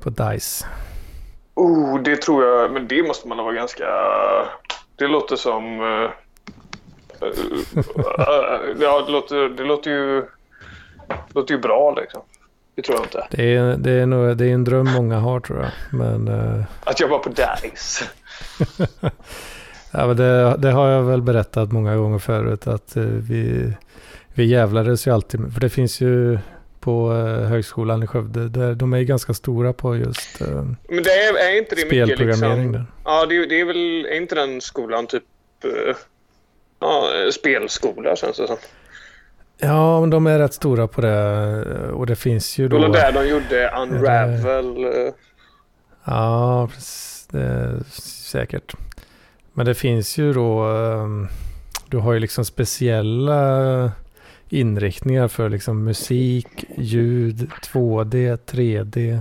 på 0.00 0.10
DICE. 0.10 0.66
Oh, 1.54 2.02
det 2.02 2.16
tror 2.16 2.44
jag, 2.44 2.72
men 2.72 2.88
det 2.88 3.02
måste 3.02 3.28
man 3.28 3.38
vara 3.38 3.54
ganska... 3.54 3.84
Det 4.96 5.06
låter 5.06 5.36
som... 5.36 5.80
eh, 5.80 6.10
eh, 7.20 7.34
ja, 8.80 9.02
det 9.06 9.12
låter, 9.12 9.48
det 9.48 9.64
låter 9.64 9.90
ju... 9.90 10.20
Det 11.08 11.34
låter 11.34 11.54
ju 11.54 11.60
bra 11.60 11.94
liksom. 11.94 12.22
Det 12.74 12.82
tror 12.82 12.96
jag 12.98 13.06
inte. 13.06 13.26
Det 13.30 13.54
är, 13.54 13.76
det, 13.76 13.90
är 13.90 14.06
nog, 14.06 14.36
det 14.36 14.46
är 14.46 14.54
en 14.54 14.64
dröm 14.64 14.86
många 14.92 15.18
har 15.18 15.40
tror 15.40 15.60
jag. 15.60 15.70
Men, 15.98 16.28
eh, 16.28 16.64
Att 16.84 17.00
jobba 17.00 17.18
på 17.18 17.28
DICE. 17.28 18.04
ja, 19.92 20.06
men 20.06 20.16
det, 20.16 20.56
det 20.58 20.70
har 20.70 20.88
jag 20.88 21.02
väl 21.02 21.22
berättat 21.22 21.72
många 21.72 21.96
gånger 21.96 22.18
förut. 22.18 22.66
Att 22.66 22.96
eh, 22.96 23.02
vi, 23.02 23.72
vi 24.34 24.44
jävlades 24.44 25.06
ju 25.06 25.14
alltid. 25.14 25.52
För 25.54 25.60
det 25.60 25.68
finns 25.70 26.00
ju 26.00 26.38
på 26.80 27.12
eh, 27.12 27.48
högskolan 27.48 28.02
i 28.02 28.06
Skövde. 28.06 28.48
Där 28.48 28.74
de 28.74 28.92
är 28.92 29.00
ganska 29.02 29.34
stora 29.34 29.72
på 29.72 29.96
just 29.96 30.40
Men 30.40 30.76
det 30.88 31.10
är, 31.10 31.50
är 31.52 31.58
inte 31.58 31.74
det 31.74 31.84
mycket 31.84 32.06
spelprogrammering 32.06 32.72
liksom... 32.72 32.72
där. 32.72 32.86
Ja, 33.04 33.26
det, 33.26 33.36
är- 33.36 33.46
det 33.46 33.60
är 33.60 33.64
väl... 33.64 34.06
Är 34.06 34.16
inte 34.16 34.34
den 34.34 34.60
skolan 34.60 35.06
typ... 35.06 35.22
Ja, 36.80 37.04
spelskola 37.32 38.16
känns 38.16 38.36
det 38.36 38.46
som. 38.46 38.56
Ja, 39.62 40.00
men 40.00 40.10
de 40.10 40.26
är 40.26 40.38
rätt 40.38 40.54
stora 40.54 40.86
på 40.88 41.00
det. 41.00 41.90
Och 41.92 42.06
det 42.06 42.16
finns 42.16 42.58
ju 42.58 42.68
Det 42.68 42.76
då... 42.76 42.82
var 42.82 42.88
där 42.88 43.12
de 43.12 43.28
gjorde 43.28 43.70
Unravel. 43.82 44.84
eh, 44.84 45.12
Ja. 46.04 46.68
Det 47.30 47.80
säkert. 48.02 48.74
Men 49.52 49.66
det 49.66 49.74
finns 49.74 50.18
ju 50.18 50.32
då, 50.32 50.64
ehm, 50.64 51.28
du 51.88 51.98
har 51.98 52.12
ju 52.12 52.18
liksom 52.18 52.44
speciella 52.44 53.92
inriktningar 54.48 55.28
för 55.28 55.48
liksom 55.48 55.84
musik, 55.84 56.64
ljud, 56.76 57.50
2D, 57.72 58.36
3D, 58.46 59.20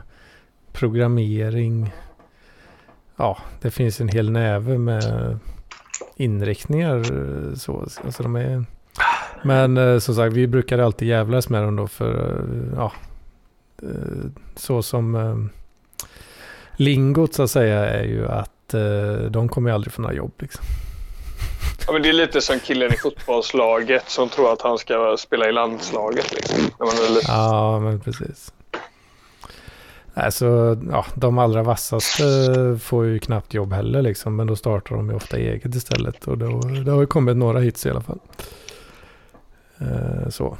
programmering. 0.71 1.93
Ja, 3.15 3.37
det 3.61 3.71
finns 3.71 4.01
en 4.01 4.07
hel 4.07 4.31
näve 4.31 4.77
med 4.77 5.37
inriktningar. 6.15 7.03
Så, 7.55 7.87
alltså 8.05 8.23
de 8.23 8.35
är, 8.35 8.65
men 9.43 9.77
eh, 9.77 9.99
som 9.99 10.15
sagt, 10.15 10.33
vi 10.33 10.47
brukar 10.47 10.79
alltid 10.79 11.07
jävlas 11.07 11.49
med 11.49 11.63
dem 11.63 11.75
då 11.75 11.87
för, 11.87 12.29
eh, 12.29 12.77
ja, 12.77 12.91
eh, 13.81 14.29
så 14.55 14.83
som 14.83 15.15
eh, 15.15 15.35
lingot 16.75 17.33
så 17.33 17.43
att 17.43 17.51
säga 17.51 17.85
är 17.85 18.03
ju 18.03 18.27
att 18.27 18.51
de 19.29 19.49
kommer 19.49 19.69
ju 19.69 19.73
aldrig 19.73 19.93
få 19.93 20.01
några 20.01 20.15
jobb 20.15 20.31
liksom. 20.39 20.65
Ja, 21.87 21.93
men 21.93 22.01
det 22.01 22.09
är 22.09 22.13
lite 22.13 22.41
som 22.41 22.59
killen 22.59 22.93
i 22.93 22.97
fotbollslaget 22.97 24.09
som 24.09 24.29
tror 24.29 24.53
att 24.53 24.61
han 24.61 24.77
ska 24.77 25.15
spela 25.19 25.49
i 25.49 25.51
landslaget. 25.51 26.33
Liksom. 26.33 26.57
Ja, 27.27 27.79
men 27.79 27.99
precis. 27.99 28.53
Alltså, 30.13 30.77
ja, 30.91 31.05
de 31.15 31.37
allra 31.37 31.63
vassaste 31.63 32.23
får 32.81 33.05
ju 33.05 33.19
knappt 33.19 33.53
jobb 33.53 33.73
heller 33.73 34.01
liksom, 34.01 34.35
men 34.35 34.47
då 34.47 34.55
startar 34.55 34.95
de 34.95 35.09
ju 35.09 35.15
ofta 35.15 35.37
eget 35.37 35.75
istället. 35.75 36.27
Och 36.27 36.37
då, 36.37 36.59
det 36.85 36.91
har 36.91 37.01
ju 37.01 37.07
kommit 37.07 37.37
några 37.37 37.59
hits 37.59 37.85
i 37.85 37.89
alla 37.89 38.01
fall. 38.01 38.19
Eh, 39.81 40.29
så. 40.29 40.57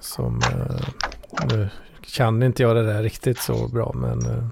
Som, 0.00 0.42
eh, 0.42 0.88
nu 1.48 1.68
kan 2.14 2.42
inte 2.42 2.62
jag 2.62 2.76
det 2.76 2.86
där 2.86 3.02
riktigt 3.02 3.38
så 3.38 3.68
bra, 3.68 3.92
men 3.94 4.26
eh, 4.26 4.44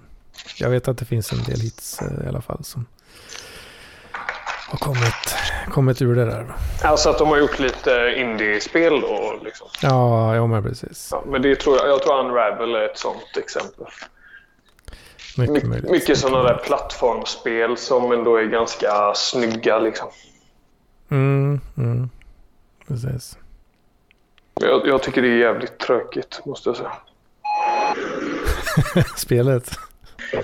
jag 0.59 0.70
vet 0.70 0.89
att 0.89 0.98
det 0.98 1.05
finns 1.05 1.32
en 1.32 1.43
del 1.43 1.60
hits 1.60 2.01
i 2.24 2.28
alla 2.28 2.40
fall 2.40 2.64
som 2.64 2.86
har 4.68 4.78
kommit, 4.78 5.36
kommit 5.70 6.02
ur 6.02 6.14
det 6.14 6.24
där. 6.24 6.55
Alltså 6.82 7.10
att 7.10 7.18
de 7.18 7.28
har 7.28 7.36
gjort 7.36 7.59
lite 7.59 8.14
indiespel 8.16 9.01
då. 9.01 9.40
Liksom. 9.44 9.68
Ja, 9.82 10.36
ja 10.36 10.47
men 10.47 10.62
precis. 10.62 11.09
Ja, 11.12 11.24
men 11.26 11.43
det 11.43 11.56
tror 11.56 11.76
jag, 11.76 11.89
jag 11.89 12.02
tror 12.02 12.20
Unravel 12.20 12.74
är 12.74 12.85
ett 12.85 12.98
sånt 12.98 13.36
exempel. 13.36 13.86
Mycket 15.36 15.64
My, 15.64 15.81
mycket 15.82 16.18
sådana 16.18 16.43
där 16.43 16.55
plattformsspel 16.64 17.76
som 17.76 18.12
ändå 18.12 18.36
är 18.36 18.44
ganska 18.44 19.12
snygga. 19.14 19.78
Liksom. 19.78 20.09
Mm, 21.10 21.60
mm. 21.76 22.10
Precis. 22.89 23.39
Jag, 24.60 24.86
jag 24.86 25.02
tycker 25.02 25.22
det 25.22 25.28
är 25.28 25.39
jävligt 25.39 25.78
tråkigt 25.78 26.40
måste 26.44 26.68
jag 26.68 26.76
säga. 26.76 26.93
Spelet. 29.16 29.70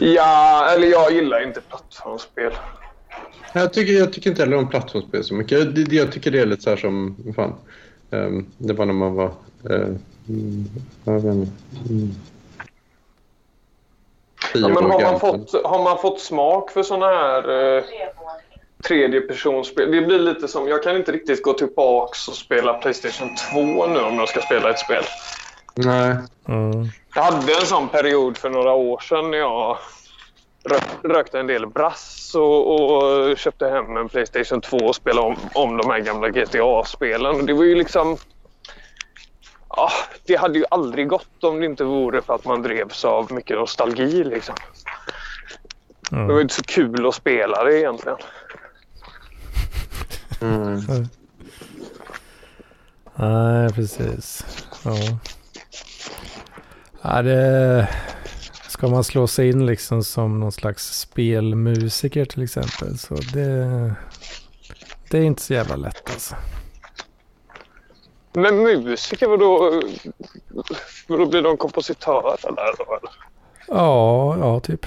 Ja, 0.00 0.68
eller 0.70 0.86
jag 0.86 1.12
gillar 1.12 1.46
inte 1.46 1.60
plattformsspel. 1.60 2.52
Jag 3.52 3.72
tycker, 3.72 3.92
jag 3.92 4.12
tycker 4.12 4.30
inte 4.30 4.42
heller 4.42 4.56
om 4.56 4.68
plattformsspel 4.68 5.24
så 5.24 5.34
mycket. 5.34 5.58
Jag, 5.58 5.74
det- 5.74 5.92
jag 5.96 6.12
tycker 6.12 6.30
det 6.30 6.40
är 6.40 6.46
lite 6.46 6.62
så 6.62 6.70
här 6.70 6.76
som... 6.76 7.16
Fan, 7.36 7.54
ehm, 8.10 8.46
det 8.58 8.72
var 8.72 8.86
när 8.86 8.92
man 8.94 9.14
var... 9.14 9.32
Uh, 9.70 9.96
mm, 10.28 10.64
jag 11.04 11.12
vet 11.14 11.24
inte. 11.34 11.52
Mm, 11.90 12.10
Ja, 14.54 14.68
men 14.68 14.90
har, 14.90 15.02
man 15.02 15.20
fått, 15.20 15.52
har 15.64 15.84
man 15.84 15.98
fått 15.98 16.20
smak 16.20 16.70
för 16.70 16.82
sådana 16.82 17.06
här 17.06 17.42
eh, 18.84 18.88
tredjepersonsspel? 18.88 19.90
Det 19.90 20.00
blir 20.02 20.18
lite 20.18 20.48
som, 20.48 20.68
jag 20.68 20.82
kan 20.82 20.96
inte 20.96 21.12
riktigt 21.12 21.42
gå 21.42 21.52
tillbaks 21.52 22.28
och 22.28 22.34
spela 22.34 22.74
Playstation 22.74 23.28
2 23.52 23.86
nu 23.86 24.00
om 24.00 24.14
jag 24.14 24.28
ska 24.28 24.40
spela 24.40 24.70
ett 24.70 24.78
spel. 24.78 25.04
Nej. 25.74 26.16
Mm. 26.48 26.88
Jag 27.14 27.22
hade 27.22 27.52
en 27.54 27.66
sån 27.66 27.88
period 27.88 28.36
för 28.36 28.50
några 28.50 28.72
år 28.72 28.98
sedan 29.00 29.30
när 29.30 29.38
jag 29.38 29.78
rök, 30.64 30.82
rökte 31.02 31.40
en 31.40 31.46
del 31.46 31.66
brass 31.66 32.32
och, 32.34 32.70
och 32.70 33.38
köpte 33.38 33.68
hem 33.68 33.96
en 33.96 34.08
Playstation 34.08 34.60
2 34.60 34.76
och 34.76 34.94
spelade 34.94 35.26
om, 35.26 35.36
om 35.54 35.76
de 35.76 35.90
här 35.90 35.98
gamla 35.98 36.28
GTA-spelen. 36.28 37.46
Det 37.46 37.52
var 37.52 37.64
ju 37.64 37.74
liksom... 37.74 38.16
Ja, 39.76 39.90
det 40.26 40.36
hade 40.36 40.58
ju 40.58 40.64
aldrig 40.70 41.08
gått 41.08 41.44
om 41.44 41.60
det 41.60 41.66
inte 41.66 41.84
vore 41.84 42.22
för 42.22 42.34
att 42.34 42.44
man 42.44 42.62
drevs 42.62 43.04
av 43.04 43.32
mycket 43.32 43.56
nostalgi. 43.56 44.24
Liksom. 44.24 44.54
Det 46.10 46.16
var 46.16 46.24
ju 46.24 46.30
Mm. 46.30 46.40
inte 46.40 46.54
så 46.54 46.62
kul 46.62 47.06
att 47.06 47.14
spela 47.14 47.64
det 47.64 47.78
egentligen. 47.78 48.18
Mm. 50.40 51.08
Nej, 53.14 53.72
precis. 53.72 54.44
Ja. 54.84 54.96
Ja, 57.02 57.22
det... 57.22 57.88
Ska 58.68 58.88
man 58.88 59.04
slå 59.04 59.26
sig 59.26 59.48
in 59.48 59.66
liksom 59.66 60.04
som 60.04 60.40
någon 60.40 60.52
slags 60.52 60.98
spelmusiker 60.98 62.24
till 62.24 62.42
exempel 62.42 62.98
så 62.98 63.14
det... 63.14 63.94
Det 65.10 65.18
är 65.18 65.22
inte 65.22 65.42
så 65.42 65.54
jävla 65.54 65.76
lätt 65.76 66.10
alltså. 66.10 66.34
Men 68.32 68.56
musiker, 68.62 69.26
vadå? 69.26 69.82
Vadå 71.08 71.26
blir 71.26 71.42
de 71.42 71.56
kompositörer 71.56 72.38
då, 72.42 72.84
eller? 72.84 73.10
Ja, 73.68 74.38
ja 74.38 74.60
typ. 74.60 74.86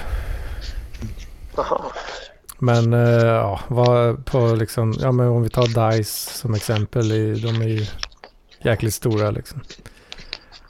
Aha. 1.56 1.92
Men 2.64 2.94
eh, 2.94 3.26
ja, 3.26 3.60
vad 3.68 4.26
på 4.26 4.56
liksom, 4.56 4.94
ja 5.00 5.12
men 5.12 5.28
om 5.28 5.44
vi 5.44 5.50
tar 5.50 5.92
DICE 5.92 6.38
som 6.38 6.54
exempel, 6.54 7.10
de 7.42 7.62
är 7.62 7.68
ju 7.68 7.86
jäkligt 8.62 8.94
stora 8.94 9.32
liksom. 9.32 9.62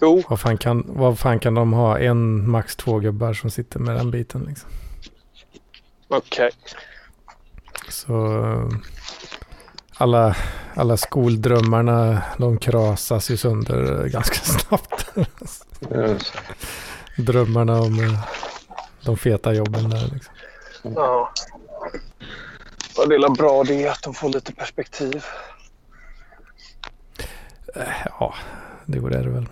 Jo, 0.01 0.23
Vad 0.29 0.39
fan, 0.39 0.57
kan, 0.57 0.83
vad 0.87 1.19
fan 1.19 1.39
kan 1.39 1.53
de 1.53 1.73
ha? 1.73 1.99
En, 1.99 2.49
max 2.49 2.75
två 2.75 2.99
gubbar 2.99 3.33
som 3.33 3.49
sitter 3.49 3.79
med 3.79 3.95
den 3.95 4.11
biten 4.11 4.45
liksom. 4.47 4.69
okej. 6.07 6.51
Så 7.89 8.43
eh, 8.43 8.69
alla, 9.97 10.35
alla 10.75 10.97
skoldrömmarna, 10.97 12.21
de 12.37 12.57
krasas 12.57 13.31
ju 13.31 13.37
sönder 13.37 14.03
eh, 14.03 14.11
ganska 14.11 14.35
snabbt. 14.43 15.05
Ja, 15.89 16.15
Drömmarna 17.17 17.79
om 17.79 17.99
eh, 17.99 18.19
de 19.05 19.17
feta 19.17 19.53
jobben 19.53 19.89
där 19.89 20.09
liksom. 20.13 20.33
Ja. 20.81 21.31
Vad 22.97 23.09
det 23.09 23.15
är 23.15 23.35
bra 23.35 23.63
det 23.63 23.83
är 23.83 23.91
att 23.91 24.03
de 24.03 24.13
får 24.13 24.29
lite 24.29 24.53
perspektiv. 24.53 25.23
Eh, 27.75 28.07
Ja, 28.19 28.33
det 28.85 28.99
går 28.99 29.09
det 29.09 29.29
väl. 29.29 29.47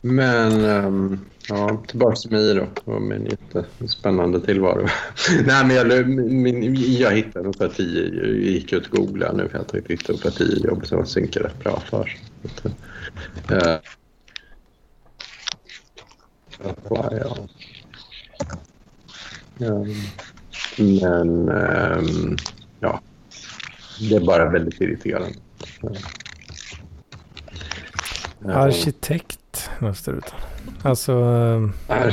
Men 0.00 0.64
um, 0.64 1.20
ja, 1.48 1.82
tillbaka 1.88 2.16
till 2.16 2.30
mig 2.30 2.54
då 2.54 2.92
och 2.92 3.02
min 3.02 3.24
jättespännande 3.26 4.40
tillvaro. 4.40 4.82
Nej, 5.46 5.66
men 5.66 5.76
jag, 5.76 6.08
min, 6.08 6.74
jag 6.74 7.16
hittade 7.16 7.44
ungefär 7.44 7.68
tio, 7.68 8.02
jag 8.02 8.28
gick 8.28 8.72
ut 8.72 8.86
och 8.86 8.96
googlade 8.96 9.36
nu 9.36 9.48
för 9.48 9.58
jag 9.58 9.68
tänkte 9.68 9.92
hitta 9.92 10.12
ungefär 10.12 10.30
tio 10.30 10.66
jobb 10.66 10.86
som 10.86 10.98
jag 10.98 11.08
synkar 11.08 11.40
rätt 11.40 11.58
bra 11.58 11.80
för. 11.80 12.16
Uh, 13.52 13.78
ja. 17.10 17.36
Men 19.58 21.48
um, 21.48 22.36
ja, 22.80 23.00
det 24.00 24.16
är 24.16 24.20
bara 24.20 24.50
väldigt 24.50 24.80
irriterande. 24.80 25.34
Arkitekt 28.44 29.70
måste 29.78 30.10
det 30.10 30.16
ut. 30.16 30.32
Alltså 30.82 31.14
nej, 31.88 32.12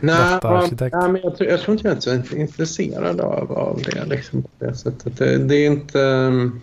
dataarkitekt. 0.00 0.96
Nej, 0.96 1.08
men 1.08 1.20
jag 1.22 1.36
tror, 1.36 1.50
jag 1.50 1.60
tror 1.60 1.76
inte 1.76 1.88
jag 1.88 1.96
är 2.18 2.22
så 2.22 2.36
intresserad 2.36 3.20
av, 3.20 3.52
av 3.52 3.82
det. 3.82 4.04
Liksom, 4.04 4.42
på 4.42 4.48
det, 4.58 4.74
sättet. 4.74 5.18
Det, 5.18 5.38
det 5.38 5.54
är 5.54 5.66
inte... 5.66 5.98
Um, 5.98 6.60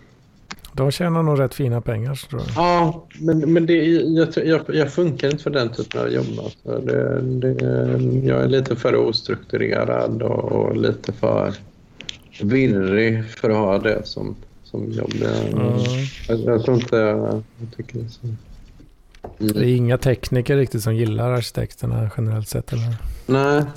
de 0.76 0.92
tjänar 0.92 1.24
nog 1.24 1.40
rätt 1.40 1.54
fina 1.54 1.82
pengar 1.82 2.16
tror 2.30 2.42
jag. 2.42 2.50
Ja, 2.56 3.06
men, 3.20 3.54
men 3.54 3.66
det, 3.66 3.74
jag, 3.86 4.28
jag, 4.36 4.62
jag 4.68 4.94
funkar 4.94 5.32
inte 5.32 5.44
för 5.44 5.50
den 5.50 5.70
typen 5.70 6.02
av 6.02 6.12
jobb. 6.12 6.40
Alltså. 6.44 6.80
Det, 6.80 7.22
det, 7.22 7.66
jag 8.28 8.44
är 8.44 8.48
lite 8.48 8.76
för 8.76 8.96
ostrukturerad 8.96 10.22
och, 10.22 10.52
och, 10.52 10.78
lite 10.78 11.14
för 11.14 11.54
virrig 12.42 13.26
för 13.30 13.50
att 13.50 13.58
ha 13.58 13.80
det 13.80 14.02
som, 14.06 14.36
som 14.64 14.92
jobb. 14.92 15.14
Mm. 15.52 15.78
Jag, 16.28 16.40
jag, 16.40 16.64
tror 16.64 16.78
inte 16.78 16.96
jag, 16.96 17.44
jag 17.58 17.78
tycker 17.78 18.00
det 18.00 18.06
är 18.06 18.10
så. 18.10 18.28
Mm. 18.28 18.38
Det 19.38 19.60
är 19.60 19.76
inga 19.76 19.98
tekniker 19.98 20.58
riktigt 20.58 20.84
som 20.84 20.96
gillar 20.96 21.32
arkitekterna 21.32 22.10
generellt 22.18 22.48
sett 22.48 22.74
eller? 22.74 22.96
Nej. 23.26 23.64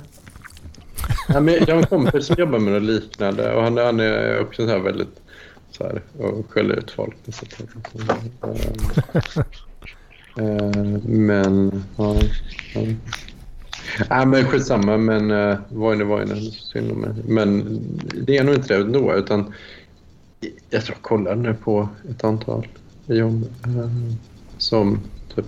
Ja, 1.27 1.39
men 1.39 1.53
jag 1.53 1.75
har 1.75 1.81
en 1.81 1.87
kompis 1.87 2.25
som 2.25 2.35
jobbar 2.39 2.59
med 2.59 2.73
något 2.73 2.83
liknande 2.83 3.53
och 3.53 3.63
han, 3.63 3.77
han 3.77 3.99
är 3.99 4.41
också 4.41 4.65
så 4.65 4.71
här 4.71 4.79
väldigt 4.79 5.21
så 5.71 5.83
här, 5.83 6.01
och 6.17 6.51
skäller 6.51 6.75
ut 6.75 6.91
folk. 6.91 7.15
Så 7.27 7.45
eh, 10.41 10.81
men, 11.03 11.83
ja. 11.97 12.15
ja. 14.09 14.25
Men 14.25 14.45
skitsamma, 14.45 14.97
men 14.97 15.31
eh, 15.31 15.37
uh, 15.37 15.57
Voine 15.69 16.07
Voine, 16.07 16.51
synd 16.51 16.91
om 16.91 17.01
mig. 17.01 17.11
Men 17.27 17.79
det 18.25 18.37
är 18.37 18.43
nog 18.43 18.55
inte 18.55 18.77
det 18.77 18.81
ändå, 18.81 19.13
utan 19.13 19.53
jag 20.69 20.85
tror 20.85 20.95
jag 20.95 21.01
kollade 21.01 21.41
nu 21.41 21.53
på 21.53 21.89
ett 22.09 22.23
antal 22.23 22.67
jobb 23.05 23.49
uh, 23.67 23.79
eh, 23.79 23.89
som 24.57 24.99
typ... 25.35 25.45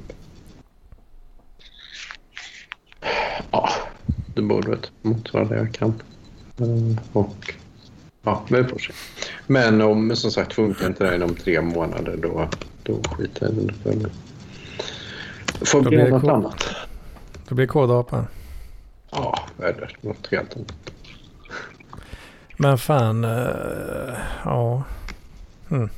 Ja, 3.51 3.69
det 4.35 4.41
borde 4.41 4.77
motsvara 5.01 5.45
det 5.45 5.57
jag 5.57 5.73
kan. 5.73 5.93
Uh, 6.61 6.97
och 7.13 7.53
Ja, 8.23 8.45
vi 8.49 8.63
får 8.63 8.79
se. 8.79 8.93
Men 9.51 9.81
om 9.81 10.15
som 10.15 10.31
sagt 10.31 10.53
funkar 10.53 10.87
inte 10.87 11.03
det 11.03 11.15
inom 11.15 11.35
tre 11.35 11.61
månader 11.61 12.17
då, 12.17 12.49
då 12.83 13.01
skiter 13.03 13.45
jag 13.45 13.53
i 13.53 13.65
det. 13.65 14.09
För 15.57 15.65
får 15.65 15.81
bli 15.81 16.09
något 16.09 16.21
kod. 16.21 16.29
annat. 16.29 16.65
Det 17.47 17.55
blir 17.55 17.67
kodapa. 17.67 18.25
Ja, 19.11 19.39
eller 19.57 19.97
något 20.01 20.27
helt 20.31 20.55
annat. 20.55 20.91
Men 22.57 22.77
fan, 22.77 23.25
uh, 23.25 24.13
ja. 24.45 24.83
Hmm. 25.69 25.89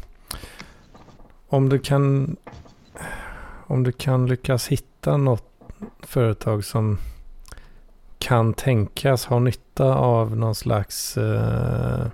Om 1.48 1.70
du 1.70 1.80
kan 1.80 2.36
om 3.68 3.84
du 3.84 3.92
kan 3.92 4.28
lyckas 4.28 4.68
hitta 4.68 5.18
något 5.18 5.52
företag 6.04 6.66
som 6.66 6.98
kan 8.20 8.54
tänkas 8.54 9.26
ha 9.26 9.40
nytta 9.40 9.96
av 9.96 10.38
någon 10.38 10.56
slags 10.56 11.18
uh, 11.18 12.06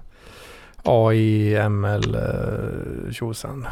AI, 0.88 1.69
ML, 1.69 2.18
tjosan. 3.11 3.68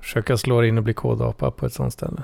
Försöka 0.00 0.36
slå 0.36 0.64
in 0.64 0.78
och 0.78 0.84
bli 0.84 0.94
kodapa 0.94 1.50
på 1.50 1.66
ett 1.66 1.72
sånt 1.72 1.92
ställe. 1.92 2.22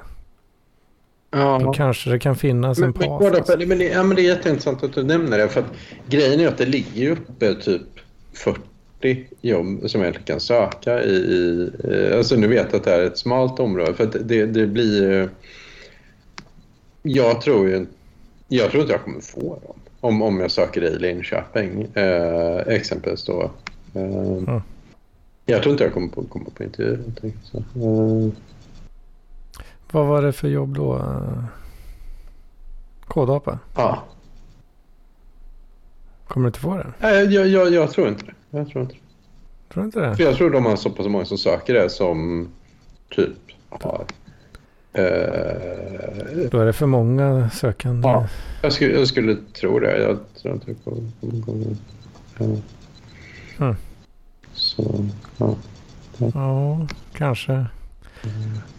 Ja. 1.31 1.61
Då 1.65 1.73
kanske 1.73 2.11
det 2.11 2.19
kan 2.19 2.37
finnas 2.37 2.79
men, 2.79 2.87
en 2.87 2.93
path. 2.93 3.25
Men, 3.25 3.35
alltså. 3.35 3.59
men, 3.59 3.79
det, 3.79 3.85
ja, 3.85 4.03
men 4.03 4.17
det 4.17 4.23
är 4.23 4.27
jätteintressant 4.37 4.83
att 4.83 4.93
du 4.93 5.03
nämner 5.03 5.39
det. 5.39 5.49
För 5.49 5.61
att 5.61 5.73
grejen 6.07 6.41
är 6.41 6.49
att 6.49 6.59
det 6.59 6.67
ligger 6.67 7.11
uppe 7.11 7.55
typ 7.55 7.83
40 8.33 9.27
jobb 9.41 9.91
som 9.91 10.03
jag 10.03 10.25
kan 10.25 10.41
söka 10.41 11.03
i. 11.03 11.15
i 11.15 11.71
alltså 12.17 12.37
nu 12.37 12.47
vet 12.47 12.67
jag 12.71 12.79
att 12.79 12.85
det 12.85 12.95
är 12.95 13.03
ett 13.03 13.19
smalt 13.19 13.61
område. 13.61 13.95
För 13.95 14.05
att 14.05 14.17
det, 14.21 14.47
det 14.47 14.67
blir... 14.67 15.29
Jag 17.03 17.41
tror 17.41 17.69
ju 17.69 17.87
jag 18.53 18.71
tror 18.71 18.81
inte 18.81 18.93
jag 18.93 19.03
kommer 19.03 19.21
få 19.21 19.59
dem. 19.67 19.77
Om, 20.01 20.23
om 20.23 20.41
jag 20.41 20.51
söker 20.51 20.83
i 20.83 20.99
Linköping 20.99 21.83
eh, 21.95 22.59
exempelvis 22.67 23.25
då. 23.25 23.51
Mm. 23.95 24.63
Jag 25.47 25.63
tror 25.63 25.73
inte 25.73 25.85
jag 25.85 25.93
kommer 25.93 26.09
på, 26.09 26.23
komma 26.25 26.51
på 26.55 26.65
intervju. 26.65 26.99
Så, 27.43 27.59
eh. 27.59 28.33
Vad 29.91 30.07
var 30.07 30.23
det 30.23 30.33
för 30.33 30.49
jobb 30.49 30.75
då? 30.75 31.03
Kodapa? 33.05 33.59
Ja. 33.77 34.03
Kommer 36.29 36.45
du 36.45 36.49
inte 36.49 36.61
få 36.61 36.77
det? 36.77 36.93
Nej, 36.99 37.35
jag, 37.35 37.49
jag, 37.49 37.73
jag 37.73 37.91
tror 37.91 38.09
inte 38.09 38.25
det. 38.27 38.59
Jag 38.59 38.69
tror 38.69 38.83
inte 38.83 38.95
det. 38.95 39.01
Tror 39.75 39.85
inte 39.85 40.01
det? 40.01 40.17
För 40.17 40.25
jag 40.25 40.37
tror 40.37 40.51
de 40.51 40.65
har 40.65 40.77
så 40.77 40.91
pass 40.91 41.07
många 41.07 41.25
som 41.25 41.39
söker 41.39 41.75
det 41.75 41.91
som 41.91 42.49
typ 43.09 43.39
har 43.69 44.05
Eh, 44.95 46.49
Då 46.51 46.59
är 46.59 46.67
det 46.67 46.73
för 46.73 46.87
många 46.87 47.51
sökande. 47.51 48.09
Ja, 48.09 48.29
jag 48.63 48.73
skulle, 48.73 48.99
jag 48.99 49.09
skulle 49.09 49.37
tro 49.61 49.79
det. 49.79 50.03
Jag 50.03 50.19
tror 50.43 50.55
inte 50.55 50.67
det 50.67 50.75
kommer 50.85 51.41
gå. 51.41 51.57
Ja. 52.39 52.47
Mm. 53.63 53.77
Så, 54.53 55.05
ja. 55.39 55.57
ja. 56.35 56.87
Kanske. 57.13 57.53
Mm. 57.53 57.69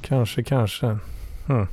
Kanske, 0.01 0.43
kanske. 0.43 0.97
Mm. 1.49 1.68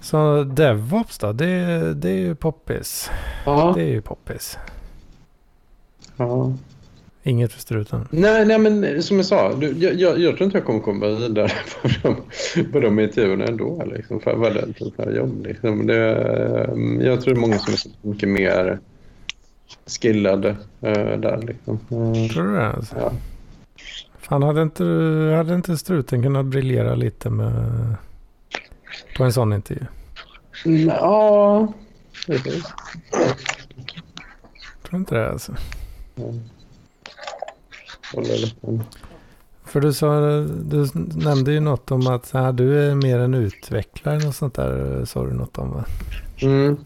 Så 0.00 0.44
DevOps 0.44 1.18
då, 1.18 1.32
det, 1.32 1.94
det 1.94 2.10
är 2.10 2.18
ju 2.18 2.34
poppis. 2.34 3.10
Ja. 3.44 3.72
Det 3.76 3.82
är 3.82 3.88
ju 3.88 4.02
poppis. 4.02 4.58
Ja. 6.16 6.52
Inget 7.22 7.52
för 7.52 7.60
struten? 7.60 8.08
Nej, 8.10 8.46
nej 8.46 8.58
men 8.58 9.02
som 9.02 9.16
jag 9.16 9.26
sa, 9.26 9.54
du, 9.54 9.66
jag, 9.66 9.94
jag, 9.94 10.18
jag, 10.18 10.36
tror 10.36 10.44
inte 10.44 10.58
jag 10.58 10.66
kommer 10.66 10.80
komma 10.80 11.06
vidare 11.06 11.48
på 11.82 11.88
de, 12.02 12.72
på 12.72 12.80
de 12.80 13.00
intervjuerna 13.00 13.44
ändå. 13.44 13.82
Liksom, 13.96 14.20
för 14.20 14.34
vad 14.36 14.54
det 14.54 14.60
är 14.96 15.16
jobb. 15.16 15.46
Liksom. 15.46 15.86
Det, 15.86 15.96
jag 17.00 17.20
tror 17.20 17.34
det 17.34 17.38
är 17.38 17.40
många 17.40 17.58
som 17.58 17.72
är 17.72 17.76
så 17.76 17.88
mycket 18.02 18.28
mer 18.28 18.78
skillade 19.86 20.48
uh, 20.48 21.18
där. 21.20 21.42
Liksom. 21.42 21.74
Uh, 21.92 22.28
tror 22.28 22.44
du 22.44 22.54
det? 22.54 22.66
Alltså? 22.66 22.96
Ja. 22.96 23.12
Fan, 24.18 24.42
hade 24.42 24.62
inte, 24.62 24.84
hade 25.36 25.54
inte 25.54 25.76
struten 25.76 26.22
kunnat 26.22 26.46
briljera 26.46 26.94
lite 26.94 27.30
med, 27.30 27.94
på 29.16 29.24
en 29.24 29.32
sån 29.32 29.52
intervju? 29.52 29.86
Ja, 30.88 31.72
precis. 32.26 32.64
Tror 34.82 35.00
inte 35.00 35.14
det 35.14 35.30
alltså? 35.30 35.52
Mm. 38.62 38.80
För 39.64 39.80
du 39.80 39.92
sa, 39.92 40.20
du 40.44 40.88
nämnde 41.14 41.52
ju 41.52 41.60
något 41.60 41.90
om 41.90 42.06
att 42.06 42.30
här, 42.30 42.52
du 42.52 42.90
är 42.90 42.94
mer 42.94 43.18
en 43.18 43.34
utvecklare 43.34 44.28
och 44.28 44.34
sånt 44.34 44.54
där. 44.54 45.04
Sa 45.04 45.24
du 45.24 45.32
något 45.32 45.58
om 45.58 45.70
va? 45.70 45.84
Mm. 46.42 46.76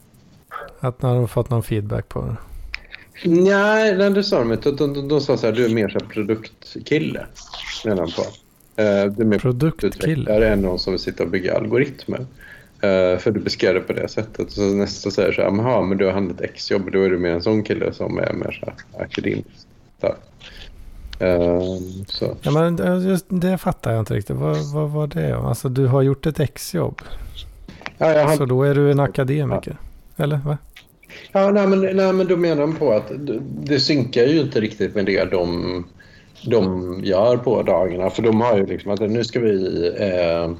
Att 0.80 1.02
när 1.02 1.14
de 1.14 1.28
fått 1.28 1.50
någon 1.50 1.62
feedback 1.62 2.08
på 2.08 2.22
det. 2.22 2.36
Nej, 3.22 3.94
det 3.94 4.24
sa 4.24 4.38
de. 4.38 4.56
De, 4.62 4.76
de, 4.76 5.08
de, 5.08 5.20
sa 5.20 5.36
så 5.36 5.46
här, 5.46 5.52
du 5.52 5.64
är 5.64 5.74
mer 5.74 5.88
så 5.88 5.98
produktkille. 5.98 7.26
Menar 7.84 8.06
på. 8.06 8.22
Uh, 8.82 9.12
du 9.12 9.22
är 9.22 9.24
mer 9.24 9.38
produktkille 9.38 10.48
än 10.48 10.60
någon 10.60 10.78
som 10.78 10.92
vill 10.92 11.00
sitta 11.00 11.22
och 11.22 11.30
bygga 11.30 11.56
algoritmer. 11.56 12.20
Uh, 12.20 13.18
för 13.18 13.30
du 13.30 13.40
beskrev 13.40 13.74
det 13.74 13.80
på 13.80 13.92
det 13.92 14.08
sättet. 14.08 14.50
Så 14.50 14.60
nästa 14.60 15.10
säger 15.10 15.32
så 15.32 15.42
här, 15.42 15.82
men 15.82 15.98
du 15.98 16.04
har 16.04 16.12
handlat 16.12 16.40
X-jobb. 16.40 16.92
Då 16.92 17.02
är 17.02 17.10
du 17.10 17.18
mer 17.18 17.30
en 17.30 17.42
sån 17.42 17.62
kille 17.62 17.92
som 17.92 18.18
är 18.18 18.32
mer 18.32 18.60
så 18.60 18.66
här 18.66 19.04
akademisk. 19.04 19.66
Um, 21.18 22.04
så. 22.08 22.36
Ja, 22.42 22.50
men 22.50 23.02
just 23.08 23.26
det 23.28 23.58
fattar 23.58 23.92
jag 23.92 24.00
inte 24.00 24.14
riktigt. 24.14 24.36
Vad, 24.36 24.72
vad 24.72 24.90
var 24.90 25.06
det? 25.06 25.36
Alltså 25.36 25.68
du 25.68 25.86
har 25.86 26.02
gjort 26.02 26.26
ett 26.26 26.40
exjobb. 26.40 27.02
Ja, 27.98 28.24
har... 28.24 28.36
Så 28.36 28.44
då 28.44 28.62
är 28.62 28.74
du 28.74 28.90
en 28.90 29.00
akademiker? 29.00 29.76
Ja. 30.16 30.24
Eller 30.24 30.36
va? 30.36 30.58
Ja, 31.32 31.50
nej 31.50 31.66
men, 31.66 31.80
nej, 31.80 32.12
men 32.12 32.26
då 32.26 32.36
menar 32.36 32.60
de 32.60 32.76
på 32.76 32.92
att 32.92 33.12
det 33.40 33.80
synkar 33.80 34.24
ju 34.24 34.40
inte 34.40 34.60
riktigt 34.60 34.94
med 34.94 35.06
det 35.06 35.24
de, 35.24 35.84
de 36.46 37.00
gör 37.04 37.36
på 37.36 37.62
dagarna. 37.62 38.10
För 38.10 38.22
de 38.22 38.40
har 38.40 38.56
ju 38.56 38.66
liksom 38.66 38.90
att 38.90 39.00
nu 39.00 39.24
ska 39.24 39.40
vi 39.40 39.86
eh, 39.98 40.50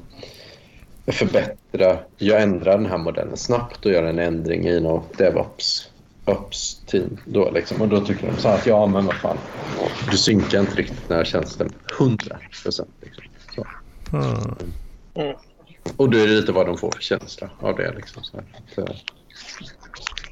förbättra, 1.13 1.97
jag 2.17 2.41
ändrar 2.41 2.77
den 2.77 2.85
här 2.85 2.97
modellen 2.97 3.37
snabbt 3.37 3.85
och 3.85 3.91
gör 3.91 4.03
en 4.03 4.19
ändring 4.19 4.67
i 4.67 4.79
något 4.79 5.17
DevOps 5.17 5.89
Ops-team. 6.25 7.17
Då, 7.25 7.51
liksom. 7.51 7.81
Och 7.81 7.87
då 7.87 8.01
tycker 8.01 8.27
de 8.27 8.37
så 8.37 8.47
att 8.47 8.65
ja, 8.65 8.85
men 8.87 9.05
vad 9.05 9.15
fan. 9.15 9.37
Du 10.11 10.17
synkar 10.17 10.59
inte 10.59 10.75
riktigt 10.75 11.07
den 11.07 11.17
här 11.17 11.25
tjänsten 11.25 11.69
100 11.99 12.37
procent. 12.63 12.89
Liksom. 13.01 13.63
Mm. 14.13 15.35
Och 15.97 16.09
då 16.09 16.17
är 16.17 16.27
det 16.27 16.33
lite 16.33 16.51
vad 16.51 16.65
de 16.65 16.77
får 16.77 16.91
för 16.91 17.01
känsla 17.01 17.49
av 17.59 17.75
det. 17.75 17.93
Liksom, 17.95 18.23
så 18.23 18.37
att, 18.37 18.45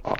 ja. 0.04 0.18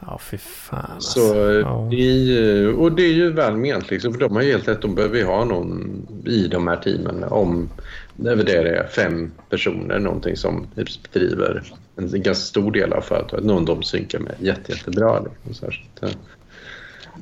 Ja, 0.00 0.18
fy 0.22 0.38
fan. 0.38 0.90
Alltså. 0.94 1.20
Så 1.20 1.34
Ja. 1.64 1.86
är 1.92 2.18
ju, 2.18 2.72
och 2.74 2.92
det 2.92 3.02
är 3.02 3.12
ju 3.12 3.32
väl 3.32 3.56
ment 3.56 3.90
liksom, 3.90 4.12
för 4.12 4.20
de 4.20 4.36
har 4.36 4.42
helt 4.42 4.68
rätt. 4.68 4.82
De 4.82 4.94
behöver 4.94 5.24
ha 5.24 5.44
någon 5.44 6.06
i 6.26 6.48
de 6.48 6.68
här 6.68 6.76
teamen 6.76 7.24
om 7.24 7.68
det 8.16 8.30
är 8.30 8.86
fem 8.86 9.32
personer 9.50 9.98
någonting 9.98 10.36
som 10.36 10.66
bedriver 11.12 11.62
en 11.96 12.22
ganska 12.22 12.34
stor 12.34 12.72
del 12.72 12.92
av 12.92 13.00
företaget. 13.00 13.44
Någon 13.44 13.64
de 13.64 13.82
synkar 13.82 14.18
med 14.18 14.34
jätte, 14.38 14.72
jättebra. 14.72 15.20
Liksom, 15.20 15.54
så 15.54 15.66
här, 15.66 15.86
att, 16.00 16.16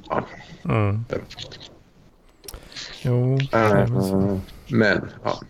ja. 0.09 0.25
Mm. 0.65 1.05
Jo. 3.03 3.39
Eh, 3.53 4.39
men 4.69 5.09
ja, 5.25 5.41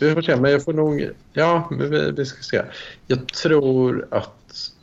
vi 0.00 0.14
får 0.14 0.22
se. 0.22 0.36
Men 0.36 0.50
jag 0.50 0.64
får 0.64 0.72
nog... 0.72 1.10
Ja, 1.32 1.68
men 1.70 1.90
vi, 1.90 2.10
vi 2.10 2.26
ska 2.26 2.42
se. 2.42 2.62
Jag 3.06 3.28
tror 3.28 4.06
att... 4.10 4.30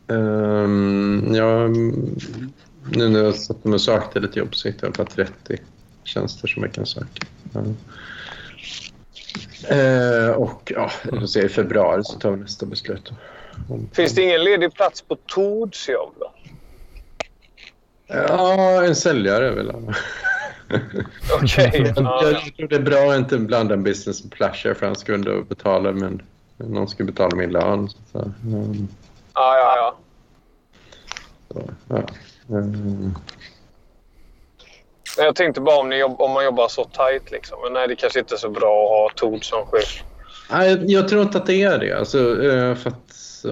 Um, 0.08 1.36
jag, 1.36 1.76
nu 2.96 3.10
när 3.10 3.24
jag 3.24 3.36
satt 3.36 3.66
och 3.66 3.82
sökte 3.82 4.20
lite 4.20 4.40
jobb 4.40 4.56
så 4.56 4.68
hittade 4.68 4.88
jag 4.88 4.94
på 5.08 5.14
30 5.16 5.32
tjänster 6.04 6.48
som 6.48 6.64
jag 6.64 6.74
kan 6.74 6.86
söka. 6.86 7.26
Ja. 7.54 7.62
Eh, 9.76 10.30
och 10.30 10.72
ja, 10.76 10.92
får 11.10 11.26
se, 11.28 11.46
i 11.46 11.50
februari 11.50 12.04
så 12.04 12.20
tar 12.20 12.32
vi 12.32 12.38
nästa 12.38 12.66
beslut. 12.66 13.12
Om- 13.70 13.90
Finns 13.94 14.14
det 14.16 14.22
ingen 14.22 14.44
ledig 14.44 14.74
plats 14.74 15.02
på 15.02 15.16
Tords 15.16 15.90
jobb 15.90 16.14
då? 16.20 16.32
Ja, 18.08 18.84
en 18.86 18.96
säljare 18.96 19.56
vill 19.56 19.72
han. 19.72 19.94
Okej. 21.42 21.72
Jag, 21.96 22.06
ja, 22.06 22.22
jag 22.24 22.56
tror 22.58 22.68
det 22.68 22.76
är 22.76 22.80
bra 22.82 23.12
att 23.12 23.18
inte 23.18 23.38
blanda 23.38 23.74
en 23.74 23.84
business 23.84 24.24
med 24.24 24.32
pleasure 24.32 24.76
för 24.76 24.86
han 24.86 24.96
ska 24.96 25.18
betala 25.50 25.92
men 25.92 26.22
någon 26.58 26.88
ska 26.88 27.04
betala 27.04 27.36
min 27.36 27.50
lön. 27.52 27.90
Så, 28.12 28.20
um, 28.46 28.88
ja, 29.36 29.58
ja, 29.58 29.96
ja. 31.88 32.02
Men 32.48 33.16
Jag 35.18 35.36
tänkte 35.36 35.62
bara 35.62 35.80
om, 35.80 35.90
ni 35.90 35.98
jobb, 36.00 36.22
om 36.22 36.32
man 36.32 36.46
jobbar 36.46 36.68
så 36.68 36.84
tajt 36.84 37.32
liksom. 37.32 37.58
Men 37.64 37.74
nej, 37.74 37.88
det 37.88 37.96
kanske 37.96 38.20
inte 38.20 38.36
är 38.36 38.38
så 38.38 38.50
bra 38.50 38.84
att 38.84 38.90
ha 38.90 39.10
Tord 39.16 39.46
som 39.46 39.66
chef. 39.66 40.04
nej, 40.52 40.92
jag, 40.94 41.08
tror 41.08 41.22
inte 41.22 41.38
att 41.38 41.46
det 41.46 41.64
är 41.64 41.80
det. 41.80 41.94
Alltså, 42.00 42.44
eh, 42.44 42.76
för 42.76 42.94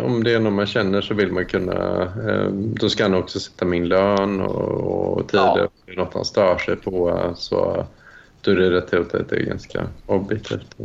om 0.05 0.23
det 0.23 0.33
är 0.33 0.39
någon 0.39 0.55
man 0.55 0.65
känner 0.67 1.01
så 1.01 1.13
vill 1.13 1.31
man 1.31 1.45
kunna... 1.45 2.01
eh, 2.29 2.47
Då 2.51 2.89
ska 2.89 3.03
han 3.03 3.13
också 3.13 3.39
sätta 3.39 3.65
min 3.65 3.87
lön 3.87 4.41
och, 4.41 5.17
och 5.17 5.27
tider. 5.27 5.43
Ja. 5.57 5.69
Det 5.85 5.91
är 5.91 5.95
något 5.95 6.13
han 6.13 6.25
stör 6.25 6.57
sig 6.57 6.75
på 6.75 7.31
så 7.35 7.85
då 8.41 8.51
är 8.51 8.55
det 8.55 8.71
rätt 8.71 8.93
ut 8.93 9.13
att 9.13 9.29
det 9.29 9.35
är 9.35 9.43
ganska 9.43 9.87
objektivt. 10.05 10.75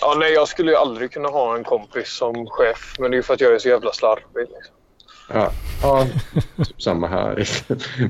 Ja, 0.00 0.16
nej, 0.18 0.32
jag 0.32 0.48
skulle 0.48 0.70
ju 0.70 0.76
aldrig 0.76 1.12
kunna 1.12 1.28
ha 1.28 1.56
en 1.56 1.64
kompis 1.64 2.08
som 2.08 2.46
chef. 2.46 2.96
Men 2.98 3.10
det 3.10 3.14
är 3.14 3.18
ju 3.18 3.22
för 3.22 3.34
att 3.34 3.40
jag 3.40 3.54
är 3.54 3.58
så 3.58 3.68
jävla 3.68 3.92
slarvig. 3.92 4.24
Liksom. 4.34 4.74
Ja, 5.28 5.52
ja 5.82 6.06
typ 6.64 6.82
samma 6.82 7.06
här. 7.06 7.48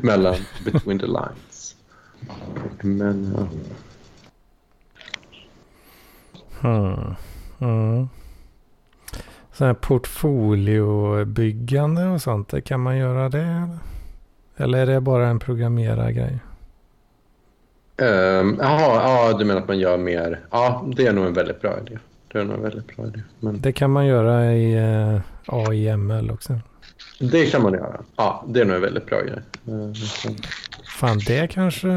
Mellan 0.06 0.34
between 0.64 0.98
the 0.98 1.06
lines. 1.06 1.76
Men 2.80 3.34
ja. 3.36 3.46
Mm. 6.68 7.14
Mm. 7.60 8.08
Här 9.58 9.74
portfoliobyggande 9.74 12.06
och 12.06 12.22
sånt, 12.22 12.64
kan 12.64 12.80
man 12.80 12.96
göra 12.96 13.28
det? 13.28 13.38
Eller? 13.38 13.78
Eller 14.56 14.78
är 14.78 14.86
det 14.86 15.00
bara 15.00 15.28
en 15.28 15.38
programmerargrej? 15.38 16.38
Jaha, 17.98 19.28
ja, 19.30 19.36
du 19.38 19.44
menar 19.44 19.60
att 19.60 19.68
man 19.68 19.78
gör 19.78 19.98
mer? 19.98 20.40
Ja, 20.50 20.86
det 20.96 21.06
är 21.06 21.12
nog 21.12 21.26
en 21.26 21.32
väldigt 21.32 21.60
bra 21.60 21.78
idé. 21.86 21.98
Det 22.32 22.38
är 22.38 22.44
nog 22.44 22.54
en 22.56 22.62
väldigt 22.62 22.96
bra 22.96 23.06
idé. 23.06 23.22
Men 23.40 23.60
Det 23.60 23.72
kan 23.72 23.90
man 23.90 24.06
göra 24.06 24.52
i 24.54 24.74
eh, 24.74 25.20
AIML 25.46 26.30
också. 26.30 26.60
det 27.20 27.46
kan 27.46 27.62
man 27.62 27.72
göra. 27.72 28.00
Ja, 28.16 28.44
det 28.48 28.60
är 28.60 28.64
nog 28.64 28.76
en 28.76 28.82
väldigt 28.82 29.06
bra 29.06 29.20
grej. 29.22 29.42
Så- 29.94 30.28
Fan, 30.98 31.18
det 31.26 31.46
kanske... 31.50 31.88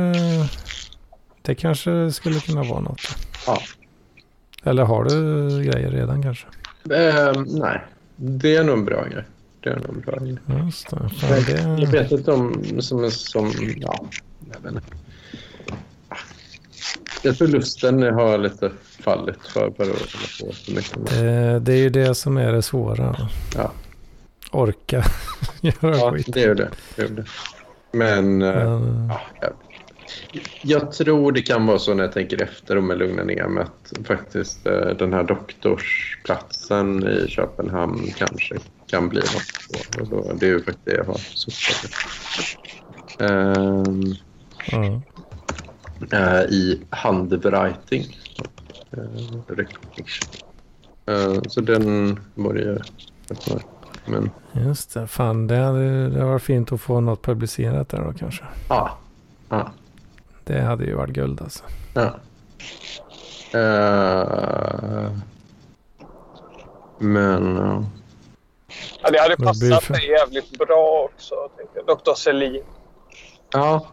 Det 1.41 1.55
kanske 1.55 2.11
skulle 2.11 2.39
kunna 2.39 2.63
vara 2.63 2.79
något. 2.79 3.01
Ja. 3.47 3.59
Eller 4.63 4.83
har 4.83 5.03
du 5.03 5.15
grejer 5.63 5.89
redan 5.91 6.23
kanske? 6.23 6.47
Ehm, 6.95 7.43
nej, 7.47 7.81
det 8.15 8.55
är 8.55 8.63
nog 8.63 8.77
en 8.77 8.85
bra 8.85 9.05
grej. 9.05 9.23
Det 9.63 9.69
är 9.69 9.75
nog 9.75 9.89
en 9.89 10.01
bra 10.01 10.15
grej. 10.17 10.37
Just 10.65 10.89
det. 10.89 10.97
Fan, 11.09 11.77
Jag 11.79 11.79
det... 11.79 11.85
vet 11.99 12.11
inte 12.11 12.31
om 12.31 12.63
som, 12.81 13.11
som 13.11 13.51
ja, 13.77 14.05
jag 14.53 14.59
vet 14.61 14.73
inte. 14.73 14.95
Jag 17.23 17.37
tror 17.37 17.47
lusten 17.47 18.03
har 18.03 18.37
lite 18.37 18.71
fallit 18.99 19.47
för 19.53 19.69
på 19.69 19.85
så 20.25 20.71
mycket. 20.71 21.05
Det, 21.09 21.59
det 21.59 21.73
är 21.73 21.77
ju 21.77 21.89
det 21.89 22.15
som 22.15 22.37
är 22.37 22.51
det 22.51 22.61
svåra. 22.61 23.15
Ja. 23.55 23.71
Orka 24.51 25.03
göra 25.61 25.97
Ja, 25.97 26.11
skit. 26.11 26.33
det 26.33 26.43
är 26.43 26.47
ju 26.47 26.53
det. 26.53 26.69
det, 26.95 27.01
är 27.01 27.09
det. 27.09 27.25
Men 27.91 28.41
eh, 28.41 28.79
Men, 28.79 29.09
ja, 29.09 29.21
jag, 29.41 29.51
jag 30.61 30.91
tror 30.91 31.31
det 31.31 31.41
kan 31.41 31.65
vara 31.65 31.79
så 31.79 31.93
när 31.93 32.03
jag 32.03 32.13
tänker 32.13 32.41
efter 32.43 32.77
om 32.77 32.89
jag 32.89 32.99
lugnar 32.99 33.23
ner 33.23 33.47
mig 33.47 33.63
att 33.63 34.07
faktiskt 34.07 34.67
eh, 34.67 34.87
den 34.87 35.13
här 35.13 35.23
doktorsplatsen 35.23 37.07
i 37.07 37.27
Köpenhamn 37.27 38.07
kanske 38.17 38.55
kan 38.87 39.09
bli 39.09 39.19
något. 39.19 40.01
Och 40.01 40.07
då, 40.07 40.33
det 40.33 40.45
är 40.45 40.49
ju 40.49 40.63
faktiskt 40.63 40.85
det 40.85 40.95
jag 40.95 41.03
har 41.05 41.17
suttit 41.17 41.91
um, 43.19 44.15
ja. 44.71 45.01
Eh, 46.11 46.41
i 46.41 46.81
handwriting. 46.89 48.17
Uh, 48.97 49.41
recognition. 49.47 50.29
Eh, 51.05 51.41
så 51.47 51.61
den 51.61 52.19
det 52.35 52.81
rätt 53.27 53.49
nöjd. 53.49 53.63
Men 54.05 54.31
Just 54.51 54.93
det. 54.93 55.07
Fan, 55.07 55.47
det 55.47 55.55
hade 55.55 56.09
det 56.09 56.25
var 56.25 56.39
fint 56.39 56.71
att 56.71 56.81
få 56.81 56.99
något 56.99 57.21
publicerat 57.21 57.89
där 57.89 58.01
då 58.03 58.13
kanske. 58.13 58.43
ja, 58.69 58.97
ja. 59.49 59.71
Det 60.43 60.61
hade 60.61 60.85
ju 60.85 60.95
varit 60.95 61.13
guld 61.13 61.41
alltså. 61.41 61.63
Ja. 61.93 62.15
Eh, 63.59 65.11
men... 66.99 67.55
ja. 67.55 67.83
Ja, 69.03 69.11
det 69.11 69.19
hade 69.19 69.37
passat 69.37 69.63
Biffen- 69.63 69.91
mig 69.91 70.09
jävligt 70.09 70.57
bra 70.57 71.09
också. 71.13 71.35
Dr. 71.87 72.13
Selin. 72.15 72.63
Ja. 73.53 73.87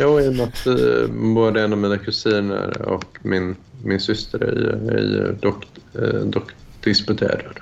Jo, 0.00 0.20
i 0.20 0.28
och 0.28 0.34
med 0.34 0.44
att 0.48 0.66
eh, 0.66 1.06
både 1.34 1.62
en 1.62 1.72
av 1.72 1.78
mina 1.78 1.98
kusiner 1.98 2.82
och 2.82 3.04
min, 3.22 3.56
min 3.84 4.00
syster 4.00 4.38
är, 4.38 4.90
är 4.92 5.32
dock, 5.40 5.66
eh, 5.94 6.20
dock 6.20 6.50
disputerad. 6.84 7.54
Så 7.54 7.60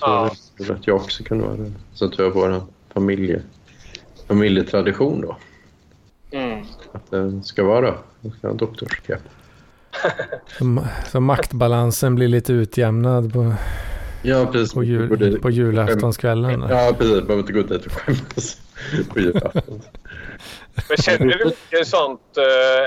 Ja. 0.00 0.34
det 0.58 0.70
att 0.70 0.86
jag 0.86 0.96
också 0.96 1.24
kunde 1.24 1.44
vara 1.44 1.56
det. 1.56 1.72
Så 1.94 2.04
att 2.04 2.18
vi 2.18 2.22
har 2.22 2.30
vår 2.30 2.62
familje, 2.94 3.42
familjetradition 4.28 5.20
då. 5.20 5.36
Mm. 6.30 6.64
Att 6.92 7.10
det 7.10 7.42
ska 7.44 7.64
vara 7.64 7.94
det 8.20 8.30
ska 8.30 8.48
vara 8.48 8.56
doktorskap. 8.56 9.18
Så, 10.58 10.84
så 11.12 11.20
maktbalansen 11.20 12.14
blir 12.14 12.28
lite 12.28 12.52
utjämnad 12.52 13.32
på, 13.32 13.54
Ja, 14.22 14.46
precis. 14.52 14.74
på, 14.74 14.84
jul, 14.84 15.08
Både- 15.08 15.38
på 15.38 15.50
julaftonskvällen. 15.50 16.64
Ja, 16.70 16.92
precis. 16.98 17.14
Man 17.16 17.26
behöver 17.26 17.40
inte 17.40 17.52
gå 17.52 17.62
dit 17.62 17.86
och 17.86 17.92
skämmas 17.92 18.60
på 19.08 19.20
julafton. 19.20 19.80
Men 20.88 20.96
känner 20.96 21.26
du 21.38 21.44
mycket 21.72 21.88
sånt? 21.88 22.20
eh, 22.36 22.42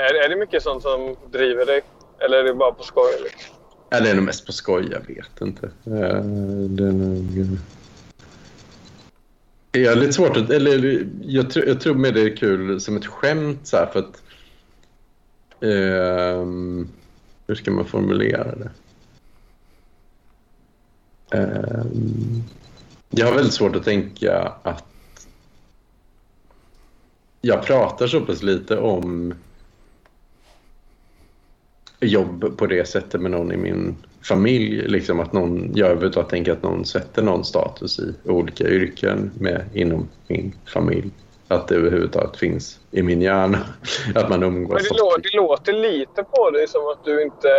Är, 0.06 0.26
är 0.26 0.30
det 0.30 0.36
mycket 0.36 0.64
sånt 0.64 0.82
som 0.84 1.16
driver 1.32 1.66
dig? 1.66 1.82
Eller 2.20 2.38
är 2.38 2.44
det 2.44 2.54
bara 2.54 2.72
på 2.72 2.84
skoj? 2.84 3.12
Liksom? 3.24 3.56
Ja, 3.90 4.00
det 4.00 4.10
är 4.10 4.16
nog 4.16 4.24
mest 4.24 4.46
på 4.46 4.52
skoj, 4.52 4.88
jag 4.92 5.16
vet 5.16 5.42
inte. 5.42 5.66
Eh, 5.66 6.24
Det 6.70 6.84
är 6.84 6.92
nog... 6.92 7.40
eh, 7.40 7.48
Jag 9.82 9.92
är 9.94 9.96
lite 9.96 10.14
svårt 10.14 10.38
att... 10.38 10.50
Eller 10.50 11.08
jag, 11.22 11.52
tror- 11.52 11.66
jag 11.68 11.82
tror 11.82 11.94
med 11.96 12.14
det 12.14 12.22
är 12.22 12.36
kul 12.38 12.82
som 12.82 12.98
ett 12.98 13.06
skämt 13.06 13.68
så 13.68 13.78
här 13.78 13.86
för 13.86 14.00
att... 14.00 14.22
ehm, 15.64 16.90
hur 17.48 17.56
ska 17.56 17.72
man 17.72 17.86
formulera 17.86 18.56
det? 18.56 18.70
Ehm, 21.38 22.44
jag 23.10 23.26
har 23.28 23.34
väldigt 23.36 23.54
svårt 23.54 23.76
att 23.76 23.84
tänka 23.84 24.52
att 24.64 24.84
jag 27.46 27.64
pratar 27.64 28.08
så 28.08 28.22
pass 28.22 28.44
lite 28.44 28.78
om 28.78 29.34
jobb 32.00 32.58
på 32.58 32.66
det 32.66 32.88
sättet 32.88 33.22
med 33.22 33.32
någon 33.32 33.52
i 33.52 33.58
min 33.58 33.96
familj. 34.24 34.88
Liksom 34.88 35.20
att 35.20 35.34
någon, 35.34 35.72
jag 35.76 35.88
överhuvudtaget 35.88 36.30
tänker 36.30 36.52
att 36.52 36.64
någon 36.64 36.86
sätter 36.86 37.22
någon 37.22 37.46
status 37.46 38.00
i 38.00 38.14
olika 38.24 38.68
yrken 38.68 39.32
med, 39.40 39.66
inom 39.74 40.08
min 40.28 40.56
familj. 40.74 41.12
Att 41.48 41.68
det 41.68 41.76
överhuvudtaget 41.76 42.38
finns 42.38 42.80
i 42.92 43.02
min 43.02 43.22
hjärna. 43.22 43.58
Att 44.16 44.30
man 44.30 44.44
umgås. 44.44 44.74
Men 44.74 44.84
det, 44.84 45.04
lå, 45.04 45.18
det 45.18 45.38
låter 45.38 45.74
lite 45.74 46.24
på 46.24 46.50
dig 46.52 46.68
som 46.68 46.88
att 46.88 47.06
du 47.06 47.24
inte... 47.24 47.50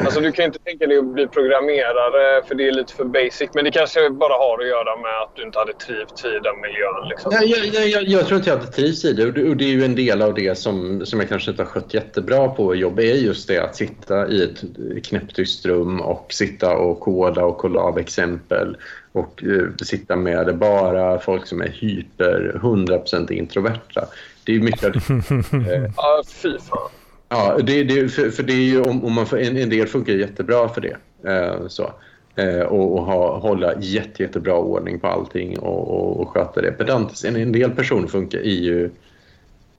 Alltså 0.00 0.20
du 0.20 0.32
kan 0.32 0.44
inte 0.44 0.58
tänka 0.58 0.86
dig 0.86 0.98
att 0.98 1.04
bli 1.04 1.26
programmerare 1.26 2.42
för 2.46 2.54
det 2.54 2.68
är 2.68 2.72
lite 2.72 2.92
för 2.92 3.04
basic. 3.04 3.50
Men 3.54 3.64
det 3.64 3.70
kanske 3.70 4.10
bara 4.10 4.34
har 4.34 4.60
att 4.60 4.68
göra 4.68 4.96
med 4.96 5.22
att 5.22 5.36
du 5.36 5.42
inte 5.42 5.58
hade 5.58 5.72
trivts 5.72 6.24
i 6.24 6.28
den 6.28 6.60
miljön. 6.60 7.08
Liksom. 7.08 7.32
Nej, 7.34 7.50
jag, 7.50 7.66
jag, 7.66 7.88
jag, 7.88 8.02
jag 8.02 8.26
tror 8.26 8.38
inte 8.38 8.50
jag 8.50 8.56
hade 8.56 8.72
trivs 8.72 9.04
i 9.04 9.12
det. 9.12 9.26
Och 9.26 9.56
det. 9.56 9.64
Är 9.64 9.68
ju 9.68 9.84
en 9.84 9.94
del 9.94 10.22
av 10.22 10.34
det 10.34 10.58
som, 10.58 11.06
som 11.06 11.20
jag 11.20 11.28
kanske 11.28 11.50
inte 11.50 11.62
har 11.62 11.70
skött 11.70 11.94
jättebra 11.94 12.48
på 12.48 12.74
jobb. 12.74 12.98
är 12.98 13.02
just 13.02 13.48
det 13.48 13.58
att 13.58 13.76
sitta 13.76 14.28
i 14.28 14.42
ett 14.42 14.62
knäpptyst 15.06 15.66
rum 15.66 16.00
och 16.00 16.26
sitta 16.32 16.76
och 16.76 17.00
koda 17.00 17.44
och 17.44 17.58
kolla 17.58 17.80
av 17.80 17.98
exempel 17.98 18.76
och 19.12 19.44
eh, 19.44 19.84
sitta 19.84 20.16
med 20.16 20.58
bara 20.58 21.18
folk 21.18 21.46
som 21.46 21.60
är 21.62 21.68
hyper 21.68 22.60
100% 22.62 23.32
introverta. 23.32 24.06
Det 24.44 24.56
är 24.56 24.60
mycket. 24.60 24.94
Eh, 25.72 25.90
Ja, 25.96 26.22
fy 26.42 26.58
fan. 26.58 26.90
Ja, 27.28 27.58
det, 27.62 27.84
det, 27.84 28.08
för, 28.08 28.30
för 28.30 28.42
det 28.42 28.52
är 28.52 28.66
ju 28.66 28.80
om, 28.80 29.04
om 29.04 29.12
man 29.12 29.26
får, 29.26 29.38
en, 29.38 29.56
en 29.56 29.70
del 29.70 29.86
funkar 29.86 30.12
jättebra 30.12 30.68
för 30.68 30.80
det. 30.80 30.96
Eh, 31.30 31.68
så. 31.68 31.92
Eh, 32.36 32.60
och, 32.60 32.92
och 32.92 33.04
ha, 33.04 33.38
hålla 33.38 33.74
jätte, 33.80 34.22
jättebra 34.22 34.54
ordning 34.54 35.00
på 35.00 35.06
allting 35.06 35.58
och, 35.58 35.90
och, 35.90 36.20
och 36.20 36.28
sköta 36.28 36.60
det 36.60 36.72
pedantiskt. 36.72 37.24
En, 37.24 37.36
en 37.36 37.52
del 37.52 37.70
personer 37.70 38.08
funkar, 38.08 38.38
är 38.38 38.60
ju, 38.60 38.90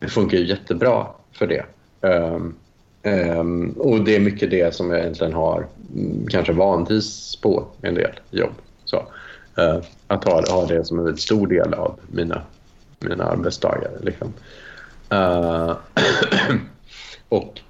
funkar 0.07 0.37
ju 0.37 0.45
jättebra 0.45 1.07
för 1.31 1.47
det. 1.47 1.65
Ehm, 2.01 2.55
ehm, 3.03 3.69
och 3.69 4.03
det 4.03 4.15
är 4.15 4.19
mycket 4.19 4.51
det 4.51 4.75
som 4.75 4.91
jag 4.91 4.99
egentligen 4.99 5.33
har 5.33 5.65
mm, 5.95 6.27
kanske 6.27 6.53
vantrivs 6.53 7.35
på 7.41 7.67
en 7.81 7.95
del 7.95 8.19
jobb. 8.31 8.53
Så, 8.85 8.97
eh, 9.57 9.79
att 10.07 10.23
ha, 10.23 10.43
ha 10.51 10.65
det 10.65 10.85
som 10.85 10.99
en 10.99 11.05
väldigt 11.05 11.23
stor 11.23 11.47
del 11.47 11.73
av 11.73 11.99
mina, 12.11 12.41
mina 12.99 13.23
arbetsdagar. 13.23 13.91
Liksom. 14.01 14.33
Eh, 15.09 15.75
Eh, 17.29 17.37
och 17.37 17.61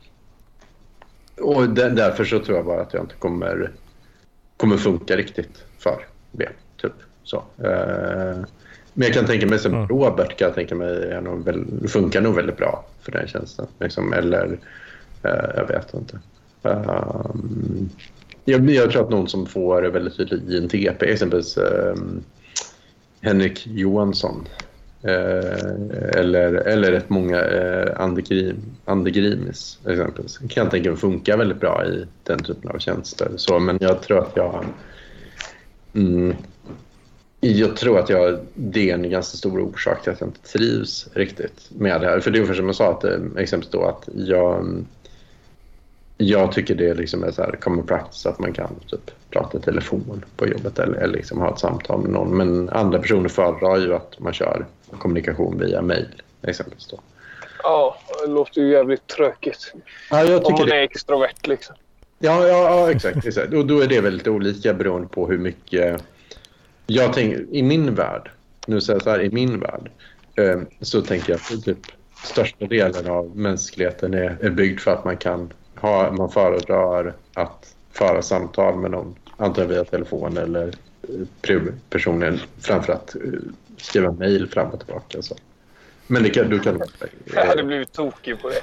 och 1.41 1.69
där, 1.69 1.89
därför 1.89 2.25
så 2.25 2.39
tror 2.39 2.57
jag 2.57 2.65
bara 2.65 2.81
att 2.81 2.93
jag 2.93 3.03
inte 3.03 3.15
kommer, 3.15 3.71
kommer 4.57 4.77
funka 4.77 5.17
riktigt 5.17 5.63
för 5.79 6.05
det. 6.31 6.49
Typ. 6.81 6.93
Så. 7.23 7.37
Eh, 7.37 8.37
men 8.93 9.07
jag 9.07 9.13
kan 9.13 9.25
tänka 9.25 9.47
mig 9.47 9.59
som 9.59 9.73
Mm. 9.73 9.87
Robert 9.87 10.37
kan 10.37 10.45
jag 10.45 10.55
tänka 10.55 10.75
mig 10.75 11.11
är 11.11 11.21
nog 11.21 11.45
väl, 11.45 11.87
funkar 11.87 12.21
nog 12.21 12.35
väldigt 12.35 12.57
bra 12.57 12.85
för 13.01 13.11
den 13.11 13.27
tjänsten. 13.27 13.67
Liksom, 13.79 14.13
eller 14.13 14.59
eh, 15.23 15.49
jag 15.55 15.67
vet 15.67 15.93
inte. 15.93 16.19
Ehm, 16.63 17.89
jag, 18.45 18.69
jag 18.69 18.91
tror 18.91 19.03
att 19.03 19.09
någon 19.09 19.27
som 19.27 19.45
får 19.45 19.81
väldigt 19.81 20.17
tydligt 20.17 20.49
INTP, 20.49 21.05
exempelvis 21.05 21.57
um, 21.57 22.23
Henrik 23.21 23.67
Johansson 23.67 24.47
Eh, 25.07 26.19
eller, 26.19 26.53
eller 26.53 26.91
rätt 26.91 27.09
många 27.09 27.41
eh, 27.41 28.01
andegrim, 28.01 28.55
andegrimis 28.85 29.79
exempelvis. 29.87 30.37
Kan 30.37 30.63
jag 30.63 30.71
tänka 30.71 30.89
mig 30.89 30.99
funkar 30.99 31.37
väldigt 31.37 31.59
bra 31.59 31.85
i 31.85 32.05
den 32.23 32.43
typen 32.43 32.71
av 32.71 32.79
tjänster. 32.79 33.31
Så, 33.35 33.59
men 33.59 33.77
jag 33.81 34.01
tror 34.01 34.19
att 34.19 34.31
jag... 34.35 34.65
Mm, 35.93 36.35
jag 37.39 37.77
tror 37.77 37.99
att 37.99 38.09
jag, 38.09 38.39
det 38.53 38.89
är 38.89 38.93
en 38.93 39.09
ganska 39.09 39.37
stor 39.37 39.59
orsak 39.59 40.03
till 40.03 40.11
att 40.11 40.21
jag 40.21 40.29
inte 40.29 40.41
trivs 40.41 41.07
riktigt 41.13 41.69
med 41.69 42.01
det 42.01 42.07
här. 42.07 42.19
För 42.19 42.31
det 42.31 42.37
är 42.37 42.39
ungefär 42.39 42.57
som 42.57 42.65
jag 42.65 42.75
sa, 42.75 42.91
att, 42.91 43.03
eh, 43.03 43.19
exempelvis 43.37 43.71
då 43.71 43.83
att 43.83 44.09
jag, 44.13 44.59
mm, 44.59 44.85
jag 46.17 46.51
tycker 46.51 46.75
det 46.75 46.93
liksom 46.93 47.23
är 47.23 47.31
så 47.31 47.41
här 47.41 47.51
common 47.51 47.87
practice 47.87 48.25
att 48.25 48.39
man 48.39 48.53
kan 48.53 48.79
typ 48.87 49.11
prata 49.29 49.57
i 49.57 49.61
telefon 49.61 50.25
på 50.35 50.47
jobbet 50.47 50.79
eller, 50.79 50.97
eller 50.97 51.13
liksom 51.13 51.39
ha 51.39 51.53
ett 51.53 51.59
samtal 51.59 52.01
med 52.01 52.11
någon. 52.11 52.37
Men 52.37 52.69
andra 52.69 52.99
personer 52.99 53.29
föredrar 53.29 53.77
ju 53.77 53.93
att 53.93 54.19
man 54.19 54.33
kör 54.33 54.65
kommunikation 54.99 55.59
via 55.59 55.81
mail 55.81 56.21
exempelvis. 56.41 56.87
Då. 56.87 56.99
Ja, 57.63 57.97
det 58.25 58.31
låter 58.31 58.61
ju 58.61 58.71
jävligt 58.71 59.07
tråkigt. 59.07 59.73
Ja, 60.11 60.23
jag 60.23 60.37
Om 60.37 60.43
tycker 60.43 60.59
man 60.59 60.69
det. 60.69 60.75
är 60.75 60.83
extrovert 60.83 61.47
liksom. 61.47 61.75
Ja, 62.19 62.47
ja, 62.47 62.63
ja 62.63 62.91
exakt, 62.91 63.25
exakt. 63.25 63.53
Och 63.53 63.65
då 63.65 63.79
är 63.79 63.87
det 63.87 64.01
väldigt 64.01 64.27
olika 64.27 64.73
beroende 64.73 65.07
på 65.07 65.27
hur 65.27 65.37
mycket... 65.37 66.03
Jag 66.87 67.13
tänker, 67.13 67.45
i 67.51 67.63
min 67.63 67.95
värld, 67.95 68.31
nu 68.67 68.81
säger 68.81 68.95
jag 68.95 69.03
så 69.03 69.09
här, 69.09 69.21
i 69.21 69.29
min 69.29 69.59
värld, 69.59 69.91
eh, 70.35 70.61
så 70.81 71.01
tänker 71.01 71.31
jag 71.31 71.39
att 71.39 71.63
typ 71.63 71.77
största 72.23 72.65
delen 72.65 73.09
av 73.09 73.37
mänskligheten 73.37 74.13
är, 74.13 74.37
är 74.41 74.49
byggd 74.49 74.79
för 74.79 74.91
att 74.91 75.05
man 75.05 75.17
kan 75.17 75.53
ha, 75.81 76.11
man 76.11 76.29
föredrar 76.29 77.13
att 77.33 77.75
föra 77.91 78.21
samtal 78.21 78.75
med 78.77 78.91
någon, 78.91 79.15
antingen 79.37 79.69
via 79.69 79.83
telefon 79.83 80.37
eller 80.37 80.73
eh, 81.47 81.61
personen 81.89 82.39
framför 82.61 82.93
att 82.93 83.15
eh, 83.15 83.21
skriva 83.77 84.11
mejl 84.11 84.47
fram 84.49 84.69
och 84.71 84.79
tillbaka. 84.79 85.21
Så. 85.21 85.35
Men 86.07 86.23
det 86.23 86.29
kan, 86.29 86.49
du 86.49 86.59
kan... 86.59 86.81
Jag 87.33 87.45
hade 87.45 87.63
blivit 87.63 87.93
tokig 87.93 88.41
på 88.41 88.49
det. 88.49 88.61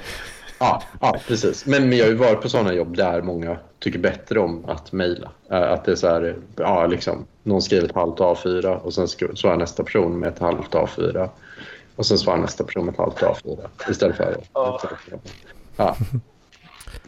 Ja, 0.59 0.83
ja 1.01 1.19
precis. 1.27 1.65
Men, 1.65 1.89
men 1.89 1.97
jag 1.97 2.05
har 2.05 2.11
ju 2.11 2.17
varit 2.17 2.41
på 2.41 2.49
sådana 2.49 2.73
jobb 2.73 2.97
där 2.97 3.21
många 3.21 3.57
tycker 3.79 3.99
bättre 3.99 4.39
om 4.39 4.65
att 4.65 4.91
mejla. 4.91 5.31
Eh, 5.51 5.71
Att 5.71 5.85
det 5.85 5.91
är 5.91 5.95
så 5.95 6.07
här, 6.07 6.35
ja 6.55 6.87
liksom, 6.87 7.25
någon 7.43 7.61
skriver 7.61 7.85
ett 7.87 7.95
halvt 7.95 8.19
A4 8.19 8.75
och 8.75 8.93
sen 8.93 9.07
svarar 9.07 9.57
nästa 9.57 9.83
person 9.83 10.19
med 10.19 10.29
ett 10.29 10.39
halvt 10.39 10.71
A4. 10.71 11.29
Och 11.95 12.05
sen 12.05 12.17
svarar 12.17 12.37
nästa 12.37 12.63
person 12.63 12.85
med 12.85 12.93
ett 12.93 12.99
halvt 12.99 13.19
A4 13.19 13.67
istället 13.89 14.17
för... 14.17 14.37
Ja. 14.53 14.81
Ja. 15.77 15.95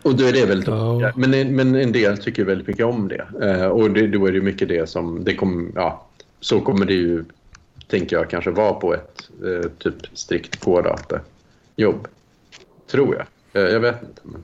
Och 0.04 0.16
då 0.16 0.24
är 0.26 0.34
det 0.34 0.46
väldigt 0.46 0.70
olika. 0.70 1.14
Men, 1.16 1.34
en- 1.34 1.56
men 1.56 1.76
en 1.76 1.92
del 1.92 2.18
tycker 2.18 2.44
väldigt 2.44 2.68
mycket 2.68 2.86
om 2.86 3.08
det. 3.08 3.28
Eh, 3.42 3.66
och 3.68 3.92
det, 3.92 4.08
då 4.08 4.26
är 4.26 4.32
det 4.32 4.42
mycket 4.42 4.68
det 4.68 4.90
som... 4.90 5.24
Det 5.24 5.36
kom, 5.36 5.72
ja, 5.76 6.06
så 6.40 6.62
kommer 6.62 6.86
det 6.86 6.94
ju, 6.94 7.24
tänker 7.88 8.16
jag, 8.16 8.30
kanske 8.30 8.52
vara 8.52 8.74
på 8.74 8.94
ett 8.94 9.30
eh, 9.46 9.70
typ 9.80 9.96
strikt 10.14 10.66
jobb 11.76 12.08
Tror 12.92 13.16
jag. 13.16 13.64
Eh, 13.64 13.72
jag 13.74 13.80
vet 13.80 14.02
inte. 14.02 14.22
Men... 14.24 14.44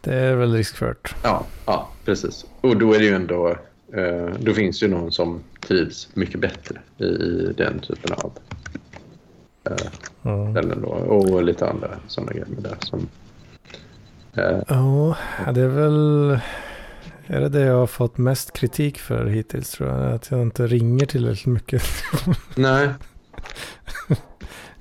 Det 0.00 0.14
är 0.14 0.36
väl 0.36 0.52
riskfört. 0.52 1.14
Ja, 1.22 1.46
ja, 1.66 1.88
precis. 2.04 2.46
Och 2.60 2.76
då 2.76 2.92
är 2.94 2.98
det 2.98 3.04
ju 3.04 3.14
ändå... 3.14 3.56
Eh, 3.92 4.28
då 4.40 4.52
finns 4.54 4.82
ju 4.82 4.88
någon 4.88 5.12
som 5.12 5.40
trivs 5.60 6.08
mycket 6.14 6.40
bättre 6.40 6.80
i, 6.98 7.04
i 7.04 7.52
den 7.56 7.78
typen 7.78 8.12
av 8.12 8.32
eh, 9.64 9.76
Mm. 10.24 10.52
ställen 10.52 10.82
då. 10.82 10.88
Och 10.88 11.42
lite 11.42 11.68
andra 11.68 11.90
sådana 12.08 12.32
grejer 12.32 12.46
med 12.46 12.62
det. 12.62 12.76
Som, 12.86 13.08
Ja, 14.36 15.16
det 15.54 15.60
är 15.60 15.68
väl... 15.68 16.40
Är 17.26 17.40
det 17.40 17.48
det 17.48 17.60
jag 17.60 17.76
har 17.76 17.86
fått 17.86 18.18
mest 18.18 18.52
kritik 18.52 18.98
för 18.98 19.26
hittills 19.26 19.70
tror 19.70 19.88
jag? 19.88 20.12
Att 20.12 20.30
jag 20.30 20.42
inte 20.42 20.66
ringer 20.66 21.06
tillräckligt 21.06 21.46
mycket. 21.54 21.82
nej. 22.56 22.88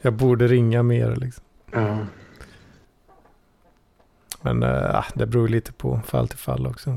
Jag 0.02 0.14
borde 0.14 0.48
ringa 0.48 0.84
mer 0.84 1.16
liksom. 1.16 1.44
Ja. 1.72 1.98
Men 4.42 4.64
äh, 4.64 5.06
det 5.16 5.26
beror 5.26 5.48
lite 5.48 5.74
på 5.74 6.02
fall 6.06 6.28
till 6.28 6.38
fall 6.38 6.68
också. 6.68 6.90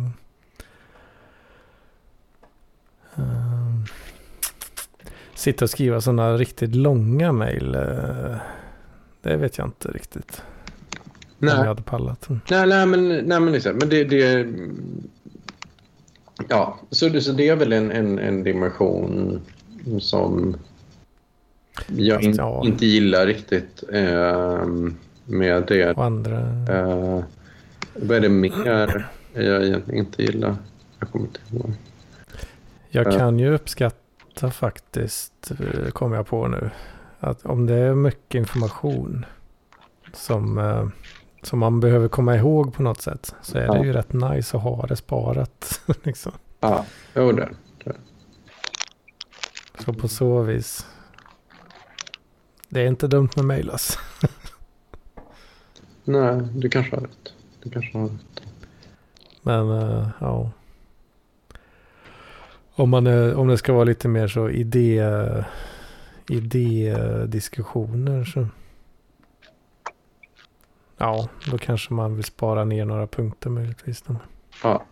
Um, 3.14 3.84
sitta 5.34 5.64
och 5.64 5.70
skriva 5.70 6.00
sådana 6.00 6.36
riktigt 6.36 6.74
långa 6.74 7.32
mejl. 7.32 7.74
eh, 7.74 8.36
det 9.22 9.36
vet 9.36 9.58
jag 9.58 9.66
inte 9.66 9.88
riktigt. 9.88 10.42
Om 11.40 11.48
jag 11.48 11.56
Nej. 11.58 11.66
hade 11.66 11.82
pallat. 11.82 12.28
Mm. 12.28 12.40
Nej, 12.50 12.66
nej, 12.66 12.86
men, 12.86 13.08
nej, 13.08 13.40
men 13.40 13.52
liksom, 13.52 13.76
men 13.76 13.88
det, 13.88 14.04
det... 14.04 14.46
Ja, 16.48 16.78
så 16.90 17.08
det, 17.08 17.20
så 17.20 17.32
det 17.32 17.48
är 17.48 17.56
väl 17.56 17.72
en, 17.72 17.90
en, 17.90 18.18
en 18.18 18.42
dimension 18.42 19.40
som 20.00 20.56
jag 21.86 22.22
in, 22.22 22.34
ja. 22.38 22.62
inte 22.64 22.86
gillar 22.86 23.26
riktigt 23.26 23.84
eh, 23.92 24.66
med 25.24 25.64
det. 25.68 25.90
Och 25.92 26.04
andra. 26.04 26.38
Eh, 26.70 27.24
vad 27.94 28.16
är 28.16 28.20
det 28.20 28.28
mer 28.28 29.08
jag 29.32 29.64
egentligen 29.64 30.06
inte 30.06 30.22
gillar? 30.22 30.56
Jag 30.98 31.10
kommer 31.10 31.26
inte 31.26 31.40
ihåg. 31.52 31.72
Jag 32.88 33.06
Ja. 33.06 33.18
kan 33.18 33.38
ju 33.38 33.54
uppskatta 33.54 34.50
faktiskt, 34.50 35.50
eh, 35.50 35.90
kommer 35.90 36.16
jag 36.16 36.26
på 36.26 36.48
nu, 36.48 36.70
att 37.20 37.46
om 37.46 37.66
det 37.66 37.74
är 37.74 37.94
mycket 37.94 38.34
information 38.38 39.26
som, 40.12 40.58
eh, 40.58 40.86
som 41.42 41.58
man 41.58 41.80
behöver 41.80 42.08
komma 42.08 42.36
ihåg 42.36 42.74
på 42.74 42.82
något 42.82 43.00
sätt 43.00 43.34
så 43.42 43.58
är 43.58 43.62
Ja. 43.64 43.72
det 43.72 43.86
ju 43.86 43.92
rätt 43.92 44.12
nice 44.12 44.56
att 44.56 44.62
ha 44.62 44.86
det 44.86 44.96
sparat. 44.96 45.80
liksom. 46.02 46.32
Ja, 46.60 46.84
jo 47.14 47.32
det. 47.32 47.48
Så 49.84 49.92
på 49.92 50.08
så 50.08 50.42
vis. 50.42 50.86
Det 52.68 52.80
är 52.80 52.86
inte 52.86 53.06
dumt 53.06 53.28
med 53.36 53.44
mail 53.44 53.70
alltså. 53.70 53.98
Nej, 56.04 56.40
du 56.54 56.68
kanske 56.68 56.96
har 56.96 57.00
rätt. 57.02 57.32
Du 57.62 57.70
kanske 57.70 57.98
har 57.98 58.08
rätt. 58.08 58.42
Men 59.42 59.70
eh, 59.70 60.08
ja. 60.20 60.50
Om, 62.74 62.90
man 62.90 63.06
är, 63.06 63.34
om 63.34 63.48
det 63.48 63.58
ska 63.58 63.72
vara 63.72 63.84
lite 63.84 64.08
mer 64.08 64.28
så 64.28 64.48
idé, 64.50 65.02
idédiskussioner 66.28 68.24
så. 68.24 68.46
Ja, 70.98 71.28
då 71.50 71.58
kanske 71.58 71.94
man 71.94 72.14
vill 72.14 72.24
spara 72.24 72.64
ner 72.64 72.84
några 72.84 73.06
punkter 73.06 73.50
möjligtvis. 73.50 74.02
då. 74.02 74.16
Ja. 74.62 74.84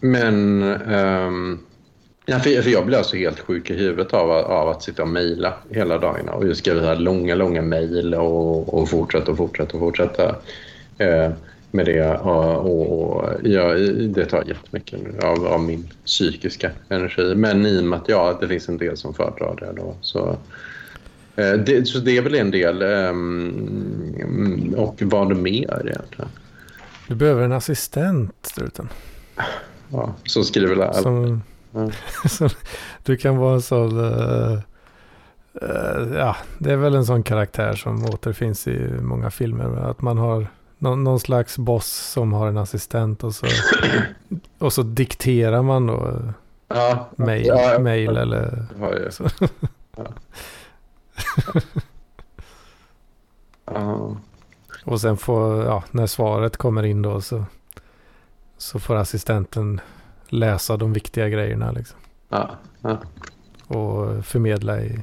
Men... 0.00 0.62
Um, 0.62 1.60
ja, 2.26 2.38
för, 2.38 2.62
för 2.62 2.70
jag 2.70 2.86
blir 2.86 2.98
alltså 2.98 3.16
helt 3.16 3.40
sjuk 3.40 3.70
i 3.70 3.74
huvudet 3.74 4.14
av, 4.14 4.30
av 4.30 4.68
att 4.68 4.82
sitta 4.82 5.02
och 5.02 5.08
mejla 5.08 5.54
hela 5.70 5.98
dagarna. 5.98 6.32
Och 6.32 6.46
just 6.46 6.60
skriva 6.60 6.94
långa, 6.94 7.34
långa 7.34 7.62
mejl 7.62 8.14
och, 8.14 8.74
och 8.74 8.88
fortsätta 8.88 9.30
och 9.30 9.36
fortsätta 9.36 9.72
och 9.72 9.80
fortsätta 9.80 10.36
eh, 10.98 11.30
med 11.70 11.86
det. 11.86 12.18
Och, 12.18 12.56
och, 12.56 13.00
och 13.00 13.30
ja, 13.42 13.74
det 14.08 14.24
tar 14.24 14.44
jättemycket 14.44 15.24
av, 15.24 15.46
av 15.46 15.60
min 15.60 15.90
psykiska 16.04 16.70
energi. 16.88 17.34
Men 17.34 17.66
i 17.66 17.80
och 17.80 17.84
med 17.84 17.98
att 17.98 18.08
ja, 18.08 18.38
det 18.40 18.48
finns 18.48 18.68
en 18.68 18.78
del 18.78 18.96
som 18.96 19.14
föredrar 19.14 19.56
det 19.60 19.72
då. 19.76 19.94
Så, 20.00 20.36
det, 21.34 21.88
så 21.88 21.98
det 21.98 22.16
är 22.16 22.22
väl 22.22 22.34
en 22.34 22.50
del. 22.50 22.82
ehm, 22.82 24.74
och 24.76 25.02
vad 25.02 25.36
mer 25.36 25.82
egentligen? 25.86 26.30
Du 27.08 27.14
behöver 27.14 27.42
en 27.42 27.52
assistent, 27.52 28.34
struten. 28.42 28.88
Ja, 29.88 30.14
som 30.24 30.44
skriver 30.44 30.84
allt. 30.84 31.02
Som, 31.02 31.42
Ja. 31.72 31.90
Så 32.28 32.48
du 33.04 33.16
kan 33.16 33.36
vara 33.36 33.54
en 33.54 33.62
sån... 33.62 33.98
eh, 33.98 34.52
eh, 35.62 36.16
ja, 36.16 36.36
det 36.58 36.72
är 36.72 36.76
väl 36.76 36.94
en 36.94 37.04
sån 37.06 37.22
karaktär 37.22 37.72
som 37.72 38.04
återfinns 38.04 38.68
i 38.68 38.88
många 39.00 39.30
filmer. 39.30 39.90
Att 39.90 40.02
man 40.02 40.18
har 40.18 40.46
någon, 40.78 41.04
någon 41.04 41.20
slags 41.20 41.58
boss 41.58 41.86
som 41.86 42.32
har 42.32 42.48
en 42.48 42.58
assistent 42.58 43.24
och 43.24 43.34
så, 43.34 43.46
och 44.58 44.72
så 44.72 44.82
dikterar 44.82 45.62
man 45.62 45.86
då 45.86 46.22
Ja, 46.68 47.08
mail, 47.16 47.46
ja, 47.46 47.78
mail 47.78 48.16
eller... 48.16 48.66
Så. 49.10 49.24
Ja. 49.96 50.04
Och 54.84 55.00
sen 55.00 55.16
får, 55.16 55.64
ja, 55.64 55.84
när 55.90 56.06
svaret 56.06 56.56
kommer 56.56 56.82
in 56.82 57.02
då 57.02 57.20
så, 57.20 57.44
så 58.56 58.80
får 58.80 58.96
assistenten 58.96 59.80
läsa 60.28 60.76
de 60.76 60.92
viktiga 60.92 61.28
grejerna 61.28 61.72
liksom. 61.72 61.98
Ja. 62.28 62.50
Ja. 62.80 62.98
Och 63.66 64.24
förmedla, 64.24 64.80
i, 64.80 65.00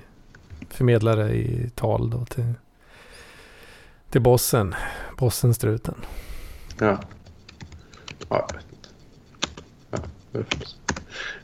förmedla 0.70 1.16
det 1.16 1.34
i 1.34 1.70
tal 1.76 2.10
då 2.10 2.26
till, 2.26 2.54
till 4.10 4.22
bossen. 4.22 4.76
Bossen 5.18 5.54
struten. 5.54 5.96
Ja. 6.80 7.00
Ja, 8.30 8.48
jag 8.52 8.56
vet. 8.56 8.90
Ja. 9.92 10.42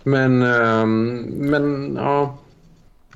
Men, 0.03 0.41
ehm, 0.41 1.17
men 1.25 1.95
ja. 1.95 2.37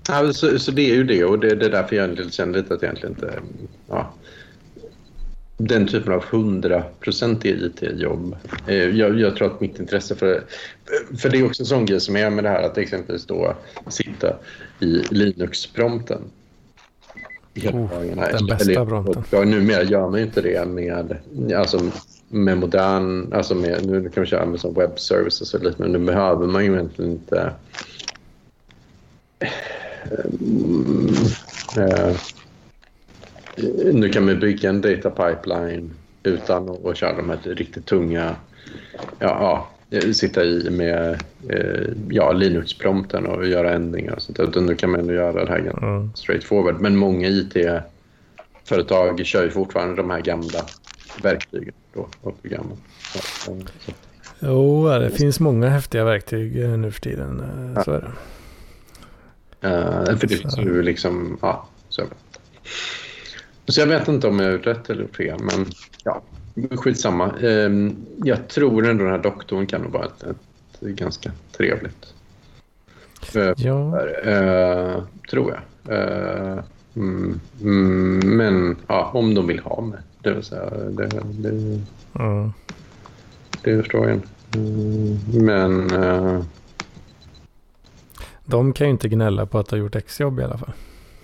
Ja 0.10 0.34
så, 0.34 0.60
så 0.60 0.72
det 0.72 0.92
är 0.92 0.96
ju 0.96 1.04
det 1.04 1.26
och 1.26 1.40
det, 1.40 1.56
det 1.56 1.66
är 1.66 1.70
därför 1.70 1.96
jag 1.96 2.34
känner 2.34 2.54
lite 2.54 2.74
att 2.74 2.82
jag 2.82 2.90
egentligen 2.90 3.16
inte... 3.16 3.40
Ja, 3.90 4.14
den 5.62 5.88
typen 5.88 6.14
av 6.14 6.24
hundraprocentiga 6.24 7.56
IT-jobb. 7.56 8.36
eh, 8.68 8.76
Jag, 8.76 9.20
jag 9.20 9.36
tror 9.36 9.48
att 9.48 9.62
mitt 9.62 9.80
intresse 9.80 10.16
för 10.16 10.44
För 11.18 11.30
det 11.30 11.38
är 11.38 11.46
också 11.46 11.64
en 11.64 11.68
sån 11.68 11.86
grej 11.86 12.00
som 12.00 12.16
är 12.16 12.30
med 12.30 12.44
det 12.44 12.50
här 12.50 12.64
att 12.64 12.78
exempelvis 12.78 13.26
då 13.26 13.56
sitta 13.88 14.36
i 14.80 15.04
Linux-prompten. 15.12 16.22
Oh, 17.56 18.02
den 18.16 18.46
bästa 18.46 18.86
prompten. 18.86 19.24
Ja, 19.30 19.44
numera 19.44 19.84
gör 19.84 20.10
man 20.10 20.20
ju 20.20 20.26
inte 20.26 20.42
det 20.42 20.68
med, 20.68 21.18
alltså, 21.56 21.92
med 22.28 22.58
modern... 22.58 23.34
Alltså 23.34 23.56
med, 23.56 23.86
nu 23.86 24.02
kan 24.02 24.14
man 24.16 24.26
köra 24.26 24.46
med 24.46 24.60
som 24.60 24.74
web 24.74 25.00
services 25.00 25.54
och 25.54 25.62
men 25.78 25.92
nu 25.92 26.00
behöver 26.00 26.48
man 26.48 26.66
ju 26.66 26.74
egentligen 26.74 27.12
inte... 27.12 27.54
Mm, 30.42 31.14
eh, 31.78 32.16
nu 33.94 34.10
kan 34.10 34.26
man 34.26 34.40
bygga 34.40 34.70
en 34.70 34.82
data 34.82 35.10
pipeline 35.10 35.92
utan 36.24 36.70
att 36.86 36.98
köra 36.98 37.16
de 37.18 37.30
här 37.30 37.38
riktigt 37.44 37.86
tunga... 37.86 38.36
Ja, 39.20 39.68
ja, 39.90 40.02
sitta 40.14 40.44
i 40.44 40.70
med 40.70 41.22
eh, 41.50 41.88
ja, 42.10 42.32
Linux-prompten 42.32 43.26
och 43.26 43.48
göra 43.48 43.74
ändringar 43.74 44.14
och 44.16 44.22
sånt 44.22 44.38
där. 44.38 44.44
Utan 44.44 44.66
nu 44.66 44.76
kan 44.76 44.90
man 44.90 45.00
ändå 45.00 45.14
göra 45.14 45.46
det 45.46 45.52
här 45.52 45.60
ganska 45.60 45.86
Mm. 45.86 46.12
straight 46.16 46.44
forward. 46.44 46.82
Men 46.82 46.96
många 46.96 47.28
IT-företag 47.28 49.26
kör 49.26 49.44
ju 49.44 49.50
fortfarande 49.50 49.96
de 49.96 50.10
här 50.10 50.22
gamla 50.22 50.66
verktygen. 51.24 51.74
Då, 51.94 52.08
och 52.22 52.42
programmen. 52.42 52.78
Så, 53.14 53.20
så, 53.46 53.62
Jo, 54.40 54.90
ja, 54.90 55.00
det 55.00 55.10
finns 55.10 55.40
många 55.40 55.70
häftiga 55.70 56.04
verktyg 56.04 56.62
eh, 56.64 56.70
nu 56.78 56.92
för 56.92 57.02
tiden. 57.02 57.40
eh, 57.76 57.84
Så 57.84 57.92
är 57.92 58.02
det. 58.02 58.12
Eh, 59.62 60.18
för 60.18 60.28
det 60.28 60.38
finns 60.38 60.58
ju 60.58 60.82
liksom... 60.82 61.38
Ja, 61.42 61.68
så, 61.90 62.04
så 63.68 63.82
jag 63.82 63.88
vet 63.88 64.08
inte 64.08 64.28
om 64.28 64.40
jag 64.40 64.54
är 64.54 64.58
rätt 64.58 64.90
eller 64.90 65.08
fel, 65.08 65.40
men 65.40 65.66
ja, 66.04 66.22
skitsamma. 66.72 67.34
Eh, 67.42 67.70
jag 68.24 68.48
tror 68.48 68.88
ändå 68.88 69.04
den 69.04 69.14
här 69.14 69.24
doktorn 69.24 69.68
kan 69.68 69.82
nog 69.82 69.92
vara 69.92 70.06
ett, 70.06 70.24
ett 70.24 70.82
ganska 70.82 71.32
trevligt 71.58 72.14
Ja, 73.58 74.02
Eh, 74.24 75.04
tror 75.30 75.54
jag. 75.54 75.98
Eh, 75.98 76.64
mm, 76.96 77.40
mm, 77.62 78.38
men 78.38 78.78
ja, 78.88 79.12
om 79.14 79.34
de 79.34 79.48
vill 79.48 79.60
ha 79.60 79.82
mig. 79.82 80.00
Det 80.24 80.34
vill 80.34 80.44
säga, 80.44 80.70
det, 80.70 81.10
det, 81.24 81.50
mm. 82.20 82.54
det 83.64 83.72
jag. 84.10 84.22
Mm, 84.56 85.20
men 85.46 85.92
de 88.50 88.74
kan 88.74 88.88
ju 88.88 88.92
inte 88.92 89.10
gnälla 89.10 89.46
på 89.46 89.60
att 89.60 89.72
ha 89.72 89.78
gjort 89.78 89.96
exjobb 89.96 90.40
i 90.40 90.44
alla 90.44 90.58
fall. 90.58 90.74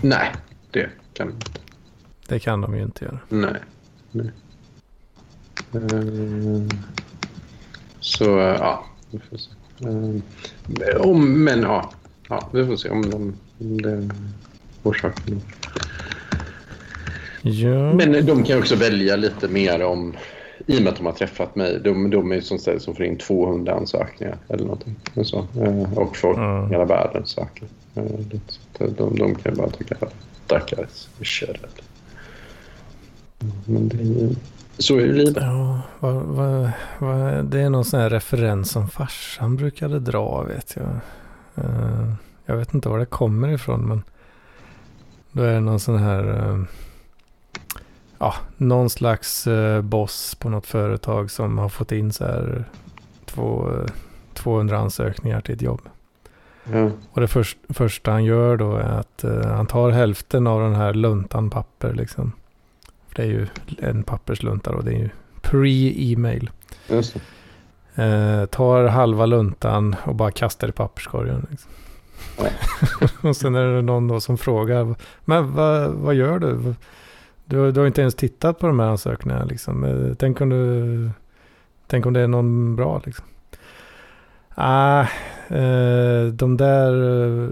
nej, 0.01 0.31
det 0.71 0.89
kan 1.13 1.27
de 1.27 1.33
inte. 1.33 1.51
Det 2.27 2.39
kan 2.39 2.61
de 2.61 2.75
ju 2.75 2.83
inte 2.83 3.05
göra. 3.05 3.19
Nej. 3.29 3.61
nej. 4.11 4.31
Eh, 5.73 6.77
så 7.99 8.23
ja, 8.59 8.85
vi 9.11 9.19
får 9.19 9.37
se. 9.37 9.51
Eh, 10.91 11.01
om, 11.01 11.43
men 11.43 11.61
ja, 11.61 11.91
ja, 12.29 12.49
vi 12.53 12.65
får 12.65 12.75
se 12.75 12.89
om 12.89 13.09
de... 13.09 13.33
Om 13.59 13.81
det 13.81 13.91
är 13.91 14.09
orsaken. 14.83 15.41
Ja, 17.41 17.93
Men 17.93 18.25
de 18.25 18.43
kan 18.43 18.59
också 18.59 18.75
välja 18.75 19.15
lite 19.15 19.47
mer 19.47 19.83
om, 19.83 20.13
i 20.65 20.77
och 20.79 20.81
med 20.83 20.91
att 20.91 20.97
de 20.97 21.05
har 21.05 21.13
träffat 21.13 21.55
mig, 21.55 21.79
de, 21.83 22.09
de 22.09 22.31
är 22.31 22.41
som 22.41 22.57
ställe 22.59 22.79
som 22.79 22.95
får 22.95 23.05
in 23.05 23.17
200 23.17 23.73
ansökningar 23.73 24.37
eller 24.49 24.63
någonting. 24.63 24.95
Och, 25.15 25.27
så. 25.27 25.37
Eh, 25.61 25.97
och 25.97 26.17
folk 26.17 26.37
Mm. 26.37 26.69
hela 26.69 26.85
världen 26.85 27.25
söker. 27.25 27.67
Eh. 27.95 28.03
Så 28.77 28.87
De, 28.97 29.15
de 29.15 29.35
kan 29.35 29.55
bara 29.55 29.69
tycka 29.69 29.95
att 30.01 30.15
stackars 30.45 31.07
kör 31.21 31.57
Men 33.65 33.87
det 33.89 33.97
är 33.97 34.01
ju, 34.03 34.29
så 34.77 34.95
är 34.95 35.01
ju 35.01 35.13
livet. 35.13 35.43
ja 35.43 35.81
vad, 35.99 36.13
vad, 36.15 36.69
vad, 36.99 37.45
det 37.45 37.59
är 37.61 37.69
någon 37.69 37.85
sån 37.85 37.99
här 37.99 38.09
referens 38.09 38.71
som 38.71 38.87
farsan 38.87 39.55
brukade 39.55 39.99
dra 39.99 40.41
vet 40.43 40.75
jag. 40.75 40.89
Eh, 41.65 42.13
jag 42.45 42.57
vet 42.57 42.73
inte 42.73 42.89
var 42.89 42.99
det 42.99 43.05
kommer 43.05 43.47
ifrån 43.49 43.81
men 43.87 44.03
då 45.31 45.43
är 45.43 45.53
det 45.53 45.59
någon 45.59 45.79
sån 45.79 45.97
här 45.97 46.23
ja, 48.17 48.35
någon 48.57 48.89
slags 48.89 49.47
eh, 49.47 49.81
boss 49.81 50.35
på 50.35 50.49
något 50.49 50.65
företag 50.65 51.31
som 51.31 51.57
har 51.57 51.69
fått 51.69 51.91
in 51.91 52.13
så 52.13 52.23
här 52.23 52.65
två, 53.25 53.71
eh, 53.71 53.91
200 54.33 54.77
ansökningar 54.77 55.41
till 55.41 55.55
ett 55.55 55.61
jobb. 55.61 55.81
Ja. 56.71 56.91
Och 57.11 57.21
det 57.21 57.27
först, 57.27 57.57
första 57.69 58.11
han 58.11 58.23
gör 58.23 58.57
då 58.57 58.75
är 58.75 58.99
att 58.99 59.23
eh, 59.23 59.45
han 59.45 59.67
tar 59.67 59.89
hälften 59.89 60.47
av 60.47 60.61
den 60.61 60.75
här 60.75 60.93
luntan 60.93 61.49
papper 61.49 61.93
liksom. 61.93 62.31
För 63.07 63.15
det 63.15 63.21
är 63.21 63.27
ju 63.27 63.47
en 63.79 64.03
papperslunta 64.03 64.71
då. 64.71 64.81
Det 64.81 64.91
är 64.91 64.99
ju 64.99 65.09
pre-e-mail. 65.41 66.49
Eh, 67.95 68.45
tar 68.45 68.87
halva 68.87 69.25
luntan 69.25 69.95
och 70.03 70.15
bara 70.15 70.31
kastar 70.31 70.67
i 70.67 70.71
papperskorgen. 70.71 71.47
Liksom. 71.49 71.71
och 73.29 73.37
sen 73.37 73.55
är 73.55 73.65
det 73.65 73.81
någon 73.81 74.07
då 74.07 74.19
som 74.19 74.37
frågar. 74.37 74.95
Men 75.25 75.53
vad, 75.53 75.91
vad 75.91 76.15
gör 76.15 76.39
du? 76.39 76.75
Du? 77.45 77.71
Du 77.71 77.79
har 77.79 77.87
inte 77.87 78.01
ens 78.01 78.15
tittat 78.15 78.59
på 78.59 78.67
de 78.67 78.79
här 78.79 78.87
ansökningarna 78.87 79.45
liksom. 79.45 79.83
Eh, 79.83 80.15
Tänk 80.17 80.41
om 80.41 80.49
du... 80.49 81.09
Tänk 81.87 82.05
om 82.05 82.13
det 82.13 82.19
är 82.19 82.27
någon 82.27 82.75
bra 82.75 83.01
liksom. 83.05 83.25
Ah, 84.55 85.01
eh, 85.47 86.25
de 86.33 86.57
där 86.57 86.93
eh, 87.23 87.49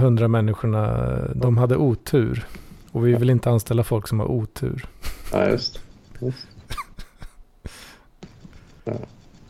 hundra 0.00 0.28
människorna, 0.28 1.08
de 1.34 1.56
hade 1.58 1.76
otur. 1.76 2.46
Och 2.92 3.06
vi 3.06 3.14
vill 3.14 3.30
inte 3.30 3.50
anställa 3.50 3.84
folk 3.84 4.08
som 4.08 4.20
har 4.20 4.26
otur. 4.26 4.84
Ja, 5.32 5.48
just 5.48 5.74
det. 6.18 6.26
Just. 6.26 6.46
Ja. 8.84 8.92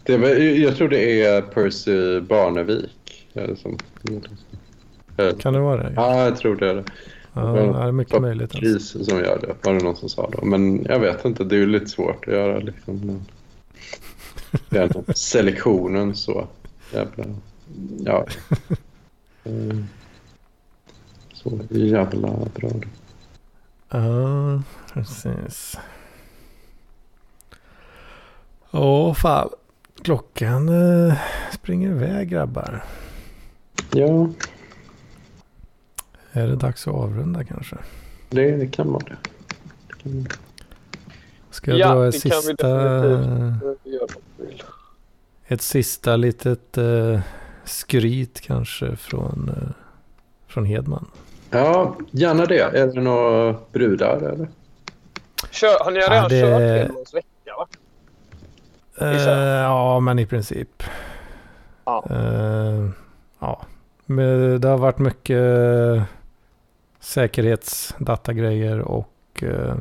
Det 0.02 0.16
var, 0.16 0.28
jag 0.38 0.76
tror 0.76 0.88
det 0.88 1.22
är 1.24 1.42
Percy 1.42 2.20
Barnevik. 2.20 3.28
Som, 3.56 3.78
Kan 5.40 5.52
det 5.52 5.60
vara 5.60 5.82
det? 5.82 5.92
Ja, 5.96 6.24
jag 6.24 6.36
tror 6.36 6.56
det 6.56 6.70
är 6.70 6.74
det. 6.74 6.84
Ja, 7.32 7.42
det 7.42 7.60
är 7.60 7.92
mycket 7.92 8.22
möjligt. 8.22 8.42
Alltså. 8.42 8.58
Kris 8.58 9.08
som 9.08 9.18
gör 9.18 9.38
det, 9.40 9.54
var 9.62 9.74
det 9.74 9.84
någon 9.84 9.96
som 9.96 10.08
sa 10.08 10.30
då. 10.32 10.44
Men 10.44 10.84
jag 10.84 11.00
vet 11.00 11.24
inte, 11.24 11.44
det 11.44 11.54
är 11.54 11.58
ju 11.58 11.66
lite 11.66 11.86
svårt 11.86 12.28
att 12.28 12.34
göra 12.34 12.58
liksom. 12.58 13.26
Den 14.68 15.04
selektionen 15.14 16.16
så 16.16 16.46
jävla... 16.92 17.24
Ja. 18.04 18.26
Mm. 19.44 19.86
Så 21.42 21.58
jävla 21.70 22.28
bra. 22.54 22.70
Ja, 23.88 24.62
precis. 24.92 25.78
Åh, 28.70 29.14
fan. 29.14 29.48
Klockan 30.02 30.68
eh, 30.68 31.14
springer 31.52 31.90
iväg 31.90 32.28
grabbar. 32.28 32.84
Ja, 33.92 34.28
Är 36.32 36.46
det 36.48 36.56
dags 36.56 36.88
att 36.88 36.94
avrunda 36.94 37.44
kanske? 37.44 37.76
det, 38.30 38.56
det 38.56 38.66
kan 38.66 38.92
vara 38.92 39.02
det. 39.04 39.16
kan. 40.02 40.26
Ska 41.50 41.70
jag 41.70 41.80
Ja, 41.80 41.94
dra 41.94 42.08
ett 42.08 42.14
sista, 42.20 42.36
ett 45.46 45.62
sista 45.62 46.16
litet 46.16 46.78
eh, 46.78 47.20
skryt 47.64 48.40
kanske 48.40 48.96
från, 48.96 49.48
eh, 49.56 49.68
från 50.46 50.64
Hedman? 50.64 51.06
Ja, 51.50 51.96
gärna 52.10 52.46
det. 52.46 52.60
Är 52.60 52.86
det 52.86 53.00
några 53.00 53.56
brudar 53.72 54.16
eller? 54.16 54.48
Kör, 55.50 55.84
har 55.84 55.90
ni 55.90 55.98
Ja, 56.00 56.10
redan 56.10 56.28
det- 56.28 56.40
kört 56.40 56.60
Hedmans 56.60 57.14
vecka? 57.14 57.26
Va? 57.58 57.66
Gissar 59.12 59.46
ja, 59.62 60.00
men 60.00 60.18
i 60.18 60.26
princip. 60.26 60.82
Ja. 61.84 62.04
Ja, 63.38 63.62
men 64.06 64.60
det 64.60 64.68
har 64.68 64.78
varit 64.78 64.98
mycket 64.98 65.38
säkerhetsdatagrejer 67.00 68.78
och 68.78 69.42
eh, 69.42 69.76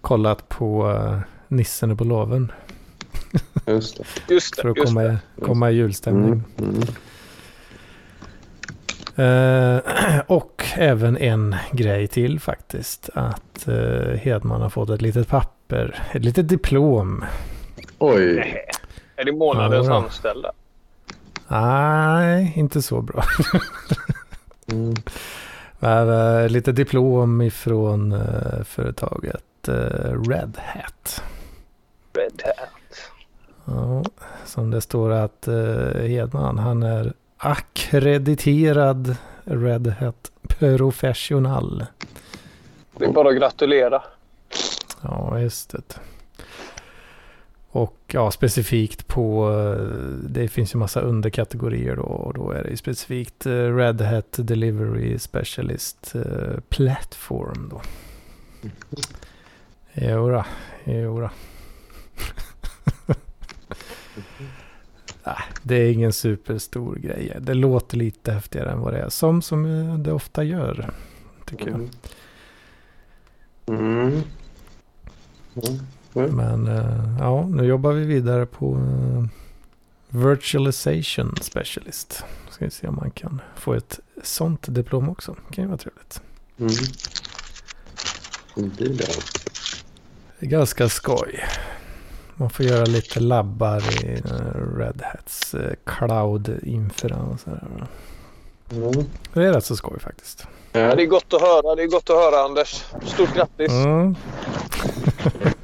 kollat 0.00 0.48
på 0.48 0.90
eh, 0.90 1.18
nissen 1.48 1.96
på 1.96 2.04
loven 2.04 2.52
Just 3.66 3.96
det. 3.96 4.04
Just 4.34 4.56
det. 4.56 4.62
för 4.62 4.68
att 4.68 4.76
Just 4.76 4.88
komma, 4.88 5.02
det. 5.02 5.18
i, 5.36 5.40
komma 5.44 5.70
i 5.70 5.74
julstämning. 5.74 6.42
Mm. 6.58 6.70
Mm. 6.74 6.82
Eh, 9.16 10.20
och 10.26 10.64
även 10.76 11.16
en 11.16 11.56
grej 11.72 12.06
till 12.08 12.40
faktiskt. 12.40 13.10
Att 13.14 13.68
eh, 13.68 14.16
Hedman 14.18 14.62
har 14.62 14.70
fått 14.70 14.90
ett 14.90 15.02
litet 15.02 15.28
papper, 15.28 16.02
ett 16.12 16.24
litet 16.24 16.48
diplom. 16.48 17.24
Oj. 17.98 18.34
Nej. 18.34 18.64
Är 19.16 19.24
det 19.24 19.32
månadens 19.32 19.86
Ja, 19.86 19.94
anställda? 20.04 20.52
Nej, 21.48 22.52
inte 22.56 22.82
så 22.82 23.00
bra. 23.02 23.24
Mm. 24.72 24.94
Men, 25.82 26.08
eh, 26.08 26.48
lite 26.48 26.72
diplom 26.72 27.42
ifrån 27.42 28.12
eh, 28.12 28.64
företaget 28.64 29.68
eh, 29.68 30.22
Red 30.28 30.58
Hat. 30.58 31.22
Red 32.12 32.42
Hat. 32.44 33.10
Ja, 33.64 34.04
som 34.46 34.70
det 34.70 34.80
står 34.80 35.10
att 35.10 35.48
Hedman, 35.94 36.58
han 36.58 36.82
är 36.82 37.12
akkrediterad 37.36 39.16
Red 39.44 39.86
Hat 39.86 40.32
professional. 40.42 41.86
Det 42.96 43.04
är 43.04 43.12
bara 43.12 43.28
att 43.28 43.36
gratulera. 43.36 44.02
Ja, 45.00 45.38
just 45.40 45.70
det. 45.70 46.00
Och 47.74 47.96
ja, 48.06 48.30
specifikt 48.30 49.06
på, 49.06 49.50
eh, 49.50 49.86
det 50.28 50.48
finns 50.48 50.74
ju 50.74 50.78
massa 50.78 51.00
underkategorier 51.00 51.96
då. 51.96 52.02
Och 52.02 52.34
då 52.34 52.50
är 52.50 52.62
det 52.62 52.70
ju 52.70 52.76
specifikt 52.76 53.46
eh, 53.46 53.76
Red 53.76 54.00
Hat 54.00 54.32
Delivery 54.38 55.18
Specialist 55.18 56.14
eh, 56.14 56.60
Platform 56.68 57.68
då. 57.70 57.82
Jodå, 59.94 60.44
jodå. 60.84 61.30
Nej, 65.24 65.36
det 65.62 65.74
är 65.74 65.92
ingen 65.92 66.12
superstor 66.12 66.96
grej. 66.96 67.36
Det 67.40 67.54
låter 67.54 67.96
lite 67.96 68.32
häftigare 68.32 68.70
än 68.70 68.80
vad 68.80 68.92
det 68.92 68.98
är. 68.98 69.08
Som, 69.08 69.42
som 69.42 69.62
det 70.02 70.12
ofta 70.12 70.44
gör, 70.44 70.90
tycker 71.46 71.68
jag. 71.70 71.88
Mm. 73.66 74.22
Mm. 75.54 75.80
Men 76.12 76.68
eh, 76.68 77.16
ja, 77.18 77.46
nu 77.46 77.64
jobbar 77.64 77.92
vi 77.92 78.04
vidare 78.04 78.46
på 78.46 78.74
eh, 78.74 79.24
Virtualization 80.08 81.36
Specialist. 81.40 82.24
Ska 82.50 82.64
vi 82.64 82.70
se 82.70 82.88
om 82.88 82.96
man 82.96 83.10
kan 83.10 83.40
få 83.56 83.74
ett 83.74 84.00
sånt 84.22 84.74
diplom 84.74 85.08
också. 85.08 85.36
Det 85.48 85.54
kan 85.54 85.64
ju 85.64 85.68
vara 85.68 85.78
trevligt. 85.78 86.22
Mm. 86.58 86.70
Det 90.38 90.46
är 90.46 90.50
ganska 90.50 90.88
skoj. 90.88 91.44
Man 92.34 92.50
får 92.50 92.66
göra 92.66 92.84
lite 92.84 93.20
labbar 93.20 94.04
i 94.04 94.12
eh, 94.12 94.76
Red 94.76 95.02
Hats 95.02 95.54
eh, 95.54 95.72
cloud-infra 95.84 97.16
och 97.16 97.40
sådär. 97.40 97.86
Mm. 98.70 99.04
Det 99.32 99.44
är 99.44 99.52
rätt 99.52 99.64
så 99.64 99.76
skoj 99.76 100.00
faktiskt. 100.00 100.46
Ja, 100.72 100.94
det 100.94 101.02
är 101.02 101.06
gott 101.06 101.34
att 101.34 101.40
höra. 101.40 101.74
Det 101.74 101.82
är 101.82 101.86
gott 101.86 102.10
att 102.10 102.16
höra 102.16 102.44
Anders. 102.44 102.84
Stort 103.06 103.34
grattis. 103.34 103.70
Mm. 103.72 104.14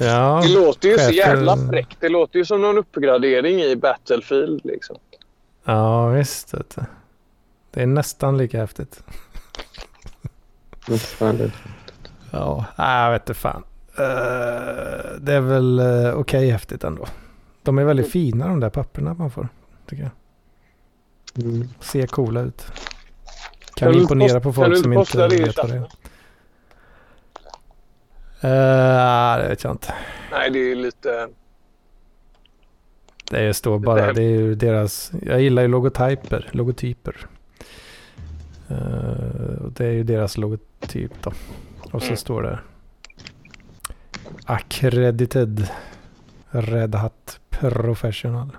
ja, 0.00 0.40
Det 0.42 0.48
låter 0.54 0.88
ju 0.88 0.98
så 0.98 1.00
chefen- 1.00 1.14
jävla 1.14 1.56
fräckt. 1.56 1.96
Det 2.00 2.08
låter 2.08 2.38
ju 2.38 2.44
som 2.44 2.62
någon 2.62 2.78
uppgradering 2.78 3.60
i 3.60 3.76
Battlefield 3.76 4.60
liksom. 4.64 4.96
ja 5.64 6.08
visst. 6.08 6.54
Det 7.70 7.82
är 7.82 7.86
nästan 7.86 8.38
lika 8.38 8.58
häftigt. 8.58 9.02
nästan. 10.88 11.52
Ja, 12.30 12.64
jag 12.76 13.12
vet 13.12 13.22
inte 13.22 13.34
fan. 13.34 13.64
Eh, 13.98 15.18
det 15.20 15.32
är 15.34 15.40
väl 15.40 15.80
uh, 15.80 16.14
okej 16.14 16.50
häftigt 16.50 16.84
ändå. 16.84 17.06
De 17.62 17.78
är 17.78 17.84
väldigt 17.84 18.12
fina 18.12 18.48
de 18.48 18.60
där 18.60 18.70
papperna 18.70 19.14
man 19.14 19.30
får. 19.30 19.48
Tycker 19.86 20.02
jag. 20.02 21.44
Mm. 21.44 21.68
Ser 21.80 22.06
coola 22.06 22.40
ut. 22.40 22.66
Kan, 23.74 23.92
Kan 23.92 24.00
imponera 24.00 24.40
på 24.40 24.52
folk 24.52 24.78
som 24.82 24.92
inte 24.92 25.28
vet 25.28 25.56
vad 25.56 25.68
det 25.70 25.76
är. 25.76 25.88
Uh, 28.44 29.42
det 29.42 29.48
vet 29.48 29.64
jag 29.64 29.72
inte. 29.72 29.94
Nej, 30.32 30.50
det 30.50 30.58
är 30.58 30.74
lite... 30.74 31.28
Det 33.30 33.54
står 33.54 33.78
bara, 33.78 34.12
det 34.12 34.22
är 34.22 34.30
ju 34.30 34.54
deras, 34.54 35.12
jag 35.22 35.40
gillar 35.42 35.62
ju 35.62 35.68
logotyper, 35.68 36.48
logotyper. 36.52 37.16
Och 39.64 39.72
det 39.72 39.86
är 39.86 39.92
ju 39.92 40.02
deras 40.02 40.36
logotyp 40.36 41.12
då. 41.22 41.32
Och 41.92 42.00
så 42.02 42.06
Mm. 42.06 42.16
står 42.16 42.42
det 42.42 42.58
Accredited 44.46 45.68
Red 46.50 46.94
Hat 46.94 47.40
Professional. 47.50 48.56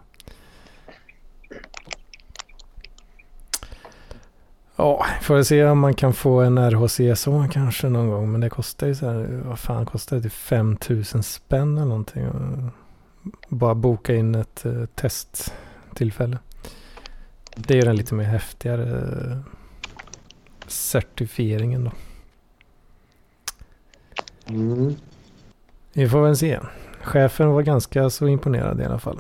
Ja, 4.80 5.06
får 5.22 5.44
se 5.44 5.66
om 5.66 5.80
man 5.80 5.94
kan 5.94 6.14
få 6.14 6.42
en 6.42 6.72
RHCSO 6.72 7.48
kanske 7.52 7.90
någon 7.90 8.10
gång. 8.10 8.32
Men 8.32 8.42
det 8.42 8.50
kostar 8.50 8.88
ju 8.88 8.96
så 8.96 9.10
här, 9.10 9.42
vad 9.46 9.60
fan 9.60 9.86
kostar 9.86 10.16
det? 10.16 10.24
Typ 10.24 10.34
5000 10.34 11.24
spänn 11.24 11.78
eller 11.78 11.88
någonting. 11.88 12.28
Bara 13.50 13.76
boka 13.76 14.16
in 14.16 14.36
ett 14.36 14.66
uh, 14.66 14.86
testtillfälle. 14.86 16.38
Det 17.56 17.78
är 17.78 17.86
den 17.86 17.96
lite 17.96 18.14
mer 18.14 18.24
häftigare 18.24 18.84
eh, 19.32 19.38
certifieringen 20.68 21.84
då. 21.84 21.92
Mm. 24.48 24.96
Vi 25.94 26.10
får 26.10 26.22
väl 26.22 26.38
se. 26.38 26.60
Chefen 27.02 27.50
var 27.50 27.62
ganska 27.62 28.10
så 28.10 28.28
imponerad 28.28 28.82
i 28.82 28.86
alla 28.86 29.00
fall. 29.00 29.20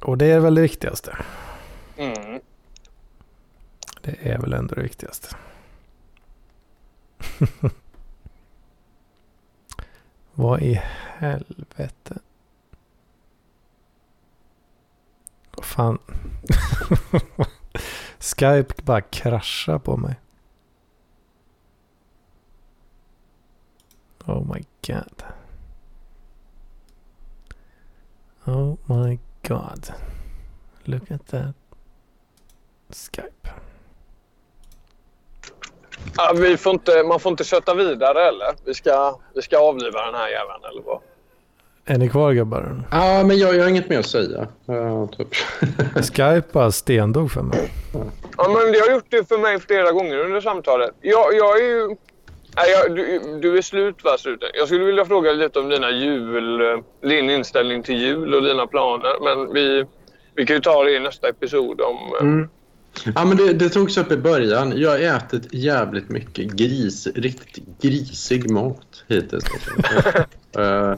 Och 0.00 0.18
det 0.18 0.26
är 0.26 0.40
väl 0.40 0.54
det 0.54 0.62
viktigaste. 0.62 1.16
Mm. 1.96 2.40
Det 4.08 4.30
är 4.30 4.38
väl 4.38 4.52
ändå 4.52 4.74
det 4.74 4.82
viktigaste. 4.82 5.36
Vad 10.34 10.62
i 10.62 10.80
helvete? 11.18 12.18
Vad 15.50 15.64
fan? 15.64 15.98
Skype 18.18 18.82
bara 18.82 19.00
kraschar 19.00 19.78
på 19.78 19.96
mig. 19.96 20.20
Oh 24.26 24.54
my 24.54 24.64
god. 24.86 25.22
Oh 28.44 28.76
my 28.86 29.18
god. 29.48 29.92
Look 30.84 31.10
at 31.10 31.26
that. 31.26 31.54
Skype. 32.90 33.67
Ja, 36.16 36.32
vi 36.36 36.56
får 36.56 36.72
inte, 36.72 37.02
man 37.02 37.20
får 37.20 37.30
inte 37.30 37.44
köta 37.44 37.74
vidare 37.74 38.28
eller? 38.28 38.46
Vi 38.64 38.74
ska, 38.74 39.18
vi 39.34 39.42
ska 39.42 39.58
avliva 39.58 40.06
den 40.06 40.14
här 40.14 40.28
jäveln 40.28 40.64
eller 40.70 40.82
vad? 40.82 40.98
Är 41.86 41.98
ni 41.98 42.08
kvar 42.08 42.32
gubbar? 42.32 42.82
Ja, 42.90 43.24
men 43.24 43.38
jag, 43.38 43.54
jag 43.56 43.62
har 43.62 43.68
inget 43.70 43.88
mer 43.88 43.98
att 43.98 44.06
säga. 44.06 44.46
Ja, 44.66 45.06
typ. 45.16 45.28
Skype 46.16 46.72
stendog 46.72 47.30
för 47.32 47.42
mig. 47.42 47.72
Ja, 48.36 48.48
men 48.48 48.72
det 48.72 48.78
har 48.78 48.90
gjort 48.94 49.06
det 49.10 49.28
för 49.28 49.38
mig 49.38 49.60
flera 49.60 49.92
gånger 49.92 50.18
under 50.18 50.40
samtalet. 50.40 50.90
Jag, 51.00 51.34
jag 51.34 51.60
är 51.60 51.64
ju... 51.64 51.88
Nej, 52.56 52.70
jag, 52.70 52.96
du, 52.96 53.20
du 53.42 53.58
är 53.58 53.62
slut 53.62 54.04
va, 54.04 54.18
sluten. 54.18 54.48
Jag 54.54 54.66
skulle 54.68 54.84
vilja 54.84 55.04
fråga 55.04 55.32
lite 55.32 55.58
om 55.58 55.68
dina 55.68 55.90
jul... 55.90 56.62
Din 57.02 57.30
inställning 57.30 57.82
till 57.82 57.96
jul 58.02 58.34
och 58.34 58.42
dina 58.42 58.66
planer. 58.66 59.12
Men 59.24 59.52
vi, 59.54 59.84
vi 60.34 60.46
kan 60.46 60.56
ju 60.56 60.62
ta 60.62 60.84
det 60.84 60.92
i 60.92 61.00
nästa 61.00 61.28
episod 61.28 61.80
om... 61.80 61.96
eh, 62.20 62.22
Mm. 62.22 62.48
Ja, 63.14 63.24
men 63.24 63.36
det, 63.36 63.52
det 63.52 63.68
togs 63.68 63.98
upp 63.98 64.12
i 64.12 64.16
början. 64.16 64.80
Jag 64.80 64.90
har 64.90 64.98
ätit 64.98 65.54
jävligt 65.54 66.08
mycket 66.08 66.46
gris, 66.52 67.06
riktigt 67.14 67.64
grisig 67.82 68.50
mat 68.50 69.04
hittills. 69.08 69.44
uh, 70.58 70.94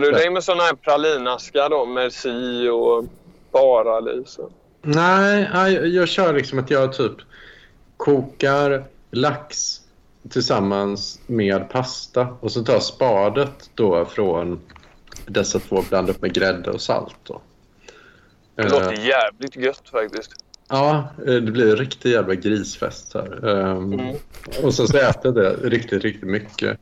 du 0.00 0.10
dig 0.12 0.30
med 0.30 0.44
såna 0.44 0.62
här 0.62 0.74
pralinaskar 0.74 1.70
då? 1.70 1.86
Merci 1.86 2.68
och 2.68 3.04
Paradis? 3.52 4.38
och- 4.38 4.52
Nej, 4.82 5.50
nej, 5.54 5.94
jag 5.94 6.08
kör 6.08 6.34
liksom 6.34 6.58
att 6.58 6.70
jag 6.70 6.92
typ 6.92 7.12
kokar 7.96 8.84
lax 9.10 9.80
tillsammans 10.30 11.20
med 11.26 11.68
pasta 11.70 12.26
och 12.40 12.52
så 12.52 12.64
tar 12.64 12.80
spadet 12.80 13.70
då 13.74 14.04
från 14.04 14.60
dessa 15.26 15.58
två 15.58 15.84
blandar 15.88 16.14
upp 16.14 16.22
med 16.22 16.32
grädde 16.34 16.70
och 16.70 16.80
salt. 16.80 17.16
Då. 17.22 17.40
Det 18.54 18.62
Eh, 18.62 18.70
låter 18.70 18.92
jävligt 18.92 19.56
gött 19.56 19.88
faktiskt. 19.92 20.32
Ja, 20.68 21.08
eh, 21.26 21.34
det 21.34 21.50
blir 21.52 21.70
en 21.70 21.76
riktig 21.76 22.10
jävla 22.10 22.34
grisfest 22.34 23.14
här. 23.14 23.48
Ehm, 23.48 23.92
Mm. 23.92 24.16
Och 24.62 24.74
sen 24.74 24.88
så 24.88 24.96
äter 24.98 25.20
jag 25.24 25.34
det 25.34 25.68
riktigt, 25.68 26.02
riktigt 26.02 26.28
mycket. 26.28 26.78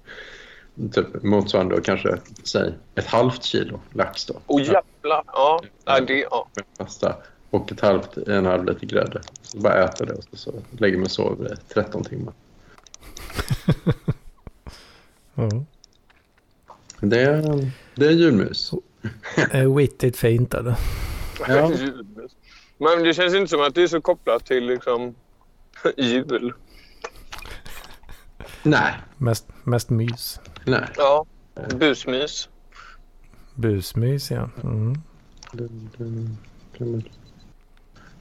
typ 0.93 1.23
motsvarande 1.23 1.81
kanske 1.81 2.17
säg 2.45 2.75
ett 2.95 3.07
halvt 3.07 3.43
kilo 3.43 3.81
lax 3.93 4.27
då. 4.27 4.35
Och 4.47 4.61
jävlar. 4.61 5.23
Ja, 5.27 5.61
nej, 5.87 6.05
det, 6.07 6.19
ja. 6.31 6.49
med 6.57 6.65
pasta 6.79 7.17
och 7.51 7.73
ett 7.73 7.81
halvt, 7.81 8.17
en 8.17 8.47
halv 8.47 8.65
liter 8.65 8.87
grädde. 8.87 9.21
Så 9.43 9.59
bara 9.59 9.85
äter 9.85 10.07
det 10.07 10.13
och 10.13 10.25
så, 10.25 10.37
så 10.37 10.53
lägger 10.79 10.97
mig 10.97 11.05
och 11.05 11.11
sover 11.11 11.53
i 11.53 11.57
13 11.75 12.05
timmar. 12.05 12.35
Ja. 15.39 15.49
Det 17.01 17.21
är, 17.21 17.71
det 17.95 18.07
är 18.07 18.11
julmys. 18.11 18.71
Det 19.37 19.59
är 19.59 19.77
wittigt 19.77 20.17
fint 20.17 20.51
det. 20.51 20.77
Ja. 21.49 21.71
Men 22.79 23.03
det 23.03 23.15
känns 23.15 23.35
inte 23.35 23.49
som 23.51 23.61
att 23.61 23.75
det 23.75 23.83
är 23.83 23.87
så 23.87 24.01
kopplat 24.01 24.47
till 24.47 24.67
liksom 24.67 25.15
jul. 25.97 26.53
Nej, 28.63 28.95
Mest, 29.17 29.47
mest 29.65 29.91
mys. 29.91 30.41
nej. 30.65 30.85
Ja, 30.97 31.27
busmys. 31.75 32.49
Busmys 33.55 34.31
ja. 34.31 34.51
Mm. 34.63 34.95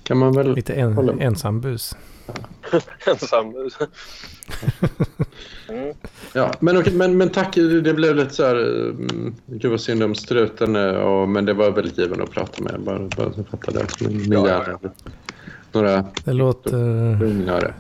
Det, 0.07 0.13
det, 0.13 0.13
kan, 0.13 0.17
man, 0.17 0.31
väl... 0.33 0.53
Lite 0.55 0.73
en, 0.73 0.93
med. 1.05 1.21
ensam 1.21 1.61
bus. 1.61 1.95
Ensammus. 3.07 3.77
Mm. 5.69 5.93
Ja, 6.33 6.51
men, 6.59 6.77
okej, 6.77 6.93
men, 6.93 7.17
men 7.17 7.29
tack. 7.29 7.55
Det 7.55 7.93
blev 7.93 8.15
lite 8.15 8.33
så 8.33 8.45
här... 8.45 8.55
mm, 8.55 9.35
Gud 9.45 9.71
vad 9.71 9.81
synd 9.81 10.03
om 10.03 10.15
struten. 10.15 10.75
eh, 10.75 10.93
Och, 10.95 11.29
men 11.29 11.45
det 11.45 11.53
var 11.53 11.71
väldigt 11.71 11.97
givande 11.97 12.23
att 12.23 12.31
prata 12.31 12.63
med. 12.63 12.79
Bara, 12.81 12.99
bara 12.99 13.33
så 13.33 13.39
jag 13.39 13.47
fattade 13.47 13.79
det. 13.99 14.09
Min 14.09 14.31
Ja, 14.31 14.47
hjärna. 14.47 14.79
Några 15.71 16.05
Det 16.23 16.33
låter, 16.33 17.19
lugnare. 17.19 17.73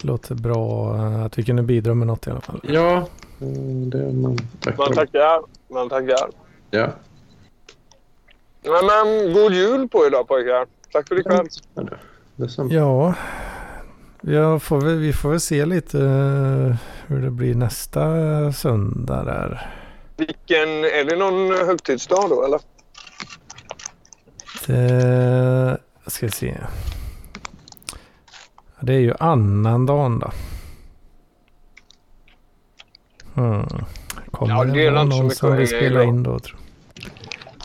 låter 0.00 0.34
bra 0.34 0.94
att 1.26 1.38
vi 1.38 1.42
kunde 1.44 1.62
bidra 1.62 1.94
med 1.94 2.06
något 2.06 2.26
i 2.26 2.30
alla 2.30 2.40
fall. 2.40 2.60
Ja, 2.62 2.96
eh, 3.40 3.46
det 3.86 3.98
är 3.98 4.12
man. 4.12 4.38
Tack. 4.60 4.78
Man 4.78 4.92
tackar. 4.92 5.40
Man 5.72 5.88
tackar. 5.88 6.28
Ja. 6.70 6.88
Men, 8.62 8.86
men 8.86 9.32
god 9.32 9.52
jul 9.52 9.88
på 9.88 10.06
er 10.06 10.10
då 10.10 10.24
pojkar. 10.24 10.66
Tack 10.94 11.08
för 11.08 11.20
ikväll. 11.20 11.46
Ja, 11.74 11.82
det- 11.82 11.98
Detsamma. 12.36 12.72
Ja, 12.72 13.14
jag 14.20 14.62
får 14.62 14.80
väl, 14.80 14.98
vi 14.98 15.12
får 15.12 15.30
väl 15.30 15.40
se 15.40 15.66
lite 15.66 15.98
eh, 15.98 16.76
hur 17.06 17.22
det 17.22 17.30
blir 17.30 17.54
nästa 17.54 18.02
söndag 18.52 19.24
där. 19.24 19.70
Vilken, 20.16 20.68
är 20.68 21.04
det 21.04 21.16
någon 21.16 21.66
högtidsdag 21.66 22.26
då 22.30 22.44
eller? 22.44 22.60
Det 24.66 25.78
ska 26.06 26.28
se. 26.28 26.56
Det 28.80 28.94
är 28.94 28.98
ju 29.00 29.14
annandagen 29.20 30.18
då. 30.18 30.30
Hmm. 33.34 33.66
Kommer 34.30 34.54
Ja, 34.54 34.64
det, 34.64 34.90
det 34.90 35.04
någon 35.04 35.30
som 35.30 35.56
vill 35.56 35.68
spela 35.68 36.04
in 36.04 36.22
då? 36.22 36.38
Tror. 36.38 36.58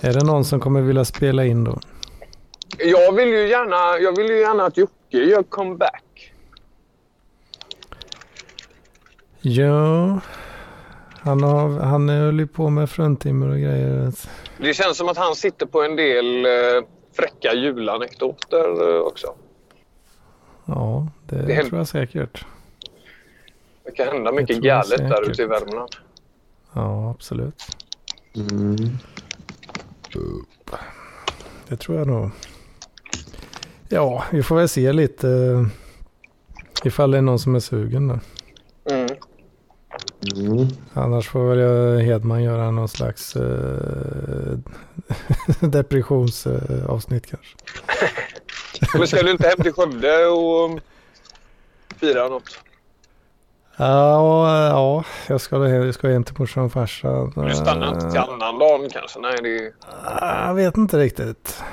Är 0.02 0.14
det 0.14 0.24
någon 0.24 0.46
som 0.46 0.60
kommer 0.60 0.82
vilja 0.82 1.06
spela 1.06 1.46
in 1.46 1.64
då? 1.64 1.80
Jag 2.78 3.12
vill 3.14 3.30
ju 3.30 3.48
gärna, 3.48 4.00
jag 4.00 4.18
vill 4.18 4.30
ju 4.30 4.40
gärna 4.40 4.66
att 4.66 4.78
Jocke 4.78 5.18
gör 5.18 5.44
comeback. 5.44 6.34
Ja, 9.42 10.20
han, 11.20 11.44
har, 11.44 11.80
han 11.80 12.10
höll 12.10 12.40
ju 12.40 12.48
på 12.48 12.70
med 12.70 12.90
fruntimmer 12.90 13.50
och 13.50 13.58
grejer. 13.58 14.12
Det 14.58 14.74
känns 14.74 14.98
som 14.98 15.10
att 15.10 15.18
han 15.18 15.36
sitter 15.36 15.66
på 15.66 15.84
en 15.84 15.96
del 15.96 16.46
eh, 16.46 16.52
fräcka 17.14 17.54
julanekdoter 17.54 18.96
eh, 18.96 19.02
också. 19.02 19.28
Ja, 20.66 21.08
det, 21.28 21.36
Det 21.36 21.64
tror 21.64 21.78
jag 21.78 21.88
säkert. 21.88 22.46
Det 23.84 23.92
kan 23.92 24.08
hända 24.08 24.32
mycket 24.32 24.58
galet 24.58 24.98
där 24.98 25.30
ute 25.32 25.42
i 25.42 25.46
Värmland. 25.46 25.96
Ja, 26.74 27.12
absolut. 27.12 27.64
Mm. 28.36 28.76
Det 31.68 31.76
tror 31.78 31.98
jag 31.98 32.08
nog. 32.08 32.30
Ja, 33.90 34.24
vi 34.32 34.44
får 34.44 34.56
väl 34.56 34.70
se 34.70 34.94
lite 34.94 35.30
eh, 35.30 35.66
ifall 36.84 37.12
det 37.12 37.18
är 37.18 37.22
någon 37.22 37.40
som 37.40 37.56
är 37.56 37.60
sugen 37.60 38.08
då. 38.08 38.20
Mm. 38.94 39.08
Mm. 40.36 40.68
Annars 40.94 41.30
får 41.30 41.50
väl 41.50 41.60
jag- 41.60 42.00
Hedman 42.00 42.44
göra 42.44 42.72
någon 42.72 42.88
slags 42.90 43.36
eh, 43.36 44.58
depressionsavsnitt 45.60 47.26
kanske. 47.28 47.56
Men 48.98 49.08
ska 49.08 49.22
du 49.24 49.32
inte 49.32 49.48
hem 49.48 49.58
till 49.64 49.74
Skövde 49.74 50.26
och 50.28 50.80
fira 51.98 52.28
något? 52.28 52.60
Ja, 53.78 54.68
ja 54.70 55.04
jag, 55.28 55.42
ska, 55.42 55.68
jag 55.68 55.94
ska 55.94 56.08
hem 56.08 56.24
till 56.24 56.36
morsan 56.40 56.64
och 56.66 56.72
farsan. 56.72 57.34
Du 57.36 57.54
stannar 57.54 57.88
inte 57.94 58.10
till 58.12 58.18
Eh, 58.20 58.24
annan 58.30 58.60
dagen 58.60 58.90
kanske? 58.92 59.20
Nej, 59.20 59.36
det 59.44 59.58
är... 59.58 59.72
Jag 60.48 60.54
vet 60.54 60.78
inte 60.78 60.98
riktigt. 60.98 61.64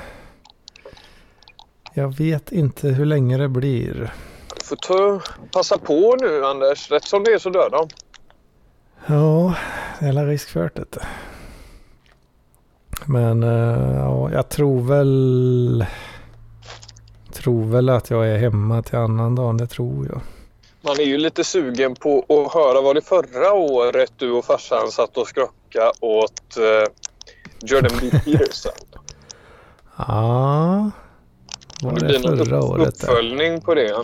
Jag 1.97 2.17
vet 2.17 2.51
inte 2.51 2.87
hur 2.87 3.05
länge 3.05 3.37
det 3.37 3.47
blir. 3.47 4.13
Du 4.55 4.65
får 4.65 4.75
ta, 4.75 5.21
passa 5.51 5.77
på 5.77 6.15
nu 6.19 6.45
Anders. 6.45 6.91
Rätt 6.91 7.03
som 7.03 7.23
det 7.23 7.31
är 7.31 7.39
så 7.39 7.49
dör 7.49 7.69
de. 7.69 7.87
Ja, 9.05 9.55
det 9.99 10.05
är 10.05 10.25
risk 10.25 10.49
för 10.49 10.71
det. 10.73 10.97
Men 13.05 13.43
eh, 13.43 13.95
ja, 13.95 14.31
jag 14.31 14.49
tror 14.49 14.81
väl... 14.81 15.85
Tror 17.33 17.65
väl 17.65 17.89
att 17.89 18.09
jag 18.09 18.27
är 18.27 18.37
hemma 18.37 18.81
till 18.81 18.97
annan 18.97 19.35
dagen, 19.35 19.57
det 19.57 19.67
tror 19.67 20.07
jag. 20.07 20.21
Man 20.81 20.99
är 20.99 21.05
ju 21.05 21.17
lite 21.17 21.43
sugen 21.43 21.95
på 21.95 22.19
att 22.19 22.53
höra 22.53 22.81
vad 22.81 22.95
det 22.95 23.01
förra 23.01 23.53
året 23.53 24.11
du 24.17 24.31
och 24.31 24.45
farsan 24.45 24.91
satt 24.91 25.17
och 25.17 25.27
skrocka 25.27 25.91
åt 26.01 26.57
uh, 26.59 26.93
Jordan 27.61 27.97
B. 28.01 28.09
Peterson. 28.25 28.71
Ja, 30.07 30.91
var 31.83 31.91
Det 31.91 31.99
det 31.99 32.19
blir 32.19 32.29
någon 32.29 32.45
förra 32.45 32.63
året? 32.63 32.99
Där? 32.99 33.07
uppföljning 33.07 33.61
på 33.61 33.75
det. 33.75 34.03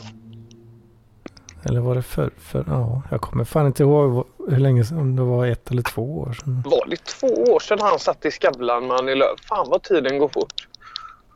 Eller 1.66 1.80
var 1.80 1.96
det 1.96 2.02
för, 2.02 2.32
för... 2.38 2.64
Ja, 2.68 3.02
jag 3.12 3.22
kommer 3.22 3.44
fan 3.44 3.66
inte 3.66 3.84
ihåg 3.84 4.26
hur 4.50 4.58
länge 4.58 4.86
sedan, 4.86 4.98
om 4.98 5.16
det 5.16 5.22
var 5.22 5.48
ett 5.48 5.72
eller 5.72 5.82
två 5.82 6.20
år 6.20 6.34
sedan. 6.34 6.64
Var 6.66 6.86
det 6.90 7.04
två 7.04 7.28
år 7.28 7.60
sedan 7.60 7.78
han 7.82 8.00
satt 8.00 8.26
i 8.26 8.32
Skavlan 8.32 8.88
med 8.88 8.98
Annie 8.98 9.16
Lööf? 9.16 9.40
Fan 9.50 9.68
vad 9.70 9.84
tiden 9.84 10.18
går 10.18 10.28
fort. 10.28 10.68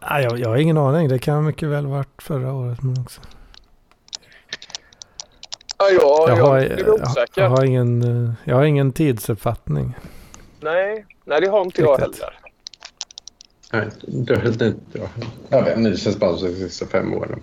Nej, 0.09 0.23
jag, 0.23 0.39
jag 0.39 0.49
har 0.49 0.57
ingen 0.57 0.77
aning, 0.77 1.07
det 1.07 1.19
kan 1.19 1.45
mycket 1.45 1.69
väl 1.69 1.85
varit 1.87 2.21
förra 2.21 2.53
året. 2.53 2.83
Men 2.83 3.01
också. 3.01 3.21
Ja, 5.77 5.89
jag, 5.89 6.29
Jag, 6.29 6.45
har, 6.45 6.57
är 6.57 6.83
jag, 6.85 7.27
jag, 7.35 7.49
har 7.49 7.65
ingen, 7.65 8.01
eh, 8.25 8.33
jag 8.43 8.55
har 8.55 8.63
ingen 8.63 8.91
tidsuppfattning. 8.91 9.95
Nej, 10.59 11.05
nej, 11.25 11.41
det 11.41 11.47
har 11.47 11.61
inte 11.61 11.81
jag 11.81 11.97
heller. 11.97 12.39
Nej, 13.73 13.89
det, 14.07 14.51
det, 14.57 14.73
ja. 14.93 15.09
Jag 15.49 15.63
vet 15.63 15.77
inte, 15.77 15.89
det 15.89 15.97
känns 15.97 16.17
bara 16.19 16.37
som 16.37 16.47
de 16.47 16.55
sista 16.55 16.85
fem 16.85 17.13
åren. 17.13 17.41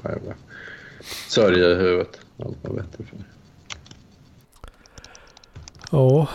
Sörja 1.29 1.71
i 1.71 1.75
huvudet. 1.75 2.19
Allt 2.45 2.63
man 2.63 2.77
vet 2.77 2.87
det 2.99 3.05
för. 3.05 3.19
Ja, 5.91 6.29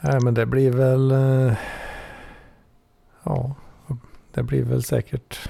nej, 0.00 0.20
men 0.20 0.34
det 0.34 0.46
blir 0.46 0.70
väl... 0.70 1.10
eh, 1.10 1.52
Ja, 3.24 3.54
det 4.32 4.42
blir 4.42 4.62
väl 4.62 4.82
säkert 4.82 5.48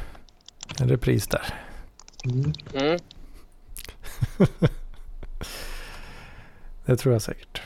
en 0.81 0.89
repris 0.89 1.27
där. 1.27 1.55
Mm. 2.25 2.53
Mm. 2.75 2.99
Det 6.87 6.97
tror 6.97 7.13
jag 7.13 7.23
säkert. 7.23 7.63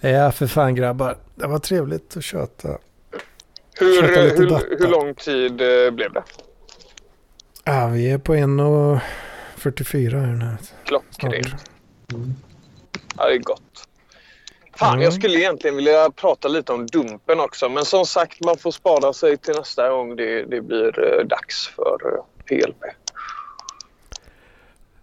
Ja, 0.00 0.32
för 0.32 0.46
fan 0.46 0.74
grabbar. 0.74 1.16
Det 1.34 1.46
var 1.46 1.58
trevligt 1.58 2.16
att 2.16 2.24
köta. 2.24 2.78
Hur, 3.78 4.02
lite 4.02 4.20
hur, 4.20 4.78
hur 4.78 4.88
lång 4.88 5.14
tid 5.14 5.60
eh, 5.60 5.90
blev 5.90 6.12
det? 6.12 6.22
Ja, 7.64 7.86
vi 7.86 8.10
är 8.10 8.18
på 8.18 8.34
1.44 8.34 10.20
här 10.20 10.26
nu. 10.32 10.56
Klockrent. 10.84 11.70
Mm. 12.12 12.34
Ja, 13.16 13.28
det 13.28 13.34
är 13.34 13.38
gott. 13.38 13.62
Fan, 14.76 14.92
Mm. 14.92 15.02
jag 15.04 15.12
skulle 15.12 15.38
egentligen 15.38 15.76
vilja 15.76 16.10
prata 16.10 16.48
lite 16.48 16.72
om 16.72 16.86
Dumpen 16.86 17.40
också. 17.40 17.68
Men 17.68 17.84
som 17.84 18.06
sagt, 18.06 18.44
man 18.44 18.58
får 18.58 18.70
spara 18.70 19.12
sig 19.12 19.36
till 19.36 19.54
nästa 19.54 19.88
gång 19.90 20.16
det, 20.16 20.44
det 20.44 20.60
blir 20.60 21.18
eh, 21.18 21.24
dags 21.26 21.68
för 21.68 21.96
eh, 22.14 22.22
PLP. 22.44 22.84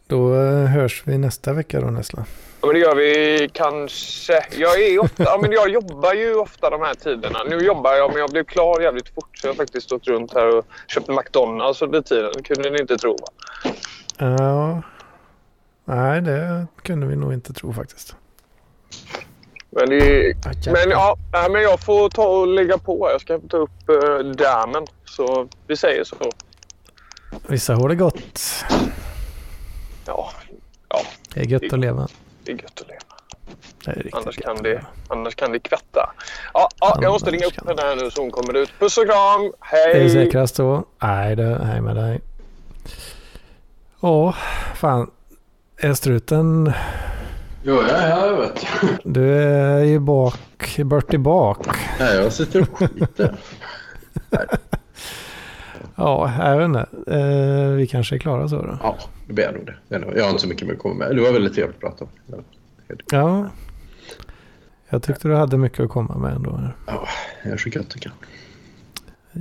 Då 0.08 0.36
eh, 0.36 0.66
hörs 0.66 1.04
vi 1.06 1.18
nästa 1.18 1.54
vecka 1.54 1.82
då 1.82 1.88
Nessla. 1.88 2.26
Ja, 2.62 2.68
men 2.68 2.74
det 2.74 2.80
gör 2.80 2.96
vi 2.96 3.50
kanske. 3.54 4.46
Jag, 4.58 4.82
är 4.82 5.00
ofta, 5.00 5.24
ja, 5.24 5.38
men 5.42 5.52
jag 5.52 5.70
jobbar 5.70 6.14
ju 6.14 6.36
ofta 6.36 6.70
de 6.70 6.82
här 6.82 6.94
tiderna. 6.94 7.44
Nu 7.50 7.58
jobbar 7.58 7.94
jag, 7.94 8.12
men 8.12 8.20
jag 8.20 8.30
blev 8.30 8.44
klar 8.44 8.82
jävligt 8.82 9.10
fort. 9.10 9.38
Så 9.38 9.48
jag 9.48 9.54
har 9.54 9.58
faktiskt 9.58 9.86
stått 9.86 10.08
runt 10.08 10.34
här 10.34 10.58
och 10.58 10.66
köpt 10.88 11.08
McDonalds 11.08 11.82
under 11.82 12.02
tiden. 12.02 12.32
Det 12.36 12.44
kunde 12.44 12.70
ni 12.70 12.82
inte 12.82 12.98
tro. 12.98 13.18
Va? 13.18 13.28
Ja. 14.18 14.82
Nej, 15.86 16.22
det 16.22 16.68
kunde 16.84 17.08
vi 17.08 17.16
nog 17.16 17.34
inte 17.34 17.54
tro 17.54 17.74
faktiskt. 17.74 18.16
Men, 19.70 19.90
det, 19.90 20.34
Ah, 20.46 20.72
men, 20.72 20.90
ja, 20.90 21.18
men 21.52 21.62
jag 21.62 21.80
får 21.80 22.10
ta 22.10 22.28
och 22.28 22.48
lägga 22.48 22.78
på. 22.78 23.10
Jag 23.12 23.22
ska 23.22 23.40
ta 23.40 23.58
upp 23.58 23.90
uh, 23.90 24.32
dammen. 24.32 24.86
Så 25.06 25.48
vi 25.68 25.78
säger 25.78 26.04
så. 26.04 26.16
Vissa 27.48 27.76
har 27.76 27.90
det 27.90 27.96
gott. 27.96 28.42
Ja, 30.06 30.32
ja 30.90 31.02
Det 31.34 31.40
är 31.40 31.46
gött 31.46 31.74
att 31.74 31.80
leva. 31.80 32.08
det 32.44 32.52
är 32.52 32.56
gött 32.56 32.82
att 32.82 32.88
leva. 32.88 33.00
Det 33.86 33.92
är 33.92 34.10
Annars 34.18 34.36
kan, 34.38 34.64
det, 34.64 34.86
annars 35.08 35.36
kan 35.36 35.52
det 35.52 35.60
kvatta. 35.60 36.14
Ja, 36.54 36.70
ja, 36.80 36.98
jag 37.02 37.12
måste 37.12 37.32
ringa 37.32 37.46
upp 37.46 37.68
henne 37.68 37.82
här 37.82 37.96
nu 37.96 38.12
så 38.12 38.22
hon 38.22 38.32
kommer 38.32 38.54
ut. 38.54 38.70
Puss 38.80 38.98
och 38.98 39.06
kram! 39.06 39.42
Är 39.72 39.94
det 39.94 40.00
Hej! 40.00 40.10
säkrast 40.10 40.56
då? 40.56 40.84
Nej, 41.02 41.36
det, 41.36 41.66
hej 41.66 41.82
med 41.82 41.96
dig. 41.96 42.22
Åh, 44.00 44.36
fan. 44.76 45.12
Är 45.78 45.94
struten... 45.94 46.74
Jo, 47.64 47.74
jag 47.76 47.90
är 47.90 48.08
här 48.08 48.34
vet 48.34 48.66
du. 48.82 48.98
Du 49.04 49.34
är 49.44 49.84
ju 49.84 50.00
bak, 50.00 50.78
bort 50.78 51.14
i 51.14 51.18
bak. 51.18 51.58
Nej, 52.00 52.16
jag 52.16 52.34
sitter 52.34 52.62
och 52.62 52.78
skiter. 52.78 53.36
Ja, 55.96 56.34
jag 56.40 56.58
vet 56.58 56.66
inte. 56.66 56.88
Eh, 57.18 57.70
vi 57.70 57.88
kanske 57.88 58.16
är 58.16 58.20
klara 58.20 58.48
så 58.48 58.62
då. 58.62 58.78
Ja, 58.84 58.96
det 59.28 59.34
blir 59.34 59.52
nog 59.52 59.66
det. 59.66 59.76
Jag 60.18 60.24
har 60.24 60.30
inte 60.30 60.42
så 60.42 60.48
mycket 60.48 60.68
mer 60.68 60.74
att 60.74 60.80
komma 60.80 60.96
med. 60.96 61.16
Det 61.16 61.22
var 61.22 61.32
väldigt 61.34 61.54
trevligt 61.56 61.76
att 61.76 61.82
prata 61.82 62.04
om. 62.06 62.44
Ja. 63.12 63.50
Jag 64.90 65.04
tyckte 65.04 65.28
du 65.28 65.36
hade 65.36 65.58
mycket 65.58 65.80
att 65.80 65.90
komma 65.90 66.18
med 66.18 66.34
ändå. 66.36 66.62
Ja, 66.88 67.08
jag 67.44 67.60
så 67.60 67.70
gött 67.70 67.86
jag 67.94 68.02
kan. 68.02 68.12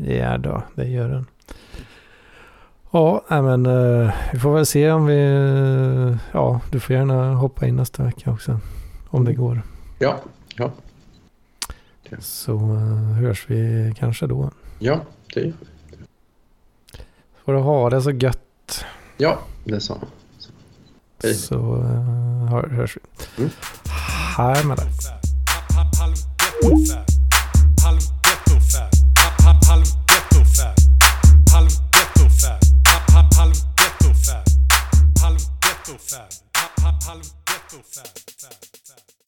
Ja 0.06 0.38
då, 0.38 0.62
det 0.74 0.84
gör 0.88 1.08
den. 1.08 1.26
Ja, 2.90 3.24
men 3.28 3.66
eh, 3.66 4.14
vi 4.32 4.38
får 4.38 4.54
väl 4.54 4.66
se 4.66 4.90
om 4.90 5.06
vi... 5.06 5.16
ja, 6.32 6.60
du 6.70 6.80
får 6.80 6.96
gärna 6.96 7.34
hoppa 7.34 7.66
in 7.66 7.76
nästa 7.76 8.02
vecka 8.02 8.30
också. 8.30 8.60
Om 9.08 9.24
det 9.24 9.32
går. 9.34 9.62
Ja, 9.98 10.16
ja, 10.56 10.70
Så 12.18 12.52
eh, 12.54 13.12
hörs 13.20 13.44
vi 13.50 13.92
kanske 13.98 14.26
då. 14.26 14.50
ja, 14.78 15.00
det, 15.34 15.52
Får 17.44 17.52
du 17.52 17.58
ha 17.58 17.90
det 17.90 18.02
så 18.02 18.10
gött. 18.10 18.84
ja, 19.16 19.38
det 19.64 19.80
sa 19.80 19.94
han. 19.94 20.08
Hej. 21.22 21.34
Så 21.34 21.54
uh, 21.54 22.48
hör, 22.50 22.68
hörs 22.68 22.96
vi. 22.96 23.42
Mm. 23.42 23.50
Hej 24.36 24.64
med 24.64 24.76
dig. 24.76 24.86
Halv 37.06 37.22
ghetto-fab. 37.46 38.73